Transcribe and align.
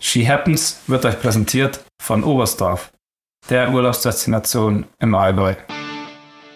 She 0.00 0.28
Happens 0.28 0.78
wird 0.86 1.04
euch 1.04 1.20
präsentiert 1.20 1.80
von 2.00 2.22
Oberstdorf, 2.22 2.92
der 3.50 3.72
Urlaubsdestination 3.72 4.86
im 5.00 5.14
Allgäu. 5.16 5.56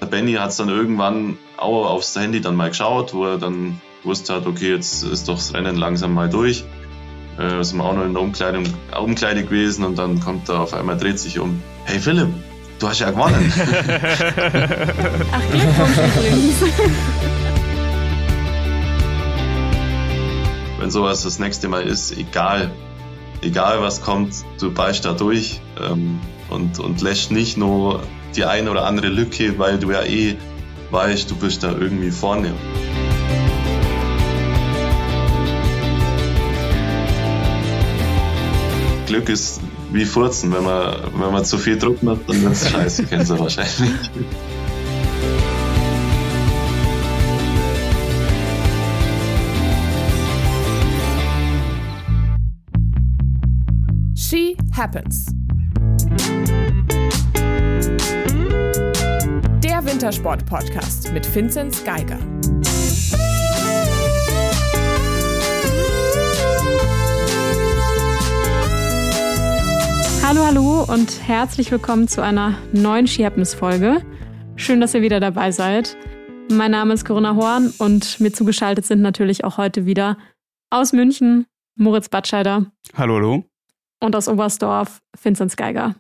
Der 0.01 0.07
Benny 0.07 0.35
hat 0.35 0.51
es 0.51 0.59
dann 0.59 0.69
irgendwann 0.69 1.39
auch 1.57 1.87
aufs 1.91 2.15
Handy 2.15 2.41
dann 2.41 2.55
mal 2.55 2.69
geschaut, 2.69 3.13
wo 3.15 3.27
er 3.27 3.39
dann 3.39 3.81
wusste 4.05 4.35
hat, 4.35 4.47
okay, 4.47 4.73
jetzt 4.73 5.03
ist 5.03 5.27
doch 5.27 5.35
das 5.35 5.55
Rennen 5.55 5.77
langsam 5.77 6.15
mal 6.15 6.31
durch. 6.31 6.65
Äh, 7.37 7.65
sind 7.65 7.79
wir 7.79 7.85
auch 7.85 7.95
noch 7.95 8.05
in 8.05 8.13
der 8.13 8.23
Umkleidung, 8.23 8.63
Umkleide 8.97 9.43
gewesen 9.43 9.85
und 9.85 9.99
dann 9.99 10.21
kommt 10.21 10.49
er 10.49 10.61
auf 10.61 10.73
einmal, 10.73 10.97
dreht 10.97 11.19
sich 11.19 11.41
um. 11.41 11.61
Hey 11.85 11.99
Philipp, 11.99 12.29
du 12.79 12.89
hast 12.89 13.01
ja 13.01 13.11
gewonnen. 13.11 13.53
Ach, 15.33 15.43
Glückwunsch 15.51 15.99
übrigens. 15.99 16.63
Wenn 20.79 20.91
sowas 20.91 21.23
das 21.23 21.41
nächste 21.41 21.69
Mal 21.69 21.83
ist, 21.83 22.17
egal, 22.17 22.71
egal 23.43 23.83
was 23.83 24.01
kommt, 24.01 24.35
du 24.61 24.73
beißt 24.73 25.05
da 25.05 25.13
durch 25.13 25.61
ähm, 25.81 26.21
und, 26.49 26.79
und 26.79 27.03
lässt 27.03 27.31
nicht 27.31 27.57
nur 27.57 28.03
die 28.35 28.45
eine 28.45 28.71
oder 28.71 28.87
andere 28.87 29.09
Lücke, 29.09 29.59
weil 29.59 29.79
du 29.79 29.91
ja 29.91 30.03
eh 30.03 30.37
weißt, 30.91 31.31
du 31.31 31.37
bist 31.37 31.63
da 31.63 31.73
irgendwie 31.73 32.11
vorne. 32.11 32.53
Glück 39.07 39.29
ist 39.29 39.61
wie 39.93 40.07
Furzen, 40.07 40.53
wenn 40.53 40.65
man, 40.65 40.97
wenn 41.15 41.33
man 41.33 41.45
zu 41.45 41.59
viel 41.59 41.79
Druck 41.79 42.03
macht, 42.03 42.21
dann 42.29 42.43
wird 42.43 42.53
es 42.53 42.71
scheiße, 42.71 43.05
kennen 43.09 43.27
sie 43.27 43.39
wahrscheinlich. 43.39 43.91
Happens. 54.83 55.27
Der 59.63 59.85
Wintersport-Podcast 59.85 61.13
mit 61.13 61.33
Vinzenz 61.33 61.85
Geiger. 61.85 62.19
Hallo, 70.25 70.45
hallo 70.45 70.85
und 70.93 71.29
herzlich 71.29 71.71
willkommen 71.71 72.09
zu 72.09 72.21
einer 72.21 72.59
neuen 72.73 73.07
She 73.07 73.25
Happens 73.25 73.55
Folge. 73.55 74.05
Schön, 74.57 74.81
dass 74.81 74.95
ihr 74.95 75.03
wieder 75.03 75.21
dabei 75.21 75.53
seid. 75.53 75.97
Mein 76.51 76.73
Name 76.73 76.95
ist 76.95 77.05
Corinna 77.05 77.37
Horn 77.37 77.73
und 77.79 78.19
mir 78.19 78.33
zugeschaltet 78.33 78.85
sind 78.85 79.01
natürlich 79.01 79.45
auch 79.45 79.59
heute 79.59 79.87
wieder 79.87 80.19
aus 80.71 80.93
München 80.93 81.47
Moritz 81.77 82.09
Batscheider 82.09 82.73
Hallo, 82.97 83.15
hallo. 83.15 83.52
Und 84.03 84.17
aus 84.17 84.29
Oberstdorf 84.29 85.01
Vinzenz 85.21 85.57
Geiger. 85.57 85.97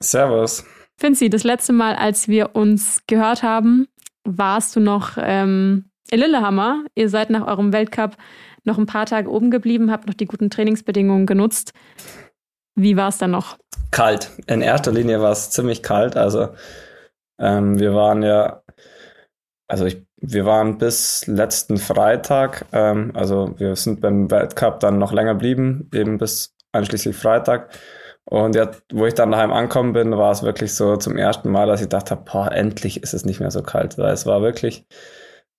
Servus. 0.00 0.64
Finzi, 0.96 1.30
das 1.30 1.44
letzte 1.44 1.72
Mal, 1.72 1.94
als 1.94 2.28
wir 2.28 2.56
uns 2.56 3.02
gehört 3.06 3.42
haben, 3.42 3.86
warst 4.24 4.74
du 4.74 4.80
noch 4.80 5.16
ähm, 5.20 5.90
in 6.10 6.20
Lillehammer. 6.20 6.84
Ihr 6.94 7.08
seid 7.08 7.30
nach 7.30 7.46
eurem 7.46 7.72
Weltcup 7.72 8.16
noch 8.64 8.78
ein 8.78 8.86
paar 8.86 9.06
Tage 9.06 9.30
oben 9.30 9.50
geblieben, 9.50 9.90
habt 9.90 10.06
noch 10.06 10.14
die 10.14 10.26
guten 10.26 10.50
Trainingsbedingungen 10.50 11.26
genutzt. 11.26 11.72
Wie 12.74 12.96
war 12.96 13.08
es 13.08 13.18
dann 13.18 13.30
noch? 13.30 13.56
kalt. 13.90 14.30
In 14.46 14.62
erster 14.62 14.92
Linie 14.92 15.20
war 15.20 15.32
es 15.32 15.50
ziemlich 15.50 15.82
kalt. 15.82 16.16
Also 16.16 16.48
ähm, 17.38 17.78
wir 17.78 17.94
waren 17.94 18.22
ja, 18.22 18.62
also 19.68 19.86
ich, 19.86 20.04
wir 20.16 20.44
waren 20.44 20.78
bis 20.78 21.26
letzten 21.26 21.78
Freitag, 21.78 22.66
ähm, 22.72 23.12
also 23.14 23.54
wir 23.58 23.76
sind 23.76 24.00
beim 24.00 24.30
Weltcup 24.30 24.80
dann 24.80 24.98
noch 24.98 25.12
länger 25.12 25.34
blieben, 25.34 25.88
eben 25.92 26.18
bis 26.18 26.54
einschließlich 26.72 27.16
Freitag. 27.16 27.70
Und 28.24 28.54
ja, 28.54 28.70
wo 28.92 29.06
ich 29.06 29.14
dann 29.14 29.30
daheim 29.30 29.52
angekommen 29.52 29.94
bin, 29.94 30.16
war 30.16 30.30
es 30.32 30.42
wirklich 30.42 30.74
so 30.74 30.96
zum 30.96 31.16
ersten 31.16 31.50
Mal, 31.50 31.66
dass 31.66 31.80
ich 31.80 31.88
dachte, 31.88 32.16
boah, 32.16 32.52
endlich 32.52 33.02
ist 33.02 33.14
es 33.14 33.24
nicht 33.24 33.40
mehr 33.40 33.50
so 33.50 33.62
kalt. 33.62 33.96
Weil 33.96 34.12
es 34.12 34.26
war 34.26 34.42
wirklich, 34.42 34.86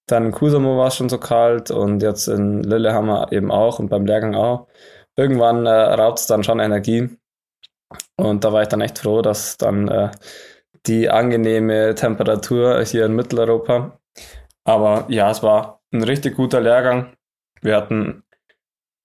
dann 0.07 0.25
in 0.25 0.31
Kusamo 0.31 0.77
war 0.77 0.87
es 0.87 0.95
schon 0.95 1.09
so 1.09 1.17
kalt 1.19 1.71
und 1.71 2.03
jetzt 2.03 2.27
in 2.27 2.63
Lillehammer 2.63 3.31
eben 3.31 3.51
auch 3.51 3.79
und 3.79 3.89
beim 3.89 4.05
Lehrgang 4.05 4.35
auch. 4.35 4.67
Irgendwann 5.15 5.65
äh, 5.65 5.69
raubt 5.69 6.19
es 6.19 6.27
dann 6.27 6.43
schon 6.43 6.59
Energie. 6.59 7.09
Und 8.17 8.43
da 8.43 8.53
war 8.53 8.61
ich 8.61 8.67
dann 8.67 8.81
echt 8.81 8.99
froh, 8.99 9.21
dass 9.21 9.57
dann 9.57 9.87
äh, 9.87 10.11
die 10.85 11.09
angenehme 11.09 11.95
Temperatur 11.95 12.83
hier 12.83 13.05
in 13.05 13.15
Mitteleuropa. 13.15 13.99
Aber 14.63 15.05
ja, 15.09 15.31
es 15.31 15.43
war 15.43 15.81
ein 15.91 16.03
richtig 16.03 16.35
guter 16.35 16.61
Lehrgang. 16.61 17.13
Wir 17.61 17.75
hatten 17.75 18.23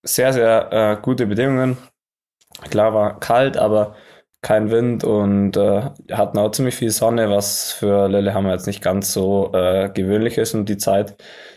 sehr, 0.02 0.32
sehr 0.32 0.72
äh, 0.72 0.96
gute 1.00 1.26
Bedingungen. 1.26 1.78
Klar 2.70 2.94
war 2.94 3.20
kalt, 3.20 3.56
aber 3.56 3.94
kein 4.44 4.70
Wind 4.70 5.04
und 5.04 5.56
äh, 5.56 5.90
hatten 6.12 6.38
auch 6.38 6.50
ziemlich 6.50 6.76
viel 6.76 6.90
Sonne, 6.90 7.30
was 7.30 7.72
für 7.72 8.08
Lillehammer 8.08 8.52
jetzt 8.52 8.66
nicht 8.66 8.82
ganz 8.82 9.12
so 9.12 9.50
äh, 9.54 9.88
gewöhnlich 9.88 10.36
ist 10.38 10.54
um 10.54 10.66
die 10.66 10.76
Zeit. 10.76 11.16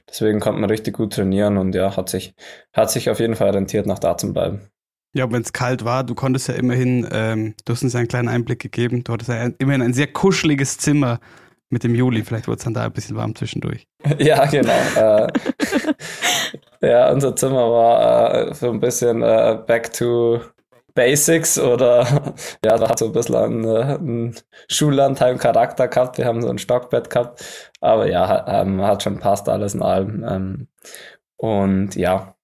Deswegen 0.09 0.39
konnte 0.39 0.61
man 0.61 0.69
richtig 0.69 0.95
gut 0.95 1.13
trainieren 1.13 1.57
und 1.57 1.75
ja, 1.75 1.97
hat 1.97 2.09
sich, 2.09 2.33
hat 2.73 2.89
sich 2.89 3.09
auf 3.09 3.19
jeden 3.19 3.35
Fall 3.35 3.49
rentiert, 3.49 3.85
nach 3.85 3.99
da 3.99 4.17
zu 4.17 4.31
bleiben. 4.31 4.69
Ja, 5.13 5.29
wenn 5.31 5.41
es 5.41 5.51
kalt 5.51 5.83
war, 5.83 6.03
du 6.03 6.15
konntest 6.15 6.47
ja 6.47 6.53
immerhin, 6.53 7.07
ähm, 7.11 7.55
du 7.65 7.73
hast 7.73 7.83
uns 7.83 7.93
ja 7.93 7.99
einen 7.99 8.07
kleinen 8.07 8.29
Einblick 8.29 8.59
gegeben, 8.59 9.03
du 9.03 9.13
hattest 9.13 9.29
ja 9.29 9.49
immerhin 9.57 9.81
ein 9.81 9.93
sehr 9.93 10.07
kuscheliges 10.07 10.77
Zimmer 10.77 11.19
mit 11.69 11.83
dem 11.83 11.93
Juli, 11.93 12.23
vielleicht 12.23 12.47
wurde 12.47 12.59
es 12.59 12.63
dann 12.63 12.73
da 12.73 12.85
ein 12.85 12.93
bisschen 12.93 13.17
warm 13.17 13.35
zwischendurch. 13.35 13.85
Ja, 14.19 14.45
genau. 14.45 14.71
äh, 14.95 15.27
ja, 16.87 17.11
unser 17.11 17.35
Zimmer 17.35 17.69
war 17.69 18.33
äh, 18.33 18.53
so 18.53 18.71
ein 18.71 18.79
bisschen 18.79 19.21
äh, 19.21 19.59
back 19.67 19.91
to 19.91 20.39
Basics 20.97 21.59
oder 21.59 22.33
ja, 22.65 22.77
da 22.77 22.89
hat 22.89 22.97
so 22.97 23.05
ein 23.05 23.11
bisschen 23.11 23.35
einen, 23.35 23.63
äh, 23.63 23.83
einen 23.83 24.35
Schullandheim-Charakter 24.67 25.87
gehabt. 25.87 26.17
Wir 26.17 26.25
haben 26.25 26.41
so 26.41 26.49
ein 26.49 26.57
Stockbett 26.57 27.11
gehabt, 27.11 27.45
aber 27.79 28.09
ja, 28.09 28.27
hat, 28.27 28.45
ähm, 28.47 28.81
hat 28.81 29.03
schon 29.03 29.19
passt 29.19 29.47
alles 29.47 29.75
in 29.75 29.83
allem. 29.83 30.25
Ähm, 30.27 30.67
und 31.37 31.95
ja, 31.95 32.35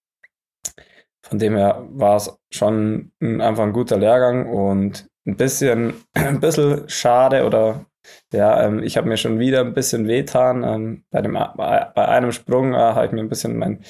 von 1.23 1.39
dem 1.39 1.55
her 1.55 1.83
war 1.89 2.17
es 2.17 2.37
schon 2.51 3.11
ein, 3.19 3.41
einfach 3.41 3.63
ein 3.63 3.73
guter 3.73 3.97
Lehrgang 3.97 4.47
und 4.47 5.07
ein 5.25 5.35
bisschen, 5.35 5.95
ein 6.13 6.39
bisschen 6.39 6.87
schade 6.87 7.45
oder 7.45 7.87
ja, 8.31 8.65
ähm, 8.65 8.83
ich 8.83 8.97
habe 8.97 9.07
mir 9.07 9.17
schon 9.17 9.39
wieder 9.39 9.61
ein 9.61 9.73
bisschen 9.73 10.07
wehtan. 10.07 10.63
Ähm, 10.63 11.05
bei, 11.09 11.23
dem, 11.23 11.33
bei, 11.33 12.07
einem 12.07 12.31
Sprung 12.31 12.75
äh, 12.75 12.77
habe 12.77 13.07
ich 13.07 13.11
mir 13.13 13.21
ein 13.21 13.29
bisschen 13.29 13.57
mein, 13.57 13.83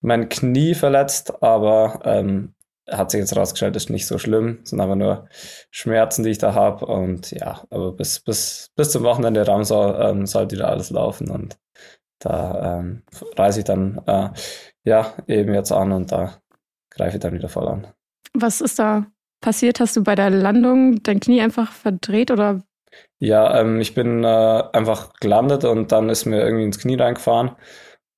mein 0.00 0.28
Knie 0.28 0.74
verletzt, 0.74 1.42
aber 1.42 2.00
ähm, 2.04 2.54
hat 2.88 3.10
sich 3.10 3.20
jetzt 3.20 3.36
rausgestellt, 3.36 3.76
ist 3.76 3.90
nicht 3.90 4.06
so 4.06 4.18
schlimm, 4.18 4.60
sind 4.64 4.80
aber 4.80 4.96
nur 4.96 5.28
Schmerzen, 5.70 6.22
die 6.22 6.30
ich 6.30 6.38
da 6.38 6.54
habe. 6.54 6.86
Und 6.86 7.30
ja, 7.32 7.62
aber 7.70 7.92
bis, 7.92 8.20
bis, 8.20 8.70
bis 8.76 8.90
zum 8.90 9.02
Wochenende 9.02 9.46
Ramsau 9.46 9.98
ähm, 9.98 10.26
sollte 10.26 10.56
wieder 10.56 10.68
alles 10.68 10.90
laufen 10.90 11.30
und 11.30 11.58
da 12.18 12.78
ähm, 12.78 13.02
reise 13.36 13.60
ich 13.60 13.64
dann 13.64 14.00
äh, 14.06 14.30
ja 14.84 15.12
eben 15.26 15.52
jetzt 15.54 15.72
an 15.72 15.92
und 15.92 16.12
da 16.12 16.40
greife 16.90 17.16
ich 17.16 17.22
dann 17.22 17.34
wieder 17.34 17.48
voll 17.48 17.68
an. 17.68 17.86
Was 18.32 18.60
ist 18.60 18.78
da 18.78 19.06
passiert? 19.40 19.80
Hast 19.80 19.96
du 19.96 20.02
bei 20.02 20.14
der 20.14 20.30
Landung 20.30 21.02
dein 21.02 21.20
Knie 21.20 21.42
einfach 21.42 21.72
verdreht 21.72 22.30
oder 22.30 22.62
Ja, 23.18 23.60
ähm, 23.60 23.80
ich 23.80 23.94
bin 23.94 24.24
äh, 24.24 24.62
einfach 24.72 25.12
gelandet 25.20 25.64
und 25.64 25.92
dann 25.92 26.08
ist 26.08 26.24
mir 26.24 26.42
irgendwie 26.42 26.64
ins 26.64 26.78
Knie 26.78 26.96
reingefahren. 26.96 27.52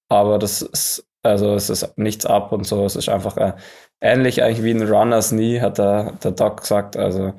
Aber 0.09 0.39
das 0.39 0.63
ist, 0.63 1.09
also 1.23 1.55
es 1.55 1.71
ist 1.71 1.99
nichts 1.99 2.25
ab 2.27 2.53
und 2.53 2.67
so. 2.67 2.85
Es 2.85 2.97
ist 2.97 3.09
einfach 3.09 3.37
äh, 3.37 3.55
ähnlich 4.01 4.43
eigentlich 4.43 4.63
wie 4.65 4.71
ein 4.71 4.89
Runners 4.89 5.31
Knee, 5.31 5.61
hat 5.61 5.79
der, 5.79 6.13
der 6.23 6.33
Doc 6.33 6.61
gesagt. 6.61 6.97
Also 6.97 7.35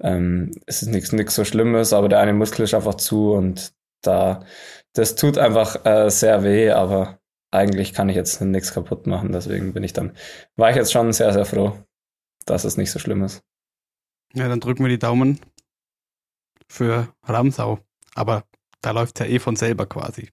ähm, 0.00 0.52
es 0.66 0.82
ist 0.82 0.88
nichts 0.88 1.12
nichts 1.12 1.34
so 1.34 1.44
Schlimmes, 1.44 1.92
aber 1.92 2.08
der 2.08 2.20
eine 2.20 2.32
Muskel 2.32 2.64
ist 2.64 2.74
einfach 2.74 2.94
zu 2.96 3.32
und 3.32 3.72
da 4.02 4.44
das 4.94 5.14
tut 5.14 5.38
einfach 5.38 5.84
äh, 5.86 6.10
sehr 6.10 6.42
weh, 6.42 6.70
aber 6.70 7.20
eigentlich 7.50 7.94
kann 7.94 8.08
ich 8.08 8.16
jetzt 8.16 8.40
nichts 8.40 8.72
kaputt 8.72 9.06
machen. 9.06 9.32
Deswegen 9.32 9.72
bin 9.72 9.84
ich 9.84 9.92
dann, 9.92 10.16
war 10.56 10.70
ich 10.70 10.76
jetzt 10.76 10.92
schon 10.92 11.12
sehr, 11.12 11.32
sehr 11.32 11.44
froh, 11.44 11.78
dass 12.46 12.64
es 12.64 12.76
nicht 12.76 12.90
so 12.90 12.98
schlimm 12.98 13.22
ist. 13.22 13.42
Ja, 14.34 14.48
dann 14.48 14.60
drücken 14.60 14.84
wir 14.84 14.90
die 14.90 14.98
Daumen 14.98 15.40
für 16.68 17.12
Ramsau. 17.22 17.78
Aber 18.14 18.44
da 18.82 18.90
läuft 18.90 19.20
ja 19.20 19.26
eh 19.26 19.38
von 19.38 19.56
selber 19.56 19.86
quasi. 19.86 20.30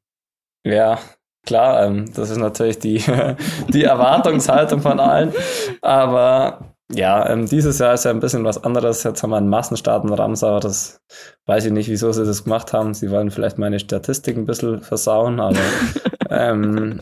Ja, 0.65 0.99
klar, 1.45 1.85
ähm, 1.85 2.11
das 2.13 2.29
ist 2.29 2.37
natürlich 2.37 2.79
die, 2.79 3.03
die 3.69 3.83
Erwartungshaltung 3.83 4.81
von 4.81 4.99
allen. 4.99 5.33
Aber 5.81 6.75
ja, 6.91 7.27
ähm, 7.29 7.47
dieses 7.47 7.79
Jahr 7.79 7.95
ist 7.95 8.05
ja 8.05 8.11
ein 8.11 8.19
bisschen 8.19 8.43
was 8.43 8.63
anderes. 8.63 9.03
Jetzt 9.03 9.23
haben 9.23 9.31
wir 9.31 9.37
einen 9.37 9.49
Massenstart 9.49 10.03
in 10.03 10.13
Ramsau. 10.13 10.59
Das 10.59 11.01
weiß 11.45 11.65
ich 11.65 11.71
nicht, 11.71 11.89
wieso 11.89 12.11
sie 12.11 12.25
das 12.25 12.43
gemacht 12.43 12.73
haben. 12.73 12.93
Sie 12.93 13.09
wollen 13.09 13.31
vielleicht 13.31 13.57
meine 13.57 13.79
Statistik 13.79 14.37
ein 14.37 14.45
bisschen 14.45 14.81
versauen, 14.81 15.39
aber, 15.39 15.57
ähm, 16.29 17.01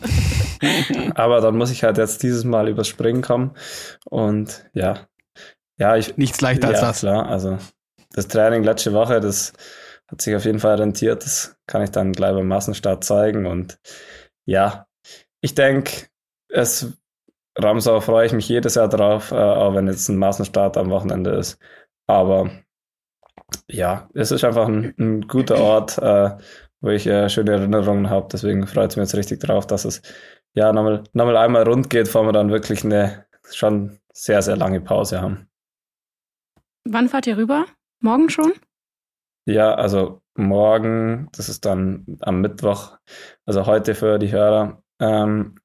aber 1.14 1.42
dann 1.42 1.56
muss 1.56 1.70
ich 1.70 1.84
halt 1.84 1.98
jetzt 1.98 2.22
dieses 2.22 2.44
Mal 2.44 2.68
übers 2.68 2.88
Springen 2.88 3.20
kommen. 3.20 3.52
Und 4.06 4.64
ja, 4.72 5.00
ja, 5.78 5.96
ich. 5.96 6.16
Nichts 6.16 6.40
leichter 6.40 6.68
als 6.68 6.80
ja, 6.80 6.86
das. 6.88 7.00
klar. 7.00 7.28
Also 7.28 7.58
das 8.14 8.28
Training 8.28 8.62
letzte 8.62 8.94
Woche, 8.94 9.20
das 9.20 9.52
hat 10.06 10.22
sich 10.22 10.34
auf 10.34 10.46
jeden 10.46 10.60
Fall 10.60 10.76
rentiert. 10.76 11.24
Das 11.24 11.56
kann 11.66 11.82
ich 11.82 11.90
dann 11.90 12.12
gleich 12.12 12.32
beim 12.32 12.48
Massenstart 12.48 13.04
zeigen. 13.04 13.44
Und 13.44 13.78
ja, 14.46 14.86
ich 15.40 15.54
denke, 15.54 16.08
es 16.48 16.96
Ramsau 17.56 18.00
freue 18.00 18.26
ich 18.26 18.32
mich 18.32 18.48
jedes 18.48 18.74
Jahr 18.74 18.88
drauf, 18.88 19.30
äh, 19.30 19.36
auch 19.36 19.74
wenn 19.74 19.86
jetzt 19.86 20.08
ein 20.08 20.16
Massenstart 20.16 20.76
am 20.76 20.90
Wochenende 20.90 21.30
ist. 21.30 21.58
Aber 22.06 22.50
ja, 23.68 24.08
es 24.14 24.32
ist 24.32 24.44
einfach 24.44 24.66
ein, 24.66 24.94
ein 24.98 25.28
guter 25.28 25.58
Ort, 25.58 25.98
äh, 25.98 26.30
wo 26.80 26.90
ich 26.90 27.06
äh, 27.06 27.28
schöne 27.28 27.52
Erinnerungen 27.52 28.10
habe. 28.10 28.28
Deswegen 28.32 28.66
freut 28.66 28.90
es 28.90 28.96
mich 28.96 29.04
jetzt 29.04 29.16
richtig 29.16 29.40
drauf, 29.40 29.66
dass 29.66 29.84
es 29.84 30.02
ja 30.54 30.72
nochmal, 30.72 31.04
nochmal 31.12 31.36
einmal 31.36 31.62
rund 31.62 31.90
geht, 31.90 32.06
bevor 32.06 32.24
wir 32.24 32.32
dann 32.32 32.50
wirklich 32.50 32.84
eine 32.84 33.26
schon 33.52 34.00
sehr, 34.12 34.42
sehr 34.42 34.56
lange 34.56 34.80
Pause 34.80 35.20
haben. 35.20 35.48
Wann 36.84 37.08
fahrt 37.08 37.26
ihr 37.26 37.36
rüber? 37.36 37.66
Morgen 38.00 38.28
schon? 38.28 38.52
Ja, 39.46 39.74
also 39.74 40.22
morgen, 40.36 41.28
das 41.32 41.48
ist 41.48 41.64
dann 41.66 42.06
am 42.20 42.40
Mittwoch, 42.40 42.96
also 43.46 43.66
heute 43.66 43.94
für 43.94 44.18
die 44.18 44.32
Hörer. 44.32 44.82
Ähm, 45.00 45.56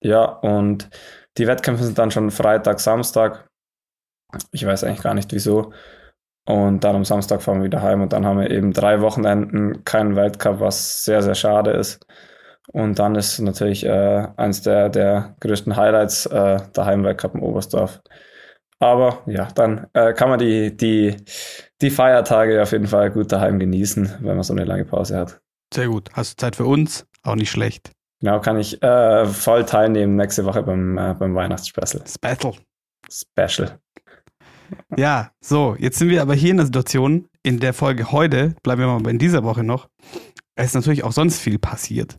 ja, 0.00 0.24
und 0.24 0.90
die 1.38 1.46
Wettkämpfe 1.46 1.84
sind 1.84 1.98
dann 1.98 2.10
schon 2.10 2.30
Freitag, 2.30 2.80
Samstag. 2.80 3.48
Ich 4.50 4.66
weiß 4.66 4.84
eigentlich 4.84 5.02
gar 5.02 5.14
nicht 5.14 5.32
wieso. 5.32 5.72
Und 6.44 6.82
dann 6.84 6.96
am 6.96 7.04
Samstag 7.04 7.42
fahren 7.42 7.58
wir 7.58 7.66
wieder 7.66 7.82
heim 7.82 8.02
und 8.02 8.12
dann 8.12 8.26
haben 8.26 8.40
wir 8.40 8.50
eben 8.50 8.72
drei 8.72 9.00
Wochenenden 9.00 9.84
keinen 9.84 10.16
Weltcup, 10.16 10.58
was 10.60 11.04
sehr, 11.04 11.22
sehr 11.22 11.36
schade 11.36 11.70
ist. 11.70 12.04
Und 12.72 12.98
dann 12.98 13.14
ist 13.14 13.38
natürlich 13.40 13.84
äh, 13.84 14.28
eines 14.36 14.62
der, 14.62 14.88
der 14.88 15.36
größten 15.40 15.76
Highlights 15.76 16.26
äh, 16.26 16.58
der 16.74 16.84
Heimweltcup 16.86 17.34
in 17.34 17.42
Oberstdorf. 17.42 18.02
Aber 18.80 19.22
ja, 19.26 19.48
dann 19.54 19.86
äh, 19.92 20.12
kann 20.12 20.28
man 20.30 20.38
die, 20.40 20.76
die, 20.76 21.16
die 21.82 21.90
Feiertage 21.90 22.62
auf 22.62 22.72
jeden 22.72 22.86
Fall 22.86 23.10
gut 23.10 23.32
daheim 23.32 23.58
genießen, 23.58 24.14
wenn 24.20 24.36
man 24.36 24.42
so 24.42 24.52
eine 24.52 24.64
lange 24.64 24.84
Pause 24.84 25.18
hat. 25.18 25.40
Sehr 25.74 25.88
gut. 25.88 26.08
Hast 26.12 26.32
du 26.32 26.36
Zeit 26.44 26.56
für 26.56 26.64
uns? 26.64 27.06
Auch 27.22 27.34
nicht 27.34 27.50
schlecht. 27.50 27.90
Genau, 28.20 28.40
kann 28.40 28.58
ich 28.58 28.80
äh, 28.82 29.26
voll 29.26 29.64
teilnehmen 29.64 30.16
nächste 30.16 30.44
Woche 30.44 30.62
beim, 30.62 30.96
äh, 30.96 31.14
beim 31.18 31.34
Weihnachtsspecial. 31.34 32.04
Special. 32.06 32.54
Special. 33.10 33.78
Ja, 34.96 35.32
so, 35.40 35.76
jetzt 35.78 35.98
sind 35.98 36.08
wir 36.08 36.22
aber 36.22 36.34
hier 36.34 36.52
in 36.52 36.56
der 36.56 36.66
Situation, 36.66 37.26
in 37.42 37.58
der 37.58 37.74
Folge 37.74 38.12
heute, 38.12 38.54
bleiben 38.62 38.80
wir 38.80 38.86
mal 38.86 39.10
in 39.10 39.18
dieser 39.18 39.42
Woche 39.42 39.64
noch, 39.64 39.88
es 40.54 40.66
ist 40.66 40.74
natürlich 40.74 41.04
auch 41.04 41.12
sonst 41.12 41.40
viel 41.40 41.58
passiert. 41.58 42.18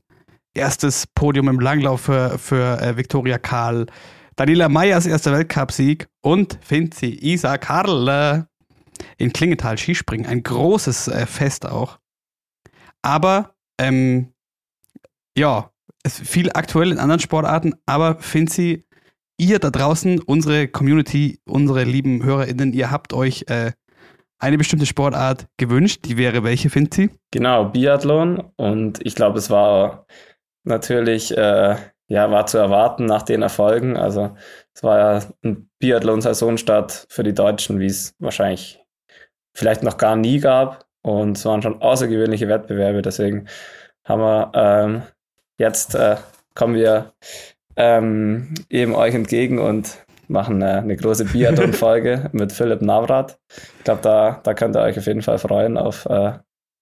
Erstes 0.53 1.07
Podium 1.15 1.47
im 1.47 1.59
Langlauf 1.59 2.01
für, 2.01 2.37
für 2.37 2.79
äh, 2.79 2.97
Viktoria 2.97 3.37
Karl, 3.37 3.87
Daniela 4.35 4.69
Meyers 4.69 5.05
erster 5.05 5.31
Weltcupsieg 5.31 6.07
und 6.21 6.59
Finzi 6.61 7.17
Isa 7.21 7.57
Karl 7.57 8.47
in 9.17 9.33
Klingenthal 9.33 9.77
Skispringen. 9.77 10.25
Ein 10.25 10.43
großes 10.43 11.07
äh, 11.07 11.25
Fest 11.25 11.65
auch. 11.65 11.99
Aber, 13.01 13.55
ähm, 13.79 14.33
ja, 15.37 15.71
es 16.03 16.19
viel 16.19 16.51
aktuell 16.53 16.91
in 16.91 16.99
anderen 16.99 17.19
Sportarten, 17.19 17.73
aber 17.85 18.15
Finzi, 18.19 18.85
ihr 19.37 19.59
da 19.59 19.69
draußen, 19.69 20.19
unsere 20.19 20.67
Community, 20.67 21.39
unsere 21.45 21.83
lieben 21.83 22.23
HörerInnen, 22.23 22.73
ihr 22.73 22.91
habt 22.91 23.13
euch 23.13 23.45
äh, 23.47 23.71
eine 24.39 24.57
bestimmte 24.57 24.85
Sportart 24.85 25.47
gewünscht. 25.57 26.01
Die 26.05 26.17
wäre 26.17 26.43
welche, 26.43 26.69
Finzi? 26.69 27.09
Genau, 27.31 27.65
Biathlon. 27.65 28.51
Und 28.57 28.99
ich 29.05 29.15
glaube, 29.15 29.39
es 29.39 29.49
war 29.49 30.05
natürlich, 30.65 31.35
äh, 31.35 31.75
ja, 32.07 32.29
war 32.29 32.45
zu 32.45 32.57
erwarten 32.57 33.05
nach 33.05 33.23
den 33.23 33.41
Erfolgen. 33.41 33.95
Also 33.95 34.35
es 34.73 34.83
war 34.83 34.97
ja 34.97 35.23
ein 35.43 35.69
Biathlon-Saisonstart 35.79 37.07
für 37.09 37.23
die 37.23 37.33
Deutschen, 37.33 37.79
wie 37.79 37.85
es 37.85 38.15
wahrscheinlich 38.19 38.82
vielleicht 39.53 39.83
noch 39.83 39.97
gar 39.97 40.15
nie 40.15 40.39
gab. 40.39 40.85
Und 41.01 41.37
es 41.37 41.45
waren 41.45 41.61
schon 41.61 41.81
außergewöhnliche 41.81 42.47
Wettbewerbe. 42.47 43.01
Deswegen 43.01 43.47
haben 44.05 44.21
wir 44.21 44.51
ähm, 44.53 45.01
jetzt 45.57 45.95
äh, 45.95 46.17
kommen 46.55 46.75
wir 46.75 47.13
ähm, 47.75 48.53
eben 48.69 48.95
euch 48.95 49.13
entgegen 49.13 49.59
und 49.59 49.97
machen 50.27 50.61
äh, 50.61 50.65
eine 50.65 50.95
große 50.95 51.25
Biathlon-Folge 51.25 52.29
mit 52.33 52.51
Philipp 52.51 52.81
Navrat. 52.81 53.39
Ich 53.77 53.83
glaube, 53.83 54.01
da, 54.01 54.41
da 54.43 54.53
könnt 54.53 54.75
ihr 54.75 54.81
euch 54.81 54.97
auf 54.97 55.05
jeden 55.05 55.21
Fall 55.21 55.37
freuen 55.37 55.77
auf 55.77 56.05
äh, 56.05 56.33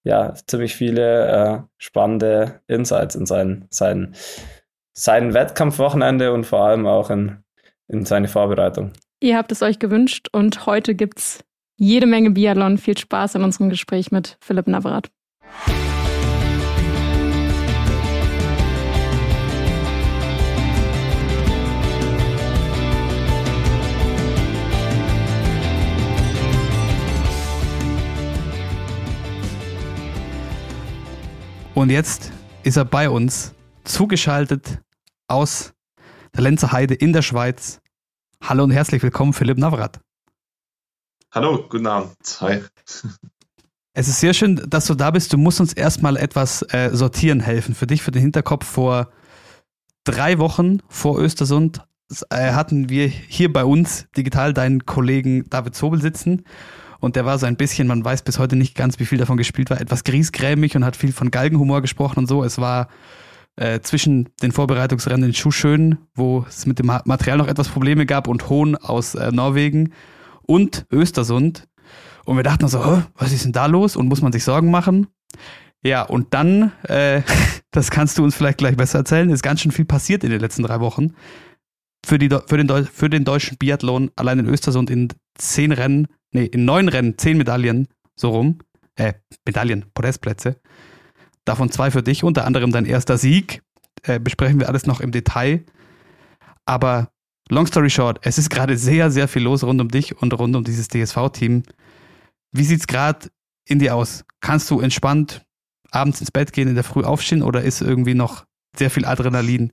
ja, 0.04 0.34
ziemlich 0.46 0.74
viele 0.74 1.28
äh, 1.28 1.58
spannende 1.78 2.60
Insights 2.66 3.14
in 3.14 3.26
sein, 3.26 3.66
sein, 3.70 4.14
sein 4.92 5.32
Wettkampfwochenende 5.32 6.32
und 6.32 6.44
vor 6.44 6.60
allem 6.60 6.86
auch 6.86 7.10
in, 7.10 7.38
in 7.88 8.04
seine 8.04 8.28
Vorbereitung. 8.28 8.92
Ihr 9.20 9.36
habt 9.36 9.52
es 9.52 9.62
euch 9.62 9.78
gewünscht 9.78 10.28
und 10.32 10.66
heute 10.66 10.94
gibt 10.94 11.18
es 11.18 11.44
jede 11.82 12.06
Menge 12.06 12.30
Biathlon. 12.30 12.78
Viel 12.78 12.96
Spaß 12.96 13.34
in 13.34 13.42
unserem 13.42 13.68
Gespräch 13.68 14.12
mit 14.12 14.36
Philipp 14.40 14.68
Navrat. 14.68 15.10
Und 31.74 31.90
jetzt 31.90 32.30
ist 32.62 32.76
er 32.76 32.84
bei 32.84 33.10
uns, 33.10 33.54
zugeschaltet 33.82 34.78
aus 35.26 35.72
der 36.36 36.42
Lenzer 36.42 36.70
Heide 36.70 36.94
in 36.94 37.12
der 37.12 37.22
Schweiz. 37.22 37.80
Hallo 38.40 38.62
und 38.62 38.70
herzlich 38.70 39.02
willkommen, 39.02 39.32
Philipp 39.32 39.58
Navrat. 39.58 40.00
Hallo, 41.34 41.64
guten 41.66 41.86
Abend. 41.86 42.14
Hi. 42.40 42.60
Es 43.94 44.08
ist 44.08 44.20
sehr 44.20 44.32
schön, 44.32 44.58
dass 44.68 44.86
du 44.86 44.94
da 44.94 45.10
bist. 45.10 45.34
Du 45.34 45.36
musst 45.36 45.60
uns 45.60 45.74
erstmal 45.74 46.16
etwas 46.16 46.62
äh, 46.70 46.88
sortieren 46.94 47.40
helfen. 47.40 47.74
Für 47.74 47.86
dich, 47.86 48.00
für 48.00 48.10
den 48.10 48.22
Hinterkopf. 48.22 48.64
Vor 48.64 49.10
drei 50.04 50.38
Wochen 50.38 50.78
vor 50.88 51.18
Östersund 51.18 51.82
äh, 52.30 52.52
hatten 52.52 52.88
wir 52.88 53.06
hier 53.06 53.52
bei 53.52 53.66
uns 53.66 54.06
digital 54.16 54.54
deinen 54.54 54.86
Kollegen 54.86 55.44
David 55.50 55.74
Zobel 55.74 56.00
sitzen. 56.00 56.44
Und 57.00 57.16
der 57.16 57.26
war 57.26 57.38
so 57.38 57.44
ein 57.44 57.56
bisschen, 57.56 57.86
man 57.86 58.02
weiß 58.02 58.22
bis 58.22 58.38
heute 58.38 58.56
nicht 58.56 58.74
ganz, 58.74 58.98
wie 58.98 59.04
viel 59.04 59.18
davon 59.18 59.36
gespielt 59.36 59.68
war, 59.68 59.78
etwas 59.78 60.04
griesgrämig 60.04 60.74
und 60.74 60.86
hat 60.86 60.96
viel 60.96 61.12
von 61.12 61.30
Galgenhumor 61.30 61.82
gesprochen 61.82 62.20
und 62.20 62.28
so. 62.28 62.42
Es 62.44 62.56
war 62.56 62.88
äh, 63.56 63.80
zwischen 63.80 64.30
den 64.40 64.52
Vorbereitungsrennen 64.52 65.28
in 65.28 65.34
Schuschön, 65.34 65.98
wo 66.14 66.46
es 66.48 66.64
mit 66.64 66.78
dem 66.78 66.86
Material 66.86 67.36
noch 67.36 67.48
etwas 67.48 67.68
Probleme 67.68 68.06
gab, 68.06 68.26
und 68.26 68.48
Hohn 68.48 68.74
aus 68.74 69.14
äh, 69.14 69.30
Norwegen 69.32 69.92
und 70.52 70.86
Östersund. 70.92 71.66
Und 72.24 72.36
wir 72.36 72.42
dachten 72.42 72.68
so, 72.68 73.02
was 73.16 73.32
ist 73.32 73.44
denn 73.44 73.52
da 73.52 73.66
los? 73.66 73.96
Und 73.96 74.08
muss 74.08 74.20
man 74.20 74.32
sich 74.32 74.44
Sorgen 74.44 74.70
machen? 74.70 75.06
Ja, 75.82 76.02
und 76.02 76.34
dann, 76.34 76.72
äh, 76.84 77.22
das 77.70 77.90
kannst 77.90 78.18
du 78.18 78.24
uns 78.24 78.34
vielleicht 78.34 78.58
gleich 78.58 78.76
besser 78.76 78.98
erzählen, 78.98 79.30
ist 79.30 79.42
ganz 79.42 79.62
schön 79.62 79.72
viel 79.72 79.86
passiert 79.86 80.24
in 80.24 80.30
den 80.30 80.40
letzten 80.40 80.62
drei 80.62 80.80
Wochen. 80.80 81.14
Für, 82.04 82.18
die, 82.18 82.28
für, 82.28 82.62
den, 82.62 82.86
für 82.86 83.08
den 83.08 83.24
deutschen 83.24 83.56
Biathlon 83.56 84.10
allein 84.14 84.40
in 84.40 84.46
Östersund 84.46 84.90
in 84.90 85.08
zehn 85.38 85.72
Rennen 85.72 86.08
nee, 86.32 86.44
in 86.44 86.64
neun 86.64 86.88
Rennen 86.88 87.16
zehn 87.16 87.38
Medaillen, 87.38 87.88
so 88.14 88.30
rum, 88.30 88.58
äh, 88.96 89.14
Medaillen, 89.46 89.86
Podestplätze. 89.94 90.60
Davon 91.44 91.70
zwei 91.70 91.90
für 91.90 92.02
dich, 92.02 92.24
unter 92.24 92.44
anderem 92.44 92.72
dein 92.72 92.84
erster 92.84 93.16
Sieg. 93.16 93.62
Äh, 94.02 94.20
besprechen 94.20 94.60
wir 94.60 94.68
alles 94.68 94.86
noch 94.86 95.00
im 95.00 95.12
Detail. 95.12 95.64
Aber 96.66 97.11
long 97.52 97.66
story 97.66 97.90
short, 97.90 98.18
es 98.22 98.38
ist 98.38 98.50
gerade 98.50 98.76
sehr, 98.76 99.10
sehr 99.10 99.28
viel 99.28 99.42
los 99.42 99.62
rund 99.62 99.80
um 99.80 99.88
dich 99.88 100.20
und 100.20 100.32
rund 100.38 100.56
um 100.56 100.64
dieses 100.64 100.88
DSV-Team. 100.88 101.62
Wie 102.50 102.64
sieht 102.64 102.80
es 102.80 102.86
gerade 102.86 103.28
in 103.66 103.78
dir 103.78 103.94
aus? 103.94 104.24
Kannst 104.40 104.70
du 104.70 104.80
entspannt 104.80 105.44
abends 105.90 106.20
ins 106.20 106.30
Bett 106.30 106.52
gehen, 106.52 106.68
in 106.68 106.74
der 106.74 106.84
Früh 106.84 107.04
aufstehen 107.04 107.42
oder 107.42 107.62
ist 107.62 107.82
irgendwie 107.82 108.14
noch 108.14 108.44
sehr 108.76 108.90
viel 108.90 109.04
Adrenalin 109.04 109.72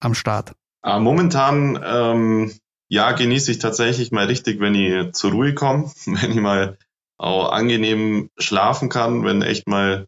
am 0.00 0.14
Start? 0.14 0.52
Ah, 0.82 0.98
momentan 0.98 1.82
ähm, 1.82 2.52
ja, 2.88 3.12
genieße 3.12 3.50
ich 3.50 3.58
tatsächlich 3.58 4.12
mal 4.12 4.26
richtig, 4.26 4.60
wenn 4.60 4.74
ich 4.74 5.12
zur 5.14 5.32
Ruhe 5.32 5.54
komme, 5.54 5.90
wenn 6.04 6.32
ich 6.32 6.40
mal 6.40 6.76
auch 7.16 7.50
angenehm 7.50 8.28
schlafen 8.38 8.90
kann, 8.90 9.24
wenn 9.24 9.40
echt 9.40 9.66
mal 9.66 10.06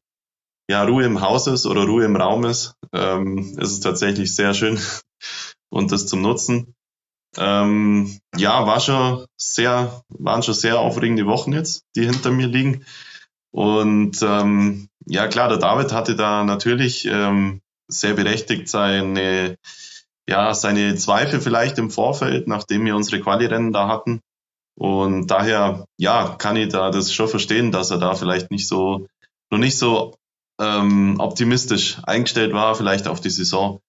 ja, 0.68 0.82
Ruhe 0.82 1.04
im 1.04 1.20
Haus 1.20 1.46
ist 1.46 1.64
oder 1.64 1.84
Ruhe 1.84 2.04
im 2.04 2.16
Raum 2.16 2.44
ist, 2.44 2.74
ähm, 2.92 3.56
ist 3.58 3.70
es 3.70 3.80
tatsächlich 3.80 4.34
sehr 4.34 4.52
schön 4.52 4.78
und 5.70 5.92
das 5.92 6.06
zum 6.06 6.22
Nutzen. 6.22 6.74
Ähm, 7.38 8.18
ja, 8.36 8.66
war 8.66 8.80
schon 8.80 9.26
sehr, 9.36 10.02
waren 10.08 10.42
schon 10.42 10.54
sehr 10.54 10.78
aufregende 10.78 11.26
Wochen 11.26 11.52
jetzt, 11.52 11.82
die 11.94 12.06
hinter 12.06 12.30
mir 12.30 12.46
liegen. 12.46 12.84
Und 13.50 14.22
ähm, 14.22 14.88
ja, 15.06 15.28
klar, 15.28 15.48
der 15.48 15.58
David 15.58 15.92
hatte 15.92 16.16
da 16.16 16.44
natürlich 16.44 17.06
ähm, 17.06 17.60
sehr 17.88 18.14
berechtigt 18.14 18.68
seine 18.68 19.56
ja, 20.28 20.54
seine 20.54 20.96
Zweifel 20.96 21.40
vielleicht 21.40 21.78
im 21.78 21.90
Vorfeld, 21.90 22.48
nachdem 22.48 22.84
wir 22.84 22.96
unsere 22.96 23.20
Quali-Rennen 23.20 23.72
da 23.72 23.88
hatten. 23.88 24.20
Und 24.74 25.28
daher, 25.28 25.86
ja, 25.96 26.34
kann 26.36 26.56
ich 26.56 26.70
da 26.70 26.90
das 26.90 27.12
schon 27.12 27.28
verstehen, 27.28 27.72
dass 27.72 27.90
er 27.90 27.98
da 27.98 28.14
vielleicht 28.14 28.50
nicht 28.50 28.66
so, 28.66 29.06
noch 29.50 29.58
nicht 29.58 29.78
so 29.78 30.16
ähm, 30.60 31.16
optimistisch 31.18 31.98
eingestellt 32.02 32.52
war, 32.52 32.74
vielleicht 32.74 33.08
auf 33.08 33.20
die 33.20 33.30
Saison. 33.30 33.80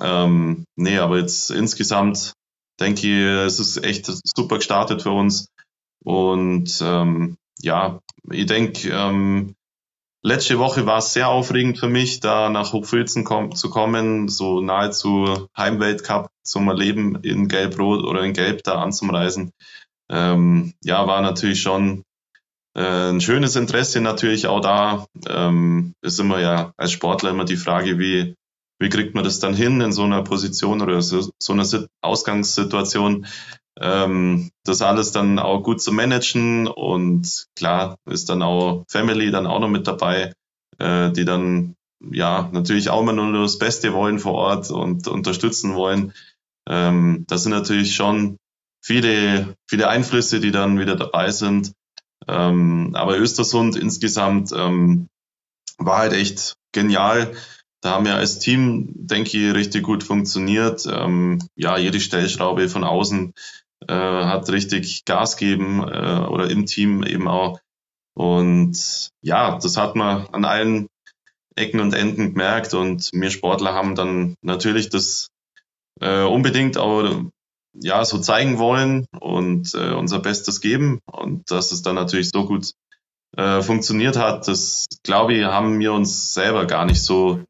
Ähm, 0.00 0.64
nee, 0.76 0.98
aber 0.98 1.18
jetzt 1.18 1.50
insgesamt 1.50 2.34
denke 2.80 3.00
ich, 3.00 3.46
es 3.46 3.60
ist 3.60 3.84
echt 3.84 4.06
super 4.06 4.56
gestartet 4.56 5.02
für 5.02 5.12
uns. 5.12 5.48
Und 6.04 6.78
ähm, 6.82 7.36
ja, 7.60 8.00
ich 8.30 8.46
denke, 8.46 8.90
ähm, 8.90 9.54
letzte 10.22 10.58
Woche 10.58 10.86
war 10.86 10.98
es 10.98 11.12
sehr 11.12 11.28
aufregend 11.28 11.78
für 11.78 11.88
mich, 11.88 12.20
da 12.20 12.48
nach 12.50 12.72
Hochfilzen 12.72 13.24
kom 13.24 13.54
zu 13.54 13.70
kommen, 13.70 14.28
so 14.28 14.60
nahezu 14.60 15.48
Heimweltcup 15.56 16.28
zum 16.42 16.68
Erleben 16.68 17.16
in 17.22 17.48
Gelb-Rot 17.48 18.04
oder 18.04 18.22
in 18.22 18.32
Gelb 18.32 18.62
da 18.64 18.82
anzureisen. 18.82 19.52
Ähm, 20.10 20.74
ja, 20.82 21.06
war 21.06 21.22
natürlich 21.22 21.62
schon 21.62 22.02
äh, 22.74 23.10
ein 23.10 23.20
schönes 23.20 23.56
Interesse 23.56 24.00
natürlich 24.00 24.46
auch 24.46 24.60
da. 24.60 25.06
Ähm, 25.28 25.94
ist 26.02 26.20
immer 26.20 26.40
ja 26.40 26.72
als 26.76 26.92
Sportler 26.92 27.30
immer 27.30 27.44
die 27.44 27.56
Frage, 27.56 27.98
wie, 27.98 28.34
wie 28.84 28.90
kriegt 28.90 29.14
man 29.14 29.24
das 29.24 29.40
dann 29.40 29.54
hin 29.54 29.80
in 29.80 29.92
so 29.92 30.02
einer 30.02 30.22
Position 30.22 30.82
oder 30.82 31.00
so, 31.00 31.30
so 31.38 31.52
einer 31.54 31.66
Ausgangssituation, 32.02 33.26
ähm, 33.80 34.50
das 34.62 34.82
alles 34.82 35.10
dann 35.10 35.38
auch 35.38 35.62
gut 35.62 35.80
zu 35.80 35.90
managen 35.90 36.68
und 36.68 37.46
klar 37.56 37.96
ist 38.04 38.28
dann 38.28 38.42
auch 38.42 38.84
Family 38.88 39.30
dann 39.30 39.46
auch 39.46 39.58
noch 39.58 39.68
mit 39.68 39.86
dabei, 39.86 40.34
äh, 40.78 41.10
die 41.12 41.24
dann 41.24 41.74
ja 42.12 42.50
natürlich 42.52 42.90
auch 42.90 43.00
immer 43.00 43.14
nur 43.14 43.42
das 43.42 43.58
Beste 43.58 43.94
wollen 43.94 44.18
vor 44.18 44.34
Ort 44.34 44.70
und 44.70 45.08
unterstützen 45.08 45.74
wollen. 45.74 46.12
Ähm, 46.68 47.24
das 47.26 47.44
sind 47.44 47.52
natürlich 47.52 47.96
schon 47.96 48.36
viele, 48.82 49.56
viele 49.66 49.88
Einflüsse, 49.88 50.40
die 50.40 50.50
dann 50.50 50.78
wieder 50.78 50.94
dabei 50.94 51.30
sind. 51.30 51.72
Ähm, 52.28 52.90
aber 52.94 53.18
Östersund 53.18 53.76
insgesamt 53.76 54.52
ähm, 54.52 55.08
war 55.78 55.98
halt 55.98 56.12
echt 56.12 56.54
genial. 56.72 57.34
Da 57.84 57.90
haben 57.90 58.06
wir 58.06 58.14
als 58.14 58.38
Team, 58.38 58.88
denke 58.94 59.36
ich, 59.36 59.54
richtig 59.54 59.82
gut 59.82 60.04
funktioniert. 60.04 60.86
Ähm, 60.90 61.38
ja, 61.54 61.76
jede 61.76 62.00
Stellschraube 62.00 62.70
von 62.70 62.82
außen 62.82 63.34
äh, 63.86 63.92
hat 63.92 64.48
richtig 64.50 65.04
Gas 65.04 65.36
geben 65.36 65.80
äh, 65.80 66.26
oder 66.26 66.50
im 66.50 66.64
Team 66.64 67.02
eben 67.02 67.28
auch. 67.28 67.60
Und 68.14 69.10
ja, 69.20 69.58
das 69.58 69.76
hat 69.76 69.96
man 69.96 70.26
an 70.28 70.46
allen 70.46 70.86
Ecken 71.56 71.78
und 71.80 71.92
Enden 71.92 72.32
gemerkt 72.32 72.72
und 72.72 73.10
wir 73.12 73.30
Sportler 73.30 73.74
haben 73.74 73.94
dann 73.94 74.34
natürlich 74.40 74.88
das 74.88 75.28
äh, 76.00 76.22
unbedingt 76.22 76.78
auch 76.78 77.24
ja 77.74 78.02
so 78.06 78.18
zeigen 78.18 78.56
wollen 78.56 79.04
und 79.20 79.74
äh, 79.74 79.92
unser 79.92 80.20
Bestes 80.20 80.62
geben 80.62 81.00
und 81.04 81.50
dass 81.50 81.70
es 81.70 81.82
dann 81.82 81.96
natürlich 81.96 82.30
so 82.30 82.46
gut 82.46 82.72
äh, 83.36 83.60
funktioniert 83.60 84.16
hat, 84.16 84.48
das 84.48 84.86
glaube 85.02 85.34
ich 85.34 85.44
haben 85.44 85.78
wir 85.80 85.92
uns 85.92 86.32
selber 86.32 86.66
gar 86.66 86.86
nicht 86.86 87.02
so 87.02 87.44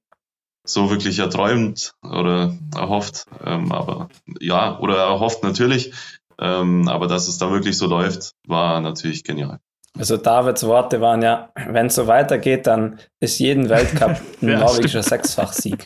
so 0.65 0.91
wirklich 0.91 1.19
erträumt 1.19 1.95
oder 2.03 2.57
erhofft, 2.75 3.27
ähm, 3.45 3.71
aber 3.71 4.09
ja 4.41 4.79
oder 4.79 4.97
erhofft 4.97 5.43
natürlich, 5.43 5.93
ähm, 6.39 6.89
aber 6.89 7.07
dass 7.07 7.29
es 7.29 7.39
dann 7.39 7.53
wirklich 7.53 7.77
so 7.77 7.87
läuft, 7.87 8.33
war 8.47 8.81
natürlich 8.81 9.25
genial. 9.25 9.61
Also 9.97 10.17
Davids 10.17 10.65
Worte 10.67 11.01
waren 11.01 11.23
ja, 11.23 11.51
wenn 11.69 11.87
es 11.87 11.95
so 11.95 12.09
weitergeht, 12.09 12.67
dann 12.67 12.99
ist 13.21 13.39
jeden 13.39 13.69
Weltcup 13.69 14.21
ein 14.43 14.49
ja, 14.49 14.59
norwegischer 14.59 15.03
Sechsfachsieg. 15.03 15.85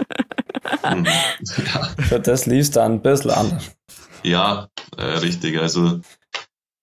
Hm. 0.82 1.04
ja. 1.04 2.04
Für 2.04 2.20
das 2.20 2.46
lief 2.46 2.70
dann 2.70 2.92
ein 2.92 3.02
bisschen 3.02 3.32
anders. 3.32 3.70
Ja, 4.22 4.68
äh, 4.96 5.02
richtig. 5.02 5.60
Also 5.60 6.00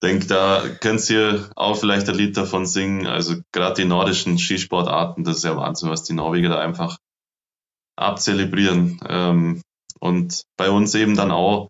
denke, 0.03 0.27
da 0.27 0.63
könnt 0.81 1.09
ihr 1.09 1.49
auch 1.55 1.75
vielleicht 1.77 2.07
ein 2.09 2.15
Lied 2.15 2.37
davon 2.37 2.65
singen. 2.65 3.07
Also 3.07 3.35
gerade 3.51 3.81
die 3.81 3.87
nordischen 3.87 4.37
Skisportarten, 4.37 5.23
das 5.23 5.37
ist 5.37 5.43
ja 5.43 5.57
Wahnsinn, 5.57 5.89
was 5.89 6.03
die 6.03 6.13
Norweger 6.13 6.49
da 6.49 6.59
einfach 6.59 6.97
abzelebrieren. 7.95 8.99
Ähm, 9.07 9.61
und 9.99 10.43
bei 10.57 10.69
uns 10.69 10.93
eben 10.95 11.15
dann 11.15 11.31
auch, 11.31 11.69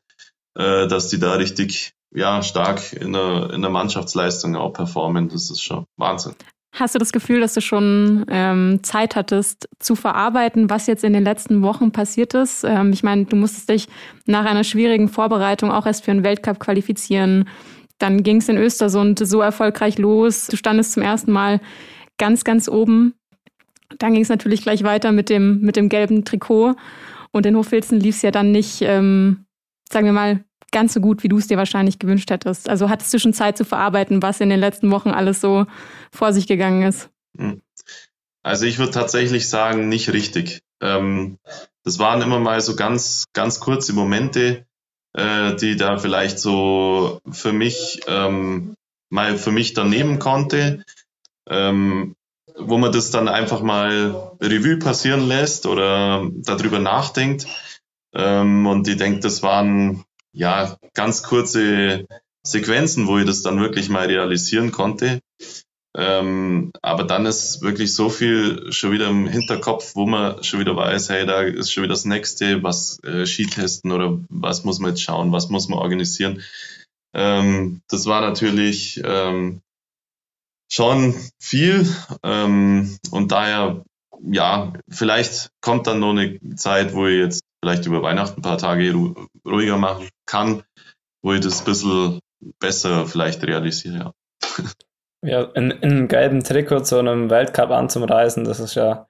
äh, 0.57 0.87
dass 0.87 1.09
die 1.09 1.19
da 1.19 1.33
richtig 1.33 1.93
ja, 2.13 2.41
stark 2.41 2.93
in 2.93 3.13
der, 3.13 3.51
in 3.51 3.61
der 3.61 3.71
Mannschaftsleistung 3.71 4.55
auch 4.55 4.73
performen. 4.73 5.29
Das 5.29 5.49
ist 5.49 5.61
schon 5.61 5.85
Wahnsinn. 5.97 6.33
Hast 6.73 6.93
du 6.93 6.99
das 6.99 7.13
Gefühl, 7.13 7.39
dass 7.39 7.53
du 7.53 7.61
schon 7.61 8.25
ähm, 8.29 8.79
Zeit 8.83 9.15
hattest 9.15 9.69
zu 9.79 9.95
verarbeiten, 9.95 10.69
was 10.69 10.87
jetzt 10.87 11.05
in 11.05 11.13
den 11.13 11.23
letzten 11.23 11.61
Wochen 11.61 11.93
passiert 11.93 12.33
ist? 12.33 12.65
Ähm, 12.65 12.91
ich 12.91 13.01
meine, 13.01 13.25
du 13.25 13.37
musstest 13.37 13.69
dich 13.69 13.87
nach 14.25 14.45
einer 14.45 14.65
schwierigen 14.65 15.07
Vorbereitung 15.07 15.71
auch 15.71 15.85
erst 15.85 16.03
für 16.03 16.11
einen 16.11 16.25
Weltcup 16.25 16.59
qualifizieren. 16.59 17.47
Dann 17.97 18.23
ging 18.23 18.37
es 18.37 18.49
in 18.49 18.57
Östersund 18.57 19.25
so 19.25 19.39
erfolgreich 19.39 19.97
los. 19.97 20.47
Du 20.47 20.57
standest 20.57 20.91
zum 20.91 21.03
ersten 21.03 21.31
Mal 21.31 21.61
ganz, 22.17 22.43
ganz 22.43 22.67
oben. 22.67 23.13
Dann 23.99 24.13
ging 24.13 24.21
es 24.21 24.29
natürlich 24.29 24.61
gleich 24.61 24.83
weiter 24.83 25.11
mit 25.11 25.29
dem, 25.29 25.61
mit 25.61 25.75
dem 25.75 25.89
gelben 25.89 26.25
Trikot. 26.25 26.75
Und 27.31 27.45
in 27.45 27.55
Hochfilzen 27.55 27.99
lief 27.99 28.15
es 28.15 28.21
ja 28.21 28.31
dann 28.31 28.51
nicht, 28.51 28.81
ähm, 28.81 29.45
sagen 29.89 30.05
wir 30.05 30.13
mal, 30.13 30.43
ganz 30.71 30.93
so 30.93 30.99
gut, 30.99 31.23
wie 31.23 31.27
du 31.27 31.37
es 31.37 31.47
dir 31.47 31.57
wahrscheinlich 31.57 31.99
gewünscht 31.99 32.29
hättest. 32.31 32.69
Also 32.69 32.89
hattest 32.89 33.13
du 33.13 33.19
schon 33.19 33.33
Zeit 33.33 33.57
zu 33.57 33.65
verarbeiten, 33.65 34.21
was 34.21 34.41
in 34.41 34.49
den 34.49 34.59
letzten 34.59 34.91
Wochen 34.91 35.09
alles 35.09 35.41
so 35.41 35.65
vor 36.11 36.33
sich 36.33 36.47
gegangen 36.47 36.83
ist? 36.83 37.09
Hm. 37.37 37.61
Also 38.43 38.65
ich 38.65 38.77
würde 38.77 38.91
tatsächlich 38.91 39.49
sagen, 39.49 39.89
nicht 39.89 40.11
richtig. 40.13 40.61
Ähm, 40.81 41.39
das 41.83 41.99
waren 41.99 42.21
immer 42.21 42.39
mal 42.39 42.61
so 42.61 42.75
ganz, 42.75 43.25
ganz 43.33 43.59
kurze 43.59 43.93
Momente, 43.93 44.65
äh, 45.13 45.55
die 45.55 45.77
da 45.77 45.97
vielleicht 45.97 46.39
so 46.39 47.19
für 47.31 47.53
mich 47.53 48.01
ähm, 48.07 48.75
mal 49.09 49.37
für 49.37 49.51
mich 49.51 49.73
daneben 49.73 50.19
konnte, 50.19 50.83
ähm, 51.49 52.15
wo 52.57 52.77
man 52.77 52.91
das 52.91 53.11
dann 53.11 53.27
einfach 53.27 53.61
mal 53.61 54.31
Revue 54.41 54.77
passieren 54.77 55.27
lässt 55.27 55.65
oder 55.65 56.29
darüber 56.33 56.79
nachdenkt. 56.79 57.47
Ähm, 58.13 58.65
und 58.65 58.87
ich 58.87 58.97
denke, 58.97 59.19
das 59.19 59.43
waren 59.43 60.05
ja, 60.35 60.77
ganz 60.93 61.23
kurze 61.23 62.05
Sequenzen, 62.43 63.07
wo 63.07 63.17
ich 63.17 63.25
das 63.25 63.41
dann 63.41 63.59
wirklich 63.59 63.89
mal 63.89 64.07
realisieren 64.07 64.71
konnte. 64.71 65.21
Ähm, 65.97 66.73
aber 66.81 67.05
dann 67.05 67.25
ist 67.25 67.61
wirklich 67.61 67.95
so 67.95 68.09
viel 68.09 68.71
schon 68.73 68.91
wieder 68.91 69.07
im 69.07 69.27
Hinterkopf, 69.27 69.95
wo 69.95 70.05
man 70.05 70.43
schon 70.43 70.59
wieder 70.59 70.75
weiß, 70.75 71.09
hey, 71.09 71.25
da 71.25 71.41
ist 71.41 71.71
schon 71.71 71.83
wieder 71.83 71.93
das 71.93 72.03
nächste, 72.03 72.63
was 72.63 73.01
äh, 73.03 73.25
Skitesten 73.25 73.93
oder 73.93 74.19
was 74.29 74.65
muss 74.65 74.79
man 74.79 74.91
jetzt 74.91 75.01
schauen, 75.01 75.31
was 75.31 75.49
muss 75.49 75.69
man 75.69 75.79
organisieren. 75.79 76.43
Ähm, 77.13 77.81
das 77.87 78.05
war 78.07 78.19
natürlich 78.19 79.01
ähm, 79.05 79.61
schon 80.69 81.15
viel 81.39 81.87
ähm, 82.23 82.97
und 83.11 83.31
daher, 83.31 83.83
ja, 84.21 84.73
vielleicht 84.89 85.49
kommt 85.61 85.87
dann 85.87 85.99
noch 85.99 86.11
eine 86.11 86.39
Zeit, 86.55 86.93
wo 86.93 87.07
ich 87.07 87.19
jetzt 87.19 87.43
vielleicht 87.61 87.85
über 87.85 88.01
Weihnachten 88.01 88.39
ein 88.39 88.43
paar 88.43 88.57
Tage 88.57 88.93
ruhiger 89.45 89.77
machen 89.77 90.09
kann, 90.25 90.63
wo 91.21 91.33
ich 91.33 91.41
das 91.41 91.61
ein 91.61 91.65
bisschen 91.65 92.19
besser 92.59 93.05
vielleicht 93.05 93.43
realisiere. 93.43 94.13
Ja, 95.23 95.23
ja 95.23 95.41
in, 95.55 95.71
in 95.71 95.91
einem 95.91 96.07
gelben 96.07 96.43
Trikot 96.43 96.81
zu 96.81 96.99
einem 96.99 97.29
Weltcup 97.29 97.71
anzureisen, 97.71 98.43
das 98.43 98.59
ist 98.59 98.75
ja, 98.75 99.07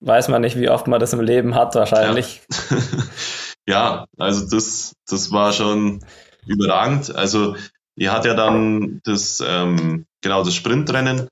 weiß 0.00 0.28
man 0.28 0.42
nicht, 0.42 0.58
wie 0.58 0.68
oft 0.68 0.86
man 0.86 1.00
das 1.00 1.12
im 1.12 1.20
Leben 1.20 1.54
hat 1.54 1.74
wahrscheinlich. 1.74 2.42
Ja, 2.70 2.76
ja 3.66 4.06
also 4.18 4.48
das, 4.48 4.94
das 5.08 5.32
war 5.32 5.52
schon 5.52 6.04
überragend. 6.46 7.14
Also 7.14 7.56
ihr 7.96 8.12
hat 8.12 8.24
ja 8.24 8.34
dann 8.34 9.00
das, 9.04 9.42
ähm, 9.46 10.06
genau, 10.20 10.44
das 10.44 10.54
Sprintrennen 10.54 11.28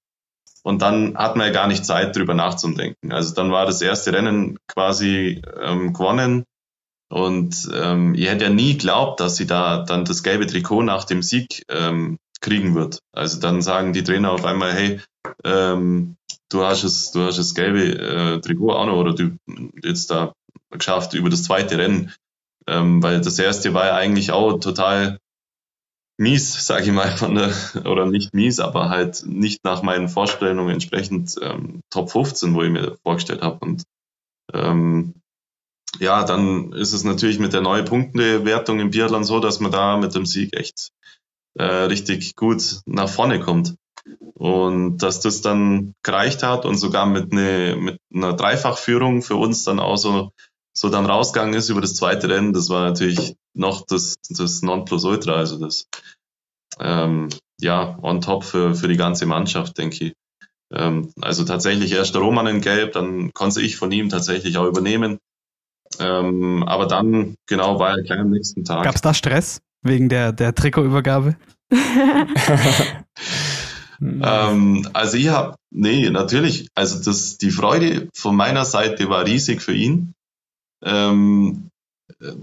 und 0.62 0.83
dann 0.83 1.16
hat 1.16 1.37
man 1.37 1.47
ja 1.47 1.52
gar 1.52 1.66
nicht 1.66 1.85
Zeit, 1.85 2.16
drüber 2.16 2.35
nachzudenken. 2.35 3.12
Also 3.12 3.35
dann 3.35 3.50
war 3.50 3.66
das 3.66 3.83
erste 3.83 4.12
Rennen 4.12 4.59
quasi 4.69 5.42
ähm, 5.61 5.92
gewonnen 5.92 6.45
und 7.12 7.69
ähm, 7.75 8.14
ich 8.14 8.28
hätte 8.28 8.45
ja 8.45 8.50
nie 8.50 8.78
glaubt, 8.78 9.21
dass 9.21 9.37
sie 9.37 9.47
da 9.47 9.85
dann 9.85 10.04
das 10.04 10.23
gelbe 10.23 10.47
Trikot 10.47 10.83
nach 10.83 11.04
dem 11.04 11.23
Sieg 11.23 11.64
ähm, 11.69 12.19
kriegen 12.40 12.75
wird. 12.75 13.00
Also 13.12 13.38
dann 13.38 13.61
sagen 13.61 13.92
die 13.92 14.02
Trainer 14.02 14.33
auf 14.33 14.45
einmal, 14.45 14.73
hey, 14.73 15.00
ähm, 15.45 16.16
du 16.49 16.64
hast 16.64 16.85
es, 16.85 17.12
du 17.12 17.23
hast 17.23 17.38
das 17.38 17.54
gelbe 17.54 17.83
äh, 17.83 18.40
Trikot 18.40 18.73
auch 18.73 18.87
noch 18.87 18.97
oder 18.97 19.14
du 19.14 19.37
jetzt 19.83 20.11
da 20.11 20.33
geschafft 20.71 21.14
über 21.14 21.28
das 21.28 21.42
zweite 21.45 21.76
Rennen. 21.76 22.12
Ähm, 22.66 23.02
weil 23.02 23.21
das 23.21 23.38
erste 23.38 23.75
war 23.75 23.87
ja 23.87 23.95
eigentlich 23.97 24.31
auch 24.31 24.59
total 24.59 25.19
mies, 26.23 26.67
sage 26.67 26.85
ich 26.85 26.93
mal, 26.93 27.11
von 27.17 27.35
der, 27.35 27.52
oder 27.85 28.07
nicht 28.07 28.33
mies, 28.33 28.61
aber 28.61 28.88
halt 28.88 29.25
nicht 29.26 29.64
nach 29.64 29.83
meinen 29.83 30.09
Vorstellungen 30.09 30.71
entsprechend 30.71 31.35
ähm, 31.43 31.81
Top 31.91 32.11
15, 32.11 32.55
wo 32.55 32.62
ich 32.62 32.71
mir 32.71 32.97
vorgestellt 33.02 33.43
habe. 33.43 33.59
Und 33.61 33.83
ähm, 34.55 35.14
ja, 35.99 36.25
dann 36.25 36.73
ist 36.73 36.93
es 36.93 37.05
natürlich 37.05 37.38
mit 37.38 37.52
der 37.52 37.61
neuen 37.61 37.85
Punktewertung 37.85 38.81
im 38.81 38.91
Biathlon 38.91 39.25
so, 39.25 39.41
dass 39.41 39.61
man 39.61 39.73
da 39.73 39.99
mit 39.99 40.14
dem 40.14 40.25
Sieg 40.25 40.57
echt 40.57 40.91
äh, 41.55 41.64
richtig 41.64 42.35
gut 42.37 42.81
nach 42.87 43.09
vorne 43.09 43.41
kommt. 43.41 43.75
Und 44.35 44.99
dass 44.99 45.21
das 45.21 45.43
dann 45.43 45.95
gereicht 46.02 46.43
hat 46.43 46.64
und 46.64 46.76
sogar 46.76 47.07
mit, 47.07 47.33
ne, 47.33 47.76
mit 47.79 47.99
einer 48.12 48.33
Dreifachführung 48.33 49.23
für 49.23 49.37
uns 49.37 49.62
dann 49.64 49.79
auch 49.79 49.97
so, 49.97 50.33
so 50.76 50.88
dann 50.88 51.07
rausgegangen 51.07 51.55
ist 51.55 51.69
über 51.69 51.81
das 51.81 51.95
zweite 51.95 52.29
Rennen, 52.29 52.52
das 52.52 52.69
war 52.69 52.88
natürlich 52.88 53.37
noch 53.54 53.85
das, 53.87 54.16
das 54.28 54.62
Nonplusultra, 54.62 55.35
also 55.35 55.59
das 55.59 55.87
ähm, 56.80 57.28
ja, 57.61 57.99
on 58.02 58.21
top 58.21 58.44
für, 58.44 58.75
für 58.75 58.88
die 58.88 58.97
ganze 58.97 59.26
Mannschaft, 59.26 59.78
denke 59.78 60.06
ich. 60.06 60.14
Ähm, 60.73 61.12
also 61.21 61.44
tatsächlich 61.44 61.92
erst 61.92 62.14
der 62.14 62.23
Roman 62.23 62.47
in 62.47 62.61
Gelb, 62.61 62.92
dann 62.92 63.32
konnte 63.32 63.61
ich 63.61 63.76
von 63.76 63.92
ihm 63.92 64.09
tatsächlich 64.09 64.56
auch 64.56 64.66
übernehmen. 64.66 65.18
Ähm, 65.99 66.62
aber 66.62 66.87
dann, 66.87 67.35
genau, 67.47 67.78
war 67.78 67.90
er 67.90 68.02
gleich 68.02 68.18
am 68.18 68.30
nächsten 68.30 68.64
Tag. 68.64 68.85
Gab 68.85 68.94
es 68.94 69.02
da 69.02 69.12
Stress 69.12 69.61
wegen 69.82 70.09
der, 70.09 70.32
der 70.32 70.54
Trikotübergabe? 70.54 71.37
Ähm, 74.02 74.88
also 74.92 75.16
ich 75.16 75.28
habe, 75.28 75.54
nee, 75.71 76.11
natürlich, 76.11 76.68
also 76.75 77.02
das, 77.04 77.38
die 77.38 77.50
Freude 77.50 78.09
von 78.14 78.35
meiner 78.35 78.64
Seite 78.64 79.09
war 79.09 79.25
riesig 79.25 79.62
für 79.62 79.75
ihn. 79.75 80.14
Ähm, 80.82 81.68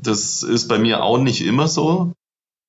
das 0.02 0.44
ist 0.44 0.68
bei 0.68 0.80
mir 0.80 1.04
auch 1.04 1.18
nicht 1.18 1.42
immer 1.42 1.68
so, 1.68 2.14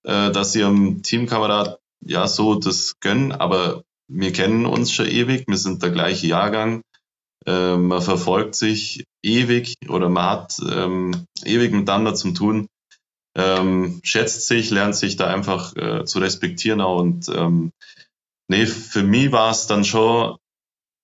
äh, 0.05 0.31
dass 0.31 0.55
ich 0.55 0.64
einem 0.64 1.02
Teamkamerad 1.02 1.79
ja 2.05 2.26
so 2.26 2.55
das 2.55 2.99
gönnen, 3.00 3.33
aber 3.33 3.83
wir 4.09 4.33
kennen 4.33 4.67
uns 4.67 4.93
schon 4.93 5.07
ewig, 5.07 5.45
wir 5.47 5.57
sind 5.57 5.83
der 5.83 5.90
gleiche 5.90 6.26
Jahrgang. 6.26 6.83
Äh, 7.47 7.76
man 7.76 8.02
verfolgt 8.02 8.55
sich 8.55 9.05
ewig 9.23 9.76
oder 9.88 10.09
man 10.09 10.25
hat 10.25 10.57
ähm, 10.71 11.26
ewig 11.45 11.73
miteinander 11.73 12.14
zu 12.14 12.33
tun, 12.33 12.67
ähm, 13.37 14.00
schätzt 14.02 14.47
sich, 14.47 14.71
lernt 14.71 14.97
sich 14.97 15.17
da 15.17 15.26
einfach 15.26 15.75
äh, 15.76 16.05
zu 16.05 16.19
respektieren 16.19 16.81
auch 16.81 17.00
und 17.00 17.29
ähm, 17.29 17.73
nee, 18.49 18.67
für 18.67 19.02
mich 19.02 19.33
war 19.33 19.50
es 19.50 19.67
dann 19.67 19.85
schon 19.85 20.37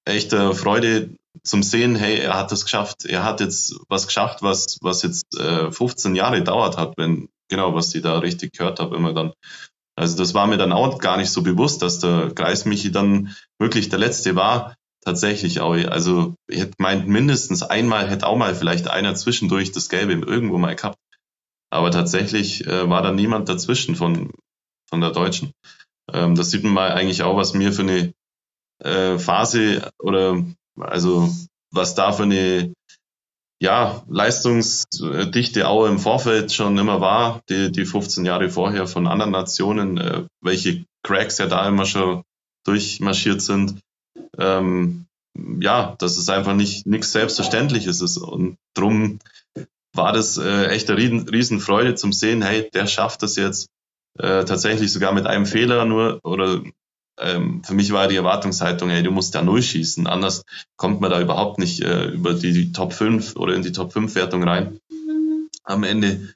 echt 0.05 0.35
eine 0.35 0.55
Freude 0.55 1.11
zum 1.43 1.63
Sehen, 1.63 1.97
hey, 1.97 2.19
er 2.19 2.35
hat 2.35 2.53
das 2.53 2.65
geschafft, 2.65 3.05
er 3.05 3.25
hat 3.25 3.41
jetzt 3.41 3.77
was 3.89 4.07
geschafft, 4.07 4.43
was, 4.43 4.79
was 4.83 5.03
jetzt 5.03 5.39
äh, 5.39 5.71
15 5.71 6.15
Jahre 6.15 6.43
dauert 6.43 6.77
hat, 6.77 6.95
wenn, 6.97 7.29
genau, 7.49 7.75
was 7.75 7.95
ich 7.95 8.03
da 8.03 8.19
richtig 8.19 8.53
gehört 8.53 8.81
habe, 8.81 8.97
immer 8.97 9.13
dann. 9.13 9.33
Also 9.97 10.17
das 10.19 10.35
war 10.35 10.47
mir 10.47 10.59
dann 10.59 10.73
auch 10.73 10.99
gar 10.99 11.17
nicht 11.17 11.31
so 11.31 11.43
bewusst, 11.43 11.83
dass 11.83 12.01
der 12.01 12.33
Kreis 12.35 12.67
Michi 12.67 12.93
dann 12.93 13.35
wirklich 13.59 13.89
der 13.89 13.99
Letzte 13.99 14.37
war. 14.37 14.77
Tatsächlich 15.03 15.61
auch. 15.61 15.75
Also 15.75 16.35
ich 16.49 16.61
hätte 16.61 16.75
meint, 16.79 17.07
mindestens 17.07 17.63
einmal 17.63 18.11
hätte 18.11 18.27
auch 18.27 18.37
mal 18.37 18.55
vielleicht 18.55 18.89
einer 18.89 19.15
zwischendurch 19.15 19.73
das 19.73 19.89
Gelbe 19.89 20.13
irgendwo 20.15 20.59
mal 20.59 20.75
gehabt. 20.75 20.99
Aber 21.71 21.91
tatsächlich 21.91 22.67
äh, 22.67 22.89
war 22.91 23.03
da 23.03 23.13
niemand 23.13 23.49
dazwischen 23.49 23.97
von, 23.97 24.33
von 24.89 25.01
der 25.01 25.13
Deutschen. 25.13 25.53
Ähm, 26.13 26.35
das 26.35 26.51
sieht 26.51 26.65
man 26.65 26.73
mal 26.73 26.93
eigentlich 26.93 27.23
auch, 27.23 27.37
was 27.37 27.55
mir 27.55 27.73
für 27.73 27.83
eine 27.83 28.13
äh, 28.83 29.19
Phase 29.19 29.91
oder 29.99 30.45
also 30.79 31.31
was 31.73 31.95
da 31.95 32.13
für 32.13 32.25
eine 32.25 32.73
ja, 33.61 34.03
Leistungsdichte 34.09 35.69
auch 35.69 35.87
im 35.87 35.99
Vorfeld 35.99 36.53
schon 36.53 36.77
immer 36.77 37.01
war, 37.01 37.41
die, 37.49 37.73
die 37.73 37.87
15 37.87 38.25
Jahre 38.27 38.51
vorher 38.51 38.87
von 38.87 39.07
anderen 39.07 39.33
Nationen, 39.33 39.97
äh, 39.97 40.25
welche 40.43 40.85
Cracks 41.03 41.39
ja 41.39 41.47
da 41.47 41.67
immer 41.67 41.87
schon 41.87 42.23
durchmarschiert 42.65 43.41
sind. 43.41 43.81
Ähm, 44.39 45.07
ja, 45.61 45.97
dass 45.99 46.17
es 46.17 46.29
einfach 46.29 46.55
nicht 46.55 46.87
nichts 46.87 47.13
Selbstverständliches 47.13 48.01
ist. 48.01 48.19
Und 48.19 48.57
drum 48.75 49.19
war 49.95 50.13
das 50.13 50.39
äh, 50.39 50.67
echt 50.67 50.91
eine 50.91 50.99
riesen, 50.99 51.29
Riesenfreude 51.29 51.95
zum 51.95 52.13
Sehen, 52.13 52.43
hey, 52.43 52.69
der 52.73 52.87
schafft 52.87 53.23
das 53.23 53.37
jetzt 53.37 53.69
äh, 54.19 54.45
tatsächlich 54.45 54.93
sogar 54.93 55.13
mit 55.13 55.27
einem 55.27 55.47
Fehler 55.47 55.85
nur 55.85 56.21
oder 56.25 56.63
ähm, 57.19 57.63
für 57.65 57.75
mich 57.75 57.93
war 57.93 58.09
die 58.09 58.17
Erwartungshaltung, 58.17 58.91
ey, 58.91 59.03
du 59.03 59.11
musst 59.11 59.35
da 59.35 59.43
null 59.43 59.63
schießen, 59.63 60.07
anders 60.07 60.43
kommt 60.77 61.01
man 61.01 61.11
da 61.11 61.21
überhaupt 61.21 61.59
nicht 61.59 61.81
äh, 61.81 62.07
über 62.07 62.35
die, 62.35 62.53
die, 62.53 62.73
Top 62.73 62.93
5 62.93 63.37
oder 63.37 63.55
in 63.55 63.63
die 63.63 63.73
Top 63.73 63.93
5 63.93 64.15
Wertung 64.15 64.45
rein 64.45 64.81
am 65.65 65.83
Ende. 65.83 66.35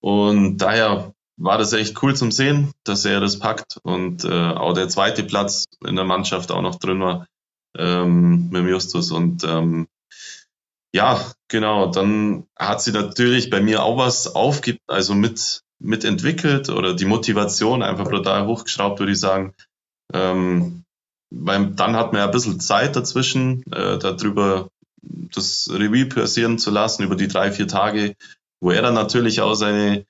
Und 0.00 0.58
daher 0.58 1.12
war 1.36 1.58
das 1.58 1.72
echt 1.72 2.02
cool 2.02 2.14
zum 2.16 2.30
Sehen, 2.30 2.72
dass 2.84 3.04
er 3.04 3.20
das 3.20 3.38
packt. 3.38 3.78
Und 3.82 4.24
äh, 4.24 4.28
auch 4.28 4.72
der 4.72 4.88
zweite 4.88 5.22
Platz 5.22 5.64
in 5.86 5.96
der 5.96 6.04
Mannschaft 6.04 6.50
auch 6.50 6.62
noch 6.62 6.76
drin 6.76 7.00
war 7.00 7.26
ähm, 7.76 8.48
mit 8.50 8.62
dem 8.62 8.68
Justus. 8.68 9.10
Und 9.10 9.44
ähm, 9.44 9.86
ja, 10.92 11.20
genau, 11.48 11.90
dann 11.90 12.46
hat 12.56 12.80
sie 12.82 12.92
natürlich 12.92 13.50
bei 13.50 13.60
mir 13.60 13.82
auch 13.82 13.98
was 13.98 14.34
aufgibt, 14.34 14.80
also 14.86 15.14
mit 15.14 15.62
mitentwickelt 15.78 16.70
oder 16.70 16.94
die 16.94 17.04
Motivation 17.04 17.82
einfach 17.82 18.08
brutal 18.08 18.46
hochgeschraubt, 18.46 18.98
würde 18.98 19.12
ich 19.12 19.20
sagen, 19.20 19.54
ähm, 20.12 20.84
weil 21.30 21.66
dann 21.72 21.96
hat 21.96 22.12
man 22.12 22.20
ja 22.20 22.26
ein 22.26 22.32
bisschen 22.32 22.60
Zeit 22.60 22.96
dazwischen, 22.96 23.62
äh, 23.72 23.98
darüber 23.98 24.68
das 25.02 25.68
Revue 25.72 26.06
passieren 26.06 26.58
zu 26.58 26.70
lassen 26.70 27.02
über 27.02 27.16
die 27.16 27.28
drei, 27.28 27.52
vier 27.52 27.68
Tage, 27.68 28.16
wo 28.60 28.70
er 28.70 28.82
dann 28.82 28.94
natürlich 28.94 29.40
auch 29.40 29.54
seine, 29.54 30.06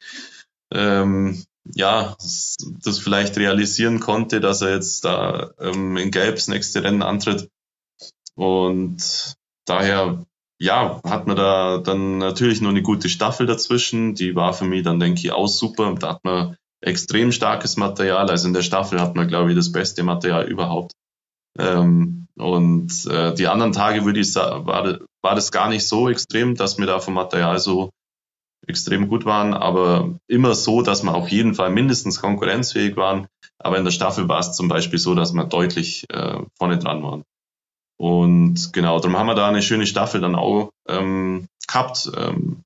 ähm, 0.73 1.45
ja, 1.75 2.17
das 2.19 2.99
vielleicht 2.99 3.37
realisieren 3.37 4.01
konnte, 4.01 4.41
dass 4.41 4.63
er 4.63 4.75
jetzt 4.75 5.05
da 5.05 5.51
ähm, 5.59 5.97
in 5.97 6.11
Gelb 6.11 6.37
das 6.37 6.49
nächste 6.49 6.83
Rennen 6.83 7.03
antritt. 7.03 7.51
Und 8.35 9.35
daher, 9.65 10.25
ja, 10.59 11.01
hat 11.05 11.27
man 11.27 11.37
da 11.37 11.79
dann 11.79 12.19
natürlich 12.19 12.61
nur 12.61 12.71
eine 12.71 12.83
gute 12.83 13.09
Staffel 13.09 13.47
dazwischen. 13.47 14.15
Die 14.15 14.37
war 14.37 14.53
für 14.53 14.65
mich 14.65 14.85
dann, 14.85 15.01
denke 15.01 15.21
ich, 15.21 15.33
auch 15.33 15.49
super. 15.49 15.95
Da 15.99 16.11
hat 16.11 16.25
man 16.25 16.57
extrem 16.87 17.33
starkes 17.33 17.77
Material. 17.77 18.31
Also 18.31 18.47
in 18.47 18.55
der 18.55 18.63
Staffel 18.63 19.01
hat 19.01 19.17
man, 19.17 19.29
glaube 19.29 19.51
ich, 19.51 19.57
das 19.57 19.73
beste 19.73 20.03
Material 20.03 20.47
überhaupt. 20.47 20.93
Ähm, 21.59 22.29
und 22.37 23.07
äh, 23.07 23.35
die 23.35 23.49
anderen 23.49 23.73
Tage 23.73 24.05
würde 24.05 24.21
ich 24.21 24.33
sagen, 24.33 24.67
war, 24.67 24.99
war 25.23 25.35
das 25.35 25.51
gar 25.51 25.69
nicht 25.69 25.87
so 25.87 26.09
extrem, 26.09 26.55
dass 26.55 26.79
wir 26.79 26.87
da 26.87 27.01
vom 27.01 27.15
Material 27.15 27.59
so 27.59 27.91
extrem 28.67 29.09
gut 29.09 29.25
waren, 29.25 29.55
aber 29.55 30.19
immer 30.29 30.55
so, 30.55 30.83
dass 30.83 31.03
wir 31.03 31.15
auf 31.15 31.29
jeden 31.29 31.55
Fall 31.55 31.71
mindestens 31.71 32.21
konkurrenzfähig 32.21 32.97
waren. 32.97 33.27
Aber 33.59 33.79
in 33.79 33.85
der 33.85 33.93
Staffel 33.93 34.29
war 34.29 34.41
es 34.41 34.53
zum 34.53 34.69
Beispiel 34.69 34.99
so, 34.99 35.15
dass 35.15 35.33
wir 35.33 35.45
deutlich 35.45 36.05
äh, 36.11 36.39
vorne 36.59 36.79
dran 36.79 37.03
waren. 37.03 37.23
Und 37.99 38.73
genau, 38.73 38.99
darum 38.99 39.17
haben 39.17 39.27
wir 39.27 39.35
da 39.35 39.49
eine 39.49 39.63
schöne 39.63 39.87
Staffel 39.87 40.21
dann 40.21 40.35
auch 40.35 40.71
ähm, 40.89 41.47
gehabt. 41.67 42.11
Ähm, 42.17 42.63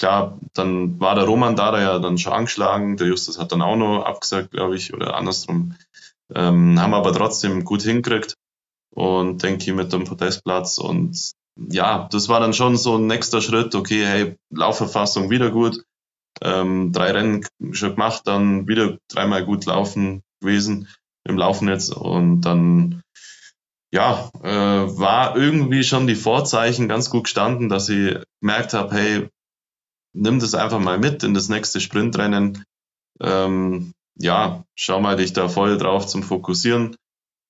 klar, 0.00 0.38
dann 0.54 0.98
war 0.98 1.14
der 1.14 1.24
Roman 1.24 1.56
da, 1.56 1.70
der 1.70 1.80
ja 1.80 1.98
dann 1.98 2.18
schon 2.18 2.32
angeschlagen, 2.32 2.96
der 2.96 3.06
Justus 3.06 3.38
hat 3.38 3.52
dann 3.52 3.62
auch 3.62 3.76
noch 3.76 4.02
abgesagt, 4.02 4.50
glaube 4.50 4.74
ich, 4.74 4.94
oder 4.94 5.14
andersrum. 5.14 5.76
Ähm, 6.34 6.80
haben 6.80 6.94
aber 6.94 7.12
trotzdem 7.12 7.64
gut 7.64 7.82
hingekriegt 7.82 8.34
und 8.94 9.42
denke 9.42 9.64
ich 9.64 9.74
mit 9.74 9.92
dem 9.92 10.04
Podestplatz 10.04 10.78
und 10.78 11.32
ja, 11.56 12.08
das 12.10 12.28
war 12.28 12.40
dann 12.40 12.54
schon 12.54 12.76
so 12.76 12.96
ein 12.96 13.06
nächster 13.06 13.42
Schritt, 13.42 13.74
okay, 13.74 14.06
hey, 14.06 14.36
Laufverfassung 14.50 15.28
wieder 15.28 15.50
gut, 15.50 15.82
ähm, 16.40 16.92
drei 16.92 17.10
Rennen 17.10 17.46
schon 17.72 17.90
gemacht, 17.90 18.22
dann 18.24 18.66
wieder 18.68 18.96
dreimal 19.08 19.44
gut 19.44 19.66
laufen 19.66 20.22
gewesen 20.40 20.88
im 21.24 21.36
Laufnetz 21.36 21.90
und 21.90 22.40
dann 22.40 23.02
ja, 23.92 24.30
äh, 24.42 24.48
war 24.48 25.36
irgendwie 25.36 25.82
schon 25.82 26.06
die 26.06 26.14
Vorzeichen 26.14 26.88
ganz 26.88 27.10
gut 27.10 27.24
gestanden, 27.24 27.68
dass 27.68 27.88
ich 27.88 28.16
gemerkt 28.40 28.72
habe, 28.72 28.94
hey, 28.94 29.28
nimm 30.12 30.38
das 30.38 30.54
einfach 30.54 30.80
mal 30.80 30.98
mit 30.98 31.22
in 31.22 31.34
das 31.34 31.48
nächste 31.48 31.80
Sprintrennen. 31.80 32.64
Ähm, 33.20 33.92
ja, 34.16 34.64
schau 34.74 35.00
mal 35.00 35.16
dich 35.16 35.32
da 35.32 35.48
voll 35.48 35.78
drauf 35.78 36.06
zum 36.06 36.22
Fokussieren. 36.22 36.96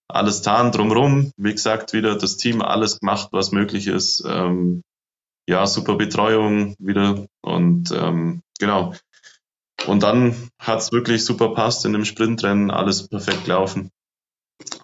Alles 0.09 0.43
tan 0.43 0.73
drumrum. 0.73 1.33
Wie 1.37 1.53
gesagt, 1.53 1.93
wieder 1.93 2.17
das 2.17 2.37
Team 2.37 2.63
alles 2.63 2.99
gemacht, 2.99 3.29
was 3.33 3.53
möglich 3.53 3.87
ist. 3.87 4.25
Ähm, 4.27 4.83
ja, 5.49 5.67
super 5.67 5.97
Betreuung 5.97 6.75
wieder 6.79 7.27
und 7.43 7.91
ähm, 7.93 8.43
genau. 8.59 8.95
Und 9.87 10.03
dann 10.03 10.51
hat's 10.61 10.93
wirklich 10.93 11.25
super 11.25 11.55
passt 11.55 11.85
in 11.87 11.93
dem 11.93 12.05
Sprintrennen, 12.05 12.71
alles 12.71 13.09
perfekt 13.09 13.47
laufen. 13.47 13.91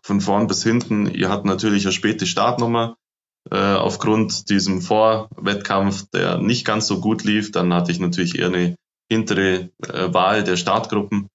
Von 0.02 0.20
vorn 0.20 0.46
bis 0.46 0.62
hinten. 0.62 1.06
Ihr 1.06 1.28
habt 1.28 1.44
natürlich 1.44 1.84
eine 1.84 1.92
späte 1.92 2.26
Startnummer 2.26 2.96
aufgrund 3.50 4.50
diesem 4.50 4.82
Vorwettkampf, 4.82 6.06
der 6.12 6.38
nicht 6.38 6.64
ganz 6.64 6.86
so 6.86 7.00
gut 7.00 7.22
lief, 7.24 7.52
dann 7.52 7.72
hatte 7.72 7.92
ich 7.92 8.00
natürlich 8.00 8.38
eher 8.38 8.48
eine 8.48 8.76
hintere 9.08 9.70
äh, 9.86 10.12
Wahl 10.12 10.44
der 10.44 10.56
Startgruppen. 10.56 11.28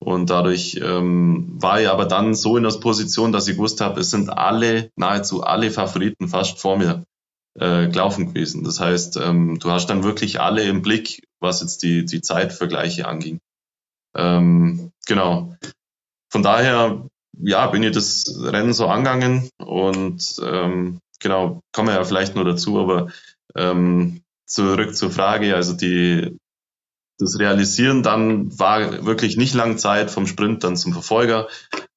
Und 0.00 0.28
dadurch 0.28 0.78
ähm, 0.82 1.54
war 1.60 1.80
ich 1.80 1.88
aber 1.88 2.04
dann 2.04 2.34
so 2.34 2.56
in 2.56 2.64
der 2.64 2.70
Position, 2.70 3.32
dass 3.32 3.48
ich 3.48 3.56
gewusst 3.56 3.80
habe, 3.80 4.00
es 4.00 4.10
sind 4.10 4.28
alle, 4.28 4.90
nahezu 4.96 5.42
alle 5.42 5.70
Favoriten 5.70 6.28
fast 6.28 6.58
vor 6.58 6.76
mir 6.76 7.04
äh, 7.58 7.88
gelaufen 7.88 8.26
gewesen. 8.26 8.64
Das 8.64 8.80
heißt, 8.80 9.16
ähm, 9.16 9.58
du 9.58 9.70
hast 9.70 9.86
dann 9.86 10.04
wirklich 10.04 10.40
alle 10.40 10.64
im 10.64 10.82
Blick, 10.82 11.22
was 11.40 11.62
jetzt 11.62 11.82
die, 11.82 12.04
die 12.04 12.20
Zeitvergleiche 12.20 13.08
anging. 13.08 13.38
Ähm, 14.14 14.90
genau. 15.06 15.56
Von 16.30 16.42
daher, 16.42 17.08
ja, 17.38 17.66
bin 17.68 17.82
ich 17.82 17.92
das 17.92 18.24
Rennen 18.42 18.74
so 18.74 18.86
angegangen 18.88 19.48
und 19.58 20.36
ähm, 20.42 20.98
genau, 21.20 21.62
kommen 21.72 21.88
wir 21.88 21.94
ja 21.94 22.04
vielleicht 22.04 22.34
nur 22.34 22.44
dazu, 22.44 22.78
aber 22.78 23.08
ähm, 23.54 24.22
zurück 24.46 24.96
zur 24.96 25.10
Frage, 25.10 25.54
also 25.54 25.72
die, 25.74 26.36
das 27.18 27.38
Realisieren 27.38 28.02
dann 28.02 28.58
war 28.58 29.04
wirklich 29.06 29.36
nicht 29.36 29.54
lang 29.54 29.78
Zeit 29.78 30.10
vom 30.10 30.26
Sprint 30.26 30.64
dann 30.64 30.76
zum 30.76 30.92
Verfolger. 30.92 31.48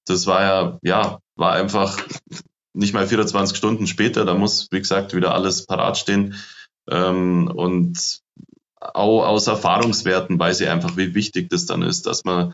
Das 0.06 0.28
war 0.28 0.42
ja, 0.42 0.80
ja, 0.82 1.20
war 1.36 1.54
einfach 1.54 1.98
nicht 2.74 2.94
mal 2.94 3.08
24 3.08 3.58
Stunden 3.58 3.88
später. 3.88 4.26
Da 4.26 4.36
muss, 4.36 4.68
wie 4.72 4.80
gesagt, 4.80 5.16
wieder 5.16 5.34
alles 5.34 5.66
parat 5.66 5.98
stehen. 5.98 6.36
Ähm, 6.90 7.52
und 7.54 8.22
auch 8.80 9.26
aus 9.26 9.48
Erfahrungswerten 9.48 10.40
weiß 10.40 10.62
ich 10.62 10.70
einfach, 10.70 10.96
wie 10.96 11.16
wichtig 11.16 11.50
das 11.50 11.66
dann 11.66 11.82
ist, 11.82 12.06
dass 12.06 12.24
man, 12.24 12.54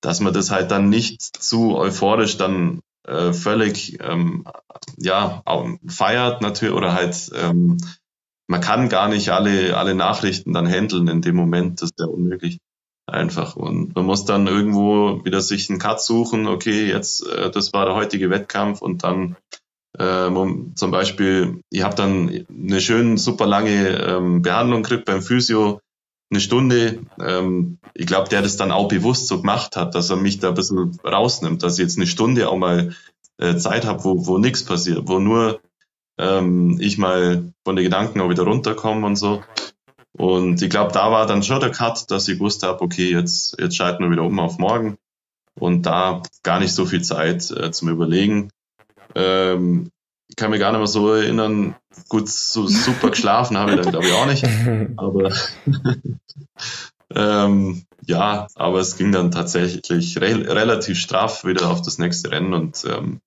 dass 0.00 0.20
man 0.20 0.32
das 0.32 0.50
halt 0.50 0.70
dann 0.70 0.88
nicht 0.88 1.20
zu 1.22 1.76
euphorisch 1.76 2.38
dann 2.38 2.80
äh, 3.06 3.32
völlig 3.32 3.98
ähm, 4.00 4.44
ja 4.96 5.42
feiert 5.86 6.42
natürlich 6.42 6.74
oder 6.74 6.94
halt 6.94 7.30
ähm, 7.34 7.78
man 8.48 8.60
kann 8.60 8.88
gar 8.88 9.08
nicht 9.08 9.30
alle 9.30 9.76
alle 9.76 9.94
Nachrichten 9.94 10.52
dann 10.52 10.66
handeln 10.68 11.08
in 11.08 11.22
dem 11.22 11.36
Moment, 11.36 11.82
das 11.82 11.90
ist 11.90 12.00
ja 12.00 12.06
unmöglich. 12.06 12.58
einfach. 13.06 13.56
Und 13.56 13.94
man 13.94 14.06
muss 14.06 14.24
dann 14.24 14.46
irgendwo 14.46 15.24
wieder 15.24 15.40
sich 15.40 15.68
einen 15.70 15.78
Cut 15.78 16.00
suchen, 16.00 16.46
okay, 16.46 16.88
jetzt, 16.88 17.26
äh, 17.26 17.50
das 17.50 17.72
war 17.72 17.84
der 17.86 17.94
heutige 17.94 18.30
Wettkampf 18.30 18.82
und 18.82 19.04
dann 19.04 19.36
ähm, 19.98 20.72
zum 20.74 20.90
Beispiel, 20.90 21.60
ich 21.70 21.82
habe 21.82 21.94
dann 21.94 22.46
eine 22.48 22.80
schön 22.80 23.18
super 23.18 23.46
lange 23.46 23.88
ähm, 23.88 24.42
Behandlung 24.42 24.82
gekriegt 24.82 25.04
beim 25.04 25.22
Physio, 25.22 25.80
eine 26.32 26.40
Stunde. 26.40 27.00
Ähm, 27.20 27.78
ich 27.94 28.06
glaube, 28.06 28.28
der 28.28 28.42
das 28.42 28.56
dann 28.56 28.72
auch 28.72 28.88
bewusst 28.88 29.28
so 29.28 29.40
gemacht 29.40 29.76
hat, 29.76 29.94
dass 29.94 30.10
er 30.10 30.16
mich 30.16 30.40
da 30.40 30.48
ein 30.48 30.54
bisschen 30.54 30.98
rausnimmt, 31.04 31.62
dass 31.62 31.78
ich 31.78 31.82
jetzt 31.82 31.96
eine 31.96 32.06
Stunde 32.06 32.48
auch 32.48 32.56
mal 32.56 32.94
äh, 33.38 33.56
Zeit 33.56 33.86
habe, 33.86 34.04
wo, 34.04 34.26
wo 34.26 34.38
nichts 34.38 34.64
passiert, 34.64 35.02
wo 35.06 35.18
nur 35.18 35.60
ähm, 36.18 36.78
ich 36.80 36.98
mal 36.98 37.52
von 37.64 37.76
den 37.76 37.84
Gedanken 37.84 38.20
auch 38.20 38.30
wieder 38.30 38.44
runterkomme 38.44 39.06
und 39.06 39.16
so. 39.16 39.42
Und 40.16 40.60
ich 40.60 40.70
glaube, 40.70 40.92
da 40.92 41.10
war 41.10 41.26
dann 41.26 41.42
schon 41.42 41.60
der 41.60 41.70
Cut, 41.70 42.10
dass 42.10 42.28
ich 42.28 42.38
gewusst 42.38 42.62
habe, 42.62 42.82
okay, 42.82 43.10
jetzt, 43.10 43.58
jetzt 43.58 43.76
schalten 43.76 44.04
wir 44.04 44.10
wieder 44.10 44.24
um 44.24 44.38
auf 44.38 44.58
morgen. 44.58 44.98
Und 45.58 45.82
da 45.82 46.22
gar 46.42 46.60
nicht 46.60 46.72
so 46.72 46.86
viel 46.86 47.02
Zeit 47.02 47.50
äh, 47.50 47.70
zum 47.72 47.88
Überlegen. 47.88 48.50
Ähm, 49.14 49.90
kann 50.36 50.50
mich 50.50 50.60
gar 50.60 50.72
nicht 50.72 50.78
mehr 50.78 50.86
so 50.86 51.12
erinnern, 51.12 51.74
gut, 52.08 52.28
so 52.28 52.66
super 52.66 53.10
geschlafen 53.10 53.58
habe 53.58 53.72
ich 53.72 53.80
dann 53.80 53.90
glaube 53.90 54.06
ich 54.06 54.12
auch 54.12 54.26
nicht. 54.26 54.44
Aber 54.96 55.32
ähm, 57.14 57.84
ja, 58.06 58.46
aber 58.54 58.80
es 58.80 58.96
ging 58.96 59.12
dann 59.12 59.30
tatsächlich 59.30 60.20
re 60.20 60.48
relativ 60.48 60.98
straff 60.98 61.44
wieder 61.44 61.70
auf 61.70 61.82
das 61.82 61.98
nächste 61.98 62.30
Rennen 62.30 62.54
und 62.54 62.84
ähm, 62.88 63.20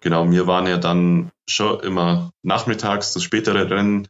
genau, 0.00 0.30
wir 0.30 0.46
waren 0.46 0.66
ja 0.66 0.78
dann 0.78 1.30
schon 1.48 1.80
immer 1.80 2.30
nachmittags 2.42 3.12
das 3.12 3.22
spätere 3.22 3.70
Rennen. 3.70 4.08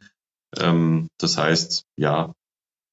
Ähm, 0.58 1.08
das 1.18 1.38
heißt, 1.38 1.84
ja, 1.96 2.34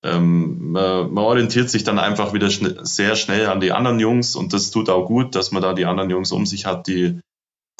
ähm, 0.03 0.71
man, 0.71 1.13
man, 1.13 1.23
orientiert 1.23 1.69
sich 1.69 1.83
dann 1.83 1.99
einfach 1.99 2.33
wieder 2.33 2.49
schn 2.49 2.79
sehr 2.83 3.15
schnell 3.15 3.47
an 3.47 3.59
die 3.59 3.71
anderen 3.71 3.99
Jungs 3.99 4.35
und 4.35 4.53
das 4.53 4.71
tut 4.71 4.89
auch 4.89 5.05
gut, 5.05 5.35
dass 5.35 5.51
man 5.51 5.61
da 5.61 5.73
die 5.73 5.85
anderen 5.85 6.09
Jungs 6.09 6.31
um 6.31 6.45
sich 6.45 6.65
hat, 6.65 6.87
die, 6.87 7.19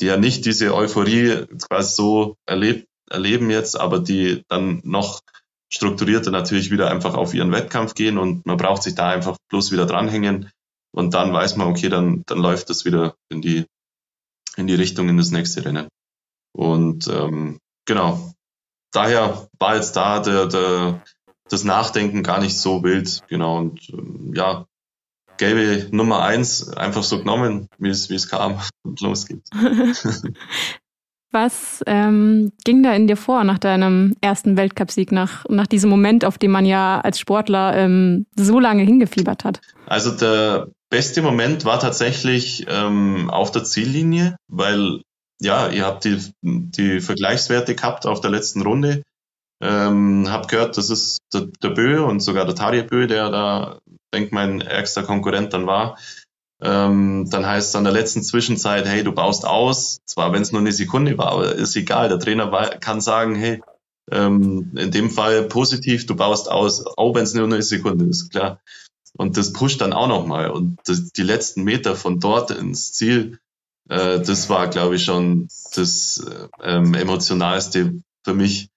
die 0.01 0.07
ja 0.07 0.17
nicht 0.17 0.45
diese 0.45 0.73
Euphorie 0.73 1.45
quasi 1.69 1.95
so 1.95 2.35
erlebt, 2.45 2.87
erleben 3.09 3.49
jetzt, 3.49 3.79
aber 3.79 3.99
die 3.99 4.43
dann 4.49 4.81
noch 4.83 5.21
strukturierter 5.69 6.31
natürlich 6.31 6.71
wieder 6.71 6.89
einfach 6.89 7.13
auf 7.13 7.33
ihren 7.33 7.51
Wettkampf 7.51 7.93
gehen 7.93 8.17
und 8.17 8.45
man 8.45 8.57
braucht 8.57 8.83
sich 8.83 8.95
da 8.95 9.09
einfach 9.09 9.37
bloß 9.49 9.71
wieder 9.71 9.85
dranhängen 9.85 10.49
und 10.91 11.13
dann 11.13 11.31
weiß 11.31 11.55
man, 11.55 11.67
okay, 11.67 11.87
dann, 11.89 12.23
dann 12.25 12.39
läuft 12.39 12.69
das 12.69 12.83
wieder 12.83 13.15
in 13.29 13.41
die, 13.41 13.65
in 14.57 14.67
die 14.67 14.75
Richtung 14.75 15.07
in 15.07 15.17
das 15.17 15.31
nächste 15.31 15.63
Rennen. 15.63 15.87
Und 16.53 17.07
ähm, 17.07 17.59
genau, 17.85 18.33
daher 18.91 19.47
war 19.59 19.75
jetzt 19.75 19.95
da 19.95 20.19
der, 20.19 20.47
der, 20.47 21.03
das 21.47 21.63
Nachdenken 21.63 22.23
gar 22.23 22.41
nicht 22.41 22.57
so 22.57 22.83
wild, 22.83 23.21
genau. 23.29 23.57
Und 23.57 23.89
ähm, 23.89 24.33
ja, 24.35 24.65
gelbe 25.41 25.87
Nummer 25.89 26.21
eins 26.21 26.69
einfach 26.69 27.01
so 27.01 27.17
genommen, 27.17 27.67
wie 27.79 27.89
es, 27.89 28.11
wie 28.11 28.15
es 28.15 28.29
kam 28.29 28.59
und 28.83 29.01
los 29.01 29.25
geht's. 29.25 29.49
Was 31.33 31.81
ähm, 31.87 32.51
ging 32.65 32.83
da 32.83 32.93
in 32.93 33.07
dir 33.07 33.15
vor 33.15 33.45
nach 33.45 33.57
deinem 33.57 34.15
ersten 34.19 34.57
Weltcupsieg, 34.57 35.13
nach, 35.13 35.45
nach 35.49 35.65
diesem 35.65 35.89
Moment, 35.89 36.25
auf 36.25 36.37
den 36.37 36.51
man 36.51 36.65
ja 36.65 36.99
als 36.99 37.19
Sportler 37.19 37.73
ähm, 37.75 38.25
so 38.35 38.59
lange 38.59 38.83
hingefiebert 38.83 39.45
hat? 39.45 39.61
Also 39.87 40.11
der 40.11 40.67
beste 40.89 41.21
Moment 41.21 41.63
war 41.63 41.79
tatsächlich 41.79 42.65
ähm, 42.67 43.29
auf 43.29 43.51
der 43.51 43.63
Ziellinie, 43.63 44.35
weil 44.49 45.01
ja, 45.39 45.69
ihr 45.69 45.85
habt 45.85 46.03
die, 46.03 46.17
die 46.41 46.99
Vergleichswerte 46.99 47.75
gehabt 47.75 48.05
auf 48.05 48.19
der 48.19 48.29
letzten 48.29 48.61
Runde. 48.61 49.01
Ähm, 49.61 50.25
hab 50.29 50.47
gehört, 50.47 50.77
das 50.77 50.89
ist 50.89 51.19
der, 51.33 51.47
der 51.61 51.69
Bö 51.69 52.03
und 52.03 52.19
sogar 52.19 52.45
der 52.45 52.55
Tarje 52.55 52.83
Bö, 52.83 53.05
der 53.05 53.29
da, 53.29 53.79
denk 54.13 54.31
mein 54.31 54.61
ärgster 54.61 55.03
Konkurrent 55.03 55.53
dann 55.53 55.67
war. 55.67 55.97
Ähm, 56.63 57.27
dann 57.29 57.45
heißt 57.45 57.69
es 57.69 57.75
an 57.75 57.83
der 57.83 57.93
letzten 57.93 58.23
Zwischenzeit, 58.23 58.85
hey, 58.85 59.03
du 59.03 59.11
baust 59.11 59.45
aus. 59.45 59.99
Zwar, 60.05 60.33
wenn 60.33 60.41
es 60.41 60.51
nur 60.51 60.61
eine 60.61 60.71
Sekunde 60.71 61.17
war, 61.17 61.31
aber 61.31 61.53
ist 61.53 61.75
egal. 61.75 62.09
Der 62.09 62.19
Trainer 62.19 62.51
war, 62.51 62.69
kann 62.69 63.01
sagen, 63.01 63.35
hey, 63.35 63.61
ähm, 64.11 64.71
in 64.75 64.91
dem 64.91 65.09
Fall 65.09 65.43
positiv, 65.43 66.05
du 66.05 66.15
baust 66.15 66.49
aus, 66.49 66.85
auch 66.97 67.15
wenn 67.15 67.23
es 67.23 67.33
nur 67.33 67.45
eine 67.45 67.61
Sekunde 67.61 68.05
ist, 68.05 68.31
klar. 68.31 68.59
Und 69.17 69.37
das 69.37 69.53
pusht 69.53 69.81
dann 69.81 69.93
auch 69.93 70.07
nochmal. 70.07 70.51
Und 70.51 70.77
das, 70.85 71.11
die 71.11 71.23
letzten 71.23 71.63
Meter 71.63 71.95
von 71.95 72.19
dort 72.19 72.51
ins 72.51 72.93
Ziel, 72.93 73.39
äh, 73.89 74.19
das 74.19 74.49
war, 74.49 74.67
glaube 74.69 74.95
ich, 74.95 75.03
schon 75.03 75.49
das 75.75 76.23
äh, 76.27 76.47
ähm, 76.63 76.93
emotionalste 76.93 78.01
für 78.23 78.33
mich 78.33 78.69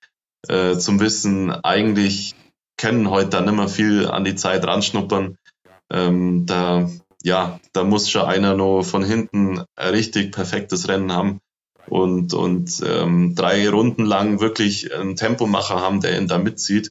äh, 0.48 0.76
zum 0.76 1.00
Wissen. 1.00 1.50
Eigentlich 1.50 2.34
können 2.76 3.10
heute 3.10 3.30
dann 3.30 3.48
immer 3.48 3.68
viel 3.68 4.06
an 4.08 4.24
die 4.24 4.34
Zeit 4.34 4.66
ranschnuppern. 4.66 5.36
Ähm, 5.90 6.46
da 6.46 6.88
ja, 7.24 7.58
da 7.72 7.84
muss 7.84 8.10
schon 8.10 8.26
einer 8.26 8.54
noch 8.54 8.82
von 8.82 9.02
hinten 9.02 9.64
ein 9.76 9.94
richtig 9.94 10.30
perfektes 10.30 10.88
Rennen 10.88 11.10
haben 11.10 11.40
und, 11.88 12.34
und 12.34 12.82
ähm, 12.86 13.34
drei 13.34 13.68
Runden 13.68 14.04
lang 14.04 14.40
wirklich 14.40 14.94
einen 14.94 15.16
Tempomacher 15.16 15.80
haben, 15.80 16.00
der 16.00 16.18
ihn 16.18 16.28
da 16.28 16.38
mitzieht. 16.38 16.90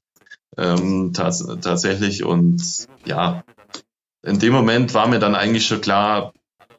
Ähm, 0.58 1.14
tats 1.14 1.46
tatsächlich. 1.62 2.24
Und 2.24 2.88
ja, 3.06 3.44
in 4.24 4.40
dem 4.40 4.54
Moment 4.54 4.96
war 4.96 5.08
mir 5.08 5.20
dann 5.20 5.36
eigentlich 5.36 5.68
schon 5.68 5.82
klar, 5.82 6.34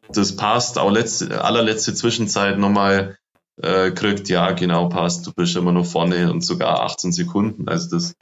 das 0.09 0.35
passt. 0.35 0.77
Auch 0.77 0.91
letzte, 0.91 1.45
allerletzte 1.45 1.95
Zwischenzeit 1.95 2.59
nochmal 2.59 3.17
äh, 3.63 3.91
kriegt, 3.91 4.29
ja, 4.29 4.53
genau 4.53 4.89
passt. 4.89 5.27
Du 5.27 5.33
bist 5.33 5.57
immer 5.57 5.73
noch 5.73 5.87
vorne 5.87 6.31
und 6.31 6.43
sogar 6.43 6.81
18 6.81 7.13
Sekunden. 7.13 7.69
Also 7.69 7.97
das 7.97 8.15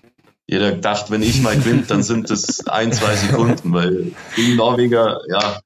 jeder 0.47 0.73
gedacht, 0.73 1.11
wenn 1.11 1.23
ich 1.23 1.40
mal 1.40 1.57
gewinne, 1.57 1.85
dann 1.87 2.03
sind 2.03 2.29
das 2.31 2.66
ein, 2.66 2.92
zwei 2.92 3.14
Sekunden, 3.16 3.73
weil 3.73 4.12
gegen 4.37 4.57
Norweger, 4.57 5.21
ja, 5.29 5.61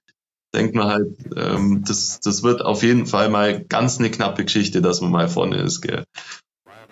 denkt 0.54 0.74
man 0.74 0.86
halt, 0.88 1.16
ähm, 1.36 1.82
das, 1.86 2.20
das 2.20 2.42
wird 2.42 2.62
auf 2.64 2.82
jeden 2.82 3.06
Fall 3.06 3.28
mal 3.28 3.64
ganz 3.64 3.98
eine 3.98 4.10
knappe 4.10 4.44
Geschichte, 4.44 4.82
dass 4.82 5.00
man 5.00 5.10
mal 5.10 5.28
vorne 5.28 5.56
ist, 5.56 5.80
gell. 5.80 6.04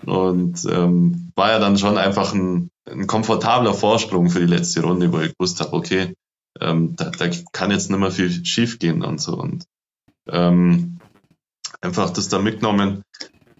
Und 0.04 0.64
ähm, 0.68 1.30
war 1.34 1.50
ja 1.50 1.58
dann 1.58 1.78
schon 1.78 1.96
einfach 1.96 2.34
ein, 2.34 2.70
ein 2.90 3.06
komfortabler 3.06 3.74
Vorsprung 3.74 4.28
für 4.28 4.40
die 4.40 4.52
letzte 4.52 4.82
Runde, 4.82 5.12
wo 5.12 5.20
ich 5.20 5.32
gewusst 5.34 5.60
habe, 5.60 5.72
okay, 5.72 6.14
ähm, 6.60 6.94
da, 6.96 7.10
da 7.10 7.28
kann 7.52 7.70
jetzt 7.70 7.90
nicht 7.90 8.00
mehr 8.00 8.10
viel 8.10 8.44
schief 8.44 8.78
gehen 8.78 9.02
und 9.02 9.20
so. 9.20 9.36
Und 9.36 9.64
ähm, 10.28 10.98
einfach 11.84 12.10
das 12.10 12.28
da 12.28 12.38
mitgenommen 12.38 13.02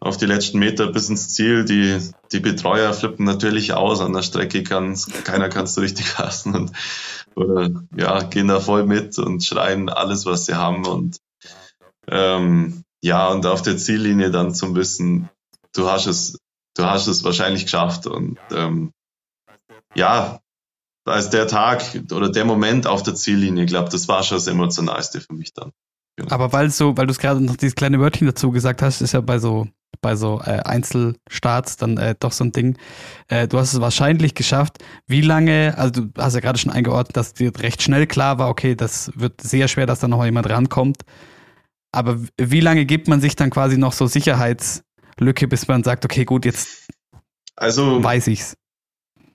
auf 0.00 0.18
die 0.18 0.26
letzten 0.26 0.58
Meter 0.58 0.88
bis 0.88 1.08
ins 1.08 1.32
Ziel. 1.34 1.64
Die, 1.64 1.98
die 2.32 2.40
Betreuer 2.40 2.92
flippen 2.92 3.24
natürlich 3.24 3.72
aus. 3.72 4.00
An 4.00 4.12
der 4.12 4.22
Strecke 4.22 4.62
kann 4.62 4.98
keiner 5.24 5.48
kann 5.48 5.64
es 5.64 5.74
so 5.74 5.80
richtig 5.80 6.18
hassen 6.18 6.54
und 6.54 6.72
oder 7.34 7.70
ja, 7.96 8.22
gehen 8.22 8.48
da 8.48 8.60
voll 8.60 8.84
mit 8.84 9.18
und 9.18 9.44
schreien 9.44 9.88
alles, 9.88 10.24
was 10.26 10.46
sie 10.46 10.54
haben. 10.54 10.86
Und 10.86 11.18
ähm, 12.06 12.84
ja, 13.02 13.28
und 13.28 13.46
auf 13.46 13.62
der 13.62 13.76
Ziellinie 13.76 14.30
dann 14.30 14.54
zum 14.54 14.74
Wissen, 14.76 15.28
du 15.74 15.90
hast 15.90 16.06
es, 16.06 16.38
du 16.76 16.84
hast 16.84 17.06
es 17.06 17.24
wahrscheinlich 17.24 17.64
geschafft. 17.64 18.06
Und 18.06 18.38
ähm, 18.52 18.92
ja, 19.94 20.40
als 21.06 21.30
der 21.30 21.48
Tag 21.48 21.82
oder 22.12 22.30
der 22.30 22.44
Moment 22.44 22.86
auf 22.86 23.02
der 23.02 23.14
Ziellinie, 23.14 23.64
ich 23.64 23.70
glaube, 23.70 23.90
das 23.90 24.06
war 24.06 24.22
schon 24.22 24.36
das 24.36 24.46
Emotionalste 24.46 25.20
für 25.20 25.34
mich 25.34 25.52
dann. 25.52 25.72
Genau. 26.16 26.30
Aber 26.32 26.52
weil 26.52 26.70
so, 26.70 26.96
weil 26.96 27.06
du 27.06 27.12
es 27.12 27.18
gerade 27.18 27.40
noch 27.40 27.56
dieses 27.56 27.74
kleine 27.74 27.98
Wörtchen 28.00 28.26
dazu 28.26 28.50
gesagt 28.50 28.82
hast, 28.82 29.00
ist 29.00 29.12
ja 29.12 29.20
bei 29.20 29.38
so 29.38 29.66
bei 30.00 30.16
so 30.16 30.40
äh, 30.44 30.60
Einzelstarts 30.64 31.76
dann 31.76 31.96
äh, 31.96 32.14
doch 32.18 32.32
so 32.32 32.44
ein 32.44 32.52
Ding. 32.52 32.76
Äh, 33.28 33.48
du 33.48 33.58
hast 33.58 33.72
es 33.72 33.80
wahrscheinlich 33.80 34.34
geschafft. 34.34 34.78
Wie 35.06 35.20
lange, 35.20 35.74
also 35.78 36.02
du 36.02 36.10
hast 36.18 36.34
ja 36.34 36.40
gerade 36.40 36.58
schon 36.58 36.72
eingeordnet, 36.72 37.16
dass 37.16 37.32
dir 37.32 37.52
recht 37.58 37.82
schnell 37.82 38.06
klar 38.06 38.38
war, 38.38 38.48
okay, 38.48 38.74
das 38.74 39.12
wird 39.14 39.40
sehr 39.40 39.68
schwer, 39.68 39.86
dass 39.86 40.00
da 40.00 40.08
noch 40.08 40.24
jemand 40.24 40.48
rankommt. 40.48 41.02
Aber 41.92 42.18
wie 42.36 42.60
lange 42.60 42.84
gibt 42.86 43.08
man 43.08 43.20
sich 43.20 43.36
dann 43.36 43.50
quasi 43.50 43.78
noch 43.78 43.92
so 43.92 44.06
Sicherheitslücke, 44.06 45.48
bis 45.48 45.68
man 45.68 45.84
sagt, 45.84 46.04
okay, 46.04 46.24
gut, 46.24 46.44
jetzt 46.44 46.88
also, 47.56 48.02
weiß 48.02 48.26
ich's. 48.26 48.56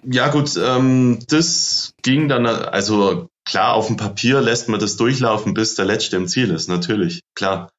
Ja, 0.04 0.30
gut, 0.30 0.58
ähm, 0.62 1.20
das 1.28 1.94
ging 2.04 2.28
dann, 2.28 2.46
also 2.46 3.29
klar, 3.46 3.74
auf 3.74 3.88
dem 3.88 3.98
Papier 3.98 4.42
lässt 4.42 4.70
man 4.70 4.80
das 4.80 4.98
durchlaufen, 4.98 5.54
bis 5.54 5.76
der 5.76 5.86
Letzte 5.86 6.18
im 6.18 6.28
Ziel 6.28 6.52
ist, 6.52 6.70
natürlich, 6.70 7.22
klar. 7.36 7.70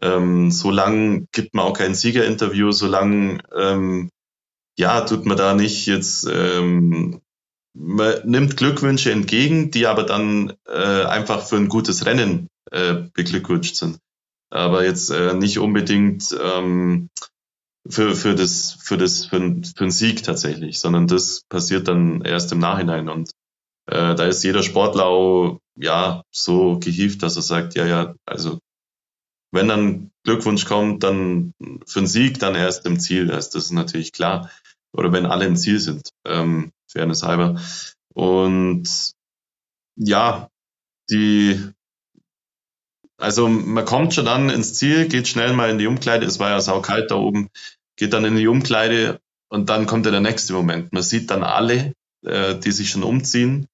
Ähm, 0.00 0.50
so 0.52 0.70
lang 0.70 1.26
gibt 1.32 1.54
man 1.54 1.64
auch 1.64 1.72
kein 1.72 1.94
Siegerinterview, 1.94 2.70
so 2.70 2.86
lang 2.86 3.42
ähm, 3.56 4.10
ja, 4.78 5.00
tut 5.00 5.26
man 5.26 5.36
da 5.36 5.54
nicht 5.54 5.86
jetzt, 5.86 6.26
ähm, 6.30 7.20
man 7.74 8.14
nimmt 8.24 8.56
Glückwünsche 8.56 9.10
entgegen, 9.10 9.70
die 9.70 9.86
aber 9.86 10.04
dann 10.04 10.54
äh, 10.66 11.04
einfach 11.04 11.44
für 11.44 11.56
ein 11.56 11.68
gutes 11.68 12.06
Rennen 12.06 12.48
äh, 12.70 12.94
beglückwünscht 13.12 13.76
sind. 13.76 13.98
Aber 14.50 14.84
jetzt 14.84 15.10
äh, 15.10 15.34
nicht 15.34 15.58
unbedingt 15.58 16.34
ähm, 16.40 17.10
für, 17.88 18.14
für, 18.14 18.34
das, 18.34 18.78
für, 18.80 18.96
das, 18.96 19.26
für, 19.26 19.38
für 19.38 19.80
einen 19.80 19.90
Sieg 19.90 20.22
tatsächlich, 20.22 20.78
sondern 20.78 21.08
das 21.08 21.42
passiert 21.48 21.88
dann 21.88 22.22
erst 22.22 22.52
im 22.52 22.60
Nachhinein. 22.60 23.08
Und 23.08 23.30
äh, 23.88 24.14
da 24.14 24.26
ist 24.26 24.44
jeder 24.44 24.62
Sportler 24.62 25.06
auch 25.06 25.60
ja, 25.76 26.22
so 26.30 26.78
gehievt, 26.78 27.22
dass 27.22 27.36
er 27.36 27.42
sagt, 27.42 27.74
ja, 27.74 27.86
ja, 27.86 28.14
also 28.26 28.58
wenn 29.50 29.68
dann 29.68 30.10
Glückwunsch 30.24 30.66
kommt, 30.66 31.02
dann 31.02 31.54
für 31.86 32.00
einen 32.00 32.06
Sieg 32.06 32.38
dann 32.38 32.54
erst 32.54 32.84
im 32.84 33.00
Ziel. 33.00 33.26
Das 33.26 33.54
ist 33.54 33.70
natürlich 33.70 34.12
klar. 34.12 34.50
Oder 34.92 35.12
wenn 35.12 35.24
alle 35.24 35.46
im 35.46 35.56
Ziel 35.56 35.78
sind, 35.78 36.10
ähm, 36.26 36.72
Fairness 36.90 37.22
halber. 37.22 37.60
Und 38.12 39.12
ja, 39.96 40.50
die, 41.08 41.58
also 43.16 43.48
man 43.48 43.86
kommt 43.86 44.12
schon 44.12 44.26
dann 44.26 44.50
ins 44.50 44.74
Ziel, 44.74 45.08
geht 45.08 45.28
schnell 45.28 45.54
mal 45.54 45.70
in 45.70 45.78
die 45.78 45.86
Umkleide, 45.86 46.26
es 46.26 46.38
war 46.38 46.50
ja 46.50 46.60
saukalt 46.60 47.10
da 47.10 47.14
oben, 47.14 47.48
geht 47.96 48.12
dann 48.12 48.26
in 48.26 48.36
die 48.36 48.48
Umkleide 48.48 49.20
und 49.48 49.70
dann 49.70 49.86
kommt 49.86 50.04
ja 50.04 50.12
der 50.12 50.20
nächste 50.20 50.52
Moment. 50.52 50.92
Man 50.92 51.02
sieht 51.02 51.30
dann 51.30 51.42
alle, 51.42 51.94
äh, 52.22 52.54
die 52.58 52.72
sich 52.72 52.90
schon 52.90 53.02
umziehen 53.02 53.66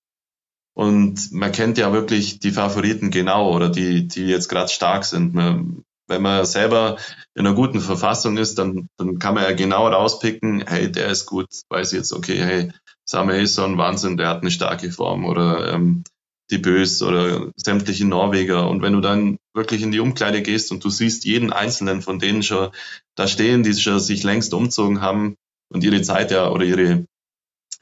und 0.75 1.33
man 1.33 1.53
kennt 1.53 1.79
ja 1.79 1.93
wirklich 1.93 2.41
die 2.41 2.51
Favoriten 2.51 3.11
genau 3.11 3.55
oder 3.55 3.69
die, 3.71 4.09
die 4.09 4.27
jetzt 4.27 4.49
gerade 4.49 4.69
stark 4.69 5.05
sind. 5.05 5.33
Man, 5.33 5.85
wenn 6.09 6.21
man 6.21 6.45
selber 6.45 6.99
in 7.35 7.47
einer 7.47 7.55
guten 7.55 7.81
Verfassung 7.81 8.37
ist, 8.37 8.59
dann, 8.59 8.89
dann 8.99 9.19
kann 9.19 9.35
man 9.35 9.45
ja 9.45 9.53
genau 9.53 9.87
rauspicken, 9.87 10.65
hey, 10.67 10.91
der 10.91 11.09
ist 11.09 11.27
gut, 11.27 11.47
weiß 11.71 11.93
jetzt, 11.93 12.13
okay, 12.13 12.39
hey, 12.39 12.73
Samuel 13.05 13.45
ist 13.45 13.55
so 13.55 13.65
ein 13.65 13.79
Wahnsinn, 13.79 14.17
der 14.17 14.29
hat 14.29 14.41
eine 14.41 14.51
starke 14.51 14.91
Form 14.91 15.25
oder 15.25 15.73
ähm, 15.73 16.03
die 16.51 16.59
Bös 16.59 17.03
oder 17.03 17.53
sämtliche 17.57 18.07
Norweger. 18.07 18.69
Und 18.69 18.83
wenn 18.83 18.93
du 18.93 19.01
dann 19.01 19.39
wirklich 19.55 19.83
in 19.83 19.93
die 19.93 20.01
Umkleide 20.01 20.43
gehst 20.43 20.73
und 20.73 20.85
du 20.85 20.91
siehst 20.91 21.25
jeden 21.25 21.53
einzelnen 21.53 22.03
von 22.03 22.19
denen 22.19 22.43
schon 22.43 22.71
da 23.15 23.29
stehen, 23.29 23.63
die 23.63 23.75
schon 23.75 24.01
sich 24.01 24.25
längst 24.25 24.53
umzogen 24.53 25.01
haben 25.01 25.37
und 25.73 25.85
ihre 25.85 26.03
Zeit 26.03 26.31
ja 26.31 26.51
oder 26.51 26.65
ihre, 26.65 27.07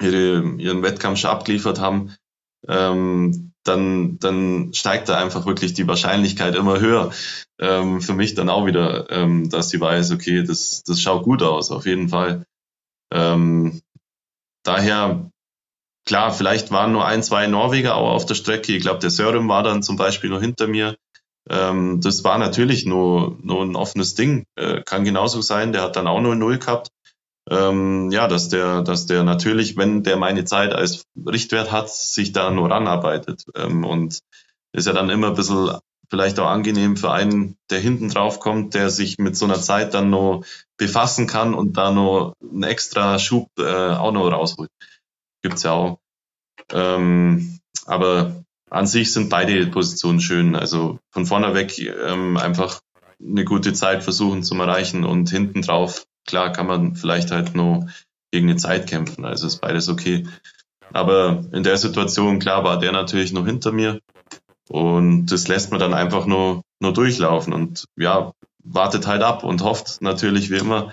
ihre 0.00 0.56
ihren 0.58 0.82
Wettkampf 0.82 1.18
schon 1.18 1.30
abgeliefert 1.30 1.80
haben, 1.80 2.14
ähm, 2.68 3.52
dann, 3.64 4.18
dann 4.18 4.72
steigt 4.74 5.08
da 5.08 5.18
einfach 5.18 5.46
wirklich 5.46 5.72
die 5.74 5.86
Wahrscheinlichkeit 5.86 6.54
immer 6.54 6.80
höher. 6.80 7.12
Ähm, 7.58 8.00
für 8.00 8.14
mich 8.14 8.34
dann 8.34 8.48
auch 8.48 8.66
wieder, 8.66 9.10
ähm, 9.10 9.50
dass 9.50 9.68
sie 9.68 9.80
weiß, 9.80 10.10
okay, 10.12 10.42
das, 10.42 10.82
das 10.82 11.00
schaut 11.00 11.22
gut 11.22 11.42
aus, 11.42 11.70
auf 11.70 11.86
jeden 11.86 12.08
Fall. 12.08 12.44
Ähm, 13.12 13.82
daher, 14.64 15.30
klar, 16.06 16.32
vielleicht 16.32 16.70
waren 16.72 16.92
nur 16.92 17.06
ein, 17.06 17.22
zwei 17.22 17.46
Norweger 17.46 17.94
auch 17.94 18.10
auf 18.10 18.26
der 18.26 18.34
Strecke. 18.34 18.72
Ich 18.72 18.82
glaube, 18.82 19.00
der 19.00 19.10
Sören 19.10 19.48
war 19.48 19.62
dann 19.62 19.82
zum 19.82 19.96
Beispiel 19.96 20.30
noch 20.30 20.40
hinter 20.40 20.66
mir. 20.66 20.96
Ähm, 21.48 22.00
das 22.00 22.24
war 22.24 22.38
natürlich 22.38 22.84
nur, 22.84 23.38
nur 23.42 23.62
ein 23.62 23.76
offenes 23.76 24.14
Ding. 24.14 24.44
Äh, 24.56 24.82
kann 24.82 25.04
genauso 25.04 25.40
sein. 25.40 25.72
Der 25.72 25.82
hat 25.82 25.96
dann 25.96 26.08
auch 26.08 26.20
nur 26.20 26.34
Null 26.34 26.58
gehabt 26.58 26.90
ähm, 27.50 28.10
ja, 28.10 28.28
dass 28.28 28.48
der, 28.48 28.82
dass 28.82 29.06
der 29.06 29.24
natürlich, 29.24 29.76
wenn 29.76 30.02
der 30.02 30.16
meine 30.16 30.44
Zeit 30.44 30.72
als 30.72 31.04
Richtwert 31.26 31.72
hat, 31.72 31.90
sich 31.90 32.32
da 32.32 32.50
nur 32.50 32.70
ranarbeitet. 32.70 33.44
Ähm, 33.56 33.84
und 33.84 34.20
ist 34.72 34.86
ja 34.86 34.92
dann 34.92 35.10
immer 35.10 35.28
ein 35.28 35.34
bisschen 35.34 35.78
vielleicht 36.08 36.38
auch 36.40 36.48
angenehm 36.48 36.96
für 36.96 37.10
einen, 37.10 37.56
der 37.70 37.80
hinten 37.80 38.10
drauf 38.10 38.38
kommt, 38.38 38.74
der 38.74 38.90
sich 38.90 39.16
mit 39.18 39.34
so 39.36 39.46
einer 39.46 39.60
Zeit 39.60 39.94
dann 39.94 40.10
noch 40.10 40.44
befassen 40.76 41.26
kann 41.26 41.54
und 41.54 41.76
da 41.78 41.90
noch 41.90 42.34
einen 42.42 42.64
extra 42.64 43.18
Schub 43.18 43.48
äh, 43.58 43.62
auch 43.62 44.12
noch 44.12 44.30
rausholt. 44.30 44.70
Gibt's 45.42 45.62
ja 45.62 45.72
auch. 45.72 46.00
Ähm, 46.70 47.60
aber 47.86 48.44
an 48.68 48.86
sich 48.86 49.12
sind 49.12 49.30
beide 49.30 49.66
Positionen 49.68 50.20
schön. 50.20 50.54
Also 50.54 50.98
von 51.10 51.26
vorne 51.26 51.54
weg 51.54 51.78
ähm, 51.78 52.36
einfach 52.36 52.80
eine 53.24 53.44
gute 53.44 53.72
Zeit 53.72 54.02
versuchen 54.02 54.42
zu 54.42 54.54
erreichen 54.54 55.04
und 55.04 55.30
hinten 55.30 55.62
drauf 55.62 56.06
Klar 56.26 56.52
kann 56.52 56.66
man 56.66 56.94
vielleicht 56.94 57.30
halt 57.30 57.54
nur 57.54 57.88
gegen 58.30 58.48
die 58.48 58.56
Zeit 58.56 58.86
kämpfen, 58.88 59.24
also 59.24 59.46
ist 59.46 59.60
beides 59.60 59.88
okay. 59.88 60.26
Aber 60.92 61.44
in 61.52 61.62
der 61.62 61.76
Situation, 61.76 62.38
klar, 62.38 62.64
war 62.64 62.78
der 62.78 62.92
natürlich 62.92 63.32
noch 63.32 63.46
hinter 63.46 63.72
mir 63.72 64.00
und 64.68 65.26
das 65.26 65.48
lässt 65.48 65.70
man 65.70 65.80
dann 65.80 65.94
einfach 65.94 66.26
nur, 66.26 66.62
nur 66.80 66.92
durchlaufen 66.92 67.52
und 67.52 67.86
ja, 67.96 68.32
wartet 68.62 69.06
halt 69.06 69.22
ab 69.22 69.42
und 69.42 69.62
hofft 69.62 70.00
natürlich 70.00 70.50
wie 70.50 70.58
immer. 70.58 70.92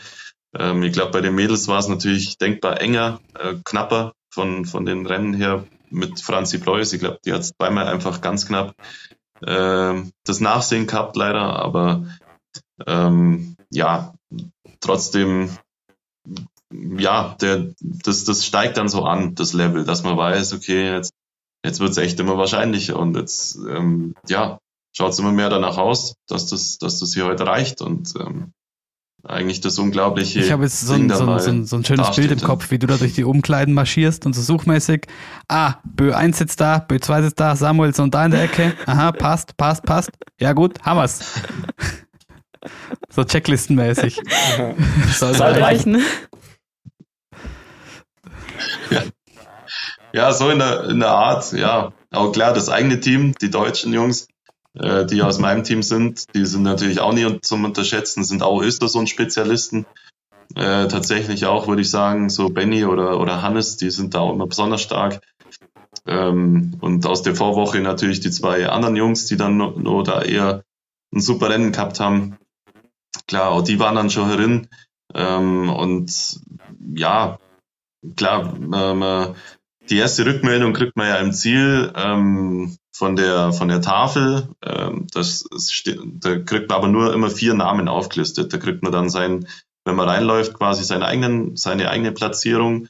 Ähm, 0.57 0.83
ich 0.83 0.93
glaube, 0.93 1.11
bei 1.11 1.21
den 1.21 1.35
Mädels 1.35 1.67
war 1.67 1.79
es 1.79 1.87
natürlich 1.87 2.37
denkbar 2.37 2.81
enger, 2.81 3.19
äh, 3.37 3.55
knapper 3.63 4.13
von, 4.31 4.65
von 4.65 4.85
den 4.85 5.05
Rennen 5.05 5.33
her 5.33 5.65
mit 5.91 6.19
Franzi 6.19 6.57
Preuß. 6.57 6.93
Ich 6.93 6.99
glaube, 6.99 7.19
die 7.25 7.33
hat 7.33 7.45
zweimal 7.45 7.87
einfach 7.87 8.21
ganz 8.21 8.47
knapp 8.47 8.73
das 9.41 10.39
Nachsehen 10.39 10.87
gehabt, 10.87 11.15
leider. 11.15 11.59
Aber 11.59 12.05
ähm, 12.85 13.55
ja, 13.71 14.13
trotzdem, 14.79 15.49
ja, 16.71 17.35
der, 17.41 17.73
das, 17.79 18.25
das 18.25 18.45
steigt 18.45 18.77
dann 18.77 18.89
so 18.89 19.03
an, 19.03 19.35
das 19.35 19.53
Level, 19.53 19.85
dass 19.85 20.03
man 20.03 20.17
weiß, 20.17 20.53
okay, 20.53 20.93
jetzt, 20.93 21.13
jetzt 21.65 21.79
wird 21.79 21.91
es 21.91 21.97
echt 21.97 22.19
immer 22.19 22.37
wahrscheinlicher 22.37 22.97
und 22.97 23.15
jetzt, 23.15 23.55
ähm, 23.55 24.15
ja, 24.27 24.59
schaut 24.95 25.11
es 25.11 25.19
immer 25.19 25.31
mehr 25.31 25.49
danach 25.49 25.77
aus, 25.77 26.15
dass 26.27 26.47
das, 26.47 26.77
dass 26.77 26.99
das 26.99 27.13
hier 27.13 27.25
heute 27.25 27.45
reicht 27.45 27.81
und 27.81 28.13
ähm, 28.19 28.51
eigentlich 29.23 29.61
das 29.61 29.77
unglaubliche. 29.77 30.39
Ich 30.39 30.51
habe 30.51 30.63
jetzt 30.63 30.81
so 30.81 30.93
ein, 30.93 31.09
so, 31.09 31.25
ein, 31.25 31.39
so, 31.39 31.49
ein, 31.49 31.65
so 31.65 31.75
ein 31.75 31.83
schönes 31.83 32.15
Bild 32.15 32.31
im 32.31 32.41
Kopf, 32.41 32.71
wie 32.71 32.79
du 32.79 32.87
da 32.87 32.97
durch 32.97 33.13
die 33.13 33.23
Umkleiden 33.23 33.73
marschierst 33.73 34.25
und 34.25 34.33
so 34.33 34.41
suchmäßig. 34.41 35.07
Ah, 35.47 35.75
Bö 35.83 36.13
1 36.13 36.37
sitzt 36.37 36.61
da, 36.61 36.79
Bö 36.79 36.99
2 36.99 37.23
sitzt 37.23 37.39
da, 37.39 37.55
Samuelson 37.55 38.11
da 38.11 38.25
in 38.25 38.31
der 38.31 38.43
Ecke. 38.43 38.73
Aha, 38.85 39.11
passt, 39.11 39.57
passt, 39.57 39.83
passt. 39.83 40.11
Ja 40.39 40.53
gut, 40.53 40.81
haben 40.83 40.97
wir's. 40.97 41.19
So 43.09 43.23
checklistenmäßig. 43.23 44.19
Soll 45.13 45.33
reichen. 45.35 46.01
Ja. 48.89 49.03
ja, 50.13 50.31
so 50.33 50.49
in 50.49 50.59
der, 50.59 50.89
in 50.89 50.99
der 50.99 51.09
Art, 51.09 51.51
ja. 51.53 51.93
Auch 52.11 52.31
klar, 52.31 52.53
das 52.53 52.69
eigene 52.69 52.99
Team, 52.99 53.33
die 53.41 53.49
deutschen 53.49 53.93
Jungs, 53.93 54.27
äh, 54.75 55.05
die 55.05 55.21
aus 55.21 55.39
meinem 55.39 55.63
Team 55.63 55.83
sind, 55.83 56.33
die 56.35 56.45
sind 56.45 56.63
natürlich 56.63 56.99
auch 56.99 57.13
nicht 57.13 57.45
zum 57.45 57.63
Unterschätzen, 57.65 58.23
sind 58.23 58.43
auch 58.43 58.61
Östersund-Spezialisten. 58.61 59.85
Äh, 60.55 60.87
tatsächlich 60.87 61.45
auch, 61.45 61.67
würde 61.67 61.83
ich 61.83 61.89
sagen, 61.89 62.29
so 62.29 62.49
Benny 62.49 62.85
oder, 62.85 63.19
oder 63.19 63.41
Hannes, 63.41 63.77
die 63.77 63.91
sind 63.91 64.15
da 64.15 64.19
auch 64.19 64.33
immer 64.33 64.47
besonders 64.47 64.81
stark. 64.81 65.21
Ähm, 66.07 66.77
und 66.81 67.05
aus 67.05 67.21
der 67.21 67.35
Vorwoche 67.35 67.81
natürlich 67.81 68.19
die 68.19 68.31
zwei 68.31 68.67
anderen 68.67 68.95
Jungs, 68.95 69.25
die 69.25 69.37
dann 69.37 69.57
nur, 69.57 69.79
nur 69.79 70.03
da 70.03 70.21
eher 70.23 70.63
ein 71.13 71.21
super 71.21 71.49
Rennen 71.49 71.71
gehabt 71.71 71.99
haben 71.99 72.39
klar, 73.29 73.51
auch 73.51 73.61
die 73.61 73.79
waren 73.79 73.95
dann 73.95 74.09
schon 74.09 74.27
herin. 74.27 74.67
Ähm, 75.13 75.69
und 75.69 76.39
ja, 76.95 77.39
klar, 78.15 78.53
ähm, 78.73 79.35
die 79.89 79.97
erste 79.97 80.25
Rückmeldung 80.25 80.73
kriegt 80.73 80.95
man 80.95 81.07
ja 81.07 81.17
im 81.17 81.33
Ziel 81.33 81.91
ähm, 81.95 82.77
von 82.99 83.15
der 83.15 83.53
von 83.53 83.69
der 83.69 83.81
Tafel. 83.81 84.49
Ähm, 84.61 85.07
das 85.13 85.45
steht, 85.69 85.99
da 86.03 86.37
kriegt 86.37 86.67
man 86.69 86.77
aber 86.77 86.89
nur 86.89 87.13
immer 87.13 87.29
vier 87.29 87.53
Namen 87.53 87.87
aufgelistet. 87.87 88.51
Da 88.51 88.57
kriegt 88.57 88.83
man 88.83 88.91
dann 88.91 89.09
sein, 89.09 89.47
wenn 89.85 89.95
man 89.95 90.09
reinläuft, 90.09 90.53
quasi 90.53 90.83
seine 90.83 91.05
eigenen, 91.05 91.55
seine 91.55 91.89
eigene 91.89 92.11
Platzierung. 92.11 92.89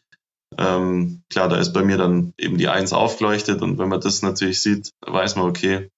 Ähm, 0.57 1.21
klar, 1.29 1.47
da 1.47 1.57
ist 1.57 1.73
bei 1.73 1.83
mir 1.83 1.97
dann 1.97 2.33
eben 2.39 2.57
die 2.57 2.69
Eins 2.69 2.91
aufgeleuchtet 2.91 3.61
und 3.61 3.77
wenn 3.77 3.87
man 3.87 4.01
das 4.01 4.23
natürlich 4.23 4.61
sieht, 4.61 4.89
weiß 5.05 5.35
man, 5.35 5.45
okay, 5.45 5.89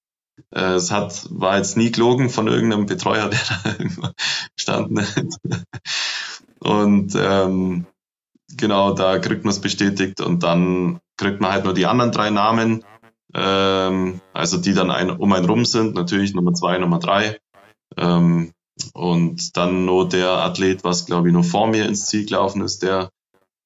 äh, 0.54 0.74
es 0.74 0.90
hat, 0.90 1.26
war 1.30 1.56
jetzt 1.56 1.78
nie 1.78 1.90
gelogen 1.90 2.28
von 2.28 2.48
irgendeinem 2.48 2.84
Betreuer, 2.84 3.30
der 3.30 3.40
da 3.96 4.12
gestanden 4.54 5.00
hat. 5.00 5.64
Und 6.60 7.14
ähm, 7.16 7.86
genau, 8.58 8.92
da 8.92 9.18
kriegt 9.18 9.44
man 9.44 9.52
es 9.52 9.60
bestätigt 9.60 10.20
und 10.20 10.42
dann 10.42 11.00
kriegt 11.16 11.40
man 11.40 11.52
halt 11.52 11.64
nur 11.64 11.72
die 11.72 11.86
anderen 11.86 12.12
drei 12.12 12.28
Namen, 12.28 12.84
ähm, 13.34 14.20
also 14.32 14.58
die 14.58 14.74
dann 14.74 14.90
ein, 14.90 15.10
um 15.10 15.32
einen 15.32 15.46
rum 15.46 15.64
sind, 15.64 15.94
natürlich 15.94 16.34
Nummer 16.34 16.54
zwei, 16.54 16.78
Nummer 16.78 16.98
drei. 16.98 17.38
Ähm, 17.96 18.52
und 18.94 19.56
dann 19.56 19.84
nur 19.84 20.08
der 20.08 20.30
Athlet, 20.30 20.84
was 20.84 21.06
glaube 21.06 21.28
ich 21.28 21.34
nur 21.34 21.44
vor 21.44 21.66
mir 21.66 21.86
ins 21.86 22.06
Ziel 22.06 22.26
gelaufen 22.26 22.62
ist, 22.62 22.82
der 22.82 23.10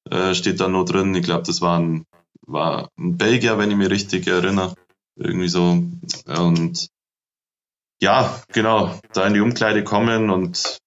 äh, 0.09 0.33
steht 0.33 0.59
dann 0.59 0.73
nur 0.73 0.85
drin. 0.85 1.15
Ich 1.15 1.23
glaube, 1.23 1.43
das 1.43 1.61
war 1.61 1.79
ein, 1.79 2.05
war 2.45 2.89
ein 2.97 3.17
Belgier, 3.17 3.57
wenn 3.57 3.71
ich 3.71 3.77
mich 3.77 3.89
richtig 3.89 4.27
erinnere. 4.27 4.73
Irgendwie 5.15 5.49
so. 5.49 5.83
Und 6.25 6.89
ja, 7.99 8.41
genau, 8.53 8.99
da 9.13 9.25
in 9.25 9.33
die 9.33 9.39
Umkleide 9.39 9.83
kommen 9.83 10.29
und 10.29 10.77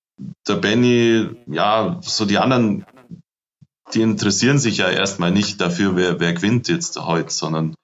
der 0.47 0.57
Benny, 0.57 1.29
ja, 1.47 1.99
so 2.03 2.25
die 2.25 2.39
anderen, 2.39 2.85
die 3.95 4.03
interessieren 4.03 4.59
sich 4.59 4.77
ja 4.79 4.89
erstmal 4.89 5.33
nicht 5.33 5.61
dafür, 5.61 5.97
wer, 5.97 6.21
wer 6.21 6.33
gewinnt 6.35 6.69
jetzt 6.69 6.97
heute, 7.01 7.31
sondern 7.31 7.75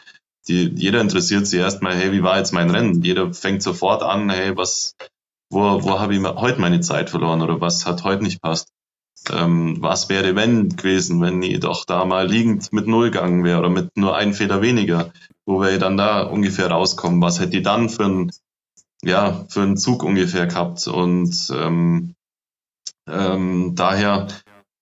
die, 0.48 0.72
jeder 0.74 1.00
interessiert 1.00 1.46
sich 1.46 1.60
erstmal, 1.60 1.94
hey, 1.94 2.12
wie 2.12 2.22
war 2.22 2.38
jetzt 2.38 2.52
mein 2.52 2.70
Rennen? 2.70 3.02
Jeder 3.02 3.32
fängt 3.32 3.62
sofort 3.62 4.02
an, 4.02 4.30
hey, 4.30 4.56
was, 4.56 4.96
wo, 5.50 5.82
wo 5.82 5.98
habe 5.98 6.14
ich 6.14 6.22
heute 6.22 6.60
meine 6.60 6.80
Zeit 6.80 7.10
verloren 7.10 7.42
oder 7.42 7.60
was 7.60 7.86
hat 7.86 8.04
heute 8.04 8.22
nicht 8.22 8.40
passt? 8.40 8.68
Ähm, 9.30 9.78
was 9.80 10.08
wäre 10.08 10.36
wenn 10.36 10.68
gewesen, 10.68 11.20
wenn 11.20 11.42
ich 11.42 11.60
doch 11.60 11.84
da 11.84 12.04
mal 12.04 12.28
liegend 12.28 12.72
mit 12.72 12.86
Null 12.86 13.10
gegangen 13.10 13.44
wäre 13.44 13.58
oder 13.58 13.70
mit 13.70 13.96
nur 13.96 14.16
einem 14.16 14.34
Fehler 14.34 14.62
weniger? 14.62 15.12
wo 15.46 15.60
wir 15.62 15.78
dann 15.78 15.96
da 15.96 16.22
ungefähr 16.22 16.70
rauskommen. 16.70 17.22
Was 17.22 17.38
hätte 17.38 17.50
die 17.50 17.62
dann 17.62 17.88
für 17.88 18.04
ein, 18.04 18.32
ja, 19.02 19.46
für 19.48 19.62
einen 19.62 19.76
Zug 19.76 20.02
ungefähr 20.02 20.46
gehabt? 20.46 20.86
Und 20.88 21.50
ähm, 21.54 22.14
ähm, 23.08 23.74
daher 23.76 24.26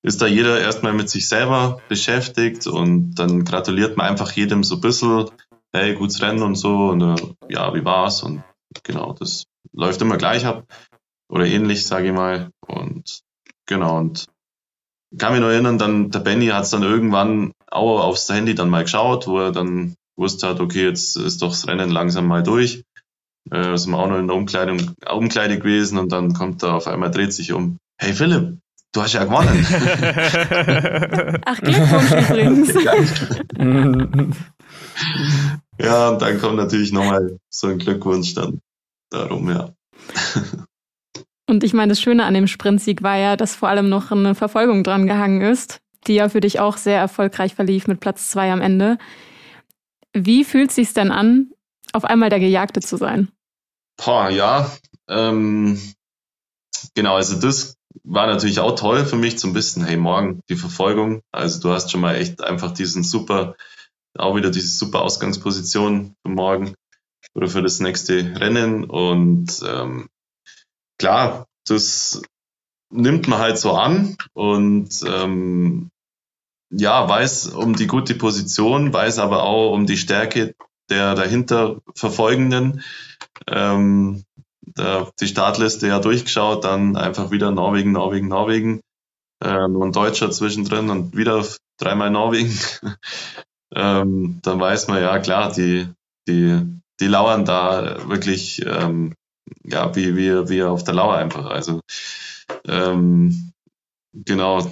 ist 0.03 0.22
da 0.22 0.27
jeder 0.27 0.61
erstmal 0.61 0.94
mit 0.94 1.11
sich 1.11 1.29
selber 1.29 1.81
beschäftigt 1.88 2.66
und 2.66 3.14
dann 3.14 3.44
gratuliert 3.44 3.96
man 3.96 4.07
einfach 4.07 4.33
jedem 4.33 4.64
so 4.64 4.77
ein 4.77 4.81
bisschen, 4.81 5.31
hey, 5.75 5.95
gutes 5.95 6.23
Rennen 6.23 6.43
und 6.43 6.55
so 6.55 6.89
und 6.91 7.03
äh, 7.03 7.17
ja, 7.49 7.75
wie 7.75 7.85
war's? 7.85 8.23
Und 8.23 8.43
genau, 8.85 9.13
das 9.13 9.45
läuft 9.73 10.01
immer 10.01 10.17
gleich 10.17 10.47
ab 10.47 10.65
oder 11.29 11.47
ähnlich, 11.47 11.87
sage 11.87 12.09
ich 12.09 12.13
mal. 12.13 12.51
Und 12.67 13.21
genau, 13.67 13.99
und 13.99 14.27
kann 15.19 15.33
mich 15.33 15.41
noch 15.41 15.49
erinnern, 15.49 15.79
dann 15.79 16.11
der 16.11 16.21
Benny 16.21 16.47
hat 16.49 16.65
es 16.65 16.71
dann 16.71 16.83
irgendwann 16.83 17.53
auch 17.71 18.01
aufs 18.01 18.29
Handy 18.29 18.55
dann 18.55 18.71
mal 18.71 18.85
geschaut, 18.85 19.27
wo 19.27 19.39
er 19.41 19.53
dann 19.53 19.95
gewusst 20.17 20.43
hat, 20.43 20.61
okay, 20.61 20.85
jetzt 20.85 21.17
ist 21.17 21.43
doch 21.43 21.51
das 21.51 21.67
Rennen 21.67 21.91
langsam 21.91 22.27
mal 22.27 22.43
durch. 22.43 22.85
Äh, 23.51 23.77
sind 23.77 23.93
wir 23.93 23.99
auch 23.99 24.09
noch 24.09 24.19
in 24.19 24.29
der 24.29 24.37
Umkleidung, 24.37 24.95
Umkleide 25.11 25.59
gewesen 25.59 25.99
und 25.99 26.13
dann 26.13 26.33
kommt 26.35 26.63
er 26.63 26.75
auf 26.75 26.87
einmal, 26.87 27.11
dreht 27.11 27.33
sich 27.33 27.53
um. 27.53 27.79
Hey 27.99 28.15
Philipp, 28.15 28.59
du 28.93 29.03
hast 29.03 29.13
ja 29.13 29.25
gewonnen. 29.25 29.67
Ach, 31.45 31.61
Glückwunsch 31.61 32.13
übrigens. 32.13 32.75
Ja, 35.79 36.11
und 36.11 36.23
dann 36.23 36.41
kommt 36.41 36.57
natürlich 36.57 36.93
nochmal 36.93 37.39
so 37.51 37.69
ein 37.69 37.79
Glückwunsch 37.79 38.35
dann 38.35 38.61
darum, 39.11 39.51
ja. 39.51 39.75
Und 41.47 41.63
ich 41.63 41.75
meine, 41.75 41.91
das 41.91 42.01
Schöne 42.01 42.25
an 42.25 42.35
dem 42.35 42.47
Sprintsieg 42.47 43.03
war 43.03 43.19
ja, 43.19 43.37
dass 43.37 43.55
vor 43.55 43.69
allem 43.69 43.89
noch 43.89 44.11
eine 44.11 44.35
Verfolgung 44.35 44.83
dran 44.83 45.07
gehangen 45.07 45.43
ist, 45.43 45.81
die 46.07 46.15
ja 46.15 46.29
für 46.29 46.41
dich 46.41 46.59
auch 46.59 46.79
sehr 46.79 46.99
erfolgreich 46.99 47.55
verlief 47.55 47.87
mit 47.87 48.01
Platz 48.01 48.31
zwei 48.31 48.51
am 48.51 48.63
Ende. 48.63 48.97
Wie 50.15 50.45
fühlt 50.45 50.71
es 50.71 50.77
sich 50.77 50.95
denn 50.95 51.11
an, 51.11 51.51
auf 51.93 52.05
einmal 52.05 52.31
der 52.31 52.41
Gejagte 52.41 52.81
zu 52.81 52.97
sein? 52.97 53.29
Boah, 53.97 54.31
ja. 54.31 54.71
Ähm, 55.09 55.79
genau, 56.95 57.17
also 57.17 57.39
das 57.39 57.77
war 58.03 58.27
natürlich 58.27 58.59
auch 58.59 58.75
toll 58.75 59.05
für 59.05 59.17
mich 59.17 59.39
zum 59.39 59.55
Wissen, 59.55 59.85
hey, 59.85 59.97
morgen 59.97 60.41
die 60.49 60.57
Verfolgung. 60.57 61.21
Also 61.31 61.61
du 61.61 61.71
hast 61.71 61.91
schon 61.91 62.01
mal 62.01 62.17
echt 62.17 62.43
einfach 62.43 62.73
diesen 62.73 63.03
super, 63.03 63.55
auch 64.18 64.37
wieder 64.37 64.50
diese 64.50 64.68
super 64.68 65.03
Ausgangsposition 65.03 66.14
für 66.22 66.33
morgen 66.33 66.74
oder 67.35 67.48
für 67.48 67.62
das 67.62 67.81
nächste 67.81 68.40
Rennen. 68.40 68.85
Und 68.85 69.62
ähm, 69.66 70.09
klar, 70.98 71.46
das 71.66 72.22
nimmt 72.90 73.29
man 73.29 73.38
halt 73.38 73.59
so 73.59 73.72
an 73.72 74.16
und 74.35 75.03
ähm, 75.07 75.90
ja, 76.70 77.09
weiß 77.09 77.48
um 77.48 77.74
die 77.74 77.87
gute 77.87 78.14
Position, 78.14 78.92
weiß 78.92 79.18
aber 79.18 79.44
auch 79.44 79.72
um 79.72 79.87
die 79.87 79.96
Stärke 79.96 80.55
der 80.90 81.14
dahinter 81.14 81.81
Verfolgenden. 81.94 82.83
Ähm, 83.46 84.24
da 84.66 85.11
die 85.20 85.27
Startliste 85.27 85.87
ja 85.88 86.00
durchgeschaut, 86.00 86.64
dann 86.64 86.96
einfach 86.96 87.31
wieder 87.31 87.50
Norwegen, 87.50 87.92
Norwegen, 87.92 88.29
Norwegen. 88.29 88.81
Äh, 89.42 89.68
nur 89.68 89.85
ein 89.85 89.92
Deutscher 89.92 90.31
zwischendrin 90.31 90.90
und 90.90 91.16
wieder 91.16 91.44
dreimal 91.79 92.11
Norwegen. 92.11 92.59
ähm, 93.75 94.41
dann 94.43 94.61
weiß 94.61 94.89
man 94.89 95.03
ja 95.03 95.19
klar, 95.19 95.53
die, 95.53 95.89
die, 96.29 96.61
die 97.01 97.07
lauern 97.07 97.45
da 97.45 98.09
wirklich 98.09 98.65
ähm, 98.65 99.15
ja, 99.65 99.95
wie, 99.95 100.17
wie, 100.17 100.49
wie 100.49 100.63
auf 100.63 100.85
der 100.85 100.95
Lauer 100.95 101.17
einfach. 101.17 101.47
Also 101.47 101.81
ähm, 102.67 103.53
genau. 104.13 104.67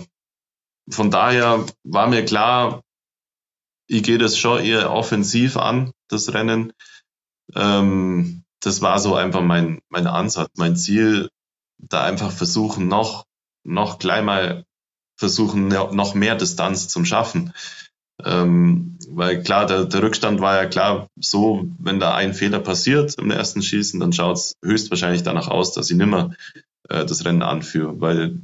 Von 0.91 1.11
daher 1.11 1.65
war 1.85 2.09
mir 2.09 2.25
klar, 2.25 2.83
ich 3.89 4.03
gehe 4.03 4.19
das 4.19 4.39
schon 4.39 4.65
eher 4.65 4.91
offensiv 4.93 5.57
an, 5.57 5.93
das 6.09 6.33
Rennen. 6.33 6.73
Ähm, 7.55 8.45
das 8.61 8.81
war 8.81 8.99
so 8.99 9.15
einfach 9.15 9.43
mein, 9.43 9.81
mein 9.89 10.07
Ansatz, 10.07 10.51
mein 10.57 10.77
Ziel, 10.77 11.29
da 11.79 12.05
einfach 12.05 12.31
versuchen, 12.31 12.89
noch, 12.89 13.27
noch 13.65 13.99
gleich 13.99 14.23
mal 14.23 14.65
versuchen, 15.17 15.69
noch 15.69 16.15
mehr 16.15 16.37
Distanz 16.37 16.89
zum 16.89 17.05
Schaffen. 17.05 17.53
Ähm, 18.25 18.99
weil 19.09 19.43
klar, 19.43 19.67
der, 19.67 19.85
der 19.85 20.03
Rückstand 20.03 20.41
war 20.41 20.57
ja 20.57 20.67
klar 20.67 21.09
so, 21.21 21.65
wenn 21.79 22.01
da 22.01 22.15
ein 22.15 22.35
Fehler 22.35 22.61
passiert 22.61 23.17
im 23.19 23.31
ersten 23.31 23.63
Schießen, 23.63 23.99
dann 24.01 24.13
schaut 24.13 24.37
es 24.37 24.55
höchstwahrscheinlich 24.65 25.23
danach 25.23 25.49
aus, 25.49 25.73
dass 25.73 25.91
ich 25.91 25.97
nimmer 25.97 26.35
äh, 26.89 27.05
das 27.05 27.25
Rennen 27.25 27.43
anführe, 27.43 28.01
weil 28.01 28.41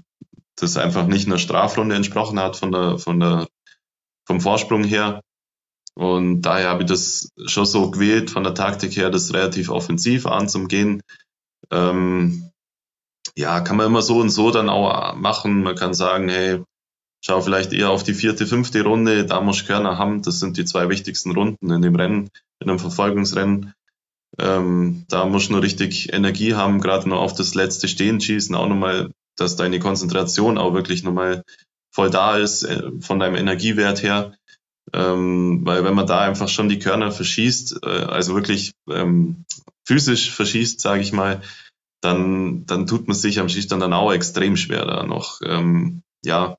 das 0.56 0.76
einfach 0.76 1.06
nicht 1.06 1.26
einer 1.26 1.38
Strafrunde 1.38 1.94
entsprochen 1.94 2.40
hat 2.40 2.56
von 2.56 2.72
der, 2.72 2.98
von 2.98 3.20
der, 3.20 3.46
vom 4.26 4.40
Vorsprung 4.40 4.84
her. 4.84 5.20
Und 5.94 6.42
daher 6.42 6.68
habe 6.68 6.82
ich 6.82 6.88
das 6.88 7.30
schon 7.46 7.66
so 7.66 7.90
gewählt, 7.90 8.30
von 8.30 8.44
der 8.44 8.54
Taktik 8.54 8.96
her, 8.96 9.10
das 9.10 9.32
relativ 9.34 9.68
offensiv 9.68 10.26
anzugehen. 10.26 11.02
Ähm, 11.70 12.50
ja, 13.36 13.60
kann 13.60 13.76
man 13.76 13.86
immer 13.86 14.02
so 14.02 14.18
und 14.18 14.30
so 14.30 14.50
dann 14.50 14.68
auch 14.68 15.14
machen. 15.14 15.62
Man 15.62 15.76
kann 15.76 15.94
sagen, 15.94 16.28
hey, 16.28 16.62
schau 17.24 17.40
vielleicht 17.40 17.72
eher 17.72 17.90
auf 17.90 18.02
die 18.02 18.14
vierte, 18.14 18.46
fünfte 18.46 18.82
Runde, 18.82 19.24
da 19.24 19.40
muss 19.40 19.66
Körner 19.66 19.98
haben. 19.98 20.22
Das 20.22 20.40
sind 20.40 20.56
die 20.56 20.64
zwei 20.64 20.88
wichtigsten 20.88 21.32
Runden 21.32 21.70
in 21.70 21.82
dem 21.82 21.96
Rennen, 21.96 22.30
in 22.60 22.70
einem 22.70 22.78
Verfolgungsrennen. 22.78 23.74
Ähm, 24.38 25.04
da 25.08 25.24
musst 25.26 25.48
du 25.48 25.54
nur 25.54 25.62
richtig 25.62 26.12
Energie 26.12 26.54
haben, 26.54 26.80
gerade 26.80 27.08
nur 27.08 27.18
auf 27.18 27.34
das 27.34 27.54
letzte 27.54 27.88
Stehen 27.88 28.20
schießen, 28.20 28.54
auch 28.54 28.68
nochmal, 28.68 29.10
dass 29.36 29.56
deine 29.56 29.80
Konzentration 29.80 30.58
auch 30.58 30.74
wirklich 30.74 31.02
nochmal 31.02 31.42
voll 31.90 32.10
da 32.10 32.36
ist, 32.36 32.62
äh, 32.64 32.92
von 33.00 33.18
deinem 33.18 33.36
Energiewert 33.36 34.02
her. 34.02 34.34
Ähm, 34.92 35.62
weil 35.64 35.84
wenn 35.84 35.94
man 35.94 36.06
da 36.06 36.20
einfach 36.20 36.48
schon 36.48 36.68
die 36.68 36.78
Körner 36.78 37.10
verschießt, 37.10 37.80
äh, 37.82 37.88
also 37.88 38.34
wirklich 38.34 38.72
ähm, 38.88 39.44
physisch 39.86 40.30
verschießt, 40.30 40.80
sage 40.80 41.02
ich 41.02 41.12
mal, 41.12 41.42
dann, 42.00 42.64
dann 42.66 42.86
tut 42.86 43.08
man 43.08 43.16
sich 43.16 43.40
am 43.40 43.48
Schießstand 43.48 43.82
dann 43.82 43.92
auch 43.92 44.12
extrem 44.12 44.56
schwer, 44.56 44.86
da 44.86 45.04
noch 45.04 45.40
ähm, 45.44 46.02
ja, 46.24 46.57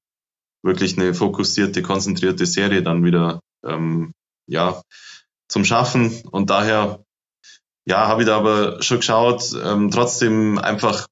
wirklich 0.64 0.98
eine 0.98 1.14
fokussierte, 1.14 1.82
konzentrierte 1.82 2.46
Serie 2.46 2.84
dann 2.84 3.04
wieder 3.04 3.40
ähm, 3.66 4.14
ja, 4.48 4.82
zum 5.48 5.66
Schaffen. 5.66 6.22
Und 6.32 6.50
daher 6.50 7.04
ja, 7.86 8.08
habe 8.08 8.22
ich 8.22 8.28
da 8.28 8.38
aber 8.38 8.82
schon 8.82 8.98
geschaut, 8.98 9.52
ähm, 9.64 9.90
trotzdem 9.92 10.60
einfach 10.60 11.08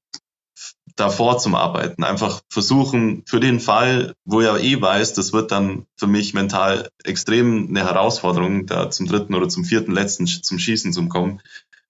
davor 0.98 1.38
zum 1.38 1.54
Arbeiten. 1.54 2.04
Einfach 2.04 2.40
versuchen, 2.50 3.22
für 3.26 3.40
den 3.40 3.60
Fall, 3.60 4.14
wo 4.24 4.40
ja 4.40 4.56
eh 4.56 4.80
weiß, 4.80 5.14
das 5.14 5.32
wird 5.32 5.52
dann 5.52 5.86
für 5.96 6.06
mich 6.06 6.34
mental 6.34 6.88
extrem 7.04 7.68
eine 7.68 7.84
Herausforderung, 7.84 8.66
da 8.66 8.90
zum 8.90 9.06
dritten 9.06 9.34
oder 9.34 9.48
zum 9.48 9.64
vierten 9.64 9.92
letzten 9.92 10.26
zum 10.26 10.58
Schießen 10.58 10.92
zu 10.92 11.08
kommen, 11.08 11.40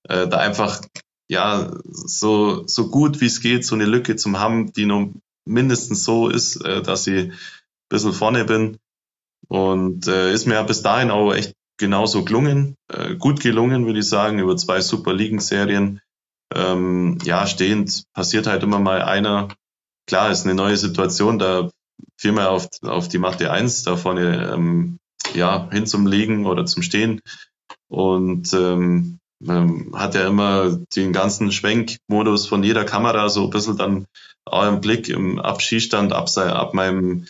äh, 0.05 0.29
da 0.29 0.39
einfach 0.39 0.81
ja 1.29 1.71
so, 1.85 2.67
so 2.67 2.91
gut 2.91 3.21
wie 3.21 3.27
es 3.27 3.41
geht, 3.41 3.65
so 3.65 3.75
eine 3.75 3.87
Lücke 3.87 4.17
zum 4.17 4.39
haben, 4.39 4.73
die 4.73 4.87
nur 4.87 5.13
mindestens 5.49 6.05
so 6.05 6.29
ist, 6.29 6.57
äh, 6.65 6.83
dass 6.83 7.07
ich 7.07 7.31
ein 7.31 7.33
bisschen 7.89 8.13
vorne 8.13 8.45
bin. 8.45 8.79
Und 9.49 10.07
äh, 10.07 10.33
ist 10.33 10.47
mir 10.47 10.63
bis 10.65 10.83
dahin 10.83 11.11
auch 11.11 11.33
echt 11.33 11.55
genauso 11.79 12.25
gelungen, 12.25 12.75
äh, 12.93 13.15
gut 13.15 13.41
gelungen, 13.41 13.87
würde 13.87 14.01
ich 14.01 14.09
sagen, 14.09 14.39
über 14.39 14.57
zwei 14.57 14.81
Super 14.81 15.15
Ligen-Serien 15.15 16.01
ähm, 16.55 17.19
ja, 17.25 17.47
stehend 17.47 18.05
passiert 18.15 18.47
halt 18.47 18.63
immer 18.63 18.79
mal 18.79 19.03
einer. 19.03 19.49
Klar, 20.07 20.31
ist 20.31 20.45
eine 20.45 20.55
neue 20.55 20.77
Situation, 20.77 21.39
da 21.39 21.71
fiel 22.17 22.33
man 22.33 22.47
auf, 22.47 22.69
auf 22.83 23.09
die 23.09 23.19
Matte 23.19 23.51
1 23.51 23.83
da 23.85 23.97
vorne 23.97 24.53
ähm, 24.53 24.99
ja, 25.35 25.69
hin 25.71 25.87
zum 25.87 26.07
Liegen 26.07 26.47
oder 26.47 26.65
zum 26.65 26.83
Stehen. 26.83 27.21
Und 27.89 28.53
ähm, 28.55 29.19
man 29.41 29.93
hat 29.95 30.15
ja 30.15 30.27
immer 30.27 30.79
den 30.97 31.13
ganzen 31.13 31.53
Schwenkmodus 31.53 32.47
von 32.47 32.63
jeder 32.63 32.85
Kamera 32.85 33.29
so 33.29 33.45
ein 33.45 33.51
bisschen 33.51 33.77
dann 33.77 34.07
im 34.53 34.81
Blick 34.81 35.09
im 35.09 35.39
Abschießstand 35.39 36.13
ab, 36.13 36.29
ab 36.37 36.75
meinem 36.75 37.27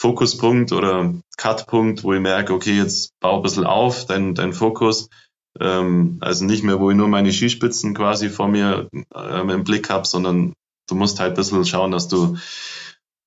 Fokuspunkt 0.00 0.72
oder 0.72 1.14
Cutpunkt, 1.36 2.04
wo 2.04 2.14
ich 2.14 2.20
merke, 2.20 2.54
okay, 2.54 2.76
jetzt 2.76 3.12
bau 3.20 3.36
ein 3.36 3.42
bisschen 3.42 3.66
auf, 3.66 4.06
dein, 4.06 4.34
dein 4.34 4.52
Fokus. 4.52 5.10
Ähm, 5.58 6.18
also 6.20 6.44
nicht 6.44 6.64
mehr, 6.64 6.80
wo 6.80 6.90
ich 6.90 6.96
nur 6.96 7.08
meine 7.08 7.32
Skispitzen 7.32 7.94
quasi 7.94 8.30
vor 8.30 8.48
mir 8.48 8.88
ähm, 9.14 9.50
im 9.50 9.64
Blick 9.64 9.90
habe, 9.90 10.06
sondern 10.06 10.54
du 10.88 10.94
musst 10.94 11.20
halt 11.20 11.32
ein 11.32 11.36
bisschen 11.36 11.64
schauen, 11.66 11.90
dass 11.90 12.08
du 12.08 12.38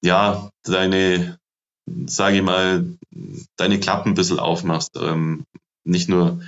ja 0.03 0.49
deine, 0.63 1.37
sage 2.05 2.37
ich 2.37 2.43
mal, 2.43 2.97
deine 3.55 3.79
Klappen 3.79 4.13
ein 4.13 4.15
bisschen 4.15 4.39
aufmachst. 4.39 4.97
Ähm, 4.99 5.45
nicht 5.83 6.09
nur 6.09 6.41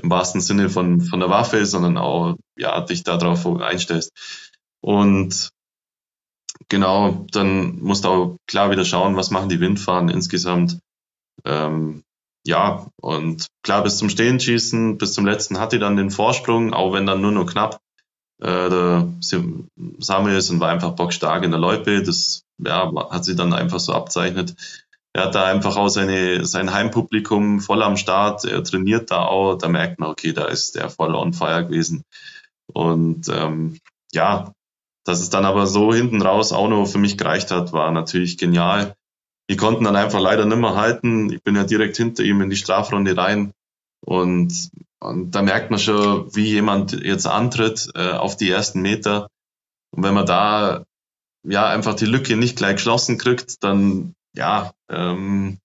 im 0.00 0.10
wahrsten 0.10 0.40
Sinne 0.40 0.70
von, 0.70 1.00
von 1.00 1.20
der 1.20 1.30
Waffe, 1.30 1.66
sondern 1.66 1.96
auch 1.96 2.36
ja, 2.56 2.80
dich 2.80 3.02
darauf 3.02 3.46
einstellst. 3.46 4.12
Und 4.80 5.50
genau, 6.68 7.26
dann 7.32 7.80
musst 7.80 8.04
du 8.04 8.08
auch 8.08 8.36
klar 8.46 8.70
wieder 8.70 8.84
schauen, 8.84 9.16
was 9.16 9.30
machen 9.30 9.48
die 9.48 9.60
Windfahren 9.60 10.08
insgesamt. 10.08 10.78
Ähm, 11.44 12.02
ja, 12.44 12.86
und 13.00 13.46
klar, 13.62 13.82
bis 13.82 13.98
zum 13.98 14.08
Stehenschießen, 14.08 14.98
bis 14.98 15.14
zum 15.14 15.24
letzten 15.24 15.60
hatte 15.60 15.76
ich 15.76 15.80
dann 15.80 15.96
den 15.96 16.10
Vorsprung, 16.10 16.74
auch 16.74 16.92
wenn 16.92 17.06
dann 17.06 17.20
nur 17.20 17.32
noch 17.32 17.46
knapp. 17.46 17.80
Äh, 18.40 19.04
Samuel 19.98 20.40
und 20.50 20.60
war 20.60 20.70
einfach 20.70 20.96
bockstark 20.96 21.44
in 21.44 21.52
der 21.52 21.60
Loipe. 21.60 22.02
Das 22.02 22.42
ja, 22.58 22.92
hat 23.10 23.24
sich 23.24 23.36
dann 23.36 23.52
einfach 23.52 23.78
so 23.78 23.92
abzeichnet. 23.92 24.56
Er 25.12 25.26
hat 25.26 25.34
da 25.34 25.44
einfach 25.44 25.76
auch 25.76 25.88
seine, 25.88 26.44
sein 26.44 26.72
Heimpublikum 26.72 27.60
voll 27.60 27.82
am 27.82 27.96
Start. 27.96 28.44
Er 28.44 28.64
trainiert 28.64 29.10
da 29.10 29.26
auch. 29.26 29.56
Da 29.56 29.68
merkt 29.68 30.00
man, 30.00 30.10
okay, 30.10 30.32
da 30.32 30.46
ist 30.46 30.74
der 30.74 30.90
voll 30.90 31.14
on 31.14 31.32
fire 31.32 31.64
gewesen. 31.64 32.02
Und 32.72 33.28
ähm, 33.28 33.78
ja, 34.12 34.52
dass 35.04 35.20
es 35.20 35.30
dann 35.30 35.44
aber 35.44 35.66
so 35.66 35.92
hinten 35.92 36.22
raus 36.22 36.52
auch 36.52 36.68
noch 36.68 36.86
für 36.86 36.98
mich 36.98 37.18
gereicht 37.18 37.50
hat, 37.50 37.72
war 37.72 37.90
natürlich 37.90 38.38
genial 38.38 38.94
die 39.52 39.56
konnten 39.56 39.84
dann 39.84 39.96
einfach 39.96 40.20
leider 40.20 40.46
nicht 40.46 40.58
mehr 40.58 40.76
halten. 40.76 41.30
Ich 41.32 41.42
bin 41.42 41.56
ja 41.56 41.64
direkt 41.64 41.96
hinter 41.96 42.22
ihm 42.22 42.40
in 42.40 42.50
die 42.50 42.56
Strafrunde 42.56 43.16
rein. 43.16 43.52
Und, 44.00 44.70
und 45.00 45.32
da 45.32 45.42
merkt 45.42 45.70
man 45.70 45.78
schon, 45.78 46.34
wie 46.34 46.46
jemand 46.46 46.92
jetzt 46.92 47.26
antritt 47.26 47.90
äh, 47.94 48.12
auf 48.12 48.36
die 48.36 48.50
ersten 48.50 48.80
Meter. 48.80 49.28
Und 49.90 50.04
wenn 50.04 50.14
man 50.14 50.26
da 50.26 50.84
ja 51.44 51.68
einfach 51.68 51.94
die 51.94 52.06
Lücke 52.06 52.36
nicht 52.36 52.56
gleich 52.56 52.76
geschlossen 52.76 53.18
kriegt, 53.18 53.62
dann 53.62 54.14
ja, 54.34 54.72
ähm, 54.88 55.58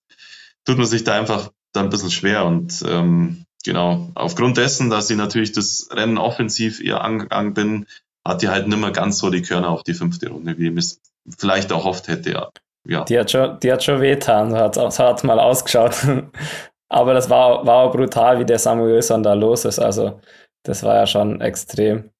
tut 0.65 0.77
man 0.77 0.87
sich 0.87 1.03
da 1.03 1.13
einfach 1.13 1.51
da 1.71 1.81
ein 1.81 1.89
bisschen 1.89 2.11
schwer. 2.11 2.45
Und 2.45 2.83
ähm, 2.85 3.45
genau, 3.63 4.11
aufgrund 4.15 4.57
dessen, 4.57 4.89
dass 4.89 5.09
ich 5.09 5.17
natürlich 5.17 5.53
das 5.53 5.87
Rennen 5.91 6.17
offensiv 6.17 6.81
eher 6.81 7.05
angegangen 7.05 7.53
bin, 7.53 7.85
hat 8.27 8.41
die 8.41 8.49
halt 8.49 8.67
nicht 8.67 8.77
mehr 8.77 8.91
ganz 8.91 9.17
so 9.19 9.29
die 9.29 9.41
Körner 9.41 9.69
auf 9.69 9.83
die 9.83 9.93
fünfte 9.93 10.29
Runde, 10.29 10.57
wie 10.57 10.69
ich 10.69 10.77
es 10.77 11.01
vielleicht 11.37 11.71
auch 11.71 11.85
oft 11.85 12.07
hätte. 12.07 12.31
Ja. 12.31 12.49
ja. 12.85 13.03
Die 13.05 13.17
hat 13.19 13.31
schon, 13.31 13.59
die 13.59 13.71
hat 13.71 13.83
schon 13.83 14.01
wehtan, 14.01 14.51
so 14.51 14.57
hat 14.57 15.19
so 15.19 15.27
mal 15.27 15.39
ausgeschaut. 15.39 15.95
Aber 16.89 17.13
das 17.13 17.29
war, 17.29 17.65
war 17.65 17.83
auch 17.83 17.91
brutal, 17.91 18.39
wie 18.39 18.45
der 18.45 18.59
Samuelson 18.59 19.23
da 19.23 19.33
los 19.33 19.65
ist. 19.65 19.79
Also, 19.79 20.21
das 20.63 20.83
war 20.83 20.95
ja 20.95 21.07
schon 21.07 21.41
extrem. 21.41 22.11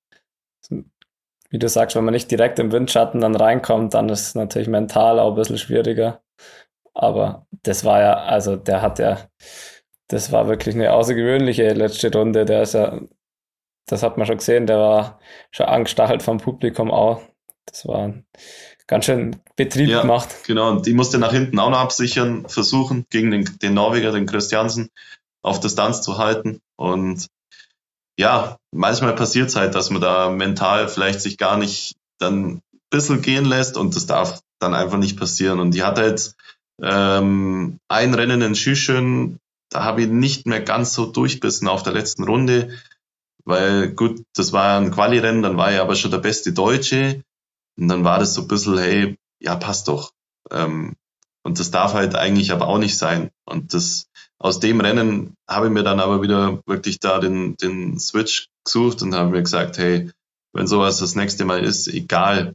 Wie 1.50 1.60
du 1.60 1.70
sagst, 1.70 1.96
wenn 1.96 2.04
man 2.04 2.14
nicht 2.14 2.30
direkt 2.30 2.60
im 2.60 2.74
Windschatten 2.74 3.22
dann 3.22 3.36
reinkommt, 3.36 3.94
dann 3.94 4.10
ist 4.10 4.28
es 4.28 4.36
natürlich 4.36 4.68
mental 4.68 5.20
auch 5.20 5.30
ein 5.30 5.36
bisschen 5.36 5.58
schwieriger. 5.58 6.22
Aber 6.94 7.46
das 7.64 7.86
war 7.86 8.02
ja, 8.02 8.14
also 8.24 8.58
der 8.58 8.82
hat 8.82 9.00
ja, 9.00 9.30
das 10.10 10.32
war 10.32 10.48
wirklich 10.48 10.76
eine 10.76 10.92
außergewöhnliche 10.92 11.74
letzte 11.74 12.12
Runde. 12.12 12.44
Der 12.44 12.64
ist 12.64 12.74
ja, 12.74 13.00
das 13.88 14.04
hat 14.04 14.18
man 14.18 14.28
schon 14.28 14.38
gesehen, 14.38 14.68
der 14.68 14.78
war 14.78 15.20
schon 15.52 15.66
angestachelt 15.66 16.22
vom 16.22 16.38
Publikum 16.38 16.92
auch. 16.92 17.22
Das 17.66 17.88
war 17.88 18.14
ganz 18.86 19.06
schön 19.06 19.38
Betrieb 19.56 19.90
ja, 19.90 20.02
gemacht. 20.02 20.30
Genau, 20.46 20.70
und 20.70 20.86
die 20.86 20.94
musste 20.94 21.18
nach 21.18 21.32
hinten 21.32 21.60
auch 21.60 21.70
noch 21.70 21.80
absichern, 21.80 22.48
versuchen, 22.48 23.06
gegen 23.10 23.32
den, 23.32 23.58
den 23.62 23.74
Norweger, 23.74 24.12
den 24.12 24.26
Christiansen, 24.26 24.90
auf 25.42 25.60
Distanz 25.60 26.02
zu 26.02 26.18
halten. 26.18 26.62
Und 26.76 27.28
ja, 28.18 28.58
manchmal 28.72 29.16
passiert 29.16 29.50
es 29.50 29.56
halt, 29.56 29.76
dass 29.76 29.90
man 29.90 30.02
da 30.02 30.30
mental 30.30 30.88
vielleicht 30.88 31.22
sich 31.22 31.38
gar 31.38 31.58
nicht 31.58 31.96
dann 32.20 32.46
ein 32.46 32.62
bisschen 32.90 33.22
gehen 33.22 33.46
lässt 33.46 33.78
und 33.78 33.96
das 33.96 34.06
darf 34.06 34.42
dann 34.60 34.74
einfach 34.74 34.98
nicht 34.98 35.20
passieren. 35.20 35.60
Und 35.60 35.72
die 35.72 35.84
hat 35.84 35.98
halt 35.98 36.34
ähm, 36.82 37.80
ein 37.88 38.14
Rennen 38.14 38.42
in 38.42 38.56
Schüchen, 38.56 39.40
da 39.70 39.84
habe 39.84 40.02
ich 40.02 40.08
nicht 40.08 40.46
mehr 40.46 40.62
ganz 40.62 40.94
so 40.94 41.06
durchbissen 41.06 41.68
auf 41.68 41.84
der 41.84 41.94
letzten 41.94 42.24
Runde, 42.24 42.70
weil 43.48 43.92
gut, 43.94 44.24
das 44.36 44.52
war 44.52 44.80
ein 44.80 44.92
Quali-Rennen, 44.92 45.42
dann 45.42 45.58
war 45.58 45.72
ich 45.72 45.80
aber 45.80 45.96
schon 45.96 46.12
der 46.12 46.18
beste 46.18 46.52
Deutsche 46.52 47.24
und 47.78 47.88
dann 47.88 48.04
war 48.04 48.20
das 48.20 48.34
so 48.34 48.42
ein 48.42 48.48
bisschen, 48.48 48.78
hey, 48.78 49.18
ja, 49.40 49.56
passt 49.56 49.88
doch. 49.88 50.12
Ähm, 50.52 50.96
und 51.44 51.60
das 51.60 51.72
darf 51.72 51.94
halt 51.94 52.16
eigentlich 52.16 52.52
aber 52.52 52.68
auch 52.68 52.78
nicht 52.78 52.98
sein. 52.98 53.30
Und 53.46 53.74
das 53.74 54.08
aus 54.38 54.60
dem 54.60 54.82
Rennen 54.82 55.36
habe 55.48 55.68
ich 55.68 55.72
mir 55.72 55.84
dann 55.84 56.02
aber 56.02 56.22
wieder 56.22 56.62
wirklich 56.66 57.00
da 57.00 57.20
den, 57.20 57.56
den 57.56 58.00
Switch 58.00 58.50
gesucht 58.66 59.02
und 59.02 59.16
habe 59.16 59.32
mir 59.32 59.44
gesagt, 59.44 59.78
hey, 59.78 60.12
wenn 60.52 60.68
sowas 60.68 60.98
das 60.98 61.16
nächste 61.16 61.46
Mal 61.46 61.64
ist, 61.64 61.88
egal, 61.88 62.54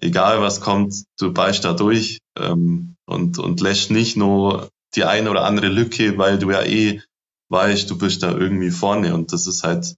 egal 0.00 0.40
was 0.40 0.60
kommt, 0.60 0.94
du 1.18 1.32
beißt 1.32 1.64
da 1.64 1.72
durch 1.72 2.20
ähm, 2.38 2.94
und, 3.04 3.38
und 3.38 3.60
lässt 3.60 3.90
nicht 3.90 4.16
nur 4.16 4.68
die 4.94 5.04
eine 5.04 5.30
oder 5.30 5.44
andere 5.44 5.68
Lücke, 5.68 6.16
weil 6.18 6.38
du 6.38 6.52
ja 6.52 6.62
eh 6.62 7.02
weißt, 7.48 7.90
du 7.90 7.98
bist 7.98 8.22
da 8.22 8.30
irgendwie 8.30 8.70
vorne 8.70 9.12
und 9.14 9.32
das 9.32 9.48
ist 9.48 9.64
halt, 9.64 9.96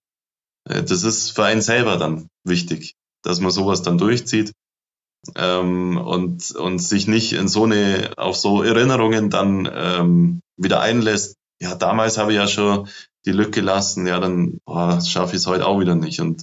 das 0.64 1.02
ist 1.02 1.30
für 1.30 1.44
einen 1.44 1.62
selber 1.62 1.96
dann 1.96 2.28
wichtig, 2.44 2.94
dass 3.22 3.40
man 3.40 3.50
sowas 3.50 3.82
dann 3.82 3.98
durchzieht 3.98 4.52
ähm, 5.36 5.96
und, 5.96 6.52
und 6.52 6.78
sich 6.78 7.06
nicht 7.06 7.32
in 7.32 7.48
so 7.48 7.64
eine, 7.64 8.12
auf 8.16 8.36
so 8.36 8.62
Erinnerungen 8.62 9.30
dann 9.30 9.70
ähm, 9.72 10.40
wieder 10.56 10.80
einlässt. 10.80 11.36
Ja, 11.60 11.74
damals 11.74 12.18
habe 12.18 12.32
ich 12.32 12.38
ja 12.38 12.48
schon 12.48 12.88
die 13.24 13.32
Lücke 13.32 13.60
gelassen, 13.60 14.06
ja, 14.06 14.18
dann 14.18 14.58
schaffe 15.04 15.36
ich 15.36 15.42
es 15.42 15.46
heute 15.46 15.66
auch 15.66 15.78
wieder 15.78 15.94
nicht. 15.94 16.20
Und 16.20 16.42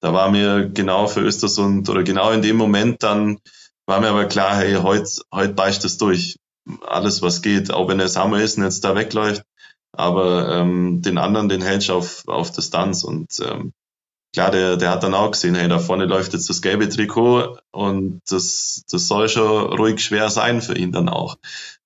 da 0.00 0.12
war 0.12 0.30
mir 0.30 0.68
genau 0.68 1.06
für 1.06 1.20
Östersund 1.20 1.88
oder 1.88 2.02
genau 2.02 2.32
in 2.32 2.42
dem 2.42 2.56
Moment 2.56 3.02
dann 3.02 3.38
war 3.86 4.00
mir 4.00 4.08
aber 4.08 4.26
klar, 4.26 4.56
hey, 4.56 4.74
heute, 4.74 5.08
heute 5.32 5.54
beißt 5.54 5.84
es 5.84 5.96
durch. 5.96 6.36
Alles, 6.84 7.22
was 7.22 7.42
geht, 7.42 7.70
auch 7.70 7.88
wenn 7.88 7.98
der 7.98 8.08
Samuelsen 8.08 8.64
jetzt 8.64 8.82
da 8.82 8.96
wegläuft, 8.96 9.44
aber 9.96 10.56
ähm, 10.56 11.02
den 11.02 11.18
anderen, 11.18 11.48
den 11.48 11.62
hältst 11.62 11.88
du 11.88 11.94
auf, 11.94 12.26
auf 12.26 12.50
Distanz 12.50 13.04
und 13.04 13.28
ähm, 13.40 13.72
klar, 14.32 14.50
der, 14.50 14.76
der 14.76 14.90
hat 14.90 15.02
dann 15.02 15.14
auch 15.14 15.30
gesehen, 15.30 15.54
hey, 15.54 15.68
da 15.68 15.78
vorne 15.78 16.04
läuft 16.04 16.34
jetzt 16.34 16.50
das 16.50 16.60
gelbe 16.60 16.88
Trikot 16.88 17.58
und 17.72 18.20
das, 18.28 18.84
das 18.90 19.08
soll 19.08 19.28
schon 19.28 19.72
ruhig 19.72 20.04
schwer 20.04 20.28
sein 20.28 20.60
für 20.60 20.76
ihn 20.76 20.92
dann 20.92 21.08
auch. 21.08 21.36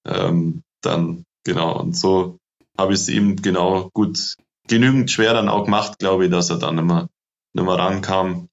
Ähm, 0.04 0.62
dann, 0.80 1.24
genau, 1.44 1.78
und 1.78 1.96
so 1.96 2.38
habe 2.76 2.94
ich 2.94 3.00
es 3.00 3.08
ihm 3.08 3.36
genau 3.36 3.90
gut, 3.92 4.34
genügend 4.66 5.10
schwer 5.10 5.32
dann 5.32 5.48
auch 5.48 5.64
gemacht, 5.64 5.98
glaube 5.98 6.24
ich, 6.24 6.30
dass 6.30 6.50
er 6.50 6.58
dann 6.58 6.78
immer, 6.78 7.08
immer 7.54 7.78
rankam. 7.78 8.48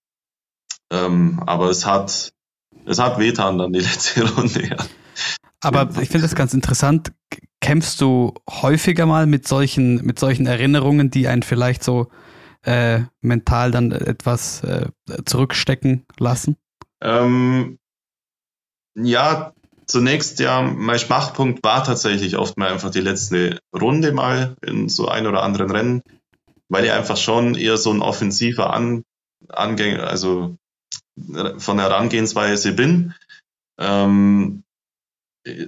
Ähm, 0.92 1.42
aber 1.46 1.70
es 1.70 1.86
hat, 1.86 2.34
es 2.86 3.00
hat 3.00 3.18
wehtan 3.18 3.58
dann 3.58 3.74
die 3.74 3.80
letzte 3.82 4.32
Runde, 4.32 4.68
ja. 4.68 4.78
Aber 5.62 5.90
ich 6.02 6.10
finde 6.10 6.22
das 6.22 6.36
ganz 6.36 6.54
interessant. 6.54 7.12
Kämpfst 7.60 8.02
du 8.02 8.34
häufiger 8.50 9.06
mal 9.06 9.26
mit 9.26 9.48
solchen, 9.48 10.06
mit 10.06 10.20
solchen 10.20 10.46
Erinnerungen, 10.46 11.10
die 11.10 11.28
einen 11.28 11.44
vielleicht 11.44 11.84
so 11.84 12.08
äh, 12.64 13.02
mental 13.22 13.72
dann 13.72 13.92
etwas 13.92 14.64
äh, 14.64 14.88
zurückstecken 15.26 16.06
lassen? 16.20 16.58
Ähm, 17.02 17.80
ja, 18.96 19.54
zunächst 19.86 20.40
ja, 20.40 20.62
mein 20.62 21.00
Schwachpunkt 21.00 21.64
war 21.64 21.84
tatsächlich 21.84 22.38
oft 22.38 22.58
mal 22.58 22.72
einfach 22.72 22.92
die 22.92 23.02
letzte 23.02 23.60
Runde 23.74 24.12
mal 24.12 24.56
in 24.62 24.90
so 24.90 25.08
ein 25.08 25.28
oder 25.28 25.44
anderen 25.44 25.72
Rennen, 25.72 26.02
weil 26.70 26.86
ich 26.86 26.92
einfach 26.92 27.18
schon 27.18 27.56
eher 27.56 27.78
so 27.78 27.92
ein 27.92 28.02
offensiver 28.02 28.74
An 28.74 29.04
Angänger, 29.50 30.08
also 30.08 30.58
von 31.58 31.78
der 31.78 31.90
Herangehensweise 31.90 32.74
bin. 32.74 33.14
Ähm, 33.80 34.64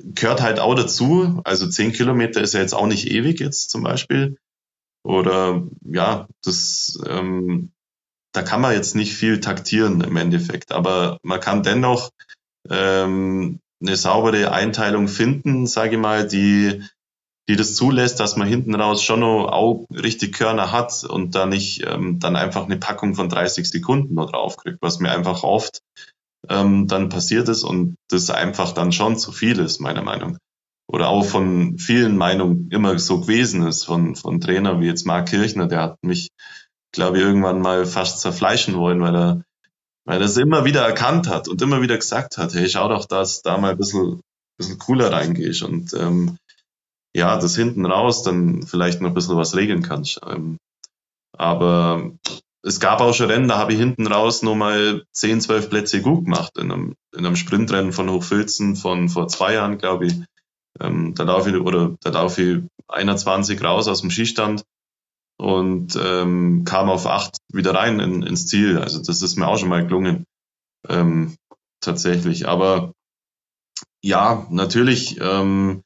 gehört 0.04 0.42
halt 0.42 0.60
auch 0.60 0.76
dazu. 0.76 1.42
Also 1.44 1.68
zehn 1.68 1.92
Kilometer 1.92 2.42
ist 2.42 2.54
ja 2.54 2.62
jetzt 2.62 2.74
auch 2.74 2.88
nicht 2.88 3.10
ewig 3.10 3.40
jetzt 3.40 3.70
zum 3.70 3.84
Beispiel. 3.84 4.38
Oder 5.04 5.64
ja, 5.82 6.28
das, 6.44 7.00
ähm, 7.08 7.72
da 8.34 8.42
kann 8.44 8.62
man 8.62 8.74
jetzt 8.74 8.96
nicht 8.96 9.14
viel 9.14 9.40
taktieren 9.40 10.02
im 10.02 10.18
Endeffekt, 10.18 10.72
aber 10.72 11.20
man 11.24 11.40
kann 11.40 11.64
dennoch 11.64 12.12
ähm, 12.70 13.60
eine 13.82 13.96
saubere 13.96 14.52
Einteilung 14.52 15.08
finden, 15.08 15.68
sage 15.68 15.96
ich 15.96 16.02
mal, 16.02 16.28
die, 16.28 16.84
die 17.48 17.56
das 17.56 17.76
zulässt, 17.76 18.20
dass 18.20 18.36
man 18.36 18.48
hinten 18.48 18.76
raus 18.76 19.02
schon 19.02 19.22
noch 19.22 19.48
auch 19.48 19.86
richtig 19.90 20.36
Körner 20.36 20.72
hat 20.72 21.04
und 21.06 21.34
da 21.34 21.46
nicht 21.46 21.86
ähm, 21.88 22.20
dann 22.20 22.36
einfach 22.36 22.66
eine 22.66 22.78
Packung 22.78 23.16
von 23.16 23.30
30 23.30 23.70
Sekunden 23.70 24.16
noch 24.16 24.32
draufkriegt, 24.32 24.80
was 24.82 25.00
mir 25.00 25.12
einfach 25.12 25.44
oft 25.44 25.82
ähm, 26.48 26.88
dann 26.88 27.10
passiert 27.10 27.50
ist 27.50 27.64
und 27.64 27.96
das 28.10 28.30
einfach 28.30 28.72
dann 28.72 28.92
schon 28.92 29.18
zu 29.18 29.32
viel 29.32 29.60
ist, 29.60 29.80
meiner 29.80 30.04
Meinung 30.04 30.38
oder 30.92 31.10
auch 31.10 31.24
von 31.24 31.78
vielen 31.78 32.18
Meinungen 32.18 32.70
immer 32.72 32.98
so 32.98 33.22
gewesen 33.22 33.62
ist, 33.68 33.84
von, 33.84 34.16
von 34.16 34.42
Trainer 34.42 34.80
wie 34.80 34.88
jetzt 34.88 35.06
Marc 35.06 35.30
Kirchner, 35.30 35.68
der 35.68 35.82
hat 35.82 35.98
mich, 36.04 36.30
glaube 36.92 37.18
ich, 37.18 37.24
irgendwann 37.24 37.62
mal 37.62 37.86
fast 37.86 38.22
zerfleischen 38.22 38.76
wollen, 38.76 39.00
weil 39.00 39.16
er, 39.16 39.44
weil 40.06 40.20
er 40.20 40.26
es 40.26 40.38
immer 40.38 40.66
wieder 40.66 40.82
erkannt 40.82 41.30
hat 41.30 41.48
und 41.48 41.62
immer 41.62 41.84
wieder 41.84 41.98
gesagt 41.98 42.40
hat, 42.40 42.56
hey, 42.56 42.68
schau 42.68 42.90
doch, 42.90 43.06
dass 43.06 43.44
da 43.44 43.60
mal 43.60 43.72
ein 43.72 43.78
bisschen, 43.78 44.22
bisschen 44.58 44.80
cooler 44.80 45.12
reingehst 45.12 45.62
und 45.62 45.94
ähm, 45.94 46.38
ja, 47.16 47.38
das 47.38 47.56
hinten 47.56 47.86
raus 47.86 48.24
dann 48.24 48.64
vielleicht 48.64 49.00
noch 49.00 49.10
ein 49.10 49.16
bisschen 49.16 49.38
was 49.38 49.56
regeln 49.56 49.84
kannst. 49.84 50.20
Ähm, 50.26 50.58
aber 51.38 52.14
es 52.62 52.80
gab 52.80 53.02
auch 53.02 53.14
schon 53.14 53.30
Rennen, 53.30 53.48
da 53.48 53.58
habe 53.58 53.74
ich 53.74 53.80
hinten 53.80 54.08
raus 54.08 54.42
nur 54.42 54.56
mal 54.56 55.04
10, 55.14 55.42
12 55.42 55.70
Plätze 55.70 56.02
gut 56.02 56.26
gemacht 56.26 56.58
in 56.58 56.72
einem, 56.72 56.96
in 57.16 57.26
einem 57.26 57.36
Sprintrennen 57.36 57.94
von 57.94 58.10
Hochfilzen 58.10 58.76
von 58.76 59.10
vor 59.10 59.28
zwei 59.28 59.54
Jahren, 59.54 59.78
glaube 59.78 60.08
ich. 60.08 60.16
Ähm, 60.80 61.14
da 61.16 61.24
laufe 61.24 61.50
ich, 61.50 61.56
oder 61.56 61.96
da 62.02 62.10
laufe 62.10 62.42
ich 62.42 62.64
21 62.88 63.64
raus 63.64 63.88
aus 63.88 64.02
dem 64.02 64.12
Skistand 64.12 64.64
und 65.38 65.98
ähm, 66.02 66.64
kam 66.66 66.90
auf 66.90 67.08
acht 67.08 67.38
wieder 67.52 67.74
rein 67.74 68.00
in, 68.00 68.24
ins 68.24 68.48
Ziel. 68.48 68.78
Also 68.78 69.02
das 69.02 69.22
ist 69.22 69.38
mir 69.38 69.48
auch 69.48 69.58
schon 69.58 69.70
mal 69.70 69.86
gelungen. 69.86 70.26
Ähm, 70.88 71.36
tatsächlich. 71.82 72.48
Aber 72.48 72.94
ja, 74.02 74.48
natürlich 74.50 75.20
ähm, 75.22 75.84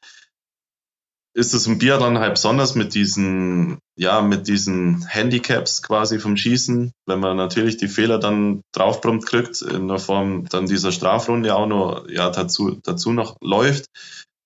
ist 1.36 1.54
es 1.54 1.68
im 1.68 1.78
Biathlon 1.78 2.20
halt 2.20 2.36
besonders 2.36 2.76
mit 2.76 2.94
diesen, 2.96 3.80
ja, 3.96 4.22
mit 4.22 4.48
diesen 4.48 5.06
Handicaps 5.08 5.84
quasi 5.84 6.20
vom 6.20 6.36
Schießen, 6.36 6.92
wenn 7.06 7.20
man 7.20 7.38
natürlich 7.38 7.78
die 7.78 7.88
Fehler 7.88 8.18
dann 8.18 8.62
draufbrummt 8.74 9.26
kriegt, 9.26 9.62
in 9.62 9.88
der 9.88 10.00
Form 10.00 10.48
dann 10.50 10.66
dieser 10.66 10.92
Strafrunde 10.92 11.56
auch 11.56 11.68
noch, 11.68 12.10
ja, 12.10 12.30
dazu, 12.32 12.80
dazu 12.84 13.12
noch 13.14 13.38
läuft, 13.42 13.86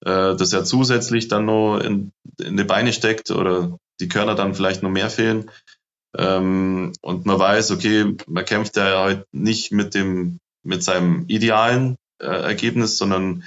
äh, 0.04 0.36
das 0.36 0.52
ja 0.52 0.64
zusätzlich 0.64 1.30
dann 1.30 1.45
noch 1.45 1.80
in, 1.80 2.12
in 2.41 2.58
die 2.58 2.66
Beine 2.66 2.91
steckt 2.91 3.32
oder 3.32 3.78
die 4.02 4.10
Körner 4.10 4.36
dann 4.36 4.54
vielleicht 4.54 4.84
noch 4.84 4.91
mehr 4.91 5.10
fehlen. 5.10 5.50
Ähm, 6.18 6.93
und 7.02 7.26
man 7.26 7.39
weiß, 7.39 7.72
okay, 7.72 8.16
man 8.28 8.45
kämpft 8.45 8.76
ja 8.76 9.02
halt 9.02 9.26
nicht 9.32 9.72
mit 9.72 9.93
dem, 9.93 10.39
mit 10.64 10.84
seinem 10.84 11.26
idealen 11.28 11.95
äh, 12.22 12.26
Ergebnis, 12.26 12.98
sondern 12.98 13.43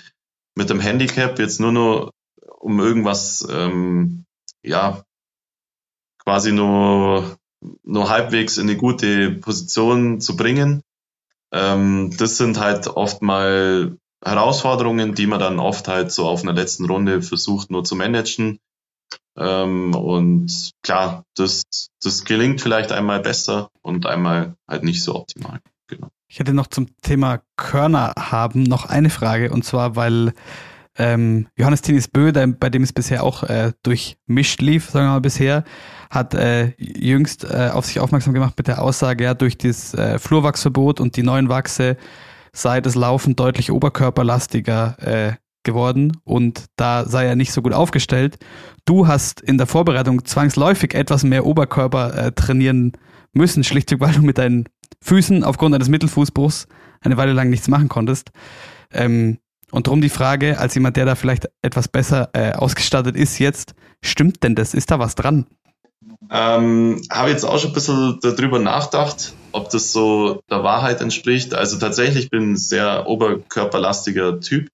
mit 0.56 0.70
dem 0.70 0.80
Handicap 0.80 1.38
jetzt 1.38 1.60
nur 1.60 1.72
noch 1.72 2.10
um 2.58 2.80
irgendwas, 2.80 3.46
ähm, 3.50 4.24
ja, 4.62 5.02
quasi 6.24 6.52
nur, 6.52 7.36
nur 7.82 8.08
halbwegs 8.08 8.58
in 8.58 8.68
eine 8.68 8.76
gute 8.76 9.30
Position 9.32 10.20
zu 10.20 10.36
bringen. 10.36 10.82
Ähm, 11.52 12.14
das 12.16 12.36
sind 12.36 12.60
halt 12.60 12.86
oft 12.88 13.22
mal 13.22 13.96
Herausforderungen, 14.22 15.14
die 15.14 15.26
man 15.26 15.40
dann 15.40 15.58
oft 15.58 15.88
halt 15.88 16.12
so 16.12 16.28
auf 16.28 16.42
einer 16.42 16.52
letzten 16.52 16.84
Runde 16.84 17.22
versucht 17.22 17.70
nur 17.70 17.84
zu 17.84 17.96
managen. 17.96 18.58
Ähm, 19.36 19.94
und 19.94 20.72
klar, 20.82 21.24
das, 21.34 21.62
das 22.02 22.24
gelingt 22.24 22.60
vielleicht 22.60 22.92
einmal 22.92 23.20
besser 23.20 23.70
und 23.80 24.06
einmal 24.06 24.54
halt 24.68 24.84
nicht 24.84 25.02
so 25.02 25.14
optimal. 25.16 25.60
Genau. 25.86 26.08
Ich 26.28 26.38
hätte 26.38 26.52
noch 26.52 26.68
zum 26.68 26.88
Thema 27.02 27.40
Körner 27.56 28.12
haben 28.16 28.62
noch 28.62 28.86
eine 28.86 29.10
Frage 29.10 29.50
und 29.50 29.64
zwar, 29.64 29.96
weil 29.96 30.32
ähm, 30.96 31.48
Johannes 31.56 31.82
Tinis 31.82 32.08
Bö, 32.08 32.32
bei 32.32 32.70
dem 32.70 32.82
es 32.82 32.92
bisher 32.92 33.24
auch 33.24 33.42
äh, 33.44 33.72
durchmischt 33.82 34.60
lief, 34.60 34.90
sagen 34.90 35.06
wir 35.06 35.12
mal 35.12 35.20
bisher, 35.20 35.64
hat 36.10 36.34
äh, 36.34 36.72
jüngst 36.76 37.44
äh, 37.44 37.70
auf 37.72 37.86
sich 37.86 38.00
aufmerksam 38.00 38.34
gemacht 38.34 38.54
mit 38.58 38.66
der 38.66 38.82
Aussage, 38.82 39.24
ja, 39.24 39.34
durch 39.34 39.56
das 39.56 39.94
äh, 39.94 40.18
Flurwachsverbot 40.18 41.00
und 41.00 41.16
die 41.16 41.22
neuen 41.22 41.48
Wachse 41.48 41.96
sei 42.52 42.80
das 42.80 42.96
Laufen 42.96 43.36
deutlich 43.36 43.70
oberkörperlastiger 43.70 44.96
äh, 44.98 45.32
geworden 45.62 46.16
und 46.24 46.64
da 46.76 47.04
sei 47.04 47.26
er 47.26 47.36
nicht 47.36 47.52
so 47.52 47.62
gut 47.62 47.72
aufgestellt. 47.72 48.38
Du 48.84 49.06
hast 49.06 49.40
in 49.40 49.56
der 49.56 49.68
Vorbereitung 49.68 50.24
zwangsläufig 50.24 50.94
etwas 50.94 51.22
mehr 51.22 51.46
Oberkörper 51.46 52.14
äh, 52.14 52.32
trainieren 52.32 52.92
müssen, 53.32 53.62
schlichtweg, 53.62 54.00
weil 54.00 54.14
du 54.14 54.22
mit 54.22 54.38
deinen 54.38 54.64
Füßen 55.02 55.44
aufgrund 55.44 55.74
eines 55.74 55.88
Mittelfußbruchs 55.88 56.66
eine 57.02 57.16
Weile 57.16 57.32
lang 57.32 57.50
nichts 57.50 57.68
machen 57.68 57.88
konntest. 57.88 58.32
Ähm, 58.92 59.38
und 59.70 59.86
darum 59.86 60.00
die 60.00 60.08
Frage, 60.08 60.58
als 60.58 60.74
jemand, 60.74 60.96
der 60.96 61.04
da 61.04 61.14
vielleicht 61.14 61.48
etwas 61.62 61.86
besser 61.86 62.30
äh, 62.32 62.52
ausgestattet 62.52 63.16
ist 63.16 63.38
jetzt, 63.38 63.74
stimmt 64.02 64.42
denn 64.42 64.56
das? 64.56 64.74
Ist 64.74 64.90
da 64.90 64.98
was 64.98 65.14
dran? 65.14 65.46
Ähm, 66.30 67.02
Habe 67.10 67.30
jetzt 67.30 67.44
auch 67.44 67.58
schon 67.58 67.70
ein 67.70 67.74
bisschen 67.74 68.18
darüber 68.22 68.58
nachgedacht, 68.58 69.34
ob 69.52 69.70
das 69.70 69.92
so 69.92 70.42
der 70.50 70.62
Wahrheit 70.62 71.00
entspricht. 71.00 71.54
Also 71.54 71.78
tatsächlich 71.78 72.30
bin 72.30 72.42
ich 72.42 72.48
ein 72.50 72.56
sehr 72.56 73.06
oberkörperlastiger 73.06 74.40
Typ. 74.40 74.68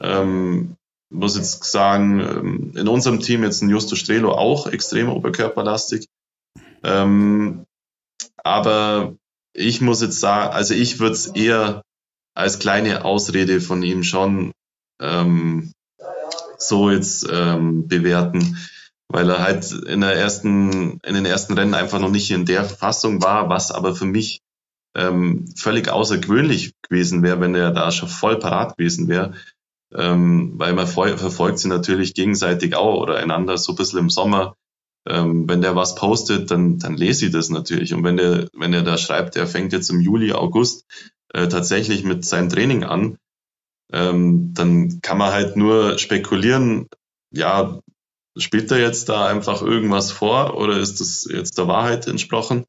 Ähm, 0.00 0.76
muss 1.10 1.36
jetzt 1.36 1.64
sagen, 1.64 2.20
ähm, 2.20 2.72
in 2.76 2.88
unserem 2.88 3.20
Team 3.20 3.42
jetzt 3.42 3.62
ein 3.62 3.70
Justo 3.70 3.96
Strelo 3.96 4.32
auch 4.32 4.66
extrem 4.66 5.08
oberkörperlastig. 5.08 6.06
Ähm, 6.82 7.64
aber 8.36 9.14
ich 9.52 9.80
muss 9.80 10.02
jetzt 10.02 10.20
sagen, 10.20 10.52
also 10.52 10.74
ich 10.74 11.00
würde 11.00 11.14
es 11.14 11.28
eher 11.28 11.82
als 12.34 12.58
kleine 12.58 13.04
Ausrede 13.04 13.60
von 13.60 13.82
ihm 13.82 14.04
schon 14.04 14.52
ähm, 15.00 15.72
so 16.58 16.90
jetzt 16.90 17.26
ähm, 17.30 17.88
bewerten, 17.88 18.58
weil 19.08 19.30
er 19.30 19.42
halt 19.42 19.72
in 19.72 20.00
der 20.00 20.14
ersten, 20.14 21.00
in 21.00 21.14
den 21.14 21.24
ersten 21.24 21.54
Rennen 21.54 21.74
einfach 21.74 21.98
noch 21.98 22.10
nicht 22.10 22.30
in 22.30 22.44
der 22.44 22.64
Verfassung 22.64 23.22
war, 23.22 23.48
was 23.48 23.70
aber 23.70 23.94
für 23.94 24.04
mich 24.04 24.40
ähm, 24.94 25.46
völlig 25.56 25.88
außergewöhnlich 25.88 26.74
gewesen 26.82 27.22
wäre, 27.22 27.40
wenn 27.40 27.54
er 27.54 27.70
da 27.70 27.90
schon 27.90 28.08
voll 28.08 28.38
parat 28.38 28.76
gewesen 28.76 29.08
wäre. 29.08 29.34
Ähm, 29.94 30.54
weil 30.56 30.74
man 30.74 30.86
verfolgt 30.86 31.58
sie 31.58 31.68
natürlich 31.68 32.12
gegenseitig 32.12 32.76
auch 32.76 33.00
oder 33.00 33.16
einander 33.16 33.56
so 33.56 33.72
ein 33.72 33.76
bisschen 33.76 34.00
im 34.00 34.10
Sommer. 34.10 34.54
Ähm, 35.08 35.48
wenn 35.48 35.62
der 35.62 35.74
was 35.74 35.94
postet, 35.94 36.50
dann, 36.50 36.78
dann 36.78 36.94
lese 36.94 37.26
ich 37.26 37.32
das 37.32 37.48
natürlich. 37.48 37.94
Und 37.94 38.04
wenn 38.04 38.18
der, 38.18 38.48
wenn 38.52 38.74
er 38.74 38.82
da 38.82 38.98
schreibt, 38.98 39.36
er 39.36 39.46
fängt 39.46 39.72
jetzt 39.72 39.88
im 39.88 40.00
Juli, 40.00 40.32
August 40.32 40.84
äh, 41.32 41.48
tatsächlich 41.48 42.04
mit 42.04 42.26
seinem 42.26 42.50
Training 42.50 42.84
an, 42.84 43.16
ähm, 43.90 44.52
dann 44.52 45.00
kann 45.00 45.16
man 45.16 45.32
halt 45.32 45.56
nur 45.56 45.96
spekulieren, 45.98 46.88
ja, 47.30 47.80
spielt 48.38 48.70
er 48.70 48.78
jetzt 48.78 49.08
da 49.08 49.26
einfach 49.26 49.62
irgendwas 49.62 50.10
vor 50.12 50.56
oder 50.56 50.78
ist 50.78 51.00
das 51.00 51.28
jetzt 51.30 51.58
der 51.58 51.68
Wahrheit 51.68 52.06
entsprochen? 52.06 52.64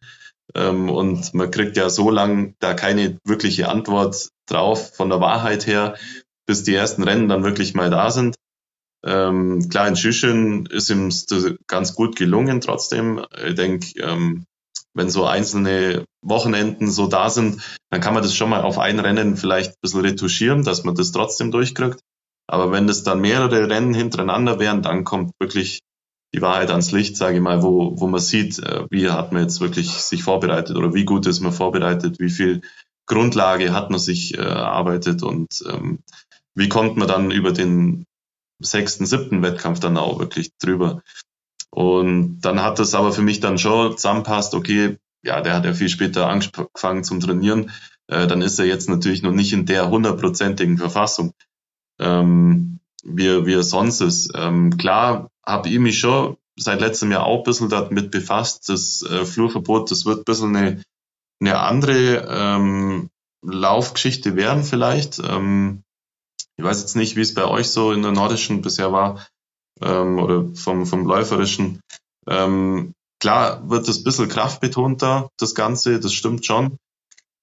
Ähm, 0.55 0.89
und 0.89 1.34
man 1.34 1.51
kriegt 1.51 1.78
ja 1.78 1.89
so 1.89 2.09
lange 2.09 2.55
da 2.59 2.74
keine 2.74 3.17
wirkliche 3.24 3.70
Antwort 3.70 4.30
drauf 4.47 4.95
von 4.95 5.09
der 5.09 5.22
Wahrheit 5.22 5.67
her, 5.67 5.95
bis 6.47 6.63
die 6.63 6.74
ersten 6.74 7.03
Rennen 7.03 7.30
dann 7.30 7.43
wirklich 7.43 7.74
mal 7.74 7.89
da 7.89 8.09
sind. 8.09 8.36
Ähm, 9.05 9.70
klar, 9.70 9.88
in 9.88 9.95
Schüchen 9.95 10.65
ist 10.65 10.89
ihm 10.89 11.09
ganz 11.67 11.93
gut 11.93 12.15
gelungen 12.15 12.59
trotzdem. 12.59 13.24
Ich 13.45 13.55
denke, 13.55 13.88
ähm, 14.01 14.45
wenn 14.93 15.09
so 15.09 15.26
einzelne 15.26 16.05
Wochenenden 16.22 16.89
so 16.89 17.07
da 17.07 17.30
sind, 17.30 17.61
dann 17.89 18.01
kann 18.01 18.13
man 18.13 18.24
das 18.24 18.36
schon 18.36 18.49
mal 18.49 18.61
auf 18.61 18.80
ein 18.80 18.99
Rennen 18.99 19.38
vielleicht 19.38 19.72
ein 19.72 19.82
bisschen 19.82 20.01
retuschieren, 20.01 20.63
dass 20.63 20.84
man 20.84 20.95
das 20.95 21.11
trotzdem 21.11 21.51
durchkriegt. 21.51 21.99
Aber 22.50 22.72
wenn 22.72 22.88
das 22.88 23.04
dann 23.04 23.22
mehrere 23.22 23.70
Rennen 23.70 23.93
hintereinander 23.93 24.58
wären, 24.58 24.82
dann 24.82 25.04
kommt 25.04 25.34
wirklich 25.39 25.82
die 26.34 26.41
Wahrheit 26.41 26.72
ans 26.72 26.91
Licht, 26.91 27.16
sage 27.16 27.36
ich 27.36 27.41
mal, 27.41 27.62
wo, 27.62 28.00
wo 28.00 28.08
man 28.08 28.20
sieht, 28.20 28.58
äh, 28.58 28.86
wie 28.89 29.08
hat 29.10 29.32
man 29.32 29.43
jetzt 29.43 29.62
wirklich 29.62 29.91
sich 29.91 30.24
vorbereitet 30.24 30.76
oder 30.76 30.95
wie 30.95 31.06
gut 31.06 31.28
ist 31.28 31.41
man 31.41 31.52
vorbereitet, 31.52 32.20
wie 32.20 32.32
viel 32.32 32.62
Grundlage 33.06 33.72
hat 33.72 33.91
man 33.91 34.00
sich 34.00 34.36
äh, 34.36 34.41
erarbeitet 34.41 35.22
und 35.22 35.64
ähm, 35.72 36.00
wie 36.56 36.70
kommt 36.70 36.97
man 36.97 37.08
dann 37.08 37.30
über 37.30 37.52
den 37.52 38.06
sechsten, 38.60 39.06
siebten 39.06 39.43
Wettkampf 39.43 39.80
dann 39.80 39.97
auch 39.97 40.18
wirklich 40.18 40.50
drüber. 40.60 41.04
Und 41.70 42.41
dann 42.41 42.64
hat 42.64 42.80
das 42.80 42.95
aber 42.95 43.12
für 43.12 43.22
mich 43.22 43.41
dann 43.41 43.60
schon 43.60 43.95
zusammenpasst, 43.95 44.56
okay, 44.56 44.97
ja, 45.24 45.41
der 45.41 45.54
hat 45.54 45.66
ja 45.66 45.74
viel 45.74 45.89
später 45.89 46.28
angefangen 46.28 47.04
zum 47.04 47.20
Trainieren, 47.20 47.70
äh, 48.08 48.26
dann 48.26 48.41
ist 48.41 48.58
er 48.58 48.66
jetzt 48.66 48.89
natürlich 48.89 49.22
noch 49.22 49.34
nicht 49.34 49.54
in 49.54 49.68
der 49.68 49.89
hundertprozentigen 49.91 50.80
Verfassung, 50.80 51.32
ähm, 52.00 52.80
wie, 53.04 53.45
wie 53.45 53.54
er 53.54 53.64
sonst 53.64 54.02
ist. 54.02 54.32
Ähm, 54.36 54.78
klar 54.78 55.30
habe 55.45 55.70
ich 55.70 55.80
mich 55.80 56.00
schon 56.00 56.38
seit 56.58 56.82
letztem 56.82 57.12
Jahr 57.12 57.26
auch 57.26 57.39
ein 57.39 57.43
bisschen 57.43 57.70
damit 57.70 58.12
befasst, 58.12 58.70
das 58.70 59.02
äh, 59.04 59.26
Flurverbot, 59.26 59.91
das 59.91 60.06
wird 60.06 60.20
ein 60.20 60.26
bisschen 60.26 60.56
eine, 60.56 60.84
eine 61.39 61.60
andere 61.60 62.28
ähm, 62.30 63.10
Laufgeschichte 63.41 64.36
werden 64.36 64.64
vielleicht. 64.64 65.20
Ähm, 65.20 65.84
ich 66.58 66.64
weiß 66.64 66.82
jetzt 66.82 66.95
nicht, 66.95 67.16
wie 67.16 67.22
es 67.22 67.34
bei 67.34 67.45
euch 67.45 67.70
so 67.70 67.93
in 67.93 68.02
der 68.02 68.12
nordischen 68.12 68.62
bisher 68.62 68.91
war 68.91 69.26
ähm, 69.82 70.20
oder 70.20 70.54
vom, 70.56 70.86
vom 70.86 71.06
läuferischen. 71.06 71.80
Ähm, 72.28 72.93
klar 73.22 73.70
wird 73.70 73.88
es 73.88 74.00
ein 74.00 74.04
bisschen 74.04 74.28
kraftbetonter, 74.28 75.30
das 75.38 75.56
Ganze, 75.56 76.00
das 76.00 76.14
stimmt 76.14 76.45
schon. 76.45 76.78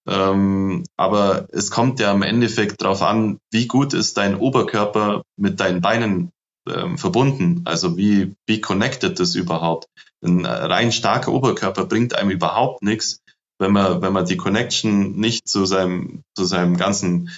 Ähm, 0.06 0.84
aber 0.96 1.48
es 1.50 1.70
kommt 1.70 1.98
ja 2.00 2.12
im 2.12 2.22
Endeffekt 2.22 2.82
darauf 2.82 3.02
an, 3.02 3.38
wie 3.50 3.66
gut 3.66 3.92
ist 3.92 4.16
dein 4.16 4.36
Oberkörper 4.36 5.22
mit 5.36 5.58
deinen 5.60 5.80
Beinen 5.80 6.30
ähm, 6.68 6.98
verbunden. 6.98 7.62
Also 7.64 7.96
wie, 7.96 8.34
wie 8.46 8.60
connected 8.60 9.18
das 9.18 9.34
überhaupt. 9.34 9.86
Ein 10.22 10.46
rein 10.46 10.92
starker 10.92 11.32
Oberkörper 11.32 11.86
bringt 11.86 12.14
einem 12.14 12.30
überhaupt 12.30 12.82
nichts, 12.82 13.20
wenn 13.58 13.72
man, 13.72 14.02
wenn 14.02 14.12
man 14.12 14.26
die 14.26 14.36
Connection 14.36 15.16
nicht 15.16 15.48
zu 15.48 15.64
seinem, 15.66 16.22
zu 16.36 16.44
seinem 16.44 16.76
ganzen 16.76 17.30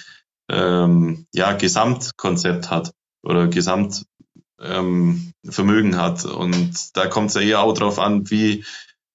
ähm, 0.49 1.25
ja, 1.33 1.53
Gesamtkonzept 1.53 2.69
hat 2.69 2.91
oder 3.23 3.47
Gesamtvermögen 3.47 4.03
ähm, 5.93 5.97
hat. 5.97 6.25
Und 6.25 6.95
da 6.95 7.07
kommt 7.07 7.29
es 7.29 7.35
ja 7.35 7.41
eher 7.41 7.61
auch 7.61 7.73
drauf 7.73 7.99
an, 7.99 8.29
wie, 8.29 8.63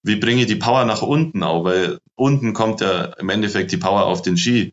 wie 0.04 0.16
bringe 0.16 0.42
ich 0.42 0.46
die 0.46 0.56
Power 0.56 0.84
nach 0.84 1.02
unten 1.02 1.42
auch, 1.42 1.64
weil 1.64 1.98
unten 2.14 2.52
kommt 2.52 2.80
ja 2.80 3.04
im 3.04 3.30
Endeffekt 3.30 3.72
die 3.72 3.78
Power 3.78 4.04
auf 4.04 4.22
den 4.22 4.36
Ski. 4.36 4.72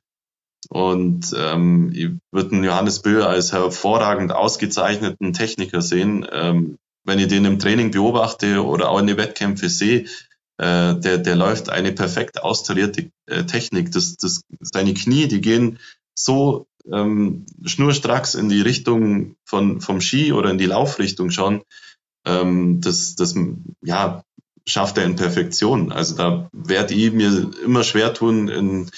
Und 0.69 1.33
ähm, 1.35 1.91
ich 1.93 2.09
würde 2.31 2.55
Johannes 2.57 3.01
Böhe 3.01 3.25
als 3.25 3.51
hervorragend 3.51 4.31
ausgezeichneten 4.31 5.33
Techniker 5.33 5.81
sehen. 5.81 6.27
Ähm, 6.31 6.77
wenn 7.03 7.17
ich 7.17 7.27
den 7.27 7.45
im 7.45 7.59
Training 7.59 7.91
beobachte 7.91 8.63
oder 8.63 8.89
auch 8.89 8.99
in 8.99 9.07
den 9.07 9.17
Wettkämpfen 9.17 9.69
sehe, 9.69 10.05
äh, 10.57 10.95
der, 10.95 11.17
der 11.17 11.35
läuft 11.35 11.69
eine 11.69 11.93
perfekt 11.93 12.43
austarierte 12.43 13.09
äh, 13.25 13.45
Technik. 13.45 13.91
Das, 13.91 14.17
das, 14.17 14.41
seine 14.59 14.93
Knie, 14.93 15.27
die 15.27 15.41
gehen 15.41 15.79
so 16.13 16.67
ähm, 16.91 17.45
schnurstracks 17.65 18.35
in 18.35 18.49
die 18.49 18.61
Richtung 18.61 19.35
von, 19.45 19.81
vom 19.81 20.01
Ski 20.01 20.33
oder 20.33 20.51
in 20.51 20.57
die 20.57 20.65
Laufrichtung 20.65 21.31
schon, 21.31 21.63
ähm, 22.25 22.81
das, 22.81 23.15
das 23.15 23.35
ja, 23.81 24.23
schafft 24.65 24.97
er 24.97 25.05
in 25.05 25.15
Perfektion. 25.15 25.91
Also 25.91 26.15
da 26.15 26.49
werde 26.51 26.93
ich 26.93 27.11
mir 27.11 27.51
immer 27.63 27.83
schwer 27.83 28.13
tun, 28.13 28.47
in, 28.47 28.89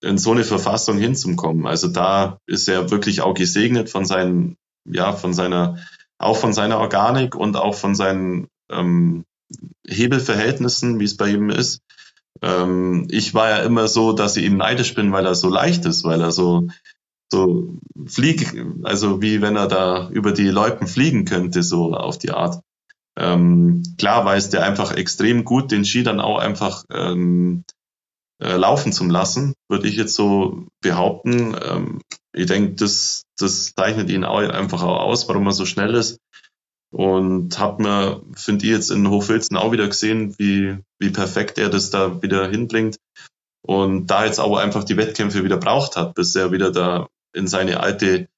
in 0.00 0.18
so 0.18 0.32
eine 0.32 0.44
Verfassung 0.44 0.98
hinzukommen. 0.98 1.66
Also 1.66 1.88
da 1.88 2.38
ist 2.46 2.68
er 2.68 2.90
wirklich 2.90 3.20
auch 3.20 3.34
gesegnet 3.34 3.90
von 3.90 4.04
seinen, 4.04 4.56
ja, 4.84 5.12
von 5.12 5.34
seiner, 5.34 5.78
auch 6.18 6.36
von 6.36 6.52
seiner 6.52 6.78
Organik 6.78 7.34
und 7.34 7.56
auch 7.56 7.74
von 7.74 7.94
seinen 7.94 8.48
ähm, 8.70 9.24
Hebelverhältnissen, 9.86 11.00
wie 11.00 11.04
es 11.04 11.16
bei 11.16 11.30
ihm 11.30 11.50
ist. 11.50 11.80
Ähm, 12.42 13.06
ich 13.10 13.34
war 13.34 13.50
ja 13.50 13.58
immer 13.58 13.88
so, 13.88 14.12
dass 14.12 14.36
ich 14.36 14.44
ihm 14.44 14.56
neidisch 14.56 14.94
bin, 14.94 15.12
weil 15.12 15.26
er 15.26 15.34
so 15.34 15.48
leicht 15.48 15.84
ist, 15.84 16.04
weil 16.04 16.20
er 16.20 16.32
so, 16.32 16.68
so 17.30 17.76
fliegt, 18.06 18.54
also 18.84 19.20
wie 19.20 19.40
wenn 19.42 19.56
er 19.56 19.68
da 19.68 20.08
über 20.10 20.32
die 20.32 20.48
Loipen 20.48 20.86
fliegen 20.86 21.24
könnte, 21.24 21.62
so 21.62 21.94
auf 21.94 22.18
die 22.18 22.30
Art. 22.30 22.62
Ähm, 23.18 23.82
klar 23.98 24.24
weiß 24.24 24.50
der 24.50 24.62
einfach 24.62 24.92
extrem 24.92 25.44
gut, 25.44 25.72
den 25.72 25.84
Ski 25.84 26.04
dann 26.04 26.20
auch 26.20 26.38
einfach 26.38 26.84
ähm, 26.92 27.64
äh, 28.40 28.56
laufen 28.56 28.92
zu 28.92 29.04
lassen, 29.06 29.54
würde 29.68 29.88
ich 29.88 29.96
jetzt 29.96 30.14
so 30.14 30.68
behaupten. 30.80 31.56
Ähm, 31.60 32.00
ich 32.32 32.46
denke, 32.46 32.74
das, 32.74 33.24
das 33.36 33.74
zeichnet 33.74 34.08
ihn 34.10 34.24
auch 34.24 34.38
einfach 34.38 34.82
auch 34.82 35.00
aus, 35.00 35.28
warum 35.28 35.46
er 35.46 35.52
so 35.52 35.66
schnell 35.66 35.94
ist. 35.94 36.20
Und 36.90 37.58
hat 37.58 37.80
mir, 37.80 38.22
finde 38.34 38.64
ich, 38.64 38.70
jetzt 38.70 38.90
in 38.90 39.10
Hochfilzen 39.10 39.56
auch 39.56 39.72
wieder 39.72 39.88
gesehen, 39.88 40.38
wie, 40.38 40.78
wie 41.00 41.10
perfekt 41.10 41.58
er 41.58 41.68
das 41.68 41.90
da 41.90 42.22
wieder 42.22 42.48
hinbringt. 42.48 42.98
Und 43.62 44.06
da 44.06 44.24
jetzt 44.24 44.38
aber 44.38 44.60
einfach 44.60 44.84
die 44.84 44.96
Wettkämpfe 44.96 45.44
wieder 45.44 45.58
braucht 45.58 45.96
hat, 45.96 46.14
bis 46.14 46.34
er 46.36 46.52
wieder 46.52 46.70
da 46.70 47.08
in 47.34 47.48
seine 47.48 47.80
alte 47.80 48.28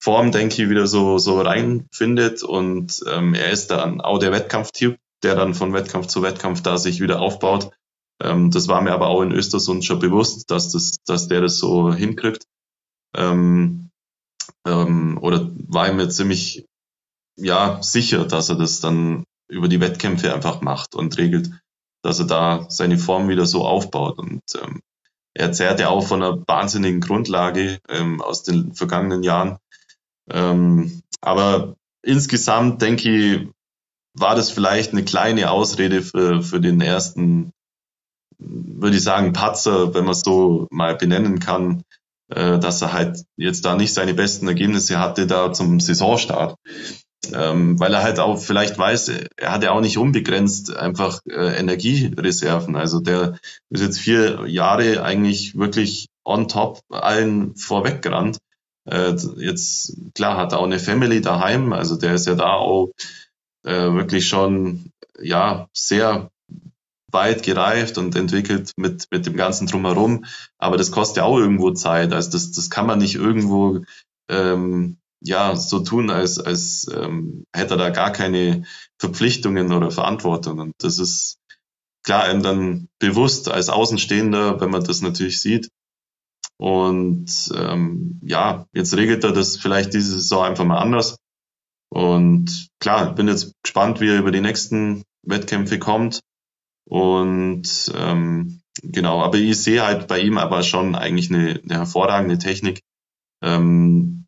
Form, 0.00 0.32
denke 0.32 0.62
ich, 0.62 0.70
wieder 0.70 0.86
so, 0.86 1.18
so 1.18 1.40
reinfindet 1.40 2.42
und 2.42 3.02
ähm, 3.06 3.34
er 3.34 3.50
ist 3.50 3.70
dann 3.70 4.00
auch 4.00 4.18
der 4.18 4.32
Wettkampftyp, 4.32 4.98
der 5.22 5.34
dann 5.34 5.54
von 5.54 5.72
Wettkampf 5.72 6.06
zu 6.06 6.22
Wettkampf 6.22 6.62
da 6.62 6.78
sich 6.78 7.00
wieder 7.00 7.20
aufbaut. 7.20 7.70
Ähm, 8.22 8.50
das 8.50 8.68
war 8.68 8.80
mir 8.80 8.92
aber 8.92 9.08
auch 9.08 9.22
in 9.22 9.32
Östersund 9.32 9.84
schon 9.84 9.98
bewusst, 9.98 10.50
dass, 10.50 10.70
das, 10.72 10.96
dass 11.04 11.28
der 11.28 11.42
das 11.42 11.58
so 11.58 11.92
hinkriegt. 11.92 12.44
Ähm, 13.14 13.90
ähm, 14.66 15.18
oder 15.20 15.50
war 15.68 15.92
mir 15.92 16.08
ziemlich 16.08 16.66
ja, 17.36 17.82
sicher, 17.82 18.26
dass 18.26 18.48
er 18.48 18.56
das 18.56 18.80
dann 18.80 19.24
über 19.48 19.68
die 19.68 19.80
Wettkämpfe 19.80 20.32
einfach 20.32 20.60
macht 20.60 20.94
und 20.94 21.16
regelt, 21.18 21.50
dass 22.02 22.18
er 22.18 22.26
da 22.26 22.66
seine 22.68 22.98
Form 22.98 23.28
wieder 23.28 23.46
so 23.46 23.66
aufbaut. 23.66 24.18
Und 24.18 24.42
ähm, 24.62 24.80
er 25.34 25.52
zehrt 25.52 25.80
ja 25.80 25.88
auch 25.88 26.06
von 26.06 26.22
einer 26.22 26.42
wahnsinnigen 26.46 27.00
Grundlage 27.00 27.78
ähm, 27.88 28.20
aus 28.20 28.42
den 28.42 28.74
vergangenen 28.74 29.22
Jahren. 29.22 29.58
Ähm, 30.32 31.02
aber 31.20 31.76
insgesamt 32.02 32.82
denke 32.82 33.10
ich, 33.10 33.48
war 34.14 34.34
das 34.34 34.50
vielleicht 34.50 34.92
eine 34.92 35.04
kleine 35.04 35.50
Ausrede 35.50 36.02
für, 36.02 36.42
für 36.42 36.60
den 36.60 36.80
ersten, 36.80 37.52
würde 38.38 38.96
ich 38.96 39.02
sagen, 39.02 39.32
Patzer, 39.32 39.94
wenn 39.94 40.04
man 40.04 40.12
es 40.12 40.22
so 40.22 40.66
mal 40.70 40.96
benennen 40.96 41.38
kann, 41.38 41.82
äh, 42.30 42.58
dass 42.58 42.82
er 42.82 42.92
halt 42.92 43.24
jetzt 43.36 43.64
da 43.64 43.76
nicht 43.76 43.94
seine 43.94 44.14
besten 44.14 44.48
Ergebnisse 44.48 44.98
hatte 44.98 45.26
da 45.26 45.52
zum 45.52 45.80
Saisonstart. 45.80 46.56
Ähm, 47.32 47.78
weil 47.78 47.92
er 47.92 48.02
halt 48.02 48.18
auch 48.18 48.38
vielleicht 48.38 48.78
weiß, 48.78 49.12
er 49.36 49.52
hat 49.52 49.62
ja 49.62 49.72
auch 49.72 49.82
nicht 49.82 49.98
unbegrenzt 49.98 50.74
einfach 50.74 51.20
äh, 51.28 51.58
Energiereserven. 51.58 52.76
Also 52.76 53.00
der 53.00 53.38
ist 53.68 53.82
jetzt 53.82 54.00
vier 54.00 54.46
Jahre 54.46 55.02
eigentlich 55.02 55.56
wirklich 55.56 56.08
on 56.24 56.48
top 56.48 56.80
allen 56.88 57.54
vorweggerannt. 57.56 58.38
Äh, 58.86 59.14
jetzt, 59.36 59.96
klar, 60.14 60.36
hat 60.36 60.52
er 60.52 60.58
auch 60.58 60.64
eine 60.64 60.78
Family 60.78 61.20
daheim, 61.20 61.72
also 61.72 61.96
der 61.96 62.14
ist 62.14 62.26
ja 62.26 62.34
da 62.34 62.54
auch 62.54 62.90
äh, 63.64 63.92
wirklich 63.92 64.28
schon, 64.28 64.92
ja, 65.20 65.68
sehr 65.72 66.30
weit 67.12 67.42
gereift 67.42 67.98
und 67.98 68.14
entwickelt 68.16 68.72
mit, 68.76 69.06
mit 69.10 69.26
dem 69.26 69.36
ganzen 69.36 69.66
Drumherum. 69.66 70.24
Aber 70.58 70.76
das 70.76 70.92
kostet 70.92 71.18
ja 71.18 71.24
auch 71.24 71.38
irgendwo 71.38 71.72
Zeit. 71.72 72.12
Also 72.12 72.30
das, 72.30 72.52
das 72.52 72.70
kann 72.70 72.86
man 72.86 72.98
nicht 72.98 73.16
irgendwo 73.16 73.80
ähm, 74.28 74.98
ja, 75.20 75.54
so 75.56 75.80
tun, 75.80 76.10
als, 76.10 76.38
als 76.38 76.86
ähm, 76.94 77.44
hätte 77.54 77.74
er 77.74 77.78
da 77.78 77.90
gar 77.90 78.12
keine 78.12 78.64
Verpflichtungen 78.98 79.72
oder 79.72 79.90
Verantwortung. 79.90 80.58
Und 80.58 80.74
das 80.78 80.98
ist 80.98 81.38
klar 82.02 82.24
einem 82.24 82.42
dann 82.42 82.88
bewusst 82.98 83.50
als 83.50 83.68
Außenstehender, 83.68 84.60
wenn 84.60 84.70
man 84.70 84.84
das 84.84 85.02
natürlich 85.02 85.40
sieht. 85.42 85.68
Und 86.60 87.50
ähm, 87.56 88.20
ja, 88.22 88.66
jetzt 88.74 88.94
regelt 88.94 89.24
er 89.24 89.32
das 89.32 89.56
vielleicht 89.56 89.94
diese 89.94 90.12
Saison 90.12 90.44
einfach 90.44 90.66
mal 90.66 90.76
anders. 90.76 91.16
Und 91.88 92.68
klar, 92.80 93.14
bin 93.14 93.28
jetzt 93.28 93.54
gespannt, 93.62 94.02
wie 94.02 94.10
er 94.10 94.18
über 94.18 94.30
die 94.30 94.42
nächsten 94.42 95.02
Wettkämpfe 95.22 95.78
kommt. 95.78 96.20
Und 96.86 97.90
ähm, 97.96 98.60
genau, 98.82 99.22
aber 99.22 99.38
ich 99.38 99.62
sehe 99.62 99.82
halt 99.82 100.06
bei 100.06 100.20
ihm 100.20 100.36
aber 100.36 100.62
schon 100.62 100.94
eigentlich 100.94 101.30
eine, 101.30 101.62
eine 101.64 101.78
hervorragende 101.78 102.36
Technik. 102.36 102.82
Ähm, 103.42 104.26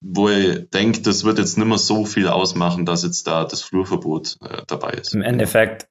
wo 0.00 0.30
ich 0.30 0.70
denke, 0.70 1.02
das 1.02 1.24
wird 1.24 1.38
jetzt 1.38 1.58
nicht 1.58 1.66
mehr 1.66 1.76
so 1.76 2.06
viel 2.06 2.28
ausmachen, 2.28 2.86
dass 2.86 3.02
jetzt 3.02 3.26
da 3.26 3.44
das 3.44 3.60
Flurverbot 3.60 4.38
äh, 4.40 4.62
dabei 4.66 4.92
ist. 4.92 5.12
Im 5.12 5.20
Endeffekt, 5.20 5.90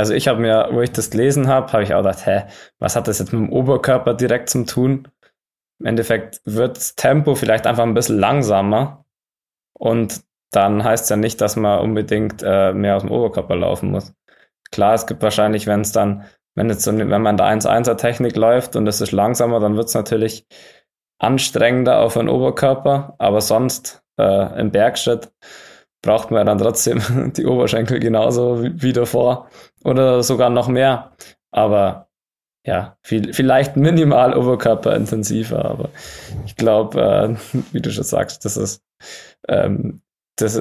also 0.00 0.14
ich 0.14 0.28
habe 0.28 0.40
mir, 0.40 0.70
wo 0.72 0.80
ich 0.80 0.92
das 0.92 1.10
gelesen 1.10 1.46
habe, 1.46 1.72
habe 1.72 1.82
ich 1.82 1.92
auch 1.92 2.02
gedacht, 2.02 2.24
hä, 2.24 2.44
was 2.78 2.96
hat 2.96 3.06
das 3.06 3.18
jetzt 3.18 3.34
mit 3.34 3.42
dem 3.42 3.52
Oberkörper 3.52 4.14
direkt 4.14 4.48
zum 4.48 4.66
tun? 4.66 5.08
Im 5.78 5.86
Endeffekt 5.86 6.40
wird 6.46 6.78
das 6.78 6.94
Tempo 6.96 7.34
vielleicht 7.34 7.66
einfach 7.66 7.82
ein 7.82 7.92
bisschen 7.92 8.18
langsamer 8.18 9.04
und 9.78 10.22
dann 10.52 10.82
heißt 10.82 11.04
es 11.04 11.10
ja 11.10 11.16
nicht, 11.16 11.40
dass 11.42 11.56
man 11.56 11.80
unbedingt 11.80 12.42
äh, 12.42 12.72
mehr 12.72 12.96
aus 12.96 13.02
dem 13.02 13.10
Oberkörper 13.10 13.56
laufen 13.56 13.90
muss. 13.90 14.14
Klar, 14.72 14.94
es 14.94 15.06
gibt 15.06 15.22
wahrscheinlich, 15.22 15.66
wenn 15.66 15.82
es 15.82 15.92
dann, 15.92 16.24
wenn 16.54 16.70
jetzt 16.70 16.82
so, 16.82 16.96
wenn 16.96 17.08
man 17.08 17.34
in 17.34 17.36
der 17.36 17.46
1-1er 17.46 17.96
Technik 17.96 18.36
läuft 18.36 18.76
und 18.76 18.86
es 18.86 19.02
ist 19.02 19.12
langsamer, 19.12 19.60
dann 19.60 19.76
wird 19.76 19.88
es 19.88 19.94
natürlich 19.94 20.46
anstrengender 21.18 22.00
auf 22.00 22.14
den 22.14 22.30
Oberkörper, 22.30 23.16
aber 23.18 23.42
sonst 23.42 24.02
äh, 24.18 24.60
im 24.60 24.70
Bergschritt 24.70 25.30
braucht 26.02 26.30
man 26.30 26.46
dann 26.46 26.58
trotzdem 26.58 27.32
die 27.36 27.46
Oberschenkel 27.46 28.00
genauso 28.00 28.62
wie, 28.62 28.82
wie 28.82 28.92
davor 28.92 29.48
oder 29.84 30.22
sogar 30.22 30.50
noch 30.50 30.68
mehr. 30.68 31.12
Aber 31.50 32.08
ja, 32.66 32.96
viel, 33.02 33.32
vielleicht 33.32 33.76
minimal 33.76 34.36
oberkörperintensiver, 34.36 35.64
aber 35.64 35.88
ich 36.44 36.56
glaube, 36.56 37.00
äh, 37.00 37.58
wie 37.72 37.80
du 37.80 37.90
schon 37.90 38.04
sagst, 38.04 38.44
das 38.44 38.56
ist 38.56 38.82
ähm, 39.48 40.02
das, 40.36 40.60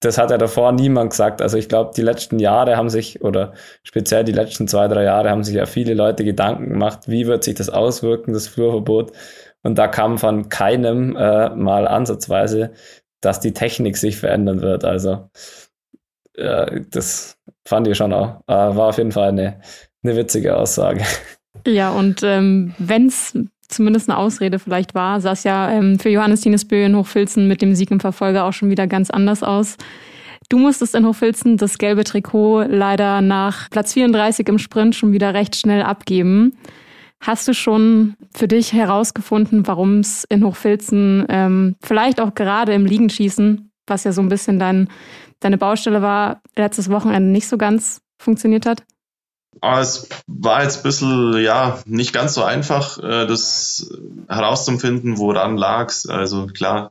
das 0.00 0.18
hat 0.18 0.30
ja 0.30 0.38
davor 0.38 0.72
niemand 0.72 1.10
gesagt. 1.10 1.40
Also 1.40 1.56
ich 1.56 1.68
glaube, 1.68 1.92
die 1.96 2.02
letzten 2.02 2.38
Jahre 2.38 2.76
haben 2.76 2.90
sich, 2.90 3.22
oder 3.22 3.54
speziell 3.82 4.24
die 4.24 4.32
letzten 4.32 4.68
zwei, 4.68 4.88
drei 4.88 5.04
Jahre 5.04 5.30
haben 5.30 5.44
sich 5.44 5.54
ja 5.54 5.66
viele 5.66 5.94
Leute 5.94 6.24
Gedanken 6.24 6.68
gemacht, 6.70 7.08
wie 7.08 7.26
wird 7.26 7.44
sich 7.44 7.54
das 7.54 7.70
auswirken, 7.70 8.32
das 8.32 8.48
Flurverbot. 8.48 9.12
Und 9.62 9.78
da 9.78 9.88
kam 9.88 10.18
von 10.18 10.48
keinem 10.48 11.16
äh, 11.16 11.50
mal 11.50 11.88
ansatzweise, 11.88 12.72
dass 13.20 13.40
die 13.40 13.54
Technik 13.54 13.96
sich 13.96 14.18
verändern 14.18 14.60
wird. 14.60 14.84
Also 14.84 15.30
äh, 16.34 16.82
das 16.90 17.36
fand 17.64 17.88
ich 17.88 17.96
schon 17.96 18.12
auch. 18.12 18.40
Äh, 18.46 18.52
war 18.54 18.88
auf 18.88 18.98
jeden 18.98 19.12
Fall 19.12 19.28
eine, 19.28 19.60
eine 20.02 20.16
witzige 20.16 20.56
Aussage. 20.56 21.02
Ja, 21.66 21.92
und 21.92 22.22
ähm, 22.22 22.74
wenn 22.78 23.06
es 23.06 23.32
zumindest 23.68 24.10
eine 24.10 24.18
Ausrede 24.18 24.58
vielleicht 24.58 24.94
war, 24.94 25.20
sah 25.20 25.32
es 25.32 25.44
ja 25.44 25.70
ähm, 25.70 25.98
für 25.98 26.10
Johannes 26.10 26.42
Dienesbö 26.42 26.84
in 26.84 26.96
Hochfilzen 26.96 27.48
mit 27.48 27.62
dem 27.62 27.74
Sieg 27.74 27.90
im 27.90 28.00
Verfolger 28.00 28.44
auch 28.44 28.52
schon 28.52 28.70
wieder 28.70 28.86
ganz 28.86 29.10
anders 29.10 29.42
aus. 29.42 29.76
Du 30.48 30.58
musstest 30.58 30.94
in 30.94 31.06
Hochfilzen 31.06 31.56
das 31.56 31.78
gelbe 31.78 32.04
Trikot 32.04 32.64
leider 32.64 33.20
nach 33.20 33.70
Platz 33.70 33.94
34 33.94 34.46
im 34.48 34.58
Sprint 34.58 34.94
schon 34.94 35.12
wieder 35.12 35.32
recht 35.32 35.56
schnell 35.56 35.82
abgeben. 35.82 36.56
Hast 37.20 37.48
du 37.48 37.54
schon 37.54 38.14
für 38.34 38.48
dich 38.48 38.74
herausgefunden, 38.74 39.66
warum 39.66 40.00
es 40.00 40.24
in 40.24 40.44
Hochfilzen 40.44 41.24
ähm, 41.30 41.76
vielleicht 41.82 42.20
auch 42.20 42.34
gerade 42.34 42.74
im 42.74 42.84
Liegenschießen, 42.84 43.70
was 43.86 44.04
ja 44.04 44.12
so 44.12 44.20
ein 44.20 44.28
bisschen 44.28 44.58
dein, 44.58 44.88
deine 45.44 45.58
Baustelle 45.58 46.02
war, 46.02 46.40
letztes 46.56 46.90
Wochenende 46.90 47.30
nicht 47.30 47.48
so 47.48 47.58
ganz 47.58 48.00
funktioniert 48.18 48.66
hat? 48.66 48.82
Aber 49.60 49.80
es 49.80 50.08
war 50.26 50.62
jetzt 50.62 50.78
ein 50.78 50.82
bisschen, 50.82 51.42
ja, 51.42 51.78
nicht 51.86 52.12
ganz 52.12 52.34
so 52.34 52.42
einfach, 52.42 52.98
äh, 52.98 53.26
das 53.26 53.90
herauszufinden, 54.28 55.18
woran 55.18 55.56
lag 55.56 55.88
es. 55.88 56.08
Also 56.08 56.46
klar, 56.46 56.90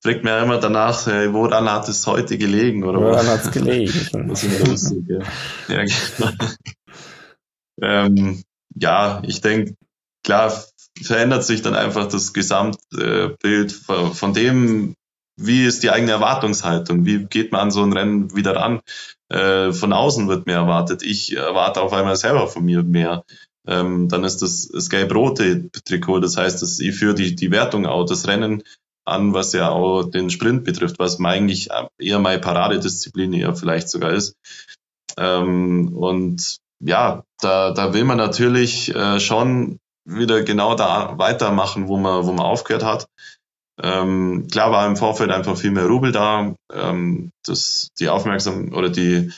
fragt 0.00 0.24
mir 0.24 0.38
immer 0.38 0.58
danach, 0.58 1.06
woran 1.06 1.70
hat 1.70 1.88
es 1.88 2.06
heute 2.06 2.38
gelegen? 2.38 2.84
Oder 2.84 3.00
woran 3.00 3.26
hat 3.26 3.44
es 3.44 3.50
gelegen? 3.50 3.92
das 4.28 4.44
ist 4.44 4.66
lustig, 4.66 5.04
ja. 5.08 5.20
ja 5.68 5.84
genau. 5.84 6.32
ähm, 7.82 8.42
ja, 8.74 9.22
ich 9.24 9.40
denke, 9.40 9.74
klar 10.24 10.52
verändert 11.00 11.44
sich 11.44 11.62
dann 11.62 11.74
einfach 11.74 12.06
das 12.08 12.32
Gesamtbild 12.32 13.72
von 13.72 14.34
dem, 14.34 14.94
wie 15.36 15.64
ist 15.64 15.82
die 15.82 15.90
eigene 15.90 16.12
Erwartungshaltung? 16.12 17.04
Wie 17.06 17.24
geht 17.24 17.52
man 17.52 17.62
an 17.62 17.70
so 17.70 17.82
ein 17.82 17.92
Rennen 17.92 18.34
wieder 18.36 18.56
ran? 18.56 18.80
Äh, 19.28 19.72
von 19.72 19.92
außen 19.92 20.28
wird 20.28 20.46
mehr 20.46 20.56
erwartet. 20.56 21.02
Ich 21.02 21.36
erwarte 21.36 21.80
auf 21.80 21.92
einmal 21.92 22.16
selber 22.16 22.48
von 22.48 22.64
mir 22.64 22.82
mehr. 22.82 23.24
Ähm, 23.66 24.08
dann 24.08 24.24
ist 24.24 24.42
das, 24.42 24.68
das 24.68 24.90
gelb-rote 24.90 25.70
Trikot. 25.84 26.20
Das 26.20 26.36
heißt, 26.36 26.60
dass 26.62 26.80
ich 26.80 26.96
führe 26.96 27.14
die, 27.14 27.34
die 27.34 27.50
Wertung 27.50 27.86
auch, 27.86 28.04
das 28.04 28.26
Rennen 28.26 28.62
an, 29.04 29.34
was 29.34 29.52
ja 29.52 29.70
auch 29.70 30.04
den 30.04 30.30
Sprint 30.30 30.64
betrifft, 30.64 30.98
was 30.98 31.18
eigentlich 31.20 31.70
eher 31.98 32.18
meine 32.18 32.40
Paradedisziplin 32.40 33.32
eher 33.32 33.54
vielleicht 33.54 33.88
sogar 33.88 34.12
ist. 34.12 34.36
Ähm, 35.18 35.96
und 35.96 36.58
ja, 36.80 37.24
da, 37.40 37.72
da 37.72 37.94
will 37.94 38.04
man 38.04 38.18
natürlich 38.18 38.94
äh, 38.94 39.20
schon 39.20 39.78
wieder 40.04 40.42
genau 40.42 40.74
da 40.74 41.16
weitermachen, 41.18 41.88
wo 41.88 41.96
man, 41.96 42.26
wo 42.26 42.32
man 42.32 42.44
aufgehört 42.44 42.84
hat. 42.84 43.06
Ähm, 43.82 44.46
klar 44.50 44.70
war 44.70 44.86
im 44.86 44.96
Vorfeld 44.96 45.30
einfach 45.30 45.56
viel 45.56 45.72
mehr 45.72 45.86
Rubel 45.86 46.12
da. 46.12 46.54
Ähm, 46.72 47.30
das, 47.44 47.88
die 47.98 48.08
Aufmerksamkeit 48.08 48.74
oder 48.74 48.88
die 48.88 49.32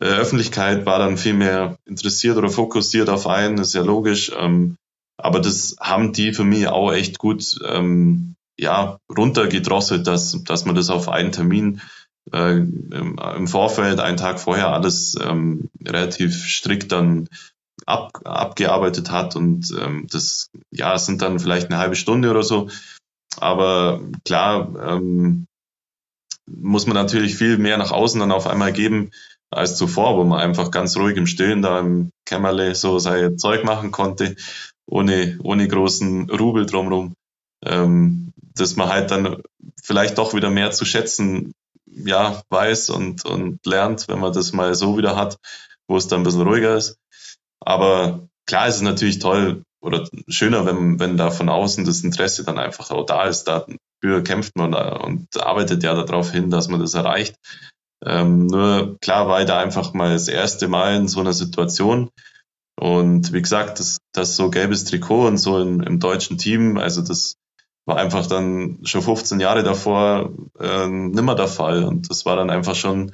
äh, 0.00 0.04
Öffentlichkeit 0.04 0.84
war 0.84 0.98
dann 0.98 1.16
viel 1.16 1.34
mehr 1.34 1.76
interessiert 1.86 2.36
oder 2.36 2.50
fokussiert 2.50 3.08
auf 3.08 3.26
einen, 3.26 3.58
ist 3.58 3.74
ja 3.74 3.82
logisch. 3.82 4.32
Ähm, 4.38 4.76
aber 5.16 5.40
das 5.40 5.76
haben 5.80 6.12
die 6.12 6.34
für 6.34 6.44
mich 6.44 6.68
auch 6.68 6.92
echt 6.92 7.18
gut 7.18 7.58
ähm, 7.66 8.34
ja, 8.58 8.98
runtergedrosselt, 9.16 10.06
dass, 10.06 10.42
dass 10.44 10.64
man 10.64 10.74
das 10.74 10.90
auf 10.90 11.08
einen 11.08 11.32
Termin 11.32 11.80
äh, 12.32 12.56
im, 12.56 13.18
im, 13.18 13.46
Vorfeld, 13.48 14.00
einen 14.00 14.16
Tag 14.16 14.38
vorher, 14.38 14.68
alles 14.68 15.16
ähm, 15.20 15.70
relativ 15.84 16.46
strikt 16.46 16.92
dann 16.92 17.28
ab, 17.86 18.20
abgearbeitet 18.24 19.10
hat. 19.10 19.36
Und 19.36 19.72
ähm, 19.80 20.06
das, 20.10 20.50
ja, 20.70 20.98
sind 20.98 21.22
dann 21.22 21.38
vielleicht 21.38 21.70
eine 21.70 21.78
halbe 21.78 21.96
Stunde 21.96 22.30
oder 22.30 22.42
so. 22.42 22.68
Aber 23.38 24.00
klar, 24.24 24.74
ähm, 24.76 25.46
muss 26.46 26.86
man 26.86 26.96
natürlich 26.96 27.36
viel 27.36 27.58
mehr 27.58 27.78
nach 27.78 27.92
außen 27.92 28.20
dann 28.20 28.32
auf 28.32 28.46
einmal 28.46 28.72
geben 28.72 29.10
als 29.50 29.76
zuvor, 29.76 30.16
wo 30.16 30.24
man 30.24 30.40
einfach 30.40 30.70
ganz 30.70 30.96
ruhig 30.96 31.16
im 31.16 31.26
Stillen 31.26 31.62
da 31.62 31.78
im 31.78 32.10
Kämmerle 32.24 32.74
so 32.74 32.98
sein 32.98 33.38
Zeug 33.38 33.64
machen 33.64 33.90
konnte, 33.90 34.36
ohne, 34.86 35.38
ohne 35.42 35.68
großen 35.68 36.30
Rubel 36.30 36.66
drumrum. 36.66 37.14
Ähm, 37.64 38.32
dass 38.54 38.76
man 38.76 38.88
halt 38.88 39.10
dann 39.10 39.40
vielleicht 39.82 40.18
doch 40.18 40.34
wieder 40.34 40.50
mehr 40.50 40.72
zu 40.72 40.84
schätzen 40.84 41.52
ja, 41.94 42.42
weiß 42.48 42.90
und, 42.90 43.24
und 43.24 43.64
lernt, 43.66 44.08
wenn 44.08 44.18
man 44.18 44.32
das 44.32 44.52
mal 44.52 44.74
so 44.74 44.96
wieder 44.96 45.16
hat, 45.16 45.38
wo 45.86 45.96
es 45.96 46.08
dann 46.08 46.20
ein 46.20 46.24
bisschen 46.24 46.42
ruhiger 46.42 46.76
ist. 46.76 46.96
Aber 47.60 48.28
klar 48.46 48.68
ist 48.68 48.76
es 48.76 48.82
natürlich 48.82 49.18
toll 49.18 49.62
oder 49.82 50.08
schöner, 50.28 50.64
wenn, 50.64 51.00
wenn 51.00 51.16
da 51.16 51.30
von 51.30 51.48
außen 51.48 51.84
das 51.84 52.04
Interesse 52.04 52.44
dann 52.44 52.58
einfach 52.58 52.90
auch 52.90 53.04
da 53.04 53.26
ist. 53.26 53.44
Dafür 53.44 54.22
kämpft 54.24 54.56
man 54.56 54.72
da 54.72 54.96
und 54.96 55.42
arbeitet 55.42 55.82
ja 55.82 55.94
darauf 55.94 56.30
hin, 56.30 56.50
dass 56.50 56.68
man 56.68 56.80
das 56.80 56.94
erreicht. 56.94 57.36
Ähm, 58.04 58.46
nur 58.46 58.98
klar 59.00 59.28
war 59.28 59.44
da 59.44 59.58
einfach 59.58 59.92
mal 59.92 60.12
das 60.12 60.28
erste 60.28 60.68
Mal 60.68 60.96
in 60.96 61.08
so 61.08 61.20
einer 61.20 61.32
Situation. 61.32 62.10
Und 62.78 63.32
wie 63.32 63.42
gesagt, 63.42 63.80
das, 63.80 63.98
das 64.12 64.36
so 64.36 64.50
gelbes 64.50 64.84
Trikot 64.84 65.26
und 65.26 65.38
so 65.38 65.58
in, 65.58 65.82
im 65.82 66.00
deutschen 66.00 66.38
Team, 66.38 66.78
also 66.78 67.02
das 67.02 67.36
war 67.84 67.96
einfach 67.96 68.26
dann 68.26 68.78
schon 68.84 69.02
15 69.02 69.40
Jahre 69.40 69.62
davor 69.62 70.32
äh, 70.58 70.86
nimmer 70.86 71.34
der 71.34 71.48
Fall. 71.48 71.84
Und 71.84 72.08
das 72.08 72.24
war 72.24 72.36
dann 72.36 72.50
einfach 72.50 72.76
schon, 72.76 73.12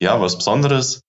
ja, 0.00 0.20
was 0.20 0.36
Besonderes. 0.36 1.00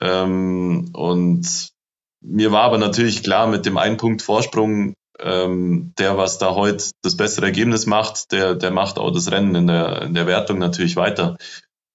Ähm, 0.00 0.90
und 0.94 1.72
mir 2.20 2.52
war 2.52 2.62
aber 2.62 2.78
natürlich 2.78 3.22
klar, 3.22 3.46
mit 3.46 3.66
dem 3.66 3.78
einen 3.78 3.96
Punkt 3.96 4.22
Vorsprung, 4.22 4.94
ähm, 5.20 5.92
der, 5.98 6.16
was 6.16 6.38
da 6.38 6.54
heute 6.54 6.90
das 7.02 7.16
bessere 7.16 7.46
Ergebnis 7.46 7.86
macht, 7.86 8.32
der, 8.32 8.54
der 8.54 8.70
macht 8.70 8.98
auch 8.98 9.10
das 9.10 9.30
Rennen 9.30 9.54
in 9.54 9.66
der, 9.66 10.02
in 10.02 10.14
der 10.14 10.26
Wertung 10.26 10.58
natürlich 10.58 10.96
weiter. 10.96 11.36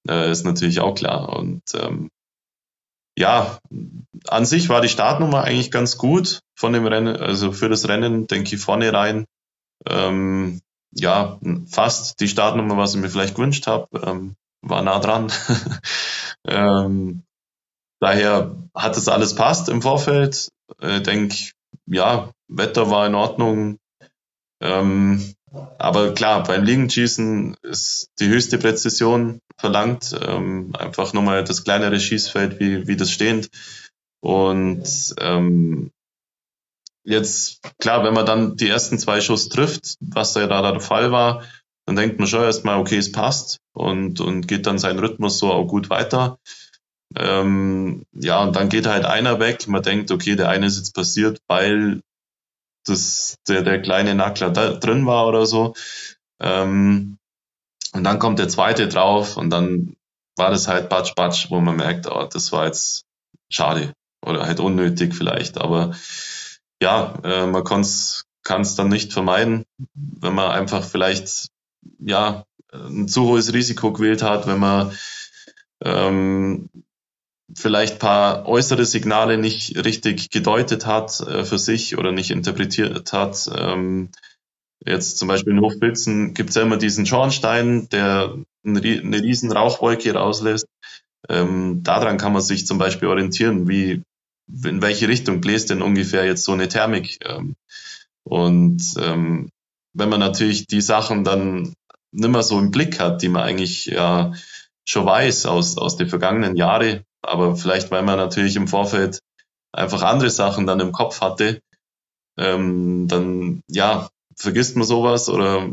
Äh, 0.07 0.32
ist 0.32 0.45
natürlich 0.45 0.82
auch 0.82 0.95
klar. 0.95 1.30
Und 1.30 1.63
ähm, 1.76 2.09
ja, 3.17 3.59
an 4.28 4.45
sich 4.45 4.69
war 4.69 4.82
die 4.82 4.89
Startnummer 4.89 5.43
eigentlich 5.43 5.71
ganz 5.71 5.97
gut 5.97 6.39
von 6.55 6.74
dem 6.74 6.86
Rennen, 6.86 7.15
also 7.15 7.51
für 7.51 7.69
das 7.69 7.88
Rennen, 7.88 8.28
denke 8.28 8.55
ich, 8.55 8.61
vorne 8.61 8.91
rein. 8.91 9.26
Ähm, 9.88 10.61
ja, 10.91 11.39
fast 11.69 12.19
die 12.19 12.28
Startnummer, 12.28 12.78
was 12.78 12.95
ich 12.95 13.01
mir 13.01 13.09
vielleicht 13.09 13.36
gewünscht 13.36 13.67
habe, 13.67 13.88
ähm, 14.05 14.36
war 14.61 14.82
nah 14.82 14.99
dran. 14.99 15.32
ähm, 16.47 17.24
daher 18.03 18.55
hat 18.75 18.97
es 18.97 19.07
alles 19.07 19.33
passt 19.33 19.69
im 19.69 19.81
Vorfeld. 19.81 20.49
Äh, 20.81 21.01
denke, 21.01 21.37
ja, 21.85 22.31
Wetter 22.49 22.89
war 22.89 23.07
in 23.07 23.15
Ordnung. 23.15 23.79
Ähm, 24.61 25.33
aber 25.77 26.13
klar, 26.13 26.43
beim 26.43 26.63
Liegenschießen 26.63 27.55
ist 27.61 28.09
die 28.19 28.27
höchste 28.27 28.57
Präzision 28.57 29.39
verlangt. 29.57 30.15
Ähm, 30.21 30.73
einfach 30.77 31.13
nochmal 31.13 31.43
das 31.43 31.63
kleinere 31.63 31.99
Schießfeld 31.99 32.59
wie, 32.59 32.87
wie 32.87 32.97
das 32.97 33.09
stehend. 33.11 33.49
Und 34.21 35.15
ähm, 35.19 35.91
jetzt, 37.05 37.61
klar, 37.79 38.03
wenn 38.03 38.13
man 38.13 38.25
dann 38.25 38.57
die 38.57 38.69
ersten 38.69 38.99
zwei 38.99 39.21
Schuss 39.21 39.47
trifft, 39.47 39.95
was 40.01 40.35
ja 40.35 40.47
da 40.47 40.61
der 40.71 40.81
Fall 40.81 41.11
war, 41.11 41.43
dann 41.85 41.95
denkt 41.95 42.19
man 42.19 42.27
schon 42.27 42.43
erstmal, 42.43 42.79
okay, 42.79 42.97
es 42.97 43.11
passt 43.11 43.59
und, 43.73 44.19
und 44.19 44.47
geht 44.47 44.65
dann 44.65 44.79
seinen 44.79 44.99
Rhythmus 44.99 45.39
so 45.39 45.51
auch 45.51 45.67
gut 45.67 45.89
weiter. 45.89 46.39
Ähm, 47.16 48.05
ja, 48.14 48.41
und 48.43 48.55
dann 48.55 48.70
geht 48.70 48.88
halt 48.88 49.05
einer 49.05 49.39
weg. 49.39 49.68
Man 49.68 49.84
denkt, 49.84 50.11
okay, 50.11 50.36
der 50.36 50.49
eine 50.49 50.66
ist 50.66 50.78
jetzt 50.78 50.95
passiert, 50.95 51.39
weil 51.47 52.01
das, 52.86 53.38
der, 53.47 53.61
der 53.61 53.82
kleine 53.82 54.16
Nackler 54.16 54.49
da 54.49 54.74
drin 54.74 55.05
war 55.05 55.28
oder 55.28 55.45
so. 55.45 55.74
Ähm, 56.41 57.18
und 57.93 58.03
dann 58.03 58.20
kommt 58.20 58.39
der 58.39 58.49
zweite 58.49 58.88
drauf 58.88 59.38
und 59.38 59.49
dann 59.51 59.95
war 60.36 60.49
das 60.49 60.68
halt 60.68 60.89
Batsch 60.89 61.14
Batsch, 61.16 61.49
wo 61.51 61.59
man 61.59 61.76
merkt, 61.76 62.07
oh, 62.07 62.28
das 62.32 62.51
war 62.51 62.66
jetzt 62.66 63.05
schade 63.49 63.93
oder 64.26 64.45
halt 64.45 64.59
unnötig 64.59 65.14
vielleicht. 65.14 65.59
Aber 65.59 65.93
ja, 66.82 67.14
äh, 67.24 67.45
man 67.45 67.64
kann 67.64 67.82
es 67.82 68.26
dann 68.76 68.89
nicht 68.89 69.14
vermeiden, 69.14 69.66
wenn 69.93 70.34
man 70.34 70.51
einfach 70.51 70.84
vielleicht 70.84 71.49
ja 71.99 72.45
ein 72.72 73.07
zu 73.07 73.28
hohes 73.28 73.53
Risiko 73.53 73.93
gewählt 73.93 74.24
hat, 74.24 74.47
wenn 74.47 74.59
man 74.59 74.97
ähm, 75.84 76.70
vielleicht 77.55 77.99
paar 77.99 78.47
äußere 78.47 78.85
Signale 78.85 79.37
nicht 79.37 79.83
richtig 79.83 80.29
gedeutet 80.29 80.85
hat 80.85 81.19
äh, 81.21 81.43
für 81.43 81.59
sich 81.59 81.97
oder 81.97 82.11
nicht 82.11 82.31
interpretiert 82.31 83.13
hat. 83.13 83.49
Ähm, 83.55 84.09
jetzt 84.85 85.17
zum 85.17 85.27
Beispiel 85.27 85.53
in 85.53 85.61
Hochpilzen 85.61 86.33
gibt 86.33 86.49
es 86.49 86.55
ja 86.55 86.61
immer 86.61 86.77
diesen 86.77 87.05
Schornstein, 87.05 87.87
der 87.89 88.35
eine, 88.65 88.79
eine 88.79 89.21
riesen 89.21 89.51
Rauchwolke 89.51 90.13
rauslässt. 90.13 90.67
Ähm, 91.29 91.83
daran 91.83 92.17
kann 92.17 92.33
man 92.33 92.41
sich 92.41 92.67
zum 92.67 92.77
Beispiel 92.77 93.07
orientieren, 93.07 93.67
wie 93.67 94.01
in 94.65 94.81
welche 94.81 95.07
Richtung 95.07 95.41
bläst 95.41 95.69
denn 95.69 95.81
ungefähr 95.81 96.25
jetzt 96.25 96.43
so 96.43 96.51
eine 96.51 96.67
Thermik. 96.67 97.19
Ähm, 97.25 97.55
und 98.23 98.81
ähm, 98.97 99.49
wenn 99.93 100.09
man 100.09 100.19
natürlich 100.19 100.67
die 100.67 100.81
Sachen 100.81 101.23
dann 101.23 101.73
nimmer 102.11 102.43
so 102.43 102.59
im 102.59 102.71
Blick 102.71 102.99
hat, 102.99 103.21
die 103.21 103.29
man 103.29 103.43
eigentlich 103.43 103.85
ja 103.85 104.33
schon 104.85 105.05
weiß 105.05 105.45
aus, 105.45 105.77
aus 105.77 105.97
den 105.97 106.09
vergangenen 106.09 106.55
Jahren, 106.55 107.03
aber 107.24 107.55
vielleicht 107.55 107.91
weil 107.91 108.03
man 108.03 108.17
natürlich 108.17 108.55
im 108.55 108.67
Vorfeld 108.67 109.19
einfach 109.71 110.03
andere 110.03 110.30
Sachen 110.30 110.67
dann 110.67 110.80
im 110.80 110.91
Kopf 110.91 111.21
hatte, 111.21 111.59
ähm, 112.38 113.07
dann 113.07 113.61
ja, 113.67 114.09
vergisst 114.36 114.76
man 114.76 114.86
sowas 114.86 115.30
oder 115.30 115.69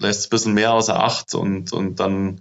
lässt 0.00 0.20
es 0.20 0.26
ein 0.26 0.30
bisschen 0.30 0.54
mehr 0.54 0.72
außer 0.72 1.02
Acht 1.02 1.34
und, 1.34 1.72
und 1.72 2.00
dann 2.00 2.40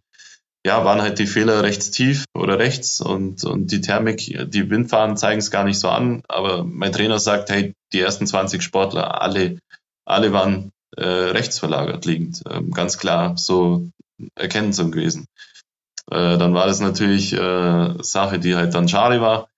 ja, 0.65 0.85
waren 0.85 1.01
halt 1.01 1.19
die 1.19 1.27
Fehler 1.27 1.61
rechts 1.63 1.91
tief 1.91 2.25
oder 2.33 2.57
rechts 2.57 3.01
und, 3.01 3.43
und 3.43 3.71
die 3.71 3.81
Thermik, 3.81 4.19
die 4.49 4.69
Windfahnen 4.69 5.17
zeigen 5.17 5.39
es 5.39 5.51
gar 5.51 5.65
nicht 5.65 5.79
so 5.79 5.89
an, 5.89 6.23
aber 6.29 6.63
mein 6.63 6.93
Trainer 6.93 7.19
sagt, 7.19 7.49
hey, 7.49 7.73
die 7.91 7.99
ersten 7.99 8.25
20 8.25 8.63
Sportler, 8.63 9.21
alle, 9.21 9.59
alle 10.05 10.31
waren 10.31 10.71
äh, 10.95 11.03
rechts 11.03 11.59
verlagert 11.59 12.05
liegend, 12.05 12.43
ähm, 12.49 12.71
ganz 12.71 12.97
klar 12.97 13.37
so 13.37 13.89
erkennen 14.35 14.71
zu 14.71 14.89
gewesen. 14.89 15.25
Äh, 16.11 16.37
dann 16.37 16.53
war 16.53 16.67
das 16.67 16.79
natürlich 16.79 17.33
äh, 17.33 18.03
Sache, 18.03 18.39
die 18.39 18.55
halt 18.55 18.73
dann 18.73 18.87
schade 18.87 19.21
war, 19.21 19.49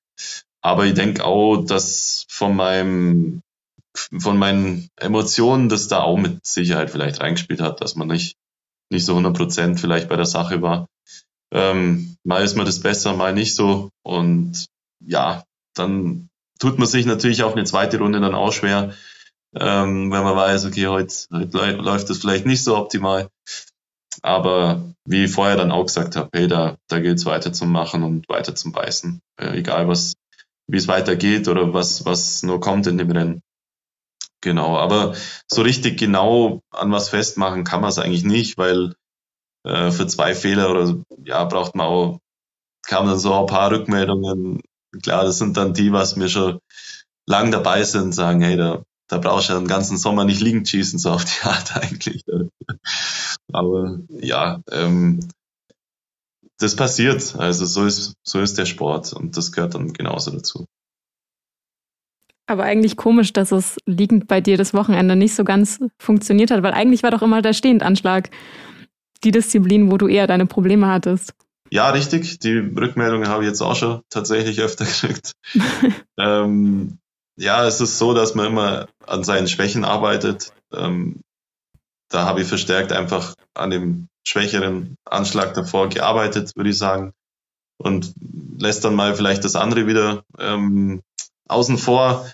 aber 0.61 0.85
ich 0.85 0.93
denke 0.93 1.25
auch, 1.25 1.63
dass 1.65 2.25
von 2.29 2.55
meinem 2.55 3.41
von 4.19 4.37
meinen 4.37 4.89
Emotionen, 4.97 5.69
das 5.69 5.87
da 5.87 6.01
auch 6.01 6.17
mit 6.17 6.45
Sicherheit 6.45 6.91
vielleicht 6.91 7.21
reingespielt 7.21 7.61
hat, 7.61 7.81
dass 7.81 7.95
man 7.95 8.09
nicht 8.09 8.35
nicht 8.91 9.05
so 9.05 9.13
100 9.13 9.35
Prozent 9.35 9.79
vielleicht 9.79 10.09
bei 10.09 10.15
der 10.15 10.25
Sache 10.25 10.61
war. 10.61 10.87
Ähm, 11.51 12.17
mal 12.23 12.43
ist 12.43 12.55
mir 12.55 12.65
das 12.65 12.81
besser, 12.81 13.13
mal 13.13 13.33
nicht 13.33 13.55
so. 13.55 13.89
Und 14.03 14.65
ja, 14.99 15.43
dann 15.75 16.29
tut 16.59 16.77
man 16.77 16.87
sich 16.87 17.05
natürlich 17.05 17.43
auch 17.43 17.53
eine 17.55 17.63
zweite 17.63 17.97
Runde 17.97 18.19
dann 18.19 18.35
auch 18.35 18.53
schwer, 18.53 18.93
ähm, 19.55 20.11
wenn 20.11 20.23
man 20.23 20.35
weiß, 20.35 20.65
okay, 20.65 20.87
heute, 20.87 21.13
heute 21.31 21.71
läuft 21.71 22.09
das 22.09 22.19
vielleicht 22.19 22.45
nicht 22.45 22.63
so 22.63 22.77
optimal. 22.77 23.29
Aber 24.25 24.81
wie 25.05 25.25
ich 25.25 25.31
vorher 25.31 25.55
dann 25.55 25.71
auch 25.71 25.85
gesagt 25.85 26.15
habe, 26.15 26.29
hey, 26.33 26.47
da, 26.47 26.77
da 26.87 26.99
geht 26.99 27.17
es 27.17 27.27
weiter 27.27 27.53
zum 27.53 27.71
Machen 27.71 28.01
und 28.01 28.27
weiter 28.27 28.55
zum 28.55 28.71
Beißen. 28.71 29.21
Äh, 29.39 29.59
egal 29.59 29.87
was, 29.87 30.13
wie 30.67 30.77
es 30.77 30.87
weitergeht 30.87 31.47
oder 31.47 31.75
was, 31.75 32.05
was 32.05 32.41
nur 32.41 32.59
kommt 32.59 32.87
in 32.87 32.97
dem 32.97 33.11
Rennen. 33.11 33.41
Genau, 34.41 34.77
aber 34.77 35.13
so 35.47 35.61
richtig 35.61 35.99
genau 35.99 36.61
an 36.71 36.91
was 36.91 37.09
festmachen 37.09 37.63
kann 37.63 37.81
man 37.81 37.91
es 37.91 37.99
eigentlich 37.99 38.23
nicht, 38.23 38.57
weil 38.57 38.95
äh, 39.63 39.91
für 39.91 40.07
zwei 40.07 40.33
Fehler 40.33 40.71
oder 40.71 40.95
ja, 41.23 41.43
braucht 41.43 41.75
man 41.75 41.85
auch, 41.85 42.19
kamen 42.87 43.09
dann 43.09 43.19
so 43.19 43.31
ein 43.33 43.45
paar 43.45 43.69
Rückmeldungen. 43.69 44.61
Klar, 45.03 45.25
das 45.25 45.37
sind 45.37 45.55
dann 45.55 45.75
die, 45.75 45.91
was 45.93 46.15
mir 46.15 46.29
schon 46.29 46.59
lang 47.27 47.51
dabei 47.51 47.83
sind, 47.83 48.13
sagen, 48.13 48.41
hey, 48.41 48.57
da, 48.57 48.83
da 49.07 49.17
brauchst 49.17 49.49
du 49.49 49.53
ja 49.53 49.59
den 49.59 49.67
ganzen 49.67 49.97
Sommer 49.97 50.25
nicht 50.25 50.41
liegend 50.41 50.67
schießen, 50.67 50.99
so 50.99 51.11
auf 51.11 51.25
die 51.25 51.47
Art 51.47 51.75
eigentlich. 51.81 52.23
Aber 53.51 53.99
ja, 54.09 54.61
ähm, 54.71 55.27
das 56.57 56.75
passiert. 56.75 57.35
Also 57.35 57.65
so 57.65 57.85
ist, 57.85 58.13
so 58.23 58.39
ist 58.39 58.57
der 58.57 58.65
Sport 58.65 59.13
und 59.13 59.37
das 59.37 59.51
gehört 59.51 59.75
dann 59.75 59.93
genauso 59.93 60.31
dazu. 60.31 60.65
Aber 62.47 62.63
eigentlich 62.63 62.95
komisch, 62.95 63.33
dass 63.33 63.51
es 63.51 63.77
liegend 63.85 64.27
bei 64.27 64.39
dir 64.39 64.55
das 64.57 64.73
Wochenende 64.73 65.15
nicht 65.15 65.33
so 65.33 65.43
ganz 65.43 65.79
funktioniert 65.99 66.51
hat, 66.51 66.61
weil 66.61 66.73
eigentlich 66.73 67.01
war 67.01 67.11
doch 67.11 67.23
immer 67.23 67.41
der 67.41 67.53
Stehendanschlag 67.53 68.29
die 69.23 69.31
Disziplin, 69.31 69.91
wo 69.91 69.97
du 69.97 70.07
eher 70.07 70.27
deine 70.27 70.45
Probleme 70.45 70.87
hattest. 70.87 71.33
Ja, 71.71 71.89
richtig. 71.89 72.39
Die 72.39 72.57
Rückmeldungen 72.57 73.27
habe 73.27 73.43
ich 73.43 73.49
jetzt 73.49 73.61
auch 73.61 73.75
schon 73.75 74.01
tatsächlich 74.09 74.61
öfter 74.61 74.85
gekriegt. 75.01 75.31
ähm, 76.19 76.99
ja, 77.37 77.65
es 77.65 77.81
ist 77.81 77.97
so, 77.97 78.13
dass 78.13 78.35
man 78.35 78.47
immer 78.47 78.87
an 79.05 79.23
seinen 79.23 79.47
Schwächen 79.47 79.85
arbeitet. 79.85 80.53
Ähm, 80.73 81.21
da 82.09 82.25
habe 82.25 82.41
ich 82.41 82.47
verstärkt 82.47 82.91
einfach 82.91 83.35
an 83.53 83.69
dem 83.69 84.07
schwächeren 84.23 84.95
Anschlag 85.05 85.53
davor 85.53 85.89
gearbeitet, 85.89 86.55
würde 86.55 86.69
ich 86.69 86.77
sagen. 86.77 87.13
Und 87.77 88.13
lässt 88.57 88.85
dann 88.85 88.95
mal 88.95 89.15
vielleicht 89.15 89.43
das 89.43 89.55
andere 89.55 89.85
wieder 89.85 90.23
ähm, 90.39 91.01
außen 91.47 91.77
vor 91.77 92.25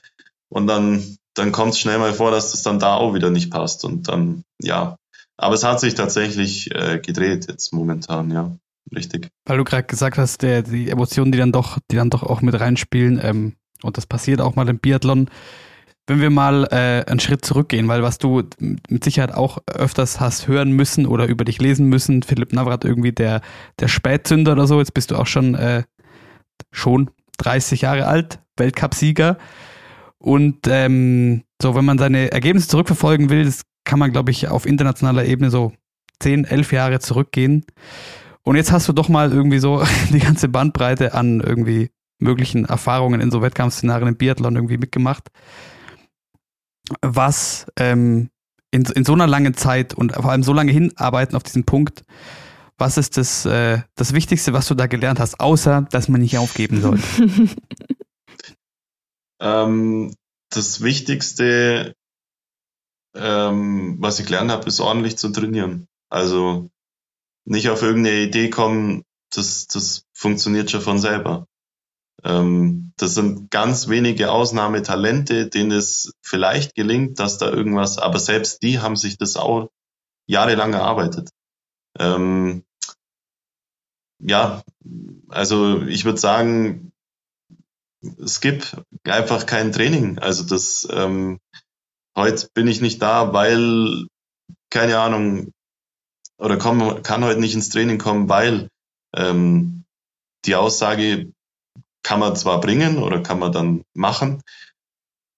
und 0.50 0.68
dann, 0.68 1.18
dann 1.34 1.52
kommt 1.52 1.74
es 1.74 1.80
schnell 1.80 1.98
mal 1.98 2.14
vor, 2.14 2.30
dass 2.32 2.52
das 2.52 2.62
dann 2.62 2.80
da 2.80 2.96
auch 2.96 3.14
wieder 3.14 3.32
nicht 3.32 3.50
passt 3.50 3.84
und 3.84 4.08
dann, 4.08 4.44
ja. 4.62 4.98
Aber 5.38 5.56
es 5.56 5.64
hat 5.64 5.80
sich 5.80 5.96
tatsächlich 5.96 6.70
äh, 6.76 7.00
gedreht 7.00 7.48
jetzt 7.50 7.74
momentan, 7.74 8.30
ja. 8.30 8.56
Richtig. 8.96 9.30
Weil 9.46 9.58
du 9.58 9.64
gerade 9.64 9.84
gesagt 9.84 10.18
hast, 10.18 10.42
der, 10.42 10.64
die 10.64 10.90
Emotionen, 10.90 11.32
die 11.32 11.38
dann 11.38 11.52
doch, 11.52 11.80
die 11.90 11.96
dann 11.96 12.10
doch 12.10 12.24
auch 12.24 12.42
mit 12.42 12.60
reinspielen, 12.60 13.20
ähm, 13.24 13.56
und 13.84 13.98
das 13.98 14.06
passiert 14.06 14.42
auch 14.42 14.56
mal 14.56 14.68
im 14.70 14.80
Biathlon. 14.80 15.30
wenn 16.08 16.20
wir 16.20 16.30
mal 16.30 16.68
äh, 16.72 17.10
einen 17.10 17.20
Schritt 17.20 17.46
zurückgehen, 17.46 17.88
weil 17.88 18.04
was 18.04 18.18
du 18.18 18.44
mit 18.90 19.04
Sicherheit 19.04 19.34
auch 19.34 19.60
öfters 19.68 20.20
hast 20.20 20.48
hören 20.48 20.72
müssen 20.72 21.06
oder 21.06 21.28
über 21.28 21.46
dich 21.46 21.60
lesen 21.60 21.88
müssen, 21.88 22.24
Philipp 22.24 22.54
Navrat 22.54 22.84
irgendwie 22.84 23.12
der, 23.12 23.42
der 23.80 23.88
Spätzünder 23.88 24.54
oder 24.54 24.68
so, 24.68 24.80
jetzt 24.80 24.94
bist 24.94 25.12
du 25.12 25.16
auch 25.16 25.28
schon, 25.28 25.56
äh, 25.56 25.84
schon 26.72 27.12
30 27.38 27.82
Jahre 27.82 28.08
alt, 28.08 28.40
Weltcupsieger. 28.58 29.38
Und 30.18 30.68
ähm, 30.68 31.44
so, 31.62 31.76
wenn 31.76 31.86
man 31.86 31.98
seine 31.98 32.32
Ergebnisse 32.32 32.68
zurückverfolgen 32.68 33.30
will, 33.30 33.46
das 33.46 33.64
kann 33.86 34.00
man, 34.00 34.12
glaube 34.12 34.32
ich, 34.32 34.48
auf 34.48 34.66
internationaler 34.66 35.26
Ebene 35.26 35.50
so 35.50 35.74
10, 36.20 36.46
11 36.46 36.72
Jahre 36.72 37.00
zurückgehen. 37.00 37.66
Und 38.44 38.56
jetzt 38.56 38.72
hast 38.72 38.88
du 38.88 38.94
doch 38.94 39.10
mal 39.10 39.32
irgendwie 39.32 39.60
so 39.60 39.84
die 40.10 40.20
ganze 40.20 40.50
Bandbreite 40.50 41.14
an 41.14 41.42
irgendwie 41.42 41.90
möglichen 42.22 42.66
Erfahrungen 42.66 43.20
in 43.20 43.32
so 43.32 43.42
Wettkampfszenarien 43.42 44.10
im 44.10 44.18
Biathlon 44.18 44.56
irgendwie 44.56 44.78
mitgemacht. 44.78 45.30
Was 47.02 47.68
ähm, 47.78 48.30
in, 48.72 48.84
in 48.84 49.06
so 49.06 49.14
einer 49.14 49.28
langen 49.28 49.54
Zeit 49.54 49.94
und 49.94 50.14
vor 50.14 50.32
allem 50.32 50.44
so 50.44 50.54
lange 50.54 50.72
hinarbeiten 50.72 51.36
auf 51.36 51.44
diesen 51.44 51.66
Punkt, 51.66 52.04
was 52.78 52.98
ist 52.98 53.18
das, 53.18 53.46
äh, 53.46 53.82
das 53.96 54.14
Wichtigste, 54.14 54.54
was 54.54 54.68
du 54.68 54.76
da 54.76 54.88
gelernt 54.88 55.20
hast, 55.20 55.40
außer 55.40 55.88
dass 55.92 56.08
man 56.08 56.22
nicht 56.22 56.38
aufgeben 56.38 56.82
soll? 56.82 57.00
ähm, 59.40 60.16
das 60.50 60.82
Wichtigste, 60.82 61.96
ähm, 63.16 63.98
was 64.00 64.20
ich 64.20 64.26
gelernt 64.26 64.52
habe, 64.52 64.68
ist 64.68 64.80
ordentlich 64.80 65.18
zu 65.18 65.30
trainieren. 65.30 65.88
Also 66.10 66.70
nicht 67.46 67.70
auf 67.70 67.82
irgendeine 67.82 68.22
Idee 68.22 68.50
kommen, 68.50 69.04
das, 69.34 69.68
das 69.68 70.06
funktioniert 70.14 70.72
schon 70.72 70.82
von 70.82 71.00
selber. 71.00 71.48
Ähm, 72.24 72.94
das 72.98 73.16
sind 73.16 73.50
ganz 73.50 73.88
wenige 73.88 74.32
Ausnahmetalente, 74.32 75.48
denen 75.48 75.72
es 75.72 76.14
vielleicht 76.22 76.76
gelingt, 76.76 77.20
dass 77.20 77.38
da 77.38 77.50
irgendwas, 77.50 77.98
aber 77.98 78.20
selbst 78.20 78.62
die 78.62 78.80
haben 78.80 78.96
sich 78.96 79.18
das 79.18 79.38
auch 79.38 79.70
jahrelang 80.28 80.74
erarbeitet. 80.74 81.30
Ähm, 81.98 82.64
ja, 84.20 84.62
also 85.30 85.82
ich 85.82 86.06
würde 86.06 86.20
sagen, 86.20 86.92
es 88.24 88.40
gibt 88.40 88.78
einfach 89.04 89.46
kein 89.46 89.72
Training. 89.72 90.20
Also 90.20 90.44
das 90.44 90.88
ähm, 90.92 91.40
heute 92.16 92.50
bin 92.54 92.68
ich 92.68 92.82
nicht 92.82 93.02
da, 93.02 93.34
weil 93.34 94.08
keine 94.70 95.00
Ahnung 95.00 95.52
oder 96.38 96.58
komm, 96.58 97.04
kann 97.04 97.24
heute 97.24 97.40
nicht 97.40 97.54
ins 97.54 97.70
Training 97.70 97.98
kommen, 97.98 98.30
weil 98.30 98.70
ähm, 99.16 99.86
die 100.46 100.56
Aussage 100.56 101.32
kann 102.04 102.20
man 102.20 102.36
zwar 102.36 102.60
bringen 102.60 102.98
oder 102.98 103.22
kann 103.22 103.40
man 103.40 103.52
dann 103.52 103.84
machen, 103.94 104.42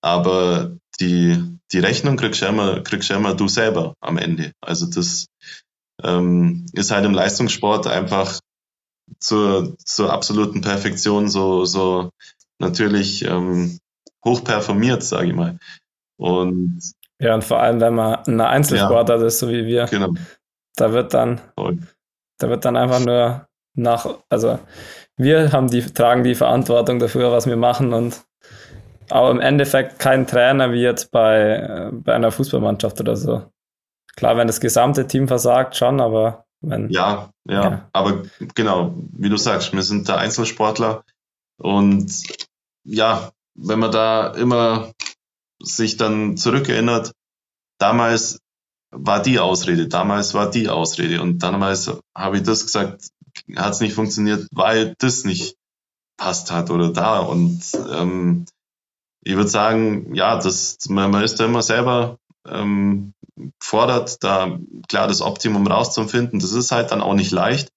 aber 0.01 0.77
die, 0.99 1.59
die 1.71 1.79
Rechnung 1.79 2.17
kriegst 2.17 2.41
du, 2.41 2.45
immer, 2.45 2.81
kriegst 2.81 3.09
du 3.09 3.13
immer 3.15 3.33
du 3.33 3.47
selber 3.47 3.95
am 3.99 4.17
Ende. 4.17 4.51
Also 4.61 4.85
das 4.85 5.27
ähm, 6.03 6.65
ist 6.73 6.91
halt 6.91 7.05
im 7.05 7.13
Leistungssport 7.13 7.87
einfach 7.87 8.39
zur, 9.19 9.75
zur 9.77 10.11
absoluten 10.11 10.61
Perfektion 10.61 11.29
so, 11.29 11.65
so 11.65 12.11
natürlich 12.59 13.25
ähm, 13.25 13.79
hoch 14.23 14.43
performiert, 14.43 15.03
sage 15.03 15.27
ich 15.27 15.33
mal. 15.33 15.57
Und 16.17 16.81
ja, 17.19 17.33
und 17.33 17.43
vor 17.43 17.61
allem, 17.61 17.79
wenn 17.79 17.95
man 17.95 18.19
ein 18.25 18.41
Einzelsportler 18.41 19.19
ja, 19.19 19.25
ist, 19.25 19.39
so 19.39 19.49
wie 19.49 19.65
wir, 19.65 19.85
genau. 19.85 20.13
da 20.75 20.91
wird 20.91 21.13
dann, 21.13 21.39
Voll. 21.55 21.79
da 22.37 22.49
wird 22.49 22.65
dann 22.65 22.75
einfach 22.75 22.99
nur 22.99 23.47
nach, 23.75 24.19
also 24.29 24.59
wir 25.17 25.51
haben 25.51 25.69
die, 25.69 25.81
tragen 25.81 26.23
die 26.23 26.35
Verantwortung 26.35 26.99
dafür, 26.99 27.31
was 27.31 27.45
wir 27.45 27.57
machen 27.57 27.93
und 27.93 28.23
aber 29.09 29.31
im 29.31 29.41
Endeffekt 29.41 29.99
kein 29.99 30.27
Trainer 30.27 30.71
wie 30.71 30.81
jetzt 30.81 31.11
bei, 31.11 31.57
äh, 31.57 31.89
bei 31.91 32.13
einer 32.13 32.31
Fußballmannschaft 32.31 32.99
oder 33.01 33.15
so. 33.15 33.43
Klar, 34.15 34.37
wenn 34.37 34.47
das 34.47 34.61
gesamte 34.61 35.07
Team 35.07 35.27
versagt, 35.27 35.75
schon, 35.75 35.99
aber 35.99 36.45
wenn. 36.61 36.89
Ja, 36.89 37.31
ja, 37.47 37.63
ja. 37.63 37.89
aber 37.93 38.23
genau, 38.55 38.95
wie 39.11 39.29
du 39.29 39.37
sagst, 39.37 39.73
wir 39.73 39.81
sind 39.81 40.07
da 40.07 40.15
Einzelsportler 40.15 41.03
und 41.57 42.11
ja, 42.85 43.31
wenn 43.55 43.79
man 43.79 43.91
da 43.91 44.27
immer 44.33 44.91
sich 45.61 45.97
dann 45.97 46.37
zurückerinnert, 46.37 47.11
damals 47.77 48.39
war 48.91 49.21
die 49.21 49.39
Ausrede, 49.39 49.87
damals 49.87 50.33
war 50.33 50.49
die 50.49 50.69
Ausrede 50.69 51.21
und 51.21 51.39
damals 51.39 51.91
habe 52.15 52.37
ich 52.37 52.43
das 52.43 52.63
gesagt, 52.63 53.09
hat 53.55 53.73
es 53.73 53.79
nicht 53.79 53.93
funktioniert, 53.93 54.47
weil 54.51 54.95
das 54.99 55.25
nicht 55.25 55.55
passt 56.17 56.51
hat 56.51 56.69
oder 56.69 56.91
da. 56.91 57.19
Und 57.19 57.61
ähm, 57.91 58.45
ich 59.23 59.35
würde 59.35 59.49
sagen, 59.49 60.13
ja, 60.15 60.37
das, 60.37 60.77
man, 60.89 61.11
man 61.11 61.23
ist 61.23 61.39
da 61.39 61.45
immer 61.45 61.61
selber 61.61 62.17
ähm, 62.47 63.13
fordert, 63.61 64.23
da 64.23 64.59
klar 64.87 65.07
das 65.07 65.21
Optimum 65.21 65.65
rauszufinden. 65.67 66.39
Das 66.39 66.51
ist 66.51 66.71
halt 66.71 66.91
dann 66.91 67.01
auch 67.01 67.13
nicht 67.13 67.31
leicht. 67.31 67.69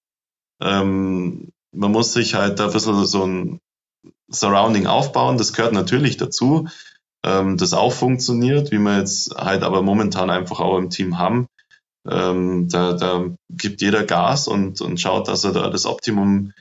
Ähm, 0.61 1.51
man 1.71 1.91
muss 1.91 2.13
sich 2.13 2.33
halt 2.35 2.59
da 2.59 2.67
ein 2.67 2.73
bisschen 2.73 3.05
so 3.05 3.25
ein 3.25 3.59
Surrounding 4.29 4.87
aufbauen. 4.87 5.37
Das 5.37 5.53
gehört 5.53 5.73
natürlich 5.73 6.17
dazu, 6.17 6.67
ähm, 7.23 7.57
das 7.57 7.73
auch 7.73 7.93
funktioniert, 7.93 8.71
wie 8.71 8.79
wir 8.79 8.97
jetzt 8.97 9.35
halt 9.35 9.63
aber 9.63 9.81
momentan 9.81 10.29
einfach 10.29 10.59
auch 10.59 10.77
im 10.77 10.89
Team 10.89 11.17
haben. 11.17 11.47
Ähm, 12.09 12.69
da, 12.69 12.93
da 12.93 13.25
gibt 13.49 13.81
jeder 13.81 14.03
Gas 14.03 14.47
und, 14.47 14.81
und 14.81 14.99
schaut, 14.99 15.27
dass 15.27 15.43
er 15.43 15.51
da 15.51 15.69
das 15.69 15.85
Optimum 15.85 16.53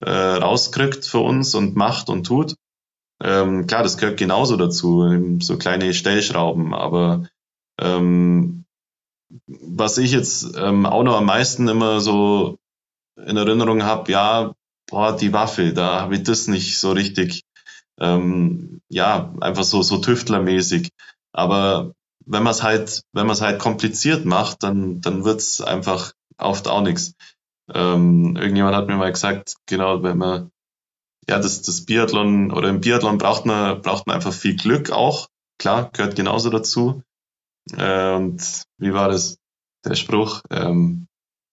äh, 0.00 0.10
rauskriegt 0.10 1.04
für 1.04 1.20
uns 1.20 1.54
und 1.54 1.76
macht 1.76 2.08
und 2.08 2.24
tut. 2.24 2.54
Ähm, 3.22 3.66
klar, 3.66 3.82
das 3.82 3.98
gehört 3.98 4.18
genauso 4.18 4.56
dazu, 4.56 5.38
so 5.40 5.58
kleine 5.58 5.92
Stellschrauben, 5.92 6.74
aber 6.74 7.28
ähm, 7.80 8.64
was 9.46 9.98
ich 9.98 10.12
jetzt 10.12 10.56
ähm, 10.56 10.86
auch 10.86 11.02
noch 11.02 11.16
am 11.16 11.26
meisten 11.26 11.68
immer 11.68 12.00
so 12.00 12.58
in 13.16 13.36
Erinnerung 13.36 13.82
habe, 13.82 14.10
ja, 14.10 14.54
boah, 14.88 15.16
die 15.16 15.32
Waffe, 15.32 15.72
da 15.72 16.00
habe 16.00 16.16
ich 16.16 16.22
das 16.22 16.48
nicht 16.48 16.78
so 16.78 16.92
richtig, 16.92 17.42
ähm, 18.00 18.80
ja, 18.88 19.34
einfach 19.40 19.64
so, 19.64 19.82
so 19.82 19.98
tüftlermäßig. 19.98 20.90
Aber 21.32 21.92
wenn 22.28 22.42
man 22.42 22.52
es 22.52 22.62
halt, 22.62 23.02
wenn 23.12 23.26
man 23.26 23.34
es 23.34 23.40
halt 23.40 23.58
kompliziert 23.58 24.24
macht, 24.24 24.62
dann, 24.62 25.00
dann 25.00 25.24
wird's 25.24 25.60
einfach 25.60 26.12
oft 26.36 26.68
auch 26.68 26.82
nichts. 26.82 27.14
Ähm, 27.72 28.36
irgendjemand 28.36 28.76
hat 28.76 28.86
mir 28.86 28.96
mal 28.96 29.12
gesagt, 29.12 29.54
genau, 29.66 30.02
wenn 30.02 30.18
man, 30.18 30.50
ja, 31.28 31.38
das, 31.38 31.62
das 31.62 31.84
Biathlon 31.84 32.52
oder 32.52 32.68
im 32.68 32.80
Biathlon 32.80 33.18
braucht 33.18 33.46
man, 33.46 33.82
braucht 33.82 34.06
man 34.06 34.16
einfach 34.16 34.32
viel 34.32 34.56
Glück 34.56 34.90
auch. 34.90 35.28
Klar, 35.58 35.90
gehört 35.92 36.16
genauso 36.16 36.50
dazu. 36.50 37.02
Äh, 37.76 38.14
und 38.14 38.64
wie 38.78 38.92
war 38.92 39.08
das? 39.08 39.38
Der 39.84 39.94
Spruch, 39.94 40.42
ähm, 40.50 41.06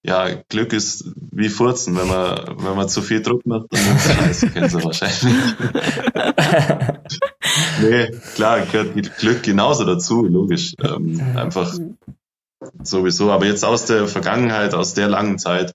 ja, 0.05 0.35
Glück 0.49 0.73
ist 0.73 1.11
wie 1.31 1.49
Furzen. 1.49 1.95
Wenn 1.95 2.07
man, 2.07 2.57
wenn 2.57 2.75
man 2.75 2.89
zu 2.89 3.01
viel 3.01 3.21
Druck 3.21 3.45
macht, 3.45 3.67
dann 3.71 3.95
es 3.95 4.03
scheiße, 4.03 4.49
kennen 4.51 4.69
Sie 4.69 4.83
wahrscheinlich. 4.83 5.23
nee, 7.81 8.11
klar, 8.35 8.61
gehört 8.61 9.17
Glück 9.17 9.43
genauso 9.43 9.83
dazu, 9.83 10.23
logisch. 10.23 10.73
Ähm, 10.83 11.19
einfach 11.35 11.75
sowieso. 12.83 13.31
Aber 13.31 13.45
jetzt 13.45 13.65
aus 13.65 13.85
der 13.85 14.07
Vergangenheit, 14.07 14.75
aus 14.75 14.93
der 14.93 15.07
langen 15.07 15.39
Zeit, 15.39 15.73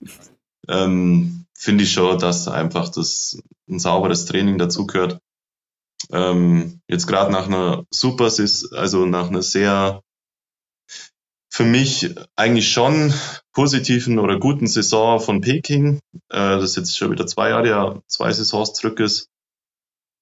ähm, 0.67 1.45
finde 1.53 1.83
ich 1.83 1.91
schon, 1.91 2.17
dass 2.17 2.47
einfach 2.47 2.89
das 2.89 3.41
ein 3.69 3.79
sauberes 3.79 4.25
Training 4.25 4.57
dazugehört. 4.57 5.19
Ähm, 6.11 6.81
jetzt 6.87 7.07
gerade 7.07 7.31
nach 7.31 7.47
einer 7.47 7.83
super, 7.91 8.31
also 8.75 9.05
nach 9.05 9.29
einer 9.29 9.41
sehr 9.41 10.01
für 11.51 11.65
mich 11.65 12.15
eigentlich 12.37 12.71
schon 12.71 13.13
positiven 13.51 14.19
oder 14.19 14.39
guten 14.39 14.67
Saison 14.67 15.19
von 15.19 15.41
Peking, 15.41 15.99
äh, 16.29 16.57
das 16.57 16.77
jetzt 16.77 16.97
schon 16.97 17.11
wieder 17.11 17.27
zwei 17.27 17.49
Jahre, 17.49 17.67
ja, 17.67 18.01
zwei 18.07 18.31
Saisons 18.31 18.73
zurück 18.73 19.01
ist, 19.01 19.27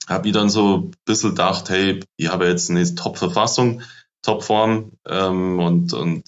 habe 0.07 0.27
ich 0.27 0.33
dann 0.33 0.49
so 0.49 0.77
ein 0.77 0.91
bisschen 1.05 1.29
gedacht, 1.29 1.69
hey, 1.69 1.99
ich 2.17 2.29
habe 2.29 2.47
jetzt 2.47 2.71
eine 2.71 2.95
Top-Verfassung, 2.95 3.83
Top-Form 4.23 4.93
ähm, 5.07 5.59
und, 5.59 5.93
und 5.93 6.23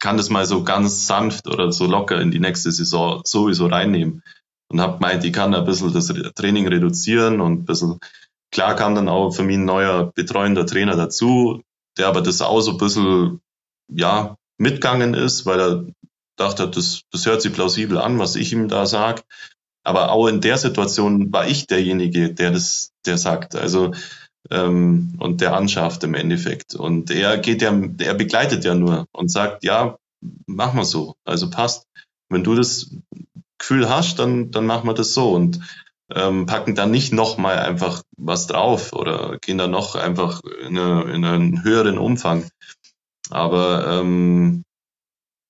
kann 0.00 0.16
das 0.16 0.30
mal 0.30 0.46
so 0.46 0.64
ganz 0.64 1.06
sanft 1.06 1.46
oder 1.46 1.70
so 1.70 1.86
locker 1.86 2.18
in 2.18 2.30
die 2.30 2.40
nächste 2.40 2.72
Saison 2.72 3.20
sowieso 3.24 3.66
reinnehmen. 3.66 4.22
Und 4.70 4.80
habe 4.80 4.94
gemeint, 4.94 5.24
ich 5.24 5.32
kann 5.32 5.54
ein 5.54 5.64
bisschen 5.66 5.92
das 5.92 6.06
Training 6.34 6.66
reduzieren 6.68 7.42
und 7.42 7.52
ein 7.52 7.64
bisschen, 7.66 7.98
klar 8.50 8.76
kam 8.76 8.94
dann 8.94 9.08
auch 9.10 9.30
für 9.30 9.42
mich 9.42 9.58
ein 9.58 9.66
neuer 9.66 10.10
betreuender 10.14 10.64
Trainer 10.64 10.96
dazu, 10.96 11.62
der 11.98 12.06
aber 12.06 12.22
das 12.22 12.40
auch 12.40 12.60
so 12.60 12.72
ein 12.72 12.78
bisschen 12.78 13.40
ja, 13.90 14.36
mitgegangen 14.58 15.14
ist, 15.14 15.46
weil 15.46 15.60
er 15.60 15.84
dachte, 16.36 16.68
das, 16.68 17.02
das 17.10 17.26
hört 17.26 17.42
sich 17.42 17.52
plausibel 17.52 17.98
an, 17.98 18.18
was 18.18 18.36
ich 18.36 18.52
ihm 18.52 18.68
da 18.68 18.86
sag. 18.86 19.22
Aber 19.84 20.12
auch 20.12 20.26
in 20.26 20.40
der 20.40 20.58
Situation 20.58 21.32
war 21.32 21.46
ich 21.46 21.66
derjenige, 21.66 22.32
der 22.34 22.50
das, 22.50 22.90
der 23.06 23.16
sagt, 23.18 23.56
also 23.56 23.92
ähm, 24.50 25.14
und 25.18 25.40
der 25.40 25.54
anschafft 25.54 26.04
im 26.04 26.14
Endeffekt. 26.14 26.74
Und 26.74 27.10
er 27.10 27.38
geht 27.38 27.62
ja, 27.62 27.72
er 27.98 28.14
begleitet 28.14 28.64
ja 28.64 28.74
nur 28.74 29.06
und 29.12 29.30
sagt, 29.30 29.64
ja, 29.64 29.96
mach 30.46 30.72
mal 30.72 30.84
so, 30.84 31.14
also 31.24 31.50
passt. 31.50 31.84
Wenn 32.28 32.44
du 32.44 32.54
das 32.54 32.90
Gefühl 33.58 33.88
hast, 33.88 34.18
dann, 34.18 34.50
dann 34.50 34.66
machen 34.66 34.86
wir 34.86 34.94
das 34.94 35.14
so. 35.14 35.32
Und 35.32 35.60
ähm, 36.14 36.46
packen 36.46 36.74
dann 36.74 36.90
nicht 36.90 37.12
nochmal 37.12 37.58
einfach 37.58 38.02
was 38.16 38.46
drauf 38.46 38.92
oder 38.92 39.38
gehen 39.40 39.58
dann 39.58 39.70
noch 39.70 39.94
einfach 39.94 40.40
in, 40.66 40.78
eine, 40.78 41.02
in 41.12 41.24
einen 41.24 41.64
höheren 41.64 41.98
Umfang. 41.98 42.48
Aber 43.30 44.00
ähm, 44.00 44.64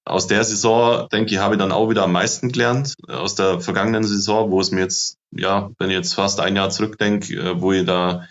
aus 0.05 0.27
der 0.27 0.43
Saison, 0.45 1.09
denke 1.11 1.33
ich, 1.33 1.39
habe 1.39 1.55
ich 1.55 1.59
dann 1.59 1.73
auch 1.73 1.91
wieder 1.91 2.05
am 2.05 2.13
meisten 2.13 2.51
gelernt. 2.51 2.95
Aus 3.09 3.35
der 3.35 3.61
vergangenen 3.61 4.05
Saison, 4.05 4.51
wo 4.51 4.61
es 4.61 4.71
mir 4.71 4.81
jetzt, 4.81 5.17
ja, 5.31 5.71
wenn 5.79 5.91
ich 5.91 5.97
jetzt 5.97 6.15
fast 6.15 6.41
ein 6.41 6.57
Jahr 6.57 6.71
zurückdenke, 6.71 7.35
äh, 7.35 7.61
wo 7.61 7.73
ich 7.73 7.85
da 7.85 8.27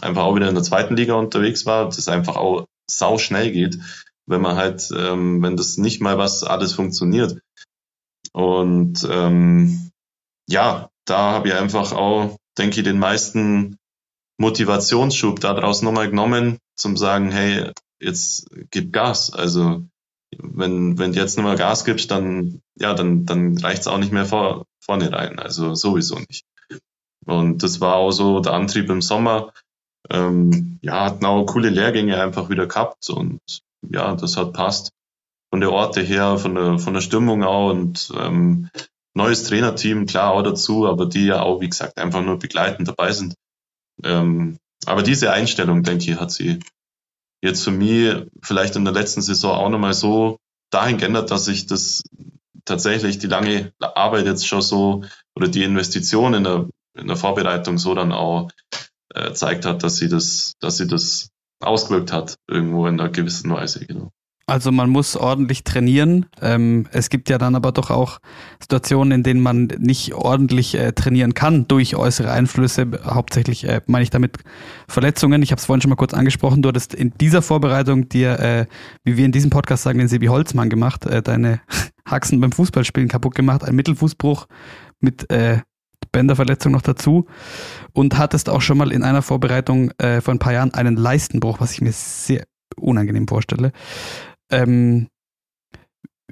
einfach 0.00 0.22
auch 0.22 0.34
wieder 0.34 0.48
in 0.48 0.54
der 0.54 0.64
zweiten 0.64 0.96
Liga 0.96 1.14
unterwegs 1.14 1.66
war, 1.66 1.86
das 1.86 2.08
einfach 2.08 2.36
auch 2.36 2.66
sau 2.90 3.18
schnell 3.18 3.52
geht, 3.52 3.78
wenn 4.26 4.40
man 4.40 4.56
halt, 4.56 4.88
ähm, 4.96 5.42
wenn 5.42 5.56
das 5.56 5.76
nicht 5.76 6.00
mal 6.00 6.18
was 6.18 6.44
alles 6.44 6.72
funktioniert. 6.72 7.38
Und 8.32 9.06
ähm, 9.10 9.90
ja, 10.48 10.88
da 11.04 11.32
habe 11.32 11.48
ich 11.48 11.54
einfach 11.54 11.92
auch, 11.92 12.36
denke 12.56 12.78
ich, 12.78 12.84
den 12.84 12.98
meisten 12.98 13.76
Motivationsschub 14.38 15.40
daraus 15.40 15.82
nochmal 15.82 16.08
genommen, 16.08 16.58
zum 16.76 16.96
sagen, 16.96 17.30
hey, 17.30 17.72
jetzt 18.00 18.48
gib 18.70 18.92
Gas. 18.92 19.32
Also 19.32 19.84
wenn, 20.36 20.98
wenn 20.98 21.12
du 21.12 21.18
jetzt 21.18 21.36
nochmal 21.36 21.56
Gas 21.56 21.84
gibst, 21.84 22.10
dann, 22.10 22.60
ja, 22.76 22.94
dann, 22.94 23.26
dann 23.26 23.56
reicht's 23.58 23.86
auch 23.86 23.98
nicht 23.98 24.12
mehr 24.12 24.26
vor, 24.26 24.66
vorne 24.80 25.12
rein. 25.12 25.38
Also 25.38 25.74
sowieso 25.74 26.18
nicht. 26.18 26.44
Und 27.24 27.62
das 27.62 27.80
war 27.80 27.96
auch 27.96 28.10
so 28.10 28.40
der 28.40 28.52
Antrieb 28.52 28.88
im 28.90 29.02
Sommer. 29.02 29.52
Ähm, 30.10 30.78
ja, 30.82 31.04
hatten 31.04 31.26
auch 31.26 31.44
coole 31.44 31.68
Lehrgänge 31.68 32.20
einfach 32.20 32.48
wieder 32.48 32.66
gehabt 32.66 33.10
und 33.10 33.40
ja, 33.82 34.14
das 34.14 34.36
hat 34.36 34.54
passt. 34.54 34.92
Von 35.50 35.60
der 35.60 35.72
Orte 35.72 36.00
her, 36.00 36.38
von 36.38 36.54
der, 36.54 36.78
von 36.78 36.94
der 36.94 37.00
Stimmung 37.00 37.42
auch 37.42 37.70
und 37.70 38.12
ähm, 38.16 38.70
neues 39.14 39.44
Trainerteam, 39.44 40.06
klar 40.06 40.32
auch 40.32 40.42
dazu, 40.42 40.86
aber 40.86 41.06
die 41.06 41.26
ja 41.26 41.42
auch, 41.42 41.60
wie 41.60 41.68
gesagt, 41.68 41.98
einfach 41.98 42.22
nur 42.22 42.38
begleitend 42.38 42.88
dabei 42.88 43.12
sind. 43.12 43.34
Ähm, 44.04 44.58
aber 44.86 45.02
diese 45.02 45.32
Einstellung, 45.32 45.82
denke 45.82 46.10
ich, 46.10 46.20
hat 46.20 46.30
sie 46.30 46.60
jetzt 47.42 47.64
für 47.64 47.70
mich 47.70 48.26
vielleicht 48.42 48.76
in 48.76 48.84
der 48.84 48.94
letzten 48.94 49.22
Saison 49.22 49.54
auch 49.54 49.68
nochmal 49.68 49.94
so 49.94 50.38
dahin 50.70 50.98
geändert, 50.98 51.30
dass 51.30 51.48
ich 51.48 51.66
das 51.66 52.02
tatsächlich 52.64 53.18
die 53.18 53.26
lange 53.26 53.72
Arbeit 53.80 54.26
jetzt 54.26 54.46
schon 54.46 54.62
so 54.62 55.04
oder 55.34 55.48
die 55.48 55.64
Investition 55.64 56.34
in 56.34 56.44
der, 56.44 56.68
in 56.94 57.06
der 57.06 57.16
Vorbereitung 57.16 57.78
so 57.78 57.94
dann 57.94 58.12
auch 58.12 58.50
äh, 59.14 59.32
zeigt 59.32 59.64
hat, 59.64 59.82
dass 59.82 59.96
sie 59.96 60.08
das, 60.08 60.54
dass 60.60 60.76
sie 60.76 60.86
das 60.86 61.30
ausgewirkt 61.60 62.12
hat, 62.12 62.36
irgendwo 62.46 62.86
in 62.86 63.00
einer 63.00 63.08
gewissen 63.08 63.50
Weise, 63.50 63.84
genau. 63.84 64.10
Also 64.48 64.72
man 64.72 64.88
muss 64.88 65.14
ordentlich 65.14 65.62
trainieren. 65.62 66.24
Ähm, 66.40 66.86
es 66.90 67.10
gibt 67.10 67.28
ja 67.28 67.36
dann 67.36 67.54
aber 67.54 67.70
doch 67.70 67.90
auch 67.90 68.18
Situationen, 68.60 69.12
in 69.12 69.22
denen 69.22 69.42
man 69.42 69.66
nicht 69.78 70.14
ordentlich 70.14 70.74
äh, 70.74 70.92
trainieren 70.92 71.34
kann 71.34 71.68
durch 71.68 71.96
äußere 71.96 72.30
Einflüsse. 72.30 72.86
Hauptsächlich 73.04 73.68
äh, 73.68 73.82
meine 73.86 74.04
ich 74.04 74.10
damit 74.10 74.38
Verletzungen. 74.88 75.42
Ich 75.42 75.50
habe 75.50 75.58
es 75.58 75.66
vorhin 75.66 75.82
schon 75.82 75.90
mal 75.90 75.96
kurz 75.96 76.14
angesprochen. 76.14 76.62
Du 76.62 76.70
hattest 76.70 76.94
in 76.94 77.12
dieser 77.20 77.42
Vorbereitung 77.42 78.08
dir, 78.08 78.40
äh, 78.40 78.66
wie 79.04 79.18
wir 79.18 79.26
in 79.26 79.32
diesem 79.32 79.50
Podcast 79.50 79.82
sagen, 79.82 79.98
den 79.98 80.08
Sebi 80.08 80.28
Holzmann 80.28 80.70
gemacht, 80.70 81.04
äh, 81.04 81.20
deine 81.20 81.60
Haxen 82.06 82.40
beim 82.40 82.52
Fußballspielen 82.52 83.10
kaputt 83.10 83.34
gemacht, 83.34 83.64
ein 83.64 83.74
Mittelfußbruch 83.74 84.46
mit 85.00 85.30
äh, 85.30 85.58
Bänderverletzung 86.10 86.72
noch 86.72 86.80
dazu 86.80 87.26
und 87.92 88.16
hattest 88.16 88.48
auch 88.48 88.62
schon 88.62 88.78
mal 88.78 88.92
in 88.92 89.02
einer 89.02 89.20
Vorbereitung 89.20 89.90
äh, 89.98 90.22
vor 90.22 90.32
ein 90.32 90.38
paar 90.38 90.54
Jahren 90.54 90.72
einen 90.72 90.96
Leistenbruch, 90.96 91.60
was 91.60 91.72
ich 91.72 91.82
mir 91.82 91.92
sehr 91.92 92.44
unangenehm 92.76 93.28
vorstelle. 93.28 93.72
Ähm, 94.50 95.08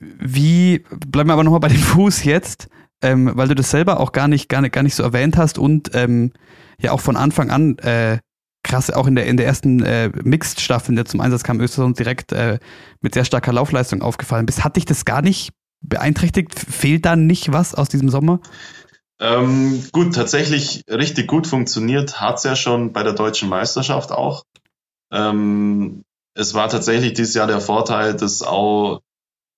wie, 0.01 0.85
bleiben 1.07 1.29
wir 1.29 1.35
aber 1.35 1.45
nochmal 1.45 1.61
bei 1.61 1.69
dem 1.69 1.79
Fuß 1.79 2.25
jetzt, 2.25 2.69
ähm, 3.03 3.31
weil 3.35 3.49
du 3.49 3.55
das 3.55 3.71
selber 3.71 4.01
auch 4.01 4.13
gar 4.13 4.29
nicht, 4.29 4.49
gar 4.49 4.61
nicht, 4.61 4.73
gar 4.73 4.83
nicht 4.83 4.95
so 4.95 5.03
erwähnt 5.03 5.37
hast 5.37 5.59
und 5.59 5.91
ähm, 5.95 6.33
ja 6.81 6.93
auch 6.93 7.01
von 7.01 7.17
Anfang 7.17 7.51
an 7.51 7.79
äh, 7.79 8.19
krass, 8.67 8.91
auch 8.91 9.07
in 9.07 9.15
der, 9.15 9.27
in 9.27 9.37
der 9.37 9.47
ersten 9.47 9.83
äh, 9.83 10.11
Mixed-Staffel, 10.23 10.91
in 10.91 10.97
der 10.97 11.05
zum 11.05 11.21
Einsatz 11.21 11.45
kam, 11.45 11.61
Östersund 11.61 11.99
direkt 11.99 12.33
äh, 12.33 12.59
mit 13.01 13.15
sehr 13.15 13.25
starker 13.25 13.53
Laufleistung 13.53 14.03
aufgefallen 14.03 14.45
bist. 14.45 14.65
Hat 14.65 14.77
dich 14.77 14.85
das 14.85 15.05
gar 15.05 15.23
nicht 15.23 15.53
beeinträchtigt? 15.83 16.53
Fehlt 16.59 17.07
da 17.07 17.17
nicht 17.17 17.53
was 17.53 17.75
aus 17.75 17.89
diesem 17.89 18.09
Sommer? 18.09 18.41
Ähm, 19.21 19.83
gut, 19.93 20.15
tatsächlich 20.15 20.83
richtig 20.91 21.29
gut 21.29 21.47
funktioniert 21.47 22.21
hat 22.21 22.37
es 22.37 22.45
ja 22.45 22.57
schon 22.57 22.93
bei 22.93 23.03
der 23.03 23.15
deutschen 23.15 23.49
Meisterschaft 23.49 24.11
auch. 24.13 24.43
Ähm, 25.13 26.03
es 26.37 26.55
war 26.55 26.69
tatsächlich 26.69 27.15
dieses 27.15 27.35
Jahr 27.35 27.47
der 27.47 27.61
Vorteil, 27.61 28.15
dass 28.15 28.43
auch 28.43 29.01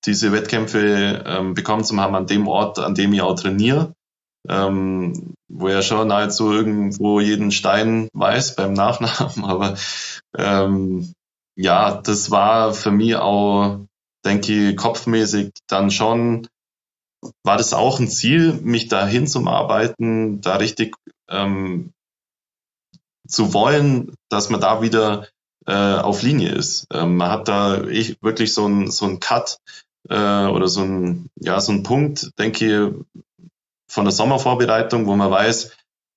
diese 0.05 0.31
Wettkämpfe 0.31 1.23
ähm, 1.25 1.53
bekommen 1.53 1.83
zu 1.83 1.95
haben 1.97 2.15
an 2.15 2.25
dem 2.25 2.47
Ort, 2.47 2.79
an 2.79 2.95
dem 2.95 3.11
ich 3.11 3.21
auch 3.21 3.35
trainiere, 3.35 3.93
ähm, 4.47 5.35
wo 5.49 5.67
er 5.67 5.81
schon 5.81 6.07
nahezu 6.07 6.51
irgendwo 6.51 7.19
jeden 7.19 7.51
Stein 7.51 8.07
weiß 8.13 8.55
beim 8.55 8.73
Nachnamen. 8.73 9.43
Aber 9.49 9.75
ähm, 10.37 11.13
ja, 11.57 11.95
das 12.01 12.31
war 12.31 12.73
für 12.73 12.91
mich 12.91 13.17
auch, 13.17 13.81
denke 14.25 14.69
ich, 14.69 14.77
kopfmäßig 14.77 15.51
dann 15.67 15.91
schon, 15.91 16.47
war 17.43 17.57
das 17.57 17.73
auch 17.73 17.99
ein 17.99 18.07
Ziel, 18.07 18.53
mich 18.53 18.87
dahin 18.87 19.27
zum 19.27 19.49
Arbeiten, 19.49 20.39
da 20.39 20.55
richtig 20.55 20.95
ähm, 21.29 21.91
zu 23.27 23.53
wollen, 23.53 24.15
dass 24.29 24.49
man 24.49 24.61
da 24.61 24.81
wieder 24.81 25.27
äh, 25.69 25.99
auf 25.99 26.23
Linie 26.23 26.49
ist. 26.49 26.87
Ähm, 26.91 27.17
man 27.17 27.29
hat 27.29 27.47
da 27.47 27.83
ich, 27.83 28.21
wirklich 28.21 28.53
so 28.53 28.67
ein 28.67 28.89
so 28.89 29.05
ein 29.05 29.19
Cut 29.19 29.59
äh, 30.09 30.15
oder 30.45 30.67
so 30.67 30.81
ein 30.81 31.29
ja 31.39 31.59
so 31.61 31.71
ein 31.71 31.83
Punkt, 31.83 32.31
denke 32.39 32.65
ich, 32.65 33.23
von 33.87 34.05
der 34.05 34.11
Sommervorbereitung, 34.11 35.05
wo 35.05 35.15
man 35.15 35.31
weiß, 35.31 35.71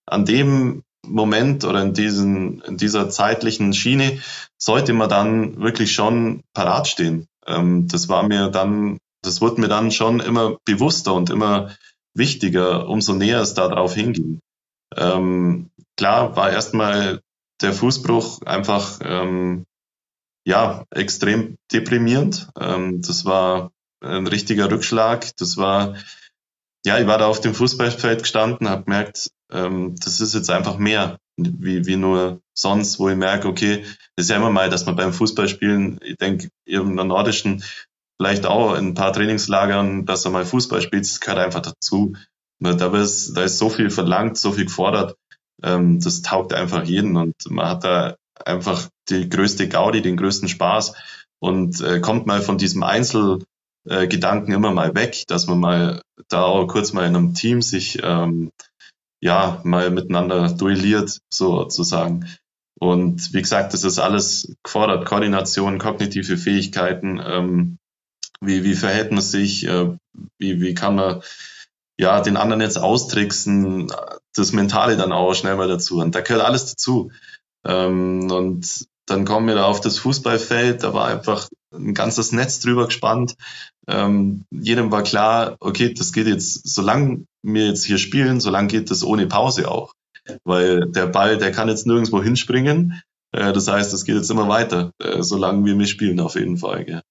an 0.07 0.25
dem 0.25 0.83
Moment 1.05 1.65
oder 1.65 1.83
in, 1.83 1.95
diesen, 1.95 2.61
in 2.63 2.77
dieser 2.77 3.11
zeitlichen 3.11 3.73
Schiene 3.73 4.21
sollte 4.57 4.93
man 4.93 5.09
dann 5.09 5.61
wirklich 5.61 5.93
schon 5.93 6.43
parat 6.55 6.87
stehen. 6.87 7.27
Ähm, 7.47 7.89
das 7.89 8.09
war 8.09 8.23
mir 8.23 8.49
dann, 8.49 8.99
das 9.23 9.41
wurde 9.41 9.61
mir 9.61 9.69
dann 9.69 9.91
schon 9.91 10.21
immer 10.21 10.59
bewusster 10.65 11.13
und 11.15 11.31
immer 11.31 11.75
wichtiger, 12.15 12.89
umso 12.89 13.15
näher 13.15 13.41
es 13.41 13.55
darauf 13.55 13.95
hinging. 13.95 14.41
Ähm, 14.97 15.71
klar 15.97 16.37
war 16.37 16.51
erstmal 16.53 17.21
der 17.63 17.73
Fußbruch 17.73 18.43
einfach 18.43 18.99
ähm, 19.03 19.65
ja 20.47 20.85
extrem 20.91 21.57
deprimierend. 21.73 22.49
Ähm, 22.59 23.03
das 23.03 23.25
war 23.25 23.71
ein 24.01 24.27
richtiger 24.27 24.71
Rückschlag. 24.71 25.31
Das 25.37 25.57
war 25.57 25.97
ja, 26.85 26.99
ich 26.99 27.07
war 27.07 27.19
da 27.19 27.27
auf 27.27 27.41
dem 27.41 27.55
Fußballfeld 27.55 28.23
gestanden, 28.23 28.69
habe 28.69 28.85
gemerkt, 28.85 29.31
ähm, 29.53 29.95
das 30.03 30.21
ist 30.21 30.35
jetzt 30.35 30.51
einfach 30.51 30.79
mehr 30.79 31.19
wie, 31.37 31.87
wie 31.87 31.97
nur 31.97 32.41
sonst, 32.55 32.99
wo 32.99 33.09
ich 33.09 33.17
merke, 33.17 33.49
okay, 33.49 33.85
das 34.17 34.27
ist 34.27 34.31
ja 34.31 34.37
immer 34.37 34.51
mal, 34.51 34.69
dass 34.69 34.85
man 34.85 34.97
beim 34.97 35.13
Fußballspielen, 35.13 36.01
ich 36.03 36.17
denke, 36.17 36.49
in 36.67 36.97
der 36.97 37.05
nordischen, 37.05 37.63
vielleicht 38.21 38.47
auch 38.47 38.75
in 38.75 38.89
ein 38.89 38.95
paar 38.95 39.13
Trainingslagern, 39.13 40.05
dass 40.07 40.25
er 40.25 40.31
mal 40.31 40.45
Fußball 40.45 40.83
spielt, 40.83 41.05
das 41.05 41.21
gehört 41.21 41.39
einfach 41.39 41.63
dazu. 41.63 42.15
Da 42.61 42.97
ist, 42.97 43.35
da 43.35 43.43
ist 43.43 43.59
so 43.59 43.71
viel 43.71 43.91
verlangt, 43.91 44.39
so 44.39 44.53
viel 44.53 44.67
gefordert 44.67 45.17
ähm, 45.63 46.01
das 46.01 46.23
taugt 46.23 46.53
einfach 46.53 46.85
jeden 46.85 47.17
und 47.17 47.35
man 47.49 47.67
hat 47.69 47.85
da 47.85 48.17
einfach 48.45 48.89
die 49.09 49.29
größte 49.29 49.69
Gaudi, 49.69 50.03
den 50.03 50.17
größten 50.17 50.49
Spaß 50.49 50.95
und 51.41 51.81
äh, 51.81 52.01
kommt 52.01 52.27
mal 52.27 52.41
von 52.41 52.59
diesem 52.59 52.83
Einzelgedanken 52.83 54.53
äh, 54.53 54.55
immer 54.55 54.73
mal 54.73 54.95
weg, 54.95 55.25
dass 55.29 55.47
man 55.47 55.61
mal 55.61 56.03
da 56.29 56.45
auch 56.45 56.67
kurz 56.67 56.93
mal 56.93 57.07
in 57.07 57.17
einem 57.17 57.35
Team 57.35 57.63
sich 57.63 57.99
ähm, 58.03 58.51
ja 59.21 59.61
mal 59.65 59.91
miteinander 59.91 60.49
duelliert, 60.49 61.19
sozusagen. 61.33 62.29
Und 62.79 63.33
wie 63.33 63.43
gesagt, 63.43 63.75
das 63.75 63.85
ist 63.85 63.99
alles 64.01 64.57
gefordert, 64.65 65.07
Koordination, 65.07 65.79
kognitive 65.79 66.37
Fähigkeiten, 66.37 67.21
ähm, 67.25 67.79
wie, 68.41 68.65
wie 68.65 68.75
verhält 68.75 69.13
man 69.13 69.21
sich, 69.21 69.67
äh, 69.67 69.97
wie, 70.39 70.61
wie 70.61 70.75
kann 70.75 70.97
man 70.97 71.23
ja, 71.99 72.21
den 72.21 72.37
anderen 72.37 72.61
jetzt 72.61 72.79
austricksen, 72.79 73.93
das 74.35 74.53
Mentale 74.53 74.97
dann 74.97 75.13
auch 75.13 75.35
schnell 75.35 75.57
mal 75.57 75.69
dazu. 75.69 76.01
Und 76.01 76.15
da 76.15 76.21
gehört 76.21 76.45
alles 76.45 76.67
dazu. 76.67 77.11
Ähm, 77.65 78.31
und 78.31 78.87
dann 79.07 79.25
kommen 79.25 79.49
wir 79.49 79.55
da 79.55 79.65
auf 79.65 79.81
das 79.81 79.99
Fußballfeld, 79.99 80.83
da 80.83 80.95
war 80.95 81.09
einfach 81.09 81.49
ein 81.75 81.95
ganzes 81.95 82.33
Netz 82.33 82.61
drüber 82.61 82.87
gespannt. 82.87 83.37
Ähm, 83.89 84.45
jedem 84.51 84.91
war 84.91 85.03
klar, 85.03 85.57
okay, 85.61 85.93
das 85.93 86.13
geht 86.13 86.27
jetzt, 86.27 86.69
solange 86.69 87.25
wir 87.43 87.67
jetzt 87.67 87.85
hier 87.85 87.99
spielen, 87.99 88.41
solange 88.41 88.69
geht 88.69 88.91
das 88.91 89.03
ohne 89.05 89.27
Pause 89.27 89.71
auch. 89.71 89.95
Weil 90.45 90.87
der 90.87 91.07
Ball, 91.07 91.37
der 91.39 91.51
kann 91.51 91.69
jetzt 91.69 91.87
nirgendwo 91.87 92.23
hinspringen. 92.23 93.03
Äh, 93.33 93.53
das 93.53 93.67
heißt, 93.67 93.93
es 93.93 94.05
geht 94.05 94.17
jetzt 94.17 94.31
immer 94.31 94.49
weiter, 94.49 94.93
äh, 95.03 95.23
solange 95.23 95.65
wir 95.65 95.75
mitspielen 95.75 96.21
auf 96.21 96.37
jeden 96.37 96.59
Fall. 96.59 96.85
Gell. 96.85 97.03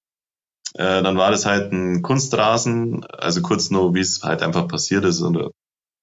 Äh, 0.76 1.04
dann 1.04 1.18
war 1.18 1.32
das 1.32 1.46
halt 1.46 1.74
ein 1.74 2.02
Kunstrasen, 2.02 3.04
also 3.06 3.42
kurz 3.42 3.70
nur, 3.70 3.94
wie 3.94 4.00
es 4.00 4.24
halt 4.24 4.42
einfach 4.42 4.68
passiert 4.68 5.04
ist. 5.04 5.20
Und 5.20 5.52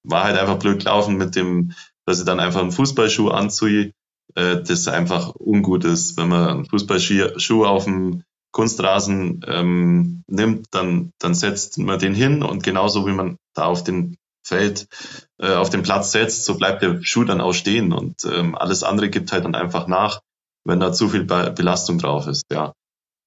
war 0.03 0.23
halt 0.23 0.37
einfach 0.37 0.59
blöd 0.59 0.79
gelaufen 0.79 1.17
mit 1.17 1.35
dem, 1.35 1.73
dass 2.05 2.19
ich 2.19 2.25
dann 2.25 2.39
einfach 2.39 2.61
einen 2.61 2.71
Fußballschuh 2.71 3.29
anziehe, 3.29 3.93
äh, 4.35 4.61
das 4.63 4.87
einfach 4.87 5.33
ungut 5.35 5.83
ist. 5.85 6.17
Wenn 6.17 6.29
man 6.29 6.49
einen 6.49 6.65
Fußballschuh 6.65 7.65
auf 7.65 7.85
dem 7.85 8.23
Kunstrasen 8.51 9.45
ähm, 9.47 10.23
nimmt, 10.27 10.67
dann, 10.71 11.11
dann 11.19 11.35
setzt 11.35 11.77
man 11.77 11.99
den 11.99 12.15
hin 12.15 12.41
und 12.43 12.63
genauso 12.63 13.05
wie 13.05 13.11
man 13.11 13.37
da 13.53 13.65
auf 13.65 13.83
den 13.83 14.17
Feld 14.43 14.87
äh, 15.39 15.53
auf 15.53 15.69
den 15.69 15.83
Platz 15.83 16.11
setzt, 16.11 16.45
so 16.45 16.57
bleibt 16.57 16.81
der 16.81 17.03
Schuh 17.03 17.23
dann 17.23 17.41
auch 17.41 17.53
stehen 17.53 17.93
und 17.93 18.25
ähm, 18.25 18.55
alles 18.55 18.83
andere 18.83 19.09
gibt 19.09 19.31
halt 19.31 19.45
dann 19.45 19.53
einfach 19.53 19.87
nach, 19.87 20.21
wenn 20.65 20.79
da 20.79 20.91
zu 20.91 21.09
viel 21.09 21.23
Be 21.23 21.53
Belastung 21.55 21.99
drauf 21.99 22.25
ist. 22.25 22.45
Ja, 22.51 22.73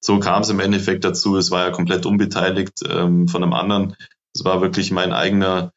so 0.03 0.19
kam 0.19 0.41
es 0.41 0.49
im 0.49 0.59
Endeffekt 0.59 1.05
dazu. 1.05 1.37
Es 1.37 1.49
war 1.49 1.65
ja 1.65 1.71
komplett 1.71 2.05
unbeteiligt 2.05 2.83
ähm, 2.89 3.27
von 3.29 3.41
einem 3.41 3.53
anderen. 3.53 3.95
Es 4.35 4.43
war 4.43 4.61
wirklich 4.61 4.91
mein 4.91 5.13
eigener 5.13 5.71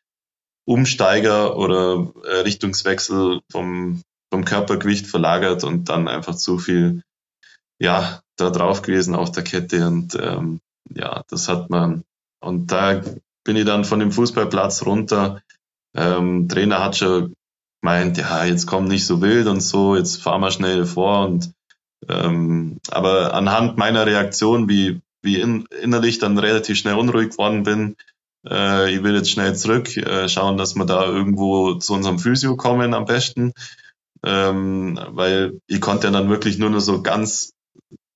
Umsteiger 0.66 1.56
oder 1.56 2.12
äh, 2.24 2.38
Richtungswechsel 2.38 3.40
vom, 3.50 4.02
vom 4.30 4.44
Körpergewicht 4.44 5.06
verlagert 5.06 5.64
und 5.64 5.88
dann 5.88 6.08
einfach 6.08 6.34
zu 6.34 6.58
viel, 6.58 7.02
ja, 7.78 8.20
da 8.36 8.50
drauf 8.50 8.82
gewesen 8.82 9.14
auf 9.14 9.32
der 9.32 9.44
Kette 9.44 9.86
und 9.86 10.14
ähm, 10.20 10.60
ja, 10.92 11.22
das 11.28 11.48
hat 11.48 11.70
man. 11.70 12.02
Und 12.40 12.70
da 12.72 13.02
bin 13.44 13.56
ich 13.56 13.64
dann 13.64 13.84
von 13.84 14.00
dem 14.00 14.12
Fußballplatz 14.12 14.84
runter. 14.84 15.40
Ähm, 15.94 16.48
Trainer 16.48 16.82
hat 16.82 16.96
schon 16.96 17.32
gemeint, 17.80 18.18
ja, 18.18 18.44
jetzt 18.44 18.66
komm 18.66 18.86
nicht 18.86 19.06
so 19.06 19.22
wild 19.22 19.46
und 19.46 19.60
so, 19.60 19.96
jetzt 19.96 20.22
fahr 20.22 20.38
mal 20.38 20.50
schnell 20.50 20.84
vor 20.84 21.24
und 21.26 21.52
ähm, 22.08 22.78
aber 22.90 23.34
anhand 23.34 23.78
meiner 23.78 24.06
Reaktion, 24.06 24.68
wie, 24.68 25.00
wie 25.22 25.40
in, 25.40 25.66
innerlich 25.82 26.18
dann 26.18 26.38
relativ 26.38 26.76
schnell 26.76 26.94
unruhig 26.94 27.30
geworden 27.30 27.62
bin, 27.62 27.96
äh, 28.48 28.94
ich 28.94 29.02
will 29.02 29.14
jetzt 29.14 29.30
schnell 29.30 29.54
zurück, 29.56 29.96
äh, 29.96 30.28
schauen, 30.28 30.56
dass 30.56 30.74
wir 30.74 30.84
da 30.84 31.04
irgendwo 31.04 31.74
zu 31.74 31.94
unserem 31.94 32.18
Physio 32.18 32.56
kommen 32.56 32.94
am 32.94 33.04
besten. 33.04 33.52
Ähm, 34.24 34.98
weil 35.10 35.60
ich 35.66 35.80
konnte 35.80 36.06
ja 36.06 36.12
dann 36.12 36.28
wirklich 36.28 36.58
nur 36.58 36.70
noch 36.70 36.80
so 36.80 37.02
ganz 37.02 37.52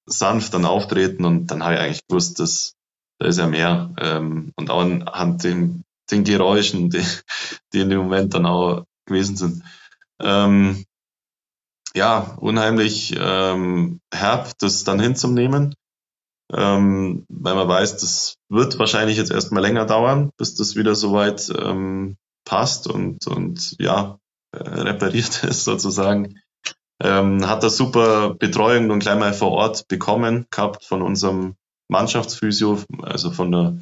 sanft 0.06 0.54
dann 0.54 0.64
auftreten 0.64 1.24
und 1.24 1.48
dann 1.48 1.62
habe 1.62 1.74
ich 1.74 1.80
eigentlich 1.80 2.06
gewusst, 2.08 2.40
dass 2.40 2.74
da 3.18 3.26
ist 3.26 3.38
ja 3.38 3.46
mehr. 3.46 3.94
Ähm, 3.98 4.52
und 4.56 4.70
auch 4.70 4.80
anhand 4.80 5.44
den, 5.44 5.84
den 6.10 6.24
Geräuschen, 6.24 6.90
die, 6.90 7.04
die 7.72 7.80
in 7.80 7.90
dem 7.90 7.98
Moment 7.98 8.34
dann 8.34 8.46
auch 8.46 8.84
gewesen 9.06 9.36
sind. 9.36 9.62
Ähm, 10.20 10.84
ja, 11.94 12.36
unheimlich 12.40 13.14
ähm, 13.18 14.00
herb, 14.12 14.52
das 14.58 14.84
dann 14.84 15.00
hinzunehmen 15.00 15.74
ähm, 16.52 17.24
weil 17.28 17.54
man 17.54 17.68
weiß, 17.68 17.98
das 17.98 18.36
wird 18.48 18.78
wahrscheinlich 18.78 19.16
jetzt 19.16 19.30
erstmal 19.30 19.62
länger 19.62 19.86
dauern, 19.86 20.30
bis 20.36 20.54
das 20.54 20.76
wieder 20.76 20.94
soweit 20.94 21.50
ähm, 21.56 22.16
passt 22.44 22.86
und, 22.88 23.26
und 23.26 23.76
ja, 23.78 24.18
äh, 24.52 24.58
repariert 24.58 25.44
ist 25.44 25.64
sozusagen. 25.64 26.40
Ähm, 27.02 27.48
hat 27.48 27.62
er 27.62 27.70
super 27.70 28.34
Betreuung 28.34 28.90
und 28.90 28.98
gleich 28.98 29.18
mal 29.18 29.32
vor 29.32 29.52
Ort 29.52 29.88
bekommen 29.88 30.46
gehabt 30.50 30.84
von 30.84 31.00
unserem 31.00 31.54
Mannschaftsphysio, 31.88 32.80
also 33.02 33.30
von 33.30 33.50
der, 33.50 33.78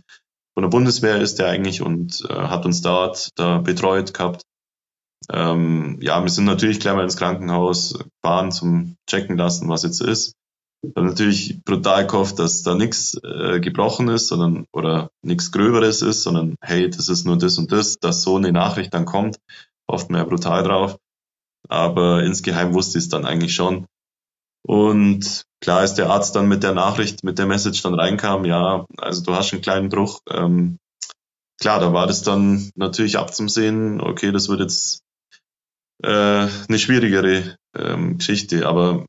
von 0.54 0.62
der 0.62 0.68
Bundeswehr 0.68 1.20
ist 1.20 1.38
der 1.38 1.48
eigentlich 1.48 1.82
und 1.82 2.24
äh, 2.28 2.34
hat 2.34 2.64
uns 2.64 2.80
dort 2.80 3.30
da 3.36 3.58
betreut 3.58 4.14
gehabt. 4.14 4.42
Ähm, 5.30 5.98
ja, 6.00 6.22
wir 6.22 6.30
sind 6.30 6.44
natürlich 6.44 6.80
gleich 6.80 6.94
mal 6.94 7.02
ins 7.02 7.16
Krankenhaus 7.16 7.98
gefahren 8.22 8.52
zum 8.52 8.96
Checken 9.08 9.36
lassen, 9.36 9.68
was 9.68 9.82
jetzt 9.82 10.00
ist. 10.00 10.38
Dann 10.82 11.06
natürlich 11.06 11.60
brutal 11.64 12.06
gehofft, 12.06 12.38
dass 12.38 12.62
da 12.62 12.74
nichts 12.74 13.18
äh, 13.24 13.58
gebrochen 13.60 14.08
ist, 14.08 14.28
sondern 14.28 14.64
oder 14.72 15.10
nichts 15.22 15.50
Gröberes 15.50 16.02
ist, 16.02 16.22
sondern 16.22 16.54
hey, 16.60 16.88
das 16.88 17.08
ist 17.08 17.24
nur 17.24 17.36
das 17.36 17.58
und 17.58 17.72
das, 17.72 17.98
dass 17.98 18.22
so 18.22 18.36
eine 18.36 18.52
Nachricht 18.52 18.94
dann 18.94 19.04
kommt, 19.04 19.38
hofft 19.90 20.10
man 20.10 20.20
ja 20.20 20.24
brutal 20.24 20.62
drauf. 20.62 20.96
Aber 21.68 22.22
insgeheim 22.22 22.74
wusste 22.74 22.98
ich 22.98 23.04
es 23.04 23.10
dann 23.10 23.26
eigentlich 23.26 23.54
schon. 23.54 23.86
Und 24.62 25.44
klar 25.60 25.82
ist 25.82 25.94
der 25.94 26.10
Arzt 26.10 26.36
dann 26.36 26.48
mit 26.48 26.62
der 26.62 26.74
Nachricht, 26.74 27.24
mit 27.24 27.38
der 27.38 27.46
Message 27.46 27.82
dann 27.82 27.94
reinkam, 27.94 28.44
ja, 28.44 28.86
also 28.98 29.22
du 29.22 29.34
hast 29.34 29.52
einen 29.52 29.62
kleinen 29.62 29.88
Bruch. 29.88 30.20
Ähm, 30.30 30.78
klar, 31.60 31.80
da 31.80 31.92
war 31.92 32.06
das 32.06 32.22
dann 32.22 32.70
natürlich 32.76 33.18
abzusehen, 33.18 34.00
okay, 34.00 34.30
das 34.30 34.48
wird 34.48 34.60
jetzt 34.60 35.02
äh, 36.02 36.48
eine 36.68 36.78
schwierigere 36.78 37.56
ähm, 37.76 38.18
Geschichte, 38.18 38.66
aber 38.66 39.06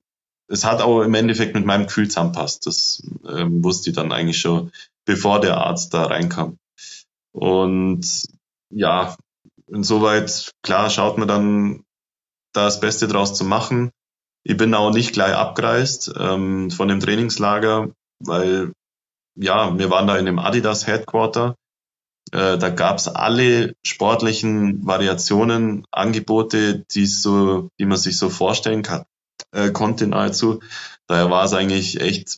es 0.50 0.66
hat 0.66 0.82
auch 0.82 1.02
im 1.02 1.14
Endeffekt 1.14 1.54
mit 1.54 1.66
meinem 1.66 1.86
Gefühl 1.86 2.08
zusammenpasst. 2.08 2.66
Das 2.66 3.04
ähm, 3.28 3.64
wusste 3.64 3.92
ich 3.92 3.96
dann 3.96 4.12
eigentlich 4.12 4.40
schon, 4.40 4.72
bevor 5.06 5.40
der 5.40 5.58
Arzt 5.58 5.94
da 5.94 6.06
reinkam. 6.06 6.58
Und 7.32 8.26
ja, 8.72 9.16
insoweit, 9.68 10.52
klar, 10.64 10.90
schaut 10.90 11.18
man 11.18 11.28
dann 11.28 11.84
da 12.54 12.66
das 12.66 12.80
Beste 12.80 13.08
draus 13.08 13.36
zu 13.36 13.46
machen. 13.46 13.92
Ich 14.44 14.58
bin 14.58 14.74
auch 14.74 14.92
nicht 14.92 15.14
gleich 15.14 15.34
abgereist 15.34 16.12
ähm, 16.18 16.72
von 16.72 16.88
dem 16.88 17.00
Trainingslager, 17.00 17.92
weil 18.20 18.74
ja, 19.36 19.78
wir 19.78 19.90
waren 19.92 20.08
da 20.08 20.18
in 20.18 20.26
dem 20.26 20.40
Adidas 20.40 20.88
Headquarter. 20.88 21.56
Äh, 22.32 22.58
da 22.58 22.70
gab's 22.70 23.08
alle 23.08 23.76
sportlichen 23.86 24.86
Variationen, 24.86 25.86
Angebote, 25.92 26.86
die 26.92 27.06
so, 27.06 27.70
die 27.80 27.86
man 27.86 27.98
sich 27.98 28.18
so 28.18 28.30
vorstellen 28.30 28.82
kann 28.82 29.06
äh, 29.52 29.72
konnte 29.72 30.08
nahezu. 30.08 30.60
Daher 31.08 31.30
war 31.30 31.46
es 31.46 31.54
eigentlich 31.54 32.00
echt 32.02 32.38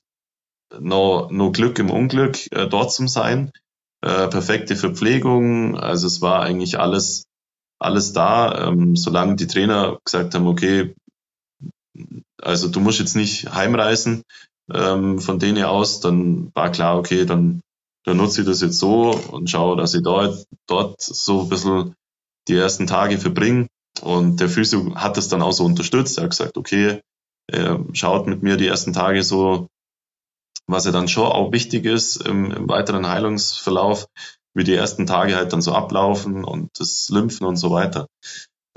nur, 0.80 1.32
nur 1.32 1.52
Glück 1.52 1.80
im 1.80 1.90
Unglück, 1.90 2.52
äh, 2.52 2.68
dort 2.68 2.94
zu 2.94 3.08
sein. 3.08 3.52
Äh, 4.04 4.28
perfekte 4.30 4.76
Verpflegung, 4.76 5.78
also 5.78 6.08
es 6.08 6.22
war 6.22 6.42
eigentlich 6.42 6.80
alles, 6.80 7.26
alles 7.80 8.14
da, 8.14 8.68
ähm, 8.68 8.96
solange 8.96 9.36
die 9.36 9.46
Trainer 9.46 10.00
gesagt 10.04 10.34
haben, 10.34 10.48
okay, 10.48 10.96
also 12.42 12.68
du 12.68 12.80
musst 12.80 13.00
jetzt 13.00 13.16
nicht 13.16 13.54
heimreisen 13.54 14.24
ähm, 14.74 15.20
von 15.20 15.38
denen 15.38 15.64
aus, 15.64 16.00
dann 16.00 16.52
war 16.56 16.72
klar, 16.72 16.98
okay, 16.98 17.26
dann, 17.26 17.62
dann 18.04 18.18
nutze 18.18 18.42
ich 18.42 18.48
das 18.48 18.62
jetzt 18.62 18.80
so 18.80 19.12
und 19.12 19.50
schaue, 19.50 19.78
dass 19.78 19.94
ich 19.94 20.02
dort, 20.02 20.46
dort 20.68 21.00
so 21.00 21.42
ein 21.42 21.50
bisschen 21.50 21.94
die 22.48 22.56
ersten 22.56 22.88
Tage 22.88 23.20
verbringe. 23.20 23.68
Und 24.02 24.40
der 24.40 24.50
Physio 24.50 24.96
hat 24.96 25.18
das 25.18 25.28
dann 25.28 25.42
auch 25.42 25.52
so 25.52 25.66
unterstützt. 25.66 26.18
Er 26.18 26.24
hat 26.24 26.32
gesagt, 26.32 26.58
okay, 26.58 27.02
er 27.48 27.84
schaut 27.94 28.28
mit 28.28 28.44
mir 28.44 28.58
die 28.58 28.68
ersten 28.68 28.94
Tage 28.94 29.24
so, 29.24 29.68
was 30.68 30.86
ja 30.86 30.92
dann 30.92 31.08
schon 31.08 31.28
auch 31.28 31.52
wichtig 31.52 31.86
ist 31.86 32.16
im, 32.16 32.52
im 32.52 32.70
weiteren 32.70 33.08
Heilungsverlauf, 33.08 34.08
wie 34.54 34.64
die 34.64 34.76
ersten 34.76 35.06
Tage 35.06 35.36
halt 35.36 35.54
dann 35.54 35.62
so 35.62 35.74
ablaufen 35.74 36.44
und 36.44 36.70
das 36.80 37.10
Lymphen 37.10 37.46
und 37.46 37.58
so 37.58 37.72
weiter. 37.72 38.08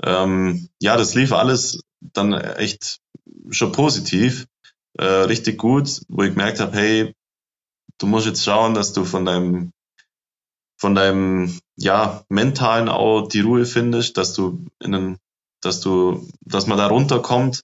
Ähm, 0.03 0.69
ja, 0.81 0.97
das 0.97 1.15
lief 1.15 1.31
alles 1.31 1.81
dann 2.13 2.33
echt 2.33 2.99
schon 3.49 3.71
positiv, 3.71 4.45
äh, 4.97 5.05
richtig 5.05 5.57
gut, 5.57 6.01
wo 6.09 6.23
ich 6.23 6.31
gemerkt 6.31 6.59
habe, 6.59 6.75
hey, 6.75 7.13
du 7.99 8.07
musst 8.07 8.27
jetzt 8.27 8.43
schauen, 8.43 8.73
dass 8.73 8.93
du 8.93 9.05
von 9.05 9.25
deinem 9.25 9.71
von 10.77 10.95
deinem 10.95 11.59
ja 11.77 12.23
mentalen 12.29 12.89
auch 12.89 13.27
die 13.27 13.41
Ruhe 13.41 13.65
findest, 13.65 14.17
dass 14.17 14.33
du 14.33 14.65
in 14.79 14.95
einen, 14.95 15.17
dass 15.61 15.81
du, 15.81 16.27
dass 16.41 16.67
man 16.67 16.77
da 16.77 16.87
runterkommt 16.87 17.61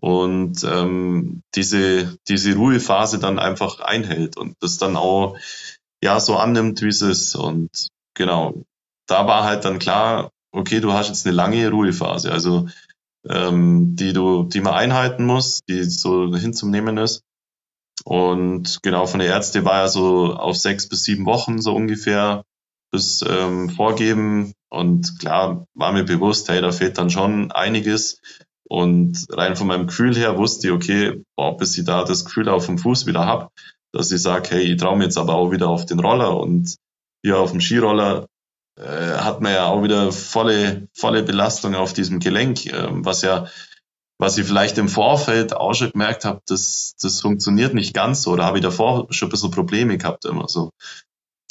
und 0.00 0.64
ähm, 0.64 1.42
diese 1.54 2.16
diese 2.28 2.54
Ruhephase 2.54 3.18
dann 3.18 3.38
einfach 3.38 3.80
einhält 3.80 4.36
und 4.36 4.56
das 4.60 4.78
dann 4.78 4.96
auch 4.96 5.36
ja 6.02 6.18
so 6.20 6.36
annimmt, 6.36 6.82
wie 6.82 6.88
es 6.88 7.02
ist. 7.02 7.34
Und 7.36 7.88
genau 8.14 8.54
da 9.06 9.26
war 9.26 9.44
halt 9.44 9.64
dann 9.64 9.78
klar, 9.78 10.30
okay, 10.52 10.80
du 10.80 10.92
hast 10.92 11.08
jetzt 11.08 11.26
eine 11.26 11.36
lange 11.36 11.70
Ruhephase, 11.70 12.32
also 12.32 12.68
ähm, 13.28 13.94
die 13.96 14.12
du 14.12 14.44
die 14.44 14.60
man 14.60 14.74
einhalten 14.74 15.24
muss, 15.24 15.60
die 15.68 15.84
so 15.84 16.34
hinzunehmen 16.34 16.98
ist 16.98 17.22
und 18.04 18.82
genau 18.82 19.06
von 19.06 19.20
der 19.20 19.28
Ärzte 19.28 19.64
war 19.64 19.82
ja 19.82 19.88
so 19.88 20.34
auf 20.34 20.56
sechs 20.56 20.88
bis 20.88 21.04
sieben 21.04 21.26
Wochen 21.26 21.60
so 21.60 21.74
ungefähr 21.74 22.44
das 22.90 23.24
ähm, 23.28 23.70
vorgeben. 23.70 24.54
Und 24.68 25.18
klar 25.18 25.66
war 25.74 25.92
mir 25.92 26.04
bewusst, 26.04 26.48
hey, 26.48 26.60
da 26.60 26.72
fehlt 26.72 26.98
dann 26.98 27.10
schon 27.10 27.52
einiges. 27.52 28.20
Und 28.64 29.26
rein 29.30 29.56
von 29.56 29.66
meinem 29.66 29.86
Gefühl 29.86 30.16
her 30.16 30.38
wusste 30.38 30.68
ich, 30.68 30.72
okay, 30.72 31.22
boah, 31.36 31.56
bis 31.56 31.76
ich 31.76 31.84
da 31.84 32.04
das 32.04 32.24
Gefühl 32.24 32.48
auf 32.48 32.66
dem 32.66 32.78
Fuß 32.78 33.06
wieder 33.06 33.26
hab, 33.26 33.52
dass 33.92 34.10
ich 34.10 34.22
sage, 34.22 34.50
hey, 34.50 34.62
ich 34.62 34.80
traue 34.80 34.96
mir 34.96 35.04
jetzt 35.04 35.18
aber 35.18 35.34
auch 35.34 35.50
wieder 35.50 35.68
auf 35.68 35.84
den 35.84 36.00
Roller. 36.00 36.36
Und 36.36 36.76
hier 37.22 37.38
auf 37.38 37.50
dem 37.50 37.60
Skiroller 37.60 38.26
äh, 38.78 38.82
hat 39.18 39.40
man 39.40 39.52
ja 39.52 39.66
auch 39.66 39.82
wieder 39.82 40.10
volle, 40.10 40.88
volle 40.94 41.22
Belastung 41.22 41.74
auf 41.74 41.92
diesem 41.92 42.18
Gelenk, 42.18 42.66
äh, 42.66 42.88
was 42.90 43.22
ja 43.22 43.46
was 44.18 44.38
ich 44.38 44.46
vielleicht 44.46 44.78
im 44.78 44.88
Vorfeld 44.88 45.54
auch 45.54 45.74
schon 45.74 45.92
gemerkt 45.92 46.24
habe, 46.24 46.40
das, 46.46 46.94
das 47.00 47.20
funktioniert 47.20 47.74
nicht 47.74 47.94
ganz 47.94 48.22
so. 48.22 48.36
Da 48.36 48.44
habe 48.44 48.58
ich 48.58 48.62
davor 48.62 49.06
schon 49.10 49.28
ein 49.28 49.30
bisschen 49.30 49.50
Probleme 49.50 49.98
gehabt 49.98 50.24
immer 50.24 50.48
so. 50.48 50.70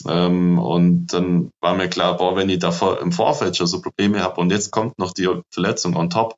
Ähm, 0.08 0.58
und 0.58 1.08
dann 1.08 1.52
war 1.62 1.76
mir 1.76 1.90
klar, 1.90 2.18
boah, 2.18 2.36
wenn 2.36 2.50
ich 2.50 2.60
davor 2.60 3.02
im 3.02 3.12
Vorfeld 3.12 3.58
schon 3.58 3.68
so 3.68 3.82
Probleme 3.82 4.22
habe 4.22 4.40
und 4.40 4.52
jetzt 4.52 4.72
kommt 4.72 4.98
noch 4.98 5.14
die 5.14 5.28
Verletzung 5.52 5.96
on 5.96 6.10
top, 6.10 6.36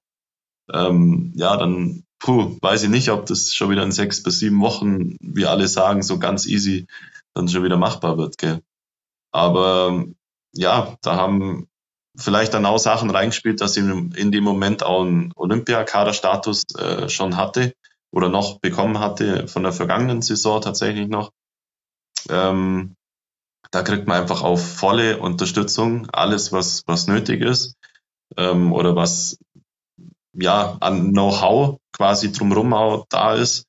ähm, 0.72 1.34
ja, 1.36 1.56
dann 1.58 2.04
puh, 2.20 2.58
weiß 2.62 2.84
ich 2.84 2.90
nicht, 2.90 3.10
ob 3.10 3.26
das 3.26 3.54
schon 3.54 3.70
wieder 3.70 3.84
in 3.84 3.92
sechs 3.92 4.24
bis 4.24 4.40
sieben 4.40 4.62
Wochen, 4.62 5.18
wie 5.20 5.46
alle 5.46 5.68
sagen, 5.68 6.04
so 6.04 6.20
ganz 6.20 6.46
easy 6.46 6.88
dann 7.34 7.48
schon 7.48 7.64
wieder 7.64 7.78
machbar 7.78 8.18
wird. 8.18 8.38
Gell? 8.38 8.62
Aber 9.32 10.06
ja, 10.54 10.98
da 11.02 11.16
haben 11.16 11.68
vielleicht 12.18 12.54
dann 12.54 12.66
auch 12.66 12.78
Sachen 12.78 13.10
reingespielt, 13.10 13.62
dass 13.62 13.78
ich 13.78 13.84
in 13.84 14.32
dem 14.32 14.44
Moment 14.44 14.84
auch 14.84 15.02
einen 15.02 15.32
Olympiakaderstatus 15.36 16.64
äh, 16.78 17.10
schon 17.10 17.38
hatte 17.38 17.74
oder 18.12 18.30
noch 18.30 18.60
bekommen 18.60 19.00
hatte 19.00 19.48
von 19.48 19.64
der 19.64 19.74
vergangenen 19.74 20.22
Saison 20.22 20.62
tatsächlich 20.62 21.08
noch. 21.08 21.32
Ähm, 22.30 22.96
da 23.72 23.82
kriegt 23.82 24.08
man 24.08 24.22
einfach 24.22 24.44
auf 24.44 24.76
volle 24.76 25.18
Unterstützung, 25.18 26.08
alles, 26.12 26.52
was, 26.52 26.84
was 26.86 27.08
nötig 27.08 27.42
ist 27.42 27.76
ähm, 28.38 28.72
oder 28.72 28.96
was 28.96 29.40
ja 30.34 30.78
an 30.80 31.12
Know-how 31.12 31.80
quasi 31.92 32.32
drumherum 32.32 32.74
auch 32.74 33.06
da 33.10 33.34
ist. 33.34 33.66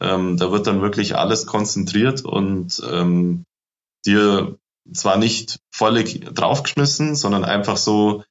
Ähm, 0.00 0.36
da 0.38 0.50
wird 0.50 0.66
dann 0.66 0.80
wirklich 0.80 1.16
alles 1.16 1.46
konzentriert 1.46 2.24
und 2.24 2.82
ähm, 2.90 3.44
dir 4.04 4.58
zwar 4.92 5.16
nicht 5.16 5.60
völlig 5.70 6.24
draufgeschmissen, 6.34 7.14
sondern 7.14 7.44
einfach 7.44 7.76
so, 7.76 8.24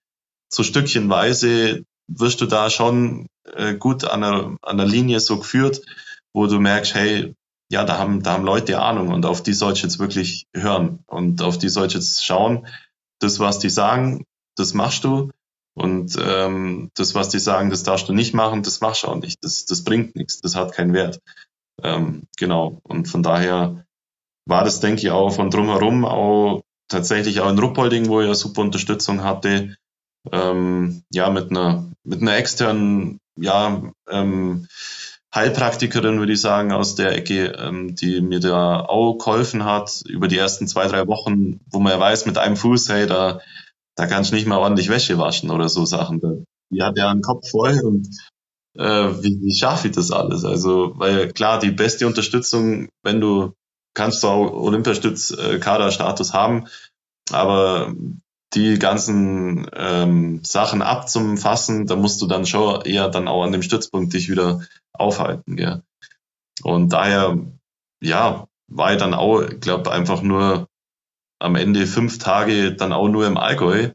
so 0.49 0.63
stückchenweise 0.63 1.83
wirst 2.07 2.41
du 2.41 2.45
da 2.45 2.69
schon 2.69 3.27
äh, 3.45 3.75
gut 3.75 4.03
an 4.03 4.21
der, 4.21 4.57
an 4.61 4.77
der 4.77 4.87
Linie 4.87 5.19
so 5.19 5.37
geführt, 5.37 5.81
wo 6.33 6.47
du 6.47 6.59
merkst, 6.59 6.93
hey, 6.93 7.33
ja, 7.71 7.85
da 7.85 7.97
haben, 7.97 8.21
da 8.21 8.33
haben 8.33 8.43
Leute 8.43 8.81
Ahnung 8.81 9.09
und 9.09 9.25
auf 9.25 9.41
die 9.43 9.53
sollst 9.53 9.81
du 9.81 9.87
jetzt 9.87 9.99
wirklich 9.99 10.45
hören 10.53 10.99
und 11.07 11.41
auf 11.41 11.57
die 11.57 11.69
sollst 11.69 11.95
du 11.95 11.99
jetzt 11.99 12.25
schauen. 12.25 12.67
Das, 13.19 13.39
was 13.39 13.59
die 13.59 13.69
sagen, 13.69 14.25
das 14.57 14.73
machst 14.73 15.03
du. 15.05 15.31
Und 15.73 16.17
ähm, 16.21 16.91
das, 16.95 17.15
was 17.15 17.29
die 17.29 17.39
sagen, 17.39 17.69
das 17.69 17.83
darfst 17.83 18.09
du 18.09 18.13
nicht 18.13 18.33
machen, 18.33 18.61
das 18.61 18.81
machst 18.81 19.03
du 19.03 19.07
auch 19.07 19.15
nicht. 19.15 19.37
Das, 19.41 19.65
das 19.65 19.85
bringt 19.85 20.17
nichts, 20.17 20.41
das 20.41 20.55
hat 20.55 20.73
keinen 20.73 20.93
Wert. 20.93 21.21
Ähm, 21.81 22.23
genau. 22.37 22.81
Und 22.83 23.07
von 23.07 23.23
daher 23.23 23.85
war 24.51 24.63
das, 24.63 24.79
denke 24.81 25.01
ich, 25.01 25.09
auch 25.09 25.31
von 25.31 25.49
drumherum 25.49 26.05
auch 26.05 26.61
tatsächlich 26.89 27.39
auch 27.39 27.49
in 27.49 27.57
Ruppolding, 27.57 28.09
wo 28.09 28.21
ja 28.21 28.35
super 28.35 28.61
Unterstützung 28.61 29.23
hatte, 29.23 29.75
ähm, 30.31 31.03
ja, 31.11 31.29
mit 31.31 31.49
einer, 31.49 31.89
mit 32.03 32.21
einer 32.21 32.35
externen, 32.35 33.19
ja, 33.39 33.81
ähm, 34.09 34.67
Heilpraktikerin, 35.33 36.19
würde 36.19 36.33
ich 36.33 36.41
sagen, 36.41 36.73
aus 36.73 36.95
der 36.95 37.15
Ecke, 37.15 37.53
ähm, 37.57 37.95
die 37.95 38.19
mir 38.19 38.41
da 38.41 38.81
auch 38.81 39.17
geholfen 39.17 39.63
hat 39.63 40.03
über 40.05 40.27
die 40.27 40.37
ersten 40.37 40.67
zwei, 40.67 40.87
drei 40.87 41.07
Wochen, 41.07 41.61
wo 41.71 41.79
man 41.79 41.93
ja 41.93 41.99
weiß, 41.99 42.25
mit 42.25 42.37
einem 42.37 42.57
Fuß, 42.57 42.89
hey, 42.89 43.07
da, 43.07 43.39
da 43.95 44.05
kannst 44.07 44.31
du 44.31 44.35
nicht 44.35 44.47
mal 44.47 44.57
ordentlich 44.57 44.89
Wäsche 44.89 45.17
waschen 45.17 45.49
oder 45.49 45.69
so 45.69 45.85
Sachen. 45.85 46.45
Die 46.69 46.83
hat 46.83 46.97
ja 46.97 47.09
einen 47.09 47.21
Kopf 47.21 47.49
voll 47.49 47.79
und 47.81 48.09
äh, 48.77 48.83
wie, 49.23 49.39
wie 49.41 49.55
schaffe 49.55 49.87
ich 49.87 49.95
das 49.95 50.11
alles? 50.11 50.43
Also, 50.43 50.93
weil 50.95 51.31
klar, 51.31 51.59
die 51.59 51.71
beste 51.71 52.07
Unterstützung, 52.07 52.89
wenn 53.03 53.21
du 53.21 53.53
kannst 53.93 54.23
du 54.23 54.27
auch 54.27 54.51
Olympiastütz-Kaderstatus 54.53 56.33
haben, 56.33 56.67
aber 57.31 57.93
die 58.53 58.79
ganzen 58.79 59.69
ähm, 59.73 60.43
Sachen 60.43 60.81
abzufassen, 60.81 61.87
da 61.87 61.95
musst 61.95 62.21
du 62.21 62.27
dann 62.27 62.45
schon 62.45 62.81
eher 62.81 63.09
dann 63.09 63.27
auch 63.27 63.43
an 63.43 63.51
dem 63.51 63.63
Stützpunkt 63.63 64.13
dich 64.13 64.29
wieder 64.29 64.61
aufhalten. 64.93 65.55
Gell? 65.55 65.83
Und 66.63 66.91
daher, 66.91 67.37
ja, 68.01 68.47
war 68.67 68.93
ich 68.93 68.99
dann 68.99 69.13
auch, 69.13 69.41
ich 69.41 69.59
glaube, 69.61 69.91
einfach 69.91 70.21
nur 70.21 70.67
am 71.39 71.55
Ende 71.55 71.87
fünf 71.87 72.19
Tage 72.19 72.73
dann 72.73 72.93
auch 72.93 73.07
nur 73.07 73.25
im 73.25 73.37
Allgäu, 73.37 73.91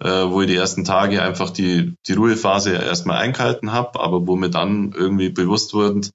äh, 0.00 0.30
wo 0.30 0.42
ich 0.42 0.48
die 0.48 0.56
ersten 0.56 0.84
Tage 0.84 1.22
einfach 1.22 1.50
die, 1.50 1.94
die 2.06 2.12
Ruhephase 2.12 2.72
erstmal 2.72 3.18
eingehalten 3.18 3.72
habe, 3.72 4.00
aber 4.00 4.26
wo 4.26 4.36
mir 4.36 4.50
dann 4.50 4.92
irgendwie 4.92 5.30
bewusst 5.30 5.72
wurde, 5.72 6.08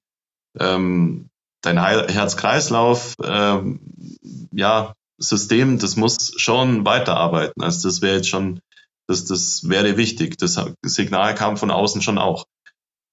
ähm, 0.60 1.30
dein 1.66 1.78
Herz-Kreislauf, 1.78 3.16
ähm, 3.24 3.80
ja, 4.52 4.94
System, 5.18 5.80
das 5.80 5.96
muss 5.96 6.34
schon 6.38 6.86
weiterarbeiten. 6.86 7.62
Also 7.62 7.88
das 7.88 8.02
wäre 8.02 8.18
jetzt 8.18 8.30
schon, 8.30 8.60
das, 9.08 9.26
das 9.26 9.68
wäre 9.70 9.98
wichtig. 9.98 10.38
Das 10.38 10.60
Signal 10.84 11.36
kam 11.36 11.58
von 11.58 11.72
außen 11.72 12.02
schon 12.02 12.18
auch. 12.18 12.46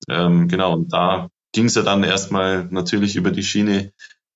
Ähm, 0.08 0.48
genau, 0.48 0.74
und 0.74 0.92
da 0.92 1.28
ging 1.52 1.66
es 1.66 1.74
ja 1.74 1.82
dann 1.82 2.02
erstmal 2.02 2.64
natürlich 2.70 3.14
über 3.16 3.30
die 3.30 3.44
Schiene, 3.44 3.92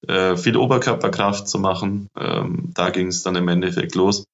äh, 0.07 0.37
viel 0.37 0.57
Oberkörperkraft 0.57 1.49
zu 1.49 1.59
machen. 1.59 2.09
Ähm, 2.17 2.71
da 2.75 2.91
ging 2.91 3.09
es 3.09 3.23
dann 3.23 3.37
im 3.37 3.49
Endeffekt 3.49 3.95
los, 3.95 4.27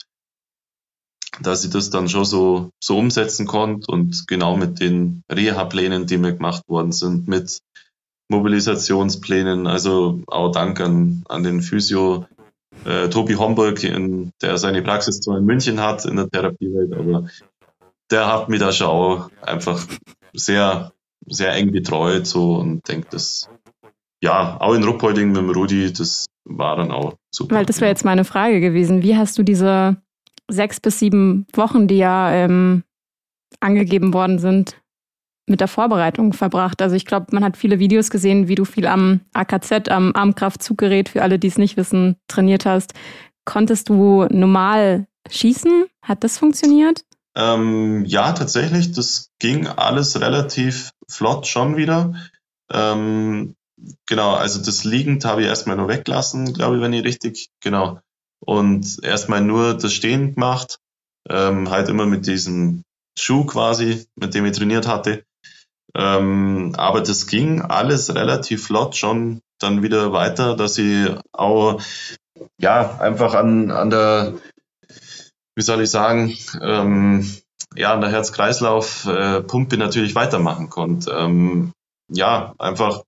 dass 1.41 1.65
ich 1.65 1.71
das 1.71 1.91
dann 1.91 2.09
schon 2.09 2.25
so, 2.25 2.71
so 2.83 2.99
umsetzen 2.99 3.47
konnte 3.47 3.91
und 3.91 4.27
genau 4.27 4.57
mit 4.57 4.81
den 4.81 5.23
Reha-Plänen, 5.31 6.07
die 6.07 6.19
mir 6.19 6.35
gemacht 6.35 6.69
worden 6.69 6.93
sind, 6.93 7.29
mit 7.29 7.61
Mobilisationsplänen, 8.33 9.67
also 9.67 10.21
auch 10.27 10.51
Dank 10.51 10.81
an, 10.81 11.23
an 11.29 11.43
den 11.45 11.63
Physio 11.63 12.27
äh, 12.85 13.09
Tobi 13.09 13.37
Homburg, 13.37 13.83
in, 13.85 14.33
der 14.43 14.59
seine 14.59 14.83
Praxis 14.83 15.21
zwar 15.21 15.39
in 15.39 15.45
München 15.45 15.81
hat, 15.81 16.05
in 16.05 16.17
der 16.17 16.29
Therapiewelt, 16.29 16.93
aber 16.93 17.29
der 18.11 18.27
hat 18.27 18.49
mich 18.49 18.59
da 18.59 18.73
schon 18.73 18.89
auch 18.89 19.31
einfach 19.41 19.87
sehr 20.35 20.93
sehr 21.27 21.53
eng 21.55 21.71
betreut 21.71 22.27
so 22.27 22.57
und 22.57 22.89
denke, 22.89 23.07
das 23.11 23.49
ja, 24.23 24.57
auch 24.61 24.75
in 24.75 24.85
Ruppolding 24.85 25.29
mit 25.29 25.39
dem 25.39 25.51
Rudi, 25.51 25.93
das 25.93 26.27
war 26.45 26.77
dann 26.77 26.93
auch 26.93 27.15
super. 27.31 27.57
Weil 27.57 27.67
das 27.67 27.81
wäre 27.81 27.91
jetzt 27.91 28.05
meine 28.05 28.25
Frage 28.25 28.61
gewesen. 28.61 29.03
Wie 29.03 29.17
hast 29.17 29.37
du 29.37 29.43
diese 29.43 29.97
sechs 30.49 30.81
bis 30.81 31.01
sieben 31.01 31.47
Wochen, 31.55 31.89
die 31.89 31.99
ja 31.99 32.33
ähm, 32.33 32.85
angegeben 33.61 34.15
worden 34.15 34.39
sind, 34.39 34.81
mit 35.47 35.61
der 35.61 35.69
Vorbereitung 35.69 36.33
verbracht? 36.33 36.83
Also 36.83 36.97
ich 36.97 37.07
glaube, 37.07 37.27
man 37.33 37.45
hat 37.45 37.57
viele 37.57 37.79
Videos 37.79 38.11
gesehen, 38.11 38.49
wie 38.49 38.55
du 38.55 38.65
viel 38.65 38.87
am 38.87 39.21
AKZ, 39.33 39.89
am 39.89 40.13
Armkraftzuggerät, 40.15 41.09
für 41.09 41.23
alle, 41.23 41.39
die 41.39 41.49
es 41.49 41.59
nicht 41.59 41.77
wissen, 41.77 42.17
trainiert 42.29 42.67
hast. 42.67 42.95
Konntest 43.45 43.89
du 43.89 44.27
normal 44.31 45.07
schießen? 45.31 45.87
Hat 46.03 46.25
das 46.25 46.39
funktioniert? 46.39 47.05
Ähm, 47.35 48.05
ja, 48.05 48.33
tatsächlich, 48.33 48.93
das 48.93 49.31
ging 49.39 49.67
alles 49.67 50.21
relativ 50.21 50.91
flott 51.09 51.47
schon 51.47 51.77
wieder. 51.77 52.15
Ähm, 52.71 53.57
genau, 54.07 54.35
also 54.35 54.63
das 54.63 54.85
liegend 54.85 55.25
habe 55.25 55.43
ich 55.43 55.49
erstmal 55.49 55.77
nur 55.77 55.89
weggelassen, 55.89 56.53
glaube 56.53 56.77
ich, 56.77 56.83
wenn 56.83 56.93
ich 56.93 57.05
richtig, 57.05 57.51
genau. 57.61 58.01
Und 58.41 59.03
erstmal 59.03 59.41
nur 59.41 59.75
das 59.75 59.93
Stehen 59.93 60.35
gemacht, 60.35 60.79
ähm, 61.29 61.71
halt 61.71 61.89
immer 61.89 62.07
mit 62.07 62.27
diesem 62.27 62.83
Schuh 63.19 63.45
quasi, 63.45 64.07
mit 64.17 64.35
dem 64.35 64.45
ich 64.47 64.57
trainiert 64.57 64.87
hatte. 64.87 65.25
Ähm, 65.95 66.75
aber 66.77 67.01
das 67.03 67.27
ging 67.27 67.61
alles 67.63 68.15
relativ 68.15 68.67
flott 68.67 68.97
schon 68.97 69.41
dann 69.59 69.83
wieder 69.83 70.13
weiter, 70.13 70.57
dass 70.57 70.79
ich 70.79 71.11
auch 71.33 71.81
ja 72.59 72.99
einfach 72.99 73.35
an, 73.35 73.71
an 73.71 73.91
der 73.91 74.35
wie 75.55 75.63
soll 75.63 75.83
ich 75.83 75.91
sagen, 75.91 76.37
ähm, 76.61 77.31
ja, 77.75 77.93
an 77.93 78.01
der 78.01 78.11
Herz-Kreislauf-Pumpe 78.11 79.77
natürlich 79.77 80.15
weitermachen 80.15 80.71
konnte. 80.71 81.11
Ähm, 81.11 81.73
ja, 82.09 82.55
einfach 82.59 83.03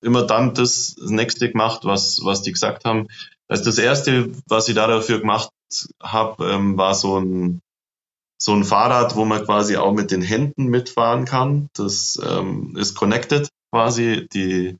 immer 0.00 0.26
dann 0.26 0.54
das 0.54 0.96
nächste 1.00 1.50
gemacht, 1.50 1.80
was, 1.84 2.20
was 2.24 2.42
die 2.42 2.52
gesagt 2.52 2.84
haben. 2.84 3.08
Also 3.48 3.64
das 3.64 3.78
erste, 3.78 4.30
was 4.46 4.68
ich 4.68 4.74
da 4.74 4.86
dafür 4.86 5.20
gemacht 5.20 5.50
habe, 6.02 6.50
ähm, 6.50 6.76
war 6.76 6.94
so 6.94 7.18
ein, 7.18 7.60
so 8.40 8.52
ein 8.54 8.64
Fahrrad, 8.64 9.16
wo 9.16 9.24
man 9.24 9.44
quasi 9.44 9.76
auch 9.76 9.92
mit 9.92 10.10
den 10.10 10.22
Händen 10.22 10.66
mitfahren 10.66 11.24
kann. 11.24 11.68
Das 11.74 12.20
ähm, 12.24 12.76
ist 12.76 12.94
connected 12.94 13.48
quasi. 13.72 14.28
Die, 14.32 14.76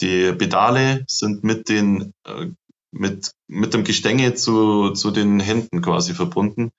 die 0.00 0.32
Pedale 0.32 1.04
sind 1.06 1.44
mit 1.44 1.68
den 1.68 2.12
äh, 2.24 2.50
mit, 2.90 3.32
mit 3.48 3.74
dem 3.74 3.84
Gestänge 3.84 4.34
zu, 4.34 4.90
zu 4.92 5.10
den 5.10 5.40
Händen 5.40 5.82
quasi 5.82 6.14
verbunden. 6.14 6.70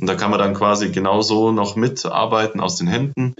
Und 0.00 0.08
da 0.08 0.14
kann 0.16 0.30
man 0.30 0.40
dann 0.40 0.54
quasi 0.54 0.90
genauso 0.90 1.52
noch 1.52 1.76
mitarbeiten 1.76 2.60
aus 2.60 2.76
den 2.76 2.88
Händen. 2.88 3.34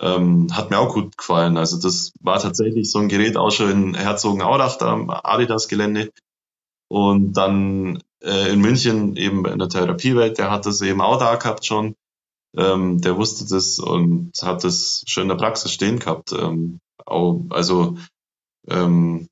Ähm, 0.00 0.48
hat 0.52 0.70
mir 0.70 0.78
auch 0.78 0.92
gut 0.92 1.16
gefallen. 1.16 1.56
Also 1.56 1.80
das 1.80 2.12
war 2.20 2.40
tatsächlich 2.40 2.90
so 2.90 2.98
ein 2.98 3.08
Gerät 3.08 3.36
auch 3.36 3.50
schon 3.50 3.70
in 3.70 3.94
Herzogenaurach, 3.94 4.76
da 4.78 4.92
am 4.92 5.10
Adidas-Gelände. 5.10 6.10
Und 6.88 7.34
dann 7.34 8.02
in 8.22 8.60
München 8.60 9.16
eben 9.16 9.44
in 9.46 9.58
der 9.58 9.68
Therapiewelt, 9.68 10.38
der 10.38 10.50
hat 10.50 10.66
das 10.66 10.80
eben 10.80 11.00
auch 11.00 11.18
da 11.18 11.36
gehabt 11.36 11.64
schon. 11.66 11.94
Ähm, 12.56 13.00
der 13.00 13.16
wusste 13.16 13.46
das 13.48 13.78
und 13.78 14.32
hat 14.42 14.64
das 14.64 15.04
schon 15.06 15.24
in 15.24 15.28
der 15.30 15.36
Praxis 15.36 15.72
stehen 15.72 15.98
gehabt. 15.98 16.32
Ähm, 16.32 16.80
auch, 17.06 17.44
also 17.50 17.96
ähm, 18.68 19.28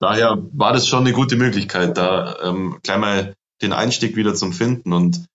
daher 0.00 0.38
war 0.52 0.72
das 0.72 0.86
schon 0.86 1.00
eine 1.00 1.12
gute 1.12 1.36
Möglichkeit, 1.36 1.96
da 1.96 2.38
ähm, 2.42 2.78
gleich 2.82 2.98
mal 2.98 3.34
den 3.60 3.72
Einstieg 3.72 4.16
wieder 4.16 4.34
zum 4.34 4.52
Finden. 4.52 4.92
Und, 4.92 5.26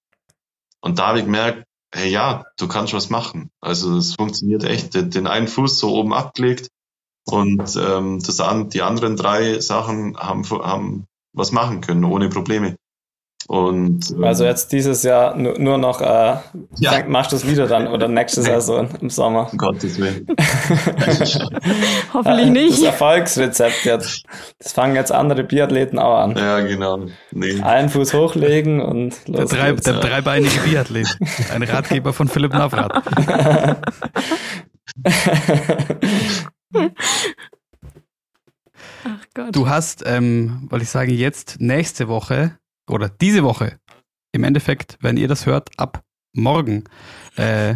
und 0.81 0.99
da 0.99 1.07
habe 1.07 1.19
ich 1.19 1.25
gemerkt, 1.25 1.65
hey 1.93 2.09
ja, 2.09 2.45
du 2.57 2.67
kannst 2.67 2.93
was 2.93 3.09
machen. 3.09 3.51
Also 3.61 3.97
es 3.97 4.15
funktioniert 4.15 4.63
echt. 4.63 4.93
Den, 4.95 5.11
den 5.11 5.27
einen 5.27 5.47
Fuß 5.47 5.77
so 5.77 5.93
oben 5.93 6.13
abgelegt 6.13 6.69
und 7.25 7.75
ähm, 7.75 8.21
das 8.25 8.39
an, 8.39 8.69
die 8.69 8.81
anderen 8.81 9.15
drei 9.15 9.59
Sachen 9.59 10.17
haben, 10.17 10.43
haben 10.49 11.05
was 11.33 11.51
machen 11.51 11.81
können, 11.81 12.03
ohne 12.05 12.29
Probleme. 12.29 12.75
Und, 13.47 14.09
ähm, 14.11 14.23
also 14.23 14.45
jetzt 14.45 14.71
dieses 14.71 15.03
Jahr 15.03 15.35
nur, 15.35 15.59
nur 15.59 15.77
noch, 15.77 15.99
äh, 16.01 16.37
ja. 16.77 17.03
machst 17.07 17.33
du 17.33 17.35
es 17.35 17.45
wieder 17.45 17.67
dann 17.67 17.87
oder 17.87 18.07
nächste 18.07 18.41
Saison 18.41 18.87
im 19.01 19.09
Sommer? 19.09 19.49
Um 19.51 19.57
Gottes 19.57 19.99
Willen. 19.99 20.25
Hoffentlich 22.13 22.49
nicht. 22.49 22.77
Das 22.77 22.83
Erfolgsrezept 22.83 23.83
jetzt. 23.83 24.23
Das 24.59 24.71
fangen 24.71 24.95
jetzt 24.95 25.11
andere 25.11 25.43
Biathleten 25.43 25.99
auch 25.99 26.19
an. 26.19 26.37
Ja, 26.37 26.61
genau. 26.61 27.05
Nee. 27.31 27.61
Einen 27.61 27.89
Fuß 27.89 28.13
hochlegen 28.13 28.79
und 28.81 29.27
los 29.27 29.49
der, 29.49 29.59
drei, 29.59 29.71
geht's. 29.71 29.83
der 29.83 29.95
dreibeinige 29.95 30.59
Biathlet. 30.61 31.17
Ein 31.53 31.63
Ratgeber 31.63 32.13
von 32.13 32.29
Philipp 32.29 32.53
Navrat. 32.53 33.03
Ach 39.03 39.25
Gott. 39.33 39.55
Du 39.55 39.67
hast, 39.67 40.03
ähm, 40.05 40.67
wollte 40.69 40.83
ich 40.83 40.89
sagen, 40.89 41.11
jetzt 41.11 41.59
nächste 41.59 42.07
Woche 42.07 42.57
oder 42.89 43.09
diese 43.09 43.43
Woche, 43.43 43.79
im 44.31 44.43
Endeffekt, 44.43 44.97
wenn 45.01 45.17
ihr 45.17 45.27
das 45.27 45.45
hört, 45.45 45.69
ab 45.77 46.03
morgen, 46.33 46.85
äh, 47.35 47.75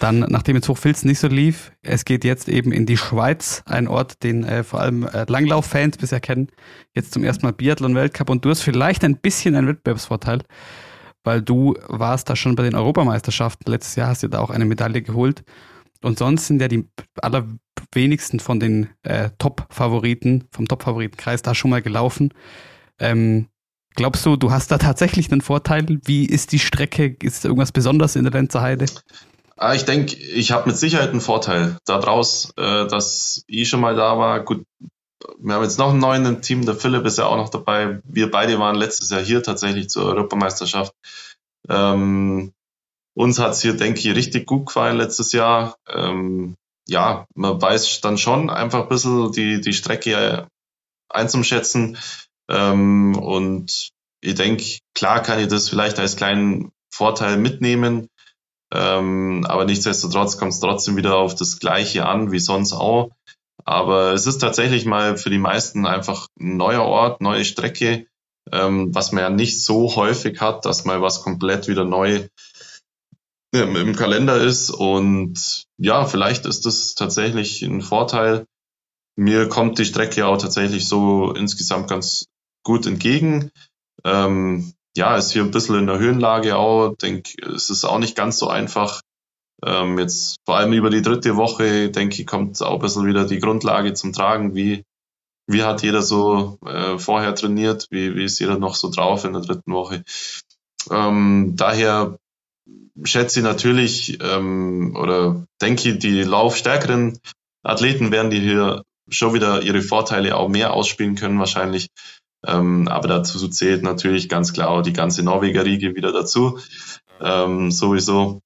dann, 0.00 0.20
nachdem 0.20 0.56
jetzt 0.56 0.68
Hochfilzen 0.68 1.08
nicht 1.08 1.18
so 1.18 1.28
lief, 1.28 1.72
es 1.82 2.04
geht 2.04 2.24
jetzt 2.24 2.48
eben 2.48 2.72
in 2.72 2.86
die 2.86 2.96
Schweiz, 2.96 3.62
ein 3.66 3.88
Ort, 3.88 4.22
den 4.22 4.44
äh, 4.44 4.64
vor 4.64 4.80
allem 4.80 5.04
äh, 5.04 5.24
Langlauf-Fans 5.28 5.98
bisher 5.98 6.20
kennen. 6.20 6.48
Jetzt 6.94 7.12
zum 7.12 7.24
ersten 7.24 7.44
Mal 7.44 7.52
Biathlon-Weltcup 7.52 8.30
und 8.30 8.44
du 8.44 8.50
hast 8.50 8.62
vielleicht 8.62 9.04
ein 9.04 9.16
bisschen 9.16 9.54
einen 9.54 9.68
Wettbewerbsvorteil, 9.68 10.42
weil 11.24 11.42
du 11.42 11.76
warst 11.88 12.30
da 12.30 12.36
schon 12.36 12.54
bei 12.54 12.62
den 12.62 12.74
Europameisterschaften. 12.74 13.70
Letztes 13.70 13.96
Jahr 13.96 14.08
hast 14.08 14.22
du 14.22 14.28
da 14.28 14.40
auch 14.40 14.50
eine 14.50 14.64
Medaille 14.64 15.02
geholt. 15.02 15.44
Und 16.02 16.18
sonst 16.18 16.46
sind 16.46 16.60
ja 16.60 16.68
die 16.68 16.88
allerwenigsten 17.20 18.40
von 18.40 18.60
den 18.60 18.88
äh, 19.02 19.30
Top-Favoriten, 19.38 20.48
vom 20.50 20.68
Top-Favoritenkreis 20.68 21.42
da 21.42 21.54
schon 21.54 21.70
mal 21.70 21.82
gelaufen. 21.82 22.34
Ähm, 22.98 23.48
glaubst 23.94 24.26
du, 24.26 24.36
du 24.36 24.50
hast 24.50 24.70
da 24.70 24.78
tatsächlich 24.78 25.30
einen 25.30 25.40
Vorteil? 25.40 26.00
Wie 26.04 26.26
ist 26.26 26.52
die 26.52 26.58
Strecke? 26.58 27.16
Ist 27.22 27.44
irgendwas 27.44 27.72
Besonderes 27.72 28.16
in 28.16 28.24
der 28.24 28.32
Lenzer 28.32 28.62
Heide? 28.62 28.86
Ah, 29.56 29.74
ich 29.74 29.84
denke, 29.84 30.16
ich 30.16 30.50
habe 30.50 30.68
mit 30.68 30.76
Sicherheit 30.76 31.10
einen 31.10 31.20
Vorteil 31.20 31.78
daraus, 31.84 32.52
äh, 32.56 32.86
dass 32.86 33.44
ich 33.46 33.68
schon 33.68 33.80
mal 33.80 33.94
da 33.94 34.18
war. 34.18 34.40
Gut, 34.40 34.64
wir 35.38 35.54
haben 35.54 35.62
jetzt 35.62 35.78
noch 35.78 35.90
einen 35.90 36.00
neuen 36.00 36.26
im 36.26 36.42
Team, 36.42 36.64
der 36.64 36.74
Philipp 36.74 37.04
ist 37.06 37.18
ja 37.18 37.26
auch 37.26 37.36
noch 37.36 37.48
dabei. 37.48 38.00
Wir 38.04 38.30
beide 38.30 38.58
waren 38.58 38.74
letztes 38.74 39.10
Jahr 39.10 39.22
hier 39.22 39.42
tatsächlich 39.42 39.88
zur 39.88 40.06
Europameisterschaft. 40.06 40.94
Ähm, 41.68 42.52
uns 43.14 43.38
hat 43.38 43.52
es 43.52 43.62
hier, 43.62 43.76
denke 43.76 44.00
ich, 44.00 44.14
richtig 44.14 44.46
gut 44.46 44.66
gefallen 44.66 44.96
letztes 44.96 45.32
Jahr. 45.32 45.76
Ähm, 45.88 46.54
ja, 46.88 47.26
man 47.34 47.60
weiß 47.60 48.00
dann 48.00 48.18
schon 48.18 48.50
einfach 48.50 48.82
ein 48.82 48.88
bisschen 48.88 49.32
die, 49.32 49.60
die 49.60 49.72
Strecke 49.72 50.48
einzuschätzen. 51.08 51.98
Ähm, 52.48 53.16
und 53.16 53.90
ich 54.20 54.34
denke, 54.34 54.78
klar 54.94 55.22
kann 55.22 55.40
ich 55.40 55.48
das 55.48 55.68
vielleicht 55.68 55.98
als 55.98 56.16
kleinen 56.16 56.72
Vorteil 56.92 57.36
mitnehmen. 57.36 58.08
Ähm, 58.72 59.44
aber 59.46 59.64
nichtsdestotrotz 59.66 60.38
kommt 60.38 60.52
es 60.52 60.60
trotzdem 60.60 60.96
wieder 60.96 61.16
auf 61.16 61.34
das 61.34 61.58
Gleiche 61.58 62.06
an 62.06 62.32
wie 62.32 62.38
sonst 62.38 62.72
auch. 62.72 63.10
Aber 63.64 64.12
es 64.12 64.26
ist 64.26 64.38
tatsächlich 64.38 64.86
mal 64.86 65.16
für 65.16 65.30
die 65.30 65.38
meisten 65.38 65.86
einfach 65.86 66.26
ein 66.40 66.56
neuer 66.56 66.82
Ort, 66.82 67.20
neue 67.20 67.44
Strecke, 67.44 68.06
ähm, 68.50 68.94
was 68.94 69.12
man 69.12 69.22
ja 69.22 69.30
nicht 69.30 69.62
so 69.62 69.94
häufig 69.94 70.40
hat, 70.40 70.64
dass 70.64 70.84
mal 70.84 71.00
was 71.02 71.22
komplett 71.22 71.68
wieder 71.68 71.84
neu 71.84 72.26
im 73.52 73.94
Kalender 73.94 74.40
ist. 74.40 74.70
Und 74.70 75.64
ja, 75.76 76.06
vielleicht 76.06 76.46
ist 76.46 76.66
das 76.66 76.94
tatsächlich 76.94 77.62
ein 77.62 77.82
Vorteil. 77.82 78.46
Mir 79.16 79.48
kommt 79.48 79.78
die 79.78 79.84
Strecke 79.84 80.26
auch 80.26 80.38
tatsächlich 80.38 80.88
so 80.88 81.32
insgesamt 81.32 81.88
ganz 81.88 82.26
gut 82.64 82.86
entgegen. 82.86 83.50
Ähm, 84.04 84.72
ja, 84.96 85.16
ist 85.16 85.32
hier 85.32 85.42
ein 85.42 85.50
bisschen 85.50 85.78
in 85.78 85.86
der 85.86 85.98
Höhenlage 85.98 86.56
auch. 86.56 86.96
Denke, 86.96 87.32
es 87.54 87.70
ist 87.70 87.84
auch 87.84 87.98
nicht 87.98 88.16
ganz 88.16 88.38
so 88.38 88.48
einfach. 88.48 89.02
Ähm, 89.64 89.98
jetzt 89.98 90.36
vor 90.44 90.56
allem 90.56 90.72
über 90.72 90.90
die 90.90 91.02
dritte 91.02 91.36
Woche, 91.36 91.90
denke 91.90 92.20
ich, 92.20 92.26
kommt 92.26 92.60
auch 92.62 92.74
ein 92.74 92.80
bisschen 92.80 93.06
wieder 93.06 93.26
die 93.26 93.38
Grundlage 93.38 93.94
zum 93.94 94.12
Tragen. 94.12 94.54
Wie, 94.54 94.84
wie 95.46 95.62
hat 95.62 95.82
jeder 95.82 96.02
so 96.02 96.58
äh, 96.66 96.98
vorher 96.98 97.34
trainiert? 97.34 97.86
Wie, 97.90 98.14
wie 98.16 98.24
ist 98.24 98.38
jeder 98.38 98.58
noch 98.58 98.74
so 98.74 98.90
drauf 98.90 99.24
in 99.24 99.34
der 99.34 99.42
dritten 99.42 99.72
Woche? 99.72 100.04
Ähm, 100.90 101.52
daher 101.56 102.18
schätze 103.04 103.40
ich 103.40 103.44
natürlich 103.44 104.18
ähm, 104.22 104.96
oder 104.96 105.46
denke 105.60 105.96
die 105.96 106.22
laufstärkeren 106.22 107.18
Athleten 107.62 108.10
werden 108.10 108.30
die 108.30 108.40
hier 108.40 108.82
schon 109.08 109.34
wieder 109.34 109.62
ihre 109.62 109.82
Vorteile 109.82 110.36
auch 110.36 110.48
mehr 110.48 110.72
ausspielen 110.72 111.14
können 111.14 111.38
wahrscheinlich. 111.38 111.88
Ähm, 112.44 112.88
aber 112.88 113.08
dazu 113.08 113.48
zählt 113.48 113.82
natürlich 113.82 114.28
ganz 114.28 114.52
klar 114.52 114.68
auch 114.68 114.82
die 114.82 114.92
ganze 114.92 115.22
Norweger 115.22 115.64
Riege 115.64 115.94
wieder 115.94 116.12
dazu. 116.12 116.58
Ähm, 117.20 117.70
sowieso. 117.70 118.40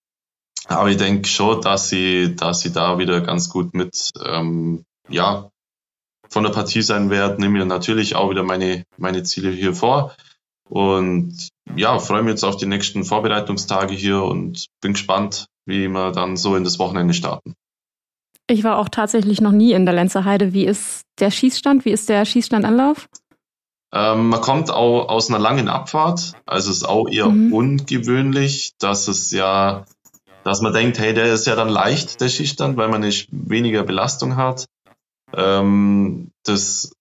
Aber 0.68 0.90
ich 0.90 0.96
denke 0.96 1.28
schon, 1.28 1.60
dass 1.62 1.88
sie, 1.88 2.34
dass 2.36 2.60
sie 2.60 2.72
da 2.72 2.98
wieder 2.98 3.20
ganz 3.20 3.48
gut 3.48 3.72
mit, 3.72 4.10
ähm, 4.24 4.84
ja, 5.08 5.50
von 6.28 6.42
der 6.42 6.50
Partie 6.50 6.82
sein 6.82 7.08
werden. 7.08 7.36
Nehme 7.38 7.58
mir 7.58 7.64
natürlich 7.64 8.16
auch 8.16 8.30
wieder 8.30 8.42
meine, 8.42 8.84
meine 8.98 9.22
Ziele 9.22 9.50
hier 9.50 9.74
vor. 9.74 10.14
Und 10.68 11.48
ja, 11.74 11.98
freue 11.98 12.22
mich 12.22 12.30
jetzt 12.30 12.44
auf 12.44 12.56
die 12.56 12.66
nächsten 12.66 13.04
Vorbereitungstage 13.04 13.94
hier 13.94 14.22
und 14.22 14.66
bin 14.80 14.92
gespannt, 14.92 15.46
wie 15.66 15.88
wir 15.88 16.12
dann 16.12 16.36
so 16.36 16.56
in 16.56 16.64
das 16.64 16.78
Wochenende 16.78 17.14
starten. 17.14 17.54
Ich 18.48 18.62
war 18.62 18.78
auch 18.78 18.88
tatsächlich 18.88 19.40
noch 19.40 19.52
nie 19.52 19.72
in 19.72 19.84
der 19.84 19.94
Lenzer 19.94 20.24
Heide. 20.24 20.52
Wie 20.52 20.64
ist 20.64 21.02
der 21.18 21.32
Schießstand? 21.32 21.84
Wie 21.84 21.90
ist 21.90 22.08
der 22.08 22.24
Schießstandanlauf? 22.24 23.08
Ähm, 23.92 24.28
man 24.28 24.40
kommt 24.40 24.70
auch 24.70 25.08
aus 25.08 25.28
einer 25.28 25.38
langen 25.38 25.68
Abfahrt, 25.68 26.32
also 26.44 26.70
es 26.70 26.78
ist 26.78 26.84
auch 26.84 27.08
eher 27.08 27.28
mhm. 27.28 27.52
ungewöhnlich, 27.52 28.72
dass 28.78 29.08
es 29.08 29.30
ja, 29.30 29.84
dass 30.44 30.60
man 30.60 30.72
denkt, 30.72 30.98
hey, 30.98 31.14
der 31.14 31.32
ist 31.32 31.46
ja 31.46 31.56
dann 31.56 31.68
leicht, 31.68 32.20
der 32.20 32.28
Schießstand, 32.28 32.76
weil 32.76 32.88
man 32.88 33.00
nicht 33.00 33.28
weniger 33.30 33.84
Belastung 33.84 34.36
hat. 34.36 34.66
Ähm, 35.34 36.30
das 36.44 36.92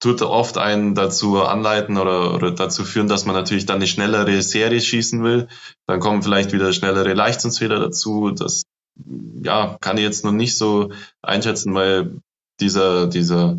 tut 0.00 0.22
oft 0.22 0.56
einen 0.56 0.94
dazu 0.94 1.42
anleiten 1.42 1.98
oder, 1.98 2.34
oder 2.34 2.50
dazu 2.50 2.84
führen, 2.84 3.08
dass 3.08 3.26
man 3.26 3.34
natürlich 3.34 3.66
dann 3.66 3.76
eine 3.76 3.86
schnellere 3.86 4.42
Serie 4.42 4.80
schießen 4.80 5.22
will. 5.22 5.46
Dann 5.86 6.00
kommen 6.00 6.22
vielleicht 6.22 6.52
wieder 6.52 6.72
schnellere 6.72 7.12
Leichtsinnsfehler 7.12 7.78
dazu. 7.78 8.30
Das 8.30 8.62
ja, 9.44 9.76
kann 9.80 9.98
ich 9.98 10.02
jetzt 10.02 10.24
noch 10.24 10.32
nicht 10.32 10.56
so 10.56 10.90
einschätzen, 11.22 11.74
weil 11.74 12.18
dieser, 12.60 13.06
dieser 13.06 13.58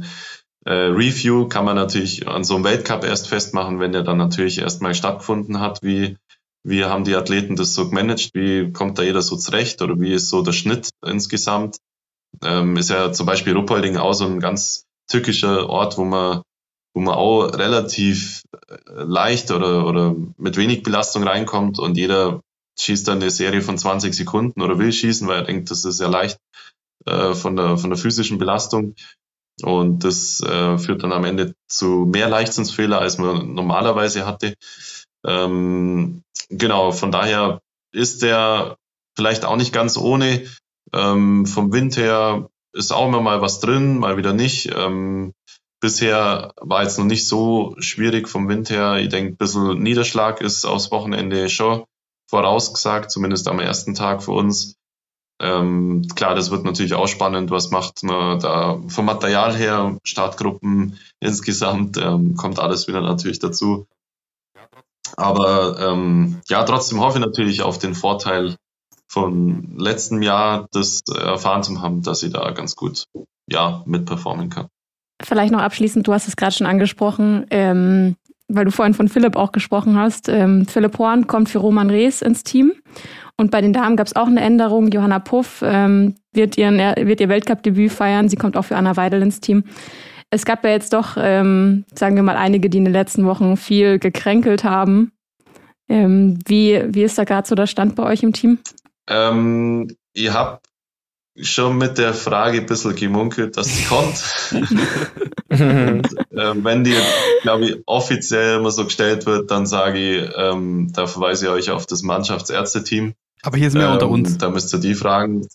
äh, 0.65 0.73
Review 0.73 1.47
kann 1.47 1.65
man 1.65 1.75
natürlich 1.75 2.27
an 2.27 2.43
so 2.43 2.55
einem 2.55 2.63
Weltcup 2.63 3.03
erst 3.03 3.27
festmachen, 3.27 3.79
wenn 3.79 3.91
der 3.91 4.03
dann 4.03 4.17
natürlich 4.17 4.59
erstmal 4.59 4.95
stattgefunden 4.95 5.59
hat, 5.59 5.83
wie, 5.83 6.17
wie 6.63 6.85
haben 6.85 7.03
die 7.03 7.15
Athleten 7.15 7.55
das 7.55 7.73
so 7.73 7.87
gemanagt, 7.87 8.31
wie 8.33 8.71
kommt 8.71 8.97
da 8.97 9.03
jeder 9.03 9.21
so 9.21 9.37
zurecht 9.37 9.81
oder 9.81 9.99
wie 9.99 10.13
ist 10.13 10.29
so 10.29 10.41
der 10.41 10.53
Schnitt 10.53 10.89
insgesamt. 11.05 11.77
Ähm, 12.43 12.77
ist 12.77 12.89
ja 12.89 13.11
zum 13.11 13.25
Beispiel 13.25 13.53
Ruppolding 13.53 13.97
auch 13.97 14.13
so 14.13 14.25
ein 14.25 14.39
ganz 14.39 14.85
tückischer 15.11 15.69
Ort, 15.69 15.97
wo 15.97 16.05
man, 16.05 16.41
wo 16.93 17.01
man 17.01 17.15
auch 17.15 17.47
relativ 17.53 18.41
äh, 18.67 18.75
leicht 18.87 19.51
oder, 19.51 19.85
oder 19.85 20.15
mit 20.37 20.57
wenig 20.57 20.83
Belastung 20.83 21.23
reinkommt 21.23 21.79
und 21.79 21.97
jeder 21.97 22.41
schießt 22.79 23.07
dann 23.07 23.21
eine 23.21 23.29
Serie 23.29 23.61
von 23.61 23.77
20 23.77 24.13
Sekunden 24.13 24.61
oder 24.61 24.79
will 24.79 24.91
schießen, 24.91 25.27
weil 25.27 25.39
er 25.39 25.45
denkt, 25.45 25.69
das 25.71 25.85
ist 25.85 25.99
ja 25.99 26.07
leicht 26.07 26.37
äh, 27.05 27.33
von, 27.33 27.55
der, 27.55 27.77
von 27.77 27.89
der 27.89 27.99
physischen 27.99 28.37
Belastung. 28.37 28.95
Und 29.63 30.03
das 30.03 30.41
äh, 30.41 30.77
führt 30.77 31.03
dann 31.03 31.11
am 31.11 31.25
Ende 31.25 31.53
zu 31.67 32.07
mehr 32.11 32.29
Leichtsinnsfehler, 32.29 32.99
als 32.99 33.17
man 33.17 33.53
normalerweise 33.53 34.25
hatte. 34.25 34.55
Ähm, 35.25 36.23
genau, 36.49 36.91
von 36.91 37.11
daher 37.11 37.61
ist 37.91 38.23
der 38.23 38.77
vielleicht 39.15 39.45
auch 39.45 39.57
nicht 39.57 39.73
ganz 39.73 39.97
ohne. 39.97 40.47
Ähm, 40.93 41.45
vom 41.45 41.71
Wind 41.71 41.95
her 41.97 42.49
ist 42.73 42.91
auch 42.91 43.07
immer 43.07 43.21
mal 43.21 43.41
was 43.41 43.59
drin, 43.59 43.99
mal 43.99 44.17
wieder 44.17 44.33
nicht. 44.33 44.71
Ähm, 44.75 45.33
bisher 45.81 46.53
war 46.57 46.83
jetzt 46.83 46.97
noch 46.97 47.05
nicht 47.05 47.27
so 47.27 47.75
schwierig 47.79 48.29
vom 48.29 48.47
Wind 48.47 48.69
her. 48.69 48.97
Ich 48.97 49.09
denke, 49.09 49.33
ein 49.33 49.37
bisschen 49.37 49.81
Niederschlag 49.81 50.41
ist 50.41 50.65
aufs 50.65 50.91
Wochenende 50.91 51.49
schon 51.49 51.83
vorausgesagt, 52.29 53.11
zumindest 53.11 53.47
am 53.47 53.59
ersten 53.59 53.93
Tag 53.93 54.23
für 54.23 54.31
uns. 54.31 54.75
Ähm, 55.41 56.07
klar, 56.15 56.35
das 56.35 56.51
wird 56.51 56.63
natürlich 56.63 56.93
auch 56.93 57.07
spannend. 57.07 57.49
Was 57.49 57.71
macht 57.71 58.03
man 58.03 58.39
da 58.39 58.79
vom 58.87 59.05
Material 59.05 59.55
her? 59.55 59.97
Startgruppen 60.03 60.99
insgesamt 61.19 61.97
ähm, 61.97 62.35
kommt 62.35 62.59
alles 62.59 62.87
wieder 62.87 63.01
natürlich 63.01 63.39
dazu. 63.39 63.87
Aber 65.17 65.77
ähm, 65.79 66.41
ja, 66.47 66.63
trotzdem 66.63 67.01
hoffe 67.01 67.17
ich 67.17 67.25
natürlich 67.25 67.63
auf 67.63 67.79
den 67.79 67.95
Vorteil 67.95 68.55
von 69.11 69.75
letztem 69.77 70.21
Jahr, 70.21 70.67
das 70.71 71.01
erfahren 71.13 71.63
zu 71.63 71.81
haben, 71.81 72.01
dass 72.01 72.23
ich 72.23 72.31
da 72.31 72.49
ganz 72.51 72.75
gut 72.75 73.05
ja 73.49 73.83
mitperformen 73.85 74.49
kann. 74.49 74.67
Vielleicht 75.21 75.51
noch 75.51 75.59
abschließend, 75.59 76.07
du 76.07 76.13
hast 76.13 76.27
es 76.27 76.37
gerade 76.37 76.53
schon 76.53 76.65
angesprochen, 76.65 77.45
ähm, 77.51 78.15
weil 78.47 78.65
du 78.65 78.71
vorhin 78.71 78.93
von 78.93 79.09
Philipp 79.09 79.35
auch 79.35 79.51
gesprochen 79.51 79.97
hast. 79.97 80.29
Ähm, 80.29 80.65
Philipp 80.65 80.97
Horn 80.97 81.27
kommt 81.27 81.49
für 81.49 81.59
Roman 81.59 81.89
Rees 81.89 82.21
ins 82.21 82.43
Team. 82.43 82.71
Und 83.37 83.51
bei 83.51 83.61
den 83.61 83.73
Damen 83.73 83.97
gab 83.97 84.07
es 84.07 84.15
auch 84.15 84.27
eine 84.27 84.41
Änderung. 84.41 84.87
Johanna 84.89 85.19
Puff 85.19 85.61
ähm, 85.63 86.15
wird, 86.33 86.57
ihren, 86.57 86.77
wird 86.77 87.19
ihr 87.19 87.29
Weltcup-Debüt 87.29 87.91
feiern. 87.91 88.29
Sie 88.29 88.37
kommt 88.37 88.55
auch 88.55 88.65
für 88.65 88.77
Anna 88.77 88.95
Weidel 88.95 89.21
ins 89.21 89.41
Team. 89.41 89.65
Es 90.29 90.45
gab 90.45 90.63
ja 90.63 90.69
jetzt 90.69 90.93
doch, 90.93 91.17
ähm, 91.19 91.83
sagen 91.93 92.15
wir 92.15 92.23
mal, 92.23 92.37
einige, 92.37 92.69
die 92.69 92.77
in 92.77 92.85
den 92.85 92.93
letzten 92.93 93.25
Wochen 93.25 93.57
viel 93.57 93.99
gekränkelt 93.99 94.63
haben. 94.63 95.11
Ähm, 95.89 96.39
wie, 96.45 96.81
wie 96.87 97.03
ist 97.03 97.17
da 97.17 97.25
gerade 97.25 97.47
so 97.47 97.55
der 97.55 97.67
Stand 97.67 97.95
bei 97.95 98.03
euch 98.03 98.23
im 98.23 98.31
Team? 98.31 98.59
Ähm, 99.07 99.95
ich 100.13 100.31
habe 100.31 100.59
schon 101.35 101.77
mit 101.77 101.97
der 101.97 102.13
Frage 102.13 102.59
ein 102.59 102.65
bisschen 102.65 102.95
gemunkelt, 102.95 103.57
dass 103.57 103.67
sie 103.67 103.85
kommt. 103.85 104.21
Und, 105.49 106.05
äh, 106.29 106.53
wenn 106.63 106.83
die, 106.83 106.95
glaube 107.41 107.65
ich, 107.65 107.77
offiziell 107.85 108.59
immer 108.59 108.71
so 108.71 108.85
gestellt 108.85 109.25
wird, 109.25 109.51
dann 109.51 109.65
sage 109.65 109.99
ich, 109.99 110.29
ähm, 110.35 110.91
da 110.93 111.07
verweise 111.07 111.47
ich 111.47 111.51
euch 111.51 111.71
auf 111.71 111.85
das 111.85 112.03
Mannschaftsärzteteam. 112.03 113.13
Aber 113.43 113.57
hier 113.57 113.71
sind 113.71 113.81
wir 113.81 113.87
ähm, 113.87 113.93
unter 113.93 114.09
uns. 114.09 114.37
Da 114.37 114.49
müsst 114.49 114.73
ihr 114.73 114.79
die 114.79 114.93
fragen. 114.93 115.47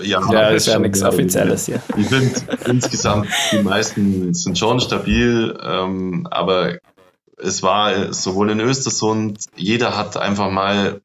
Ja, 0.00 0.20
ja 0.32 0.48
ist 0.50 0.66
ja 0.66 0.78
nichts 0.78 1.02
Offizielles 1.02 1.66
hier. 1.66 1.82
Ich 1.96 2.06
finde 2.06 2.40
insgesamt, 2.66 3.28
die 3.52 3.62
meisten 3.62 4.34
sind 4.34 4.58
schon 4.58 4.80
stabil, 4.80 5.58
ähm, 5.62 6.26
aber 6.30 6.78
es 7.36 7.62
war 7.62 8.12
sowohl 8.12 8.50
in 8.50 8.60
Östersund, 8.60 9.46
jeder 9.56 9.96
hat 9.96 10.16
einfach 10.16 10.50
mal 10.50 11.00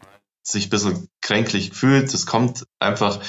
sich 0.48 0.68
ein 0.68 0.70
bisschen 0.70 1.10
kränklich 1.22 1.72
gefühlt. 1.72 2.14
Es 2.14 2.26
kommt 2.26 2.66
einfach 2.80 3.20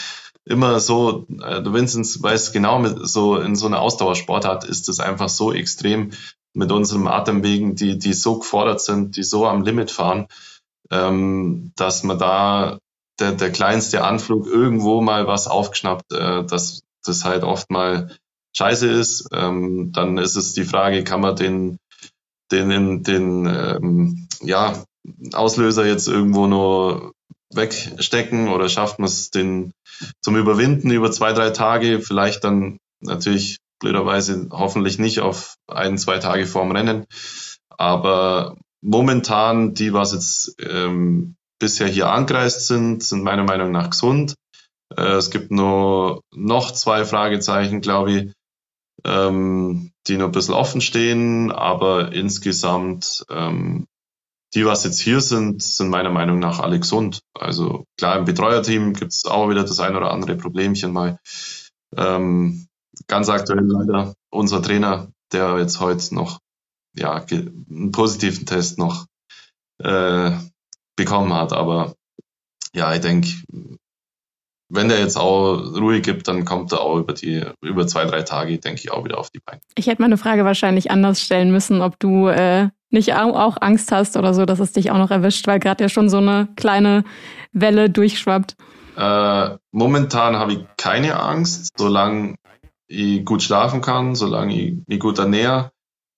immer 0.45 0.79
so, 0.79 1.27
äh, 1.43 1.65
Vincent 1.65 2.23
weiß 2.23 2.53
genau, 2.53 2.79
mit 2.79 3.09
so 3.09 3.37
in 3.37 3.57
so 3.57 3.67
einer 3.67 3.81
Ausdauersportart 3.81 4.65
ist 4.65 4.89
es 4.89 5.01
einfach 5.01 5.29
so 5.29 5.53
extrem 5.53 6.13
mit 6.55 6.73
unseren 6.73 7.09
Atemwegen, 7.09 7.75
die, 7.75 7.99
die 7.99 8.13
so 8.13 8.39
gefordert 8.39 8.81
sind, 8.81 9.17
die 9.17 9.25
so 9.25 9.47
am 9.47 9.63
Limit 9.63 9.91
fahren, 9.91 10.29
ähm, 10.91 11.73
dass 11.77 12.03
man 12.03 12.19
da 12.19 12.79
der, 13.19 13.33
der 13.33 13.51
kleinste 13.51 14.05
Anflug 14.05 14.47
irgendwo 14.47 15.01
mal 15.01 15.27
was 15.27 15.49
aufgeschnappt, 15.49 16.13
äh, 16.13 16.45
dass 16.45 16.83
das 17.05 17.25
halt 17.25 17.43
oft 17.43 17.71
mal 17.71 18.17
scheiße 18.57 18.89
ist. 18.89 19.29
Ähm, 19.33 19.93
dann 19.93 20.19
ist 20.19 20.37
es 20.37 20.55
die 20.55 20.65
Frage, 20.65 21.05
kann 21.05 21.21
man 21.21 21.37
den, 21.37 21.79
den, 22.53 23.03
den 23.03 23.47
ähm, 23.47 24.29
ja, 24.43 24.85
Auslöser 25.33 25.87
jetzt 25.87 26.09
irgendwo 26.09 26.47
nur 26.47 27.13
wegstecken 27.55 28.49
oder 28.49 28.69
schafft 28.69 28.99
man 28.99 29.07
es 29.07 29.31
den 29.31 29.73
zum 30.21 30.37
Überwinden 30.37 30.91
über 30.91 31.11
zwei, 31.11 31.33
drei 31.33 31.51
Tage, 31.51 32.01
vielleicht 32.01 32.45
dann 32.45 32.79
natürlich 33.01 33.59
blöderweise 33.79 34.49
hoffentlich 34.51 34.99
nicht 34.99 35.21
auf 35.21 35.57
ein, 35.69 35.99
zwei 35.99 36.19
Tage 36.19 36.47
vorm 36.47 36.73
Rennen. 36.73 37.07
Aber 37.69 38.57
momentan, 38.83 39.75
die, 39.75 39.93
was 39.93 40.13
jetzt 40.13 40.55
ähm, 40.61 41.37
bisher 41.59 41.89
hier 41.89 42.11
angereist 42.11 42.67
sind, 42.67 43.03
sind 43.03 43.23
meiner 43.23 43.45
Meinung 43.45 43.71
nach 43.71 43.91
gesund. 43.91 44.35
Äh, 44.95 45.03
es 45.03 45.31
gibt 45.31 45.51
nur 45.51 46.21
noch 46.35 46.73
zwei 46.73 47.05
Fragezeichen, 47.05 47.81
glaube 47.81 48.13
ich, 48.13 48.33
ähm, 49.05 49.93
die 50.07 50.17
noch 50.17 50.27
ein 50.27 50.33
bisschen 50.33 50.55
offen 50.55 50.81
stehen, 50.81 51.53
aber 51.53 52.13
insgesamt 52.13 53.25
ähm, 53.31 53.87
die, 54.55 54.65
was 54.65 54.85
jetzt 54.85 55.01
hier 55.01 55.21
sind, 55.21 55.63
sind 55.63 55.89
meiner 55.89 56.11
Meinung 56.11 56.39
nach 56.39 56.61
alle 56.61 56.79
gesund. 56.79 57.21
Also 57.35 57.85
klar, 57.99 58.19
im 58.19 58.25
Betreuerteam 58.25 58.93
gibt 58.95 59.13
es 59.13 59.25
auch 59.25 59.49
wieder 59.51 59.63
das 59.63 59.81
ein 59.81 59.97
oder 59.97 60.13
andere 60.13 60.37
Problemchen 60.37 60.93
mal. 60.93 61.19
Ähm, 61.97 62.67
ganz 63.07 63.29
aktuell 63.29 63.65
leider 63.65 64.15
unser 64.31 64.63
Trainer, 64.63 65.09
der 65.33 65.59
jetzt 65.59 65.81
heute 65.81 66.15
noch 66.15 66.41
ja, 66.95 67.25
einen 67.31 67.93
positiven 67.93 68.47
Test 68.47 68.79
noch 68.79 69.07
äh, 69.79 70.31
bekommen 70.97 71.35
hat. 71.35 71.53
Aber 71.53 71.95
ja, 72.75 72.95
ich 72.95 73.01
denke, 73.01 73.29
wenn 74.69 74.89
der 74.89 74.99
jetzt 74.99 75.17
auch 75.17 75.59
Ruhe 75.77 76.01
gibt, 76.01 76.29
dann 76.29 76.45
kommt 76.45 76.73
er 76.73 76.81
auch 76.81 76.99
über 76.99 77.13
die 77.13 77.45
über 77.63 77.87
zwei, 77.87 78.05
drei 78.05 78.23
Tage, 78.23 78.59
denke 78.59 78.81
ich, 78.83 78.91
auch 78.93 79.05
wieder 79.05 79.19
auf 79.19 79.31
die 79.31 79.41
Beine. 79.45 79.61
Ich 79.77 79.87
hätte 79.87 80.03
meine 80.03 80.17
Frage 80.17 80.45
wahrscheinlich 80.45 80.91
anders 80.91 81.23
stellen 81.23 81.53
müssen, 81.53 81.83
ob 81.83 81.99
du 82.01 82.29
äh, 82.29 82.69
nicht 82.91 83.15
auch 83.15 83.57
Angst 83.61 83.93
hast 83.93 84.17
oder 84.17 84.35
so, 84.35 84.45
dass 84.45 84.59
es 84.59 84.73
dich 84.73 84.91
auch 84.91 84.99
noch 84.99 85.11
erwischt, 85.11 85.47
weil 85.47 85.59
gerade 85.59 85.85
ja 85.85 85.89
schon 85.89 86.09
so 86.09 86.19
eine 86.19 86.49
kleine 86.57 87.05
Welle 87.53 87.91
durchschwappt. 87.91 88.57
Äh, 88.97 89.57
momentan 89.73 90.37
habe 90.37 90.53
ich 90.55 90.65
keine 90.77 91.21
Angst, 91.21 91.73
solange 91.77 92.37
ich 92.89 93.25
gut 93.25 93.43
schlafen 93.43 93.83
kann, 93.83 94.15
solange 94.15 94.55
ich 94.55 94.75
mich 94.87 95.01
gut 95.01 95.19
ernähre, 95.19 95.71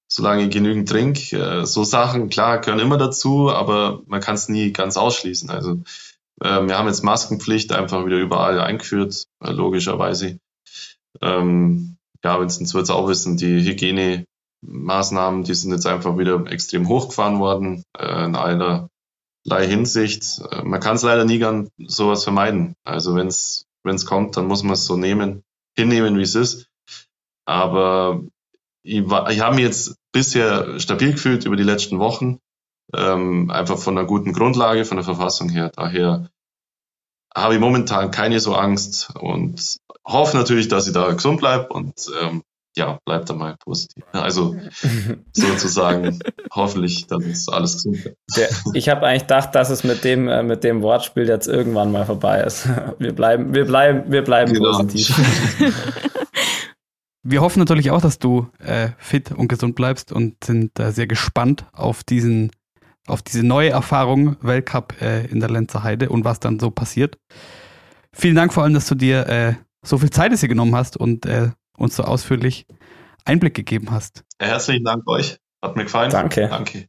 solange 0.09 0.45
ich 0.45 0.51
genügend 0.51 0.89
trinke. 0.89 1.37
Äh, 1.37 1.67
so 1.67 1.85
Sachen, 1.85 2.29
klar, 2.29 2.61
gehören 2.61 2.81
immer 2.81 2.99
dazu, 2.99 3.51
aber 3.51 4.03
man 4.07 4.21
kann 4.21 4.37
es 4.37 4.49
nie 4.49 4.73
ganz 4.73 4.97
ausschließen. 4.97 5.51
Also 5.51 5.79
wir 6.41 6.79
haben 6.79 6.87
jetzt 6.87 7.03
Maskenpflicht 7.03 7.73
einfach 7.73 8.07
wieder 8.07 8.19
überall 8.19 8.61
eingeführt, 8.61 9.27
äh, 9.43 9.51
logischerweise. 9.51 10.39
Ähm, 11.21 11.97
ja, 12.25 12.41
Vincent 12.41 12.73
wird 12.75 12.85
es 12.85 12.91
auch 12.91 13.09
wissen, 13.09 13.37
die 13.37 13.65
Hygienemaßnahmen, 13.65 15.45
die 15.45 15.55
sind 15.55 15.73
jetzt 15.73 15.87
einfach 15.87 16.17
wieder 16.19 16.47
extrem 16.47 16.89
hochgefahren 16.89 17.39
worden, 17.41 17.83
äh, 17.99 18.25
in 18.25 18.37
allerlei 18.37 18.89
Hinsicht. 19.67 20.41
Äh, 20.51 20.63
man 20.63 20.81
kann 20.81 20.97
es 20.97 21.03
leider 21.03 21.25
nie 21.25 21.39
ganz 21.39 21.71
sowas 21.79 22.25
vermeiden. 22.25 22.75
Also 22.85 23.15
wenn 23.15 23.27
es 23.29 23.67
kommt, 24.07 24.37
dann 24.37 24.47
muss 24.47 24.63
man 24.63 24.75
es 24.75 24.87
so 24.87 24.97
nehmen, 24.97 25.43
hinnehmen, 25.77 26.19
wie 26.19 26.23
es 26.23 26.35
ist. 26.35 26.69
Aber 27.47 28.23
ich, 28.83 29.09
war, 29.09 29.31
ich 29.31 29.41
habe 29.41 29.57
mich 29.57 29.65
jetzt 29.65 29.97
bisher 30.13 30.79
stabil 30.79 31.13
gefühlt 31.13 31.45
über 31.47 31.57
die 31.57 31.63
letzten 31.63 31.99
Wochen 31.99 32.39
ähm, 32.95 33.51
einfach 33.51 33.79
von 33.79 33.97
einer 33.97 34.07
guten 34.07 34.33
Grundlage, 34.33 34.85
von 34.85 34.97
der 34.97 35.05
Verfassung 35.05 35.49
her. 35.49 35.71
Daher 35.75 36.29
habe 37.35 37.55
ich 37.55 37.61
momentan 37.61 38.11
keine 38.11 38.41
so 38.41 38.55
Angst 38.55 39.11
und 39.19 39.79
hoffe 40.05 40.37
natürlich, 40.37 40.69
dass 40.69 40.87
ich 40.87 40.93
da 40.95 41.13
gesund 41.13 41.41
bleibe 41.41 41.69
und 41.69 41.95
ähm, 42.23 42.43
ja, 42.77 42.99
bleibt 43.05 43.29
da 43.29 43.35
mal 43.35 43.57
positiv. 43.59 44.05
Also 44.13 44.57
sozusagen 45.33 46.19
hoffentlich, 46.53 47.07
dass 47.09 47.25
es 47.25 47.49
alles 47.49 47.75
gesund 47.75 48.03
bleibt. 48.03 48.19
Der, 48.37 48.49
ich 48.75 48.89
habe 48.89 49.07
eigentlich 49.07 49.23
gedacht, 49.23 49.55
dass 49.55 49.71
es 49.71 49.85
mit 49.85 50.05
dem, 50.05 50.29
äh, 50.29 50.43
mit 50.43 50.65
dem 50.65 50.83
Wortspiel 50.83 51.29
jetzt 51.29 51.49
irgendwann 51.49 51.93
mal 51.93 52.07
vorbei 52.07 52.41
ist. 52.43 52.69
Wir 52.99 53.13
bleiben, 53.13 53.53
wir 53.55 53.65
bleiben, 53.65 54.11
wir 54.11 54.23
bleiben 54.23 54.53
genau. 54.53 54.73
positiv. 54.73 55.15
Wir 57.25 57.43
hoffen 57.43 57.59
natürlich 57.59 57.91
auch, 57.91 58.01
dass 58.01 58.19
du 58.19 58.49
äh, 58.59 58.91
fit 58.97 59.33
und 59.33 59.49
gesund 59.49 59.75
bleibst 59.75 60.13
und 60.13 60.43
sind 60.43 60.79
äh, 60.79 60.93
sehr 60.93 61.07
gespannt 61.07 61.67
auf 61.73 62.03
diesen 62.03 62.51
auf 63.09 63.23
diese 63.23 63.45
neue 63.45 63.71
Erfahrung 63.71 64.37
Weltcup 64.41 65.01
äh, 65.01 65.27
in 65.27 65.41
der 65.41 65.51
Lenzer 65.51 65.83
Heide 65.83 66.09
und 66.09 66.25
was 66.25 66.41
dann 66.41 66.59
so 66.59 66.71
passiert. 66.71 67.19
Vielen 68.13 68.35
Dank 68.35 68.53
vor 68.53 68.65
allem, 68.65 68.75
dass 68.75 68.87
du 68.87 68.95
dir 68.95 69.27
äh, 69.29 69.55
so 69.83 69.99
viel 69.99 70.11
Zeit 70.11 70.37
hier 70.39 70.49
genommen 70.49 70.75
hast 70.75 70.97
und 70.97 71.27
äh, 71.27 71.51
uns 71.77 71.97
so 71.97 72.05
ausführlich 72.05 72.67
Einblick 73.25 73.55
gegeben 73.55 73.91
hast. 73.91 74.25
Herzlichen 74.41 74.85
Dank 74.85 75.07
euch. 75.09 75.39
Hat 75.63 75.77
mir 75.77 75.85
gefallen. 75.85 76.11
Danke. 76.11 76.49
Danke. 76.49 76.87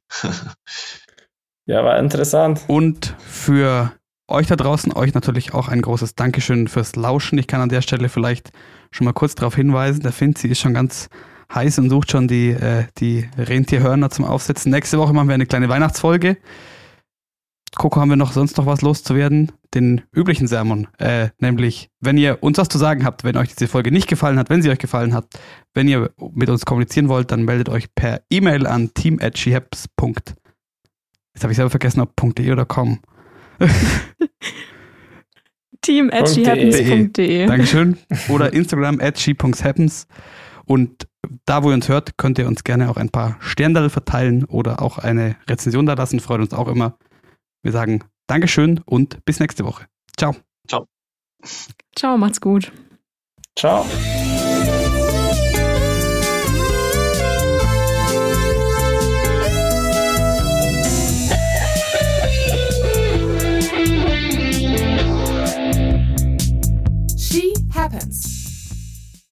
ja, 1.65 1.83
war 1.83 1.99
interessant. 1.99 2.61
Und 2.67 3.15
für 3.19 3.91
euch 4.27 4.47
da 4.47 4.55
draußen, 4.55 4.93
euch 4.93 5.13
natürlich 5.13 5.53
auch 5.53 5.67
ein 5.67 5.81
großes 5.81 6.15
Dankeschön 6.15 6.67
fürs 6.67 6.95
Lauschen. 6.95 7.37
Ich 7.39 7.47
kann 7.47 7.61
an 7.61 7.69
der 7.69 7.81
Stelle 7.81 8.09
vielleicht 8.09 8.51
schon 8.91 9.05
mal 9.05 9.13
kurz 9.13 9.35
darauf 9.35 9.55
hinweisen, 9.55 10.01
der 10.01 10.11
Finzi 10.11 10.47
ist 10.47 10.59
schon 10.59 10.73
ganz 10.73 11.09
heiß 11.53 11.79
und 11.79 11.89
sucht 11.89 12.11
schon 12.11 12.27
die, 12.27 12.49
äh, 12.49 12.85
die 12.97 13.27
Rentierhörner 13.37 14.09
zum 14.09 14.25
Aufsetzen. 14.25 14.71
Nächste 14.71 14.97
Woche 14.97 15.13
machen 15.13 15.27
wir 15.27 15.35
eine 15.35 15.45
kleine 15.45 15.69
Weihnachtsfolge. 15.69 16.37
Coco, 17.75 18.01
haben 18.01 18.09
wir 18.09 18.15
noch 18.15 18.31
sonst 18.31 18.57
noch 18.57 18.65
was 18.65 18.81
loszuwerden? 18.81 19.51
Den 19.73 20.01
üblichen 20.11 20.47
Sermon. 20.47 20.87
Äh, 20.97 21.29
nämlich, 21.39 21.89
wenn 21.99 22.17
ihr 22.17 22.41
uns 22.41 22.57
was 22.57 22.67
zu 22.67 22.79
sagen 22.79 23.05
habt, 23.05 23.23
wenn 23.23 23.37
euch 23.37 23.49
diese 23.55 23.67
Folge 23.67 23.91
nicht 23.91 24.07
gefallen 24.07 24.39
hat, 24.39 24.49
wenn 24.49 24.61
sie 24.61 24.69
euch 24.69 24.79
gefallen 24.79 25.13
hat, 25.13 25.27
wenn 25.73 25.87
ihr 25.87 26.11
mit 26.33 26.49
uns 26.49 26.65
kommunizieren 26.65 27.09
wollt, 27.09 27.31
dann 27.31 27.43
meldet 27.43 27.69
euch 27.69 27.93
per 27.93 28.21
E-Mail 28.31 28.65
an 28.65 28.93
team.shehaps. 28.93 29.85
Jetzt 31.33 31.43
habe 31.43 31.53
ich 31.53 31.57
selber 31.57 31.69
vergessen, 31.69 32.01
ob 32.01 32.15
.de 32.35 32.51
oder 32.51 32.65
com. 32.65 32.99
team.shehappens.de 35.81 37.45
Dankeschön. 37.45 37.97
Oder 38.29 38.51
Instagram 38.51 38.99
at 38.99 39.19
she.happens. 39.19 40.07
Und 40.65 41.07
da, 41.45 41.63
wo 41.63 41.69
ihr 41.69 41.75
uns 41.75 41.89
hört, 41.89 42.17
könnt 42.17 42.39
ihr 42.39 42.47
uns 42.47 42.63
gerne 42.63 42.89
auch 42.89 42.97
ein 42.97 43.09
paar 43.09 43.37
Sterndal 43.39 43.89
verteilen 43.89 44.45
oder 44.45 44.81
auch 44.81 44.97
eine 44.97 45.35
Rezension 45.47 45.85
da 45.85 45.93
lassen. 45.93 46.19
Freut 46.19 46.41
uns 46.41 46.53
auch 46.53 46.67
immer. 46.67 46.97
Wir 47.63 47.71
sagen 47.71 48.03
Dankeschön 48.27 48.79
und 48.85 49.23
bis 49.25 49.39
nächste 49.39 49.65
Woche. 49.65 49.85
Ciao. 50.17 50.35
Ciao. 50.67 50.85
Ciao, 51.95 52.17
macht's 52.17 52.41
gut. 52.41 52.71
Ciao. 53.55 53.85